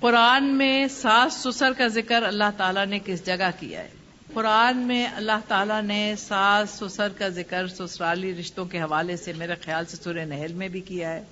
قرآن 0.00 0.44
میں 0.44 0.88
ساس 0.88 1.34
سسر 1.34 1.72
کا 1.72 1.86
ذکر 1.86 2.22
اللہ 2.22 2.50
تعالیٰ 2.56 2.86
نے 2.86 2.98
کس 3.04 3.26
جگہ 3.26 3.50
کیا 3.60 3.80
ہے؟ 3.80 3.88
قرآن 4.34 4.76
میں 4.76 5.06
اللہ 5.06 5.40
تعالیٰ 5.48 5.82
نے 5.82 6.14
ساس 6.18 6.70
سسر 6.70 7.08
کا 7.08 7.28
ذکر 7.28 7.66
سسرالی 7.66 8.34
رشتوں 8.34 8.64
کے 8.64 8.78
حوالے 8.78 9.16
سے 9.16 9.32
میرے 9.32 9.54
خیال 9.64 9.84
سے 9.84 9.96
سورہ 9.96 10.24
نہل 10.24 10.52
میں 10.52 10.68
بھی 10.68 10.80
کیا 10.80 11.12
ہے۔ 11.12 11.24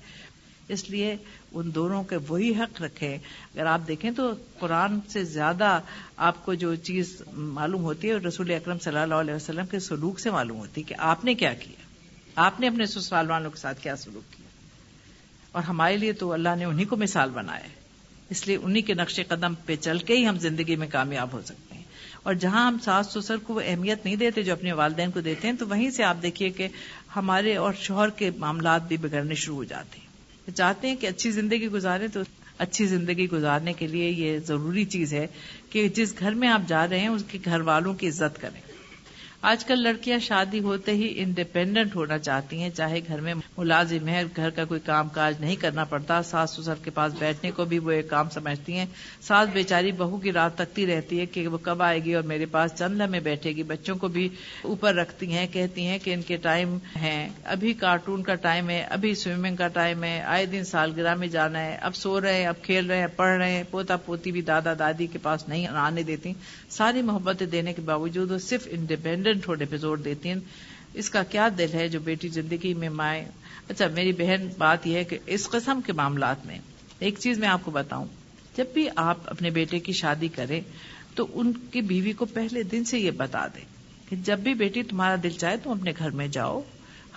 اس 0.67 0.89
لیے 0.89 1.15
ان 1.51 1.75
دونوں 1.75 2.03
کے 2.03 2.17
وہی 2.27 2.51
حق 2.51 2.81
رکھے۔ 2.81 3.15
اگر 3.15 3.65
آپ 3.65 3.81
دیکھیں 3.87 4.11
تو 4.11 4.31
قرآن 4.59 4.99
سے 5.07 5.23
زیادہ 5.23 5.79
آپ 6.17 6.45
کو 6.45 6.53
جو 6.53 6.75
چیز 6.75 7.21
معلوم 7.33 7.83
ہوتی 7.83 8.09
ہے، 8.09 8.13
رسول 8.13 8.51
اکرم 8.51 8.79
صلی 8.79 8.97
اللہ 8.97 9.15
علیہ 9.15 9.33
وسلم 9.33 9.65
کے 9.65 9.79
سلوک 9.79 10.19
سے 10.19 10.31
معلوم 10.31 10.57
ہوتی 10.57 10.81
ہے 10.81 10.89
کہ 10.89 10.95
آپ 10.97 11.25
نے 11.25 11.33
کیا 11.33 11.53
کیا۔ 11.53 11.87
آپ 12.35 12.59
نے 12.59 12.67
اپنے 12.67 12.85
سسرال 12.85 13.29
والوں 13.29 13.51
کے 13.51 13.57
ساتھ 13.57 13.81
کیا 13.81 13.95
سلوک 13.95 14.33
کیا۔ 14.33 14.47
اور 15.51 15.63
ہمارے 15.63 15.97
لیے 15.97 16.13
تو 16.13 16.33
اللہ 16.33 16.49
نے 16.57 16.65
انہیں 16.65 16.85
کو 16.85 16.95
مثال 16.95 17.29
بنایا 17.29 17.63
ہے۔ 17.63 17.69
اس 18.29 18.47
لیے 18.47 18.55
انہیں 18.55 18.83
کے 18.83 18.93
نقش 18.93 19.19
قدم 19.27 19.53
پہ 19.65 19.75
چل 19.75 19.97
کے 19.97 20.17
ہی 20.17 20.27
ہم 20.27 20.37
زندگی 20.37 20.75
میں 20.75 20.87
کامیاب 20.91 21.33
ہو 21.33 21.41
سکتے 21.45 21.75
ہیں۔ 21.75 21.83
اور 22.23 22.33
جہاں 22.33 22.67
ہم 22.67 22.77
ساس 22.83 23.07
سسر 23.07 23.37
کو 23.37 23.53
وہ 23.53 23.61
اہمیت 23.65 24.05
نہیں 24.05 24.15
دیتے 24.15 24.43
جو 24.43 24.53
اپنے 24.53 24.71
والدین 24.71 25.11
کو 25.11 25.21
دیتے 25.21 25.47
ہیں، 25.47 25.55
تو 25.55 25.67
وہیں 25.67 25.89
سے 25.89 26.03
آپ 26.03 26.17
دیکھیے 26.21 26.49
کہ 26.49 26.67
ہمارے 27.15 27.55
اور 27.55 27.73
شوہر 27.73 28.09
کے 28.09 28.31
معاملات 28.37 28.87
بھی 28.87 28.97
بگڑنے 28.97 29.35
شروع 29.35 29.55
ہو 29.55 29.63
جاتے 29.63 29.99
ہیں۔ 29.99 30.06
چاہتے 30.55 30.87
ہیں 30.87 30.95
کہ 30.95 31.07
اچھی 31.07 31.31
زندگی 31.31 31.67
گزارے 31.67 32.07
تو 32.07 32.19
اچھی 32.57 32.85
زندگی 32.85 33.29
گزارنے 33.29 33.73
کے 33.73 33.87
لیے 33.87 34.09
یہ 34.09 34.39
ضروری 34.39 34.85
چیز 34.85 35.13
ہے 35.13 35.27
کہ 35.69 35.89
جس 35.89 36.13
گھر 36.19 36.31
میں 36.31 36.47
آپ 36.47 36.61
جا 36.67 36.87
رہے 36.87 36.99
ہیں، 36.99 37.07
اس 37.07 37.23
کے 37.27 37.37
گھر 37.45 37.59
والوں 37.59 37.93
کی 37.93 38.07
عزت 38.07 38.41
کریں۔ 38.41 38.61
آج 39.47 39.65
کل 39.65 39.83
لڑکیاں 39.83 40.19
شادی 40.19 40.59
ہوتے 40.59 40.91
ہی 40.91 41.13
انڈیپینڈنٹ 41.15 41.95
ہونا 41.95 42.17
چاہتی 42.17 42.61
ہیں، 42.61 42.69
چاہے 42.69 42.99
گھر 43.07 43.21
میں 43.21 43.33
ملازم 43.57 44.07
ہے 44.07 44.23
گھر 44.35 44.49
کا 44.49 44.65
کوئی 44.65 44.79
کام 44.79 45.09
کاج 45.09 45.35
نہیں 45.39 45.55
کرنا 45.55 45.83
پڑتا، 45.83 46.23
ساس 46.23 46.51
سسر 46.51 46.73
کے 46.83 46.91
پاس 46.91 47.13
بیٹھنے 47.19 47.51
کو 47.51 47.65
بھی 47.65 47.79
وہ 47.79 47.91
ایک 47.91 48.09
کام 48.09 48.29
سمجھتی 48.29 48.77
ہیں۔ 48.77 48.85
ساس 49.21 49.49
بیچاری 49.53 49.91
بہو 49.91 50.17
کی 50.17 50.31
رات 50.31 50.55
تکتی 50.55 50.87
رہتی 50.87 51.19
ہے 51.19 51.25
کہ 51.25 51.47
وہ 51.47 51.57
کب 51.61 51.81
آئے 51.81 52.03
گی 52.03 52.13
اور 52.13 52.23
میرے 52.23 52.45
پاس 52.45 52.71
چند 52.75 53.01
لمحے 53.01 53.19
بیٹھے 53.19 53.51
گی۔ 53.51 53.63
بچوں 53.63 53.95
کو 53.95 54.07
بھی 54.07 54.29
اوپر 54.61 54.95
رکھتی 54.95 55.33
ہیں، 55.33 55.47
کہتی 55.47 55.85
ہیں 55.85 55.99
کہ 56.03 56.13
ان 56.13 56.21
کے 56.21 56.37
ٹائم 56.37 56.77
ہیں۔ 56.95 57.29
ابھی 57.43 57.73
کارٹون 57.73 58.23
کا 58.23 58.35
ٹائم 58.35 58.69
ہے، 58.69 58.81
ابھی 58.81 59.15
سوئمنگ 59.15 59.55
کا 59.55 59.67
ٹائم 59.67 60.03
ہے، 60.03 60.21
آئے 60.21 60.45
دن 60.45 60.63
سالگرہ 60.63 61.15
میں 61.15 61.27
جانا 61.27 61.65
ہے۔ 61.65 61.77
اب 61.81 61.95
سو 61.95 62.21
رہے 62.21 62.33
ہیں، 62.33 62.47
اب 62.47 62.55
کھیل 62.61 62.85
رہے 62.85 62.99
ہیں، 62.99 63.07
پڑھ 63.15 63.37
رہے 63.37 63.51
ہیں۔ 63.51 63.63
پوتا 63.71 63.95
پوتی 63.95 64.31
بھی 64.31 64.41
دادا 64.41 64.73
دادی 64.79 65.07
کے 65.07 65.19
پاس 65.21 65.47
نہیں 65.47 65.67
آنے 65.67 66.03
دیتی۔ 66.03 66.33
ساری 66.69 67.01
محبتیں 67.01 67.47
دینے 67.47 67.73
کے 67.73 67.81
باوجود 67.81 68.31
وہ 68.31 68.37
صرف 68.37 68.67
انڈیپینڈنٹ 68.71 69.36
ہونے 69.47 69.65
پہ 69.65 69.77
زور 69.77 69.97
دیتی 69.97 70.29
ہیں۔ 70.29 70.35
اس 70.93 71.09
کا 71.09 71.23
کیا 71.23 71.49
دل 71.57 71.73
ہے 71.73 71.87
جو 71.87 71.99
بیٹی 71.99 72.27
زندگی 72.27 72.73
میں 72.73 72.89
مائیں 72.89 73.25
اچھا 73.69 73.87
میری 73.87 74.11
بہن 74.11 74.49
بات 74.57 74.87
یہ 74.87 74.97
ہے 74.97 75.03
کہ 75.03 75.17
اس 75.25 75.49
قسم 75.49 75.79
کے 75.85 75.93
معاملات 75.93 76.45
میں 76.45 76.59
ایک 76.99 77.15
چیز 77.19 77.39
میں 77.39 77.47
آپ 77.47 77.61
کو 77.63 77.71
بتاؤں۔ 77.71 78.05
جب 78.55 78.65
بھی 78.73 78.87
آپ 78.95 79.17
اپنے 79.25 79.49
بیٹے 79.49 79.79
کی 79.79 79.93
شادی 79.93 80.27
کریں 80.27 80.61
تو 81.15 81.27
ان 81.33 81.51
کی 81.71 81.81
بیوی 81.81 82.13
کو 82.13 82.25
پہلے 82.25 82.63
دن 82.63 82.85
سے 82.85 82.99
یہ 82.99 83.11
بتا 83.11 83.47
دیں 83.47 83.65
کہ 84.09 84.15
جب 84.15 84.39
بھی 84.39 84.53
بیٹی 84.53 84.83
تمہارا 84.83 85.15
دل 85.23 85.29
چاہے 85.29 85.57
تم 85.57 85.69
اپنے 85.69 85.91
گھر 85.99 86.09
میں 86.09 86.27
جاؤ، 86.27 86.61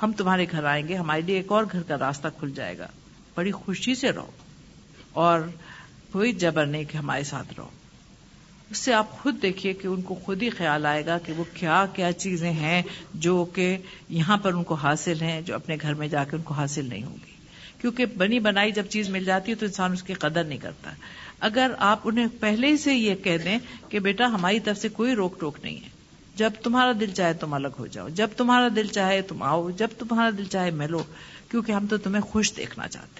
ہم 0.03 0.13
تمہارے 0.13 0.47
گھر 0.51 0.65
آئیں 0.65 0.89
گے، 0.89 0.95
ہمارے 0.95 1.21
لیے 1.21 1.37
ایک 1.37 1.53
اور 1.53 1.65
گھر 1.73 1.83
کا 1.83 1.99
راستہ 1.99 2.29
کھل 2.39 2.51
جائے 2.55 2.79
گا۔ 2.79 2.87
بڑی 3.35 3.51
خوشی 3.51 3.95
سے 3.95 4.13
رہو 4.13 4.31
اور 5.13 5.41
کوئی 6.13 6.33
جبر 6.33 6.67
نہیں 6.67 6.85
کہ 6.85 6.97
ہمارے 6.97 7.25
ساتھ 7.25 7.53
رہو۔ 7.59 7.69
اس 8.71 8.79
سے 8.79 8.95
آپ 8.95 9.11
خود 9.11 9.43
دیکھیے 9.43 9.73
کہ 9.73 9.87
ان 9.87 10.03
کو 10.03 10.15
خود 10.15 10.43
ہی 10.43 10.51
خیال 10.51 10.87
آئے 10.87 11.07
گا 11.07 11.19
کہ 11.19 11.33
وہ 11.33 11.45
کیا 11.55 11.87
کیا 11.95 12.13
چیزیں 12.13 12.53
ہیں 12.53 12.83
جو 13.15 13.45
کہ 13.45 13.77
یہاں 14.09 14.37
پر 14.37 14.53
ان 14.53 14.63
کو 14.63 14.75
حاصل 14.75 15.21
ہیں، 15.21 15.41
جو 15.41 15.55
اپنے 15.55 15.77
گھر 15.81 15.95
میں 15.95 16.09
جا 16.09 16.25
کے 16.25 16.37
ان 16.37 16.43
کو 16.43 16.55
حاصل 16.55 16.87
نہیں 16.89 17.05
ہوں 17.05 17.17
گی۔ 17.27 17.33
کیونکہ 17.81 18.07
بنی 18.07 18.39
بنائی 18.39 18.73
جب 18.73 18.87
چیز 18.87 19.09
مل 19.09 19.25
جاتی 19.25 19.51
ہے 19.51 19.57
تو 19.57 19.67
انسان 19.67 19.93
اس 19.93 20.03
کی 20.03 20.15
قدر 20.15 20.45
نہیں 20.45 20.59
کرتا۔ 20.59 20.91
اگر 21.41 21.71
آپ 21.79 22.01
انہیں 22.05 22.27
پہلے 22.41 22.67
ہی 22.67 22.77
سے 22.77 22.95
یہ 22.95 23.15
کہہ 23.15 23.37
دیں 23.37 23.59
کہ 23.89 23.99
بیٹا 23.99 24.27
ہماری 24.27 24.61
طرف 24.61 24.79
سے 24.79 24.89
کوئی 24.89 25.15
روک 25.15 25.41
ٹوک 25.41 25.59
نہیں 25.63 25.77
ہے۔ 25.77 25.89
جب 26.35 26.51
تمہارا 26.63 26.93
دل 27.01 27.11
چاہے 27.11 27.35
تم 27.35 27.55
الگ 27.55 27.69
ہو 27.79 27.87
جاؤ، 27.87 28.09
جب 28.09 28.29
تمہارا 28.37 28.69
دل 28.77 28.87
چاہے 28.87 29.23
تم 29.23 29.43
آؤ، 29.43 29.71
جب 29.71 29.89
تمہارا 29.99 30.31
دل 30.39 30.45
چاہے 30.45 30.71
ملو 30.71 31.03
کیونکہ 31.51 31.73
ہم 31.73 31.87
تو 31.87 31.97
تمہیں 31.97 32.23
خوش 32.23 32.57
دیکھنا 32.57 32.89
چاہتے 32.89 33.20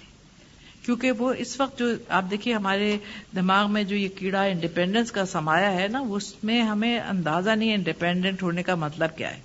کیونکہ 0.85 1.11
وہ 1.11 1.33
اس 1.33 1.59
وقت 1.61 1.79
جو 1.79 1.85
آپ 2.09 2.25
دیکھیے 2.31 2.53
ہمارے 2.53 2.97
دماغ 3.35 3.71
میں 3.71 3.83
جو 3.83 3.95
یہ 3.95 4.07
کیڑا 4.15 4.43
انڈیپینڈنس 4.43 5.11
کا 5.11 5.25
سمایا 5.25 5.73
ہے 5.73 5.87
نا 5.87 5.99
اس 5.99 6.43
میں 6.43 6.61
ہمیں 6.61 6.99
اندازہ 6.99 7.49
نہیں 7.49 7.69
ہے 7.69 7.75
انڈیپینڈنٹ 7.75 8.43
ہونے 8.43 8.63
کا 8.63 8.75
مطلب 8.75 9.17
کیا 9.17 9.35
ہے۔ 9.35 9.41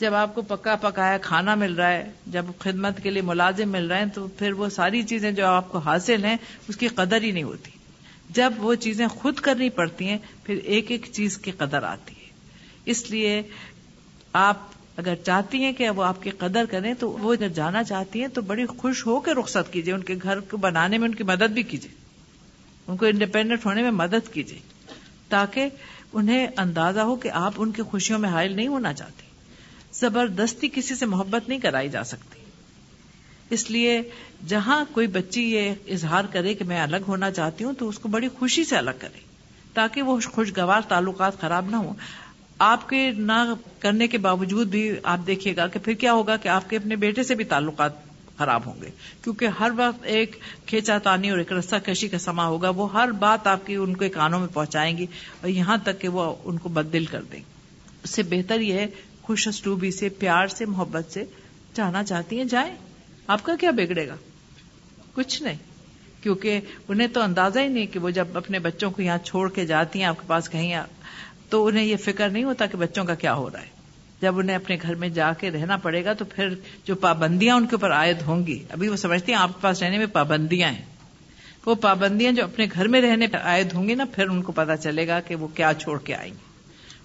جب 0.00 0.14
آپ 0.14 0.34
کو 0.34 0.42
پکا 0.42 0.76
پکایا 0.76 1.18
کھانا 1.18 1.54
مل 1.54 1.74
رہا 1.74 1.88
ہے، 1.88 2.10
جب 2.26 2.44
خدمت 2.58 3.02
کے 3.02 3.10
لیے 3.10 3.22
ملازم 3.22 3.68
مل 3.68 3.86
رہے 3.86 3.98
ہیں، 3.98 4.06
تو 4.14 4.28
پھر 4.28 4.52
وہ 4.52 4.68
ساری 4.68 5.02
چیزیں 5.02 5.32
جو 5.32 5.46
آپ 5.46 5.72
کو 5.72 5.78
حاصل 5.78 6.24
ہیں، 6.24 6.36
اس 6.68 6.76
کی 6.76 6.88
قدر 6.88 7.22
ہی 7.22 7.30
نہیں 7.30 7.42
ہوتی۔ 7.42 7.70
جب 8.30 8.52
وہ 8.58 8.74
چیزیں 8.74 9.06
خود 9.06 9.34
کرنی 9.34 9.70
پڑتی 9.70 10.08
ہیں، 10.08 10.18
پھر 10.44 10.56
ایک 10.56 10.90
ایک 10.90 11.06
چیز 11.12 11.38
کی 11.38 11.50
قدر 11.50 11.82
آتی 11.82 12.14
ہے۔ 12.14 12.30
اس 12.84 13.10
لیے 13.10 13.42
آپ 14.32 14.58
اگر 14.96 15.14
چاہتی 15.14 15.64
ہیں 15.64 15.72
کہ 15.72 15.90
وہ 15.90 16.04
آپ 16.04 16.22
کی 16.22 16.30
قدر 16.30 16.64
کریں 16.70 16.94
تو 16.94 17.10
وہ 17.10 17.32
اگر 17.32 17.48
جانا 17.48 17.84
چاہتی 17.84 18.20
ہیں 18.20 18.28
تو 18.28 18.42
بڑی 18.42 18.66
خوش 18.66 19.06
ہو 19.06 19.20
کے 19.20 19.32
رخصت 19.32 19.72
کیجیے 19.72 19.94
ان 19.94 20.02
کے 20.02 20.14
گھر 20.22 20.40
کو 20.40 20.56
بنانے 20.56 20.98
میں 20.98 21.08
ان 21.08 21.14
کی 21.14 21.24
مدد 21.24 21.50
بھی 21.50 21.62
کیجیے 21.62 21.94
ان 22.86 22.96
کو 22.96 23.06
انڈیپینڈنٹ 23.06 23.66
ہونے 23.66 23.82
میں 23.82 23.90
مدد 23.90 24.32
کیجیے 24.32 24.58
تاکہ 25.28 25.68
انہیں 26.12 26.46
اندازہ 26.56 27.00
ہو 27.00 27.16
کہ 27.16 27.28
آپ 27.28 27.52
ان 27.56 27.72
کی 27.72 27.82
خوشیوں 27.82 28.18
میں 28.18 28.28
حائل 28.28 28.56
نہیں 28.56 28.66
ہونا 28.66 28.92
چاہتے۔ 28.92 29.22
زبردستی 29.92 30.68
کسی 30.68 30.94
سے 30.94 31.06
محبت 31.06 31.48
نہیں 31.48 31.58
کرائی 31.58 31.88
جا 31.88 32.04
سکتی۔ 32.04 32.40
اس 33.50 33.70
لیے 33.70 34.02
جہاں 34.46 34.84
کوئی 34.92 35.06
بچی 35.06 35.42
یہ 35.42 35.74
اظہار 35.88 36.24
کرے 36.24 36.54
کہ 36.54 36.64
میں 36.64 36.80
الگ 36.80 36.96
ہونا 37.08 37.30
چاہتی 37.30 37.64
ہوں 37.64 37.72
تو 37.72 37.88
اس 37.88 37.98
کو 37.98 38.08
بڑی 38.08 38.28
خوشی 38.28 38.64
سے 38.64 38.76
الگ 38.76 38.90
کرے، 38.98 39.18
تاکہ 39.74 40.02
وہ 40.02 40.18
خوشگوار 40.32 40.80
تعلقات 40.88 41.40
خراب 41.40 41.66
نہ 41.70 41.76
ہوں۔ 41.76 41.94
آپ 42.58 42.88
کے 42.88 43.10
نہ 43.10 43.54
کرنے 43.78 44.08
کے 44.08 44.18
باوجود 44.18 44.66
بھی 44.66 44.92
آپ 45.02 45.18
دیکھیے 45.26 45.56
گا 45.56 45.66
کہ 45.66 45.78
پھر 45.78 45.92
کیا 45.92 46.12
ہوگا 46.12 46.36
کہ 46.36 46.48
آپ 46.48 46.70
کے 46.70 46.76
اپنے 46.76 46.96
بیٹے 46.96 47.22
سے 47.22 47.34
بھی 47.34 47.44
تعلقات 47.44 47.92
خراب 48.38 48.66
ہوں 48.66 48.82
گے۔ 48.82 48.90
کیونکہ 49.22 49.46
ہر 49.46 49.70
وقت 49.76 50.04
ایک 50.04 50.36
کھینچا 50.66 50.98
تانی 50.98 51.30
اور 51.30 51.38
ایک 51.38 51.52
رسہ 51.52 51.74
کشی 51.84 52.08
کا 52.08 52.18
سما 52.18 52.46
ہوگا، 52.46 52.68
وہ 52.68 52.92
ہر 52.92 53.10
بات 53.10 53.46
آپ 53.46 53.66
کی 53.66 53.74
ان 53.74 53.96
کے 53.96 54.08
کانوں 54.08 54.40
میں 54.40 54.48
پہنچائیں 54.48 54.98
گی 54.98 55.06
اور 55.40 55.48
یہاں 55.48 55.76
تک 55.76 56.00
کہ 56.00 56.08
وہ 56.08 56.34
ان 56.44 56.58
کو 56.58 56.68
بدل 56.68 57.04
کر 57.04 57.22
دیں۔ 57.22 57.40
اس 58.02 58.10
سے 58.10 58.22
بہتر 58.22 58.60
یہ 58.60 58.72
ہے، 58.72 58.86
خوش 59.22 59.48
اسٹوبی 59.48 59.90
سے، 59.90 60.08
پیار 60.08 60.46
سے، 60.46 60.64
محبت 60.64 61.12
سے 61.12 61.24
جانا 61.74 62.04
چاہتی 62.04 62.38
ہیں۔ 62.38 62.44
جائیں۔ 62.44 62.74
آپ 63.26 63.42
کا 63.42 63.52
کیا 63.60 63.70
بگڑے 63.70 64.08
گا؟ 64.08 64.16
کچھ 65.14 65.42
نہیں۔ 65.42 65.58
کیونکہ 66.22 66.60
انہیں 66.88 67.08
تو 67.08 67.20
اندازہ 67.20 67.58
ہی 67.58 67.68
نہیں 67.68 67.86
کہ 67.86 67.98
وہ 67.98 68.10
جب 68.10 68.28
اپنے 68.34 68.58
بچوں 68.58 68.90
کو 68.90 69.02
یہاں 69.02 69.18
چھوڑ 69.18 69.50
کے 69.50 69.66
جاتی 69.66 69.98
ہیں، 69.98 70.06
آپ 70.06 70.20
کے 70.20 70.24
پاس 70.26 70.50
کہیں 70.50 70.74
تو 71.54 71.66
انہیں 71.66 71.84
یہ 71.84 71.96
فکر 71.96 72.28
نہیں 72.28 72.44
ہوتا 72.44 72.66
کہ 72.66 72.76
بچوں 72.76 73.04
کا 73.04 73.14
کیا 73.14 73.34
ہو 73.34 73.50
رہا 73.50 73.60
ہے۔ 73.60 73.66
جب 74.20 74.38
انہیں 74.38 74.56
اپنے 74.56 74.76
گھر 74.82 74.94
میں 74.94 75.08
جا 75.08 75.32
کے 75.32 75.50
رہنا 75.50 75.76
پڑے 75.76 76.04
گا 76.04 76.12
تو 76.12 76.24
پھر 76.24 76.48
جو 76.84 76.94
پابندیاں 76.94 77.56
ان 77.56 77.66
کے 77.66 77.76
اوپر 77.76 77.92
عائد 77.92 78.22
ہوں 78.26 78.46
گی۔ 78.46 78.64
ابھی 78.70 78.88
وہ 78.88 78.96
سمجھتی 78.96 79.32
ہیں 79.32 79.38
آپ 79.38 79.48
کے 79.48 79.58
پاس 79.60 79.82
رہنے 79.82 79.98
میں 79.98 80.06
پابندیاں 80.06 80.70
ہیں۔ 80.70 80.84
وہ 81.66 81.74
پابندیاں 81.74 82.32
جو 82.32 82.44
اپنے 82.44 82.66
گھر 82.74 82.88
میں 82.88 83.00
رہنے 83.00 83.26
پر 83.26 83.38
عائد 83.38 83.72
ہوں 83.74 83.88
گی 83.88 83.94
نا، 83.94 84.04
پھر 84.14 84.28
ان 84.28 84.42
کو 84.42 84.52
پتا 84.52 84.76
چلے 84.76 85.08
گا 85.08 85.20
کہ 85.20 85.34
وہ 85.34 85.48
کیا 85.48 85.72
چھوڑ 85.78 85.98
کے 85.98 86.14
آئیں 86.14 86.30
گے 86.30 86.38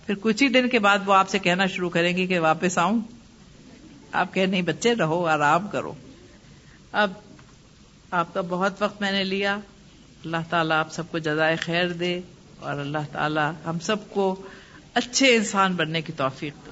پھر 0.06 0.16
کچھ 0.22 0.44
ہی 0.44 0.48
دن 0.48 0.70
کے 0.70 0.80
بعد 0.80 1.00
وہ 1.06 1.14
آپ 1.14 1.30
سے 1.30 1.40
کہنا 1.40 1.66
شروع 1.66 1.90
کریں 1.90 2.18
گی 2.18 2.28
کہ 2.28 2.40
واپس 2.40 2.78
آؤں۔ 2.78 3.00
آپ 4.12 4.34
کہ 4.34 4.46
نہیں 4.46 4.62
بچے 4.62 4.96
رہو، 4.96 5.26
آرام 5.26 5.68
کرو۔ 5.68 5.94
اب 6.92 7.12
آپ 8.12 8.34
کا 8.34 8.42
بہت 8.42 8.82
وقت 8.82 9.02
میں 9.02 9.12
نے 9.12 9.24
لیا۔ 9.24 9.56
اللہ 10.26 10.38
تعالیٰ 10.50 10.78
آپ 10.78 10.94
سب 10.94 11.12
کو 11.12 11.18
جزائے 11.18 11.56
خیر 11.56 11.90
دے۔ 11.90 12.22
اور 12.60 12.78
اللہ 12.78 13.12
تعالی 13.12 13.52
ہم 13.66 13.80
سب 13.80 14.10
کو 14.10 14.36
اچھے 14.94 15.36
انسان 15.36 15.74
بننے 15.74 16.02
کی 16.02 16.14
توفیق 16.14 16.66
دے۔ 16.66 16.69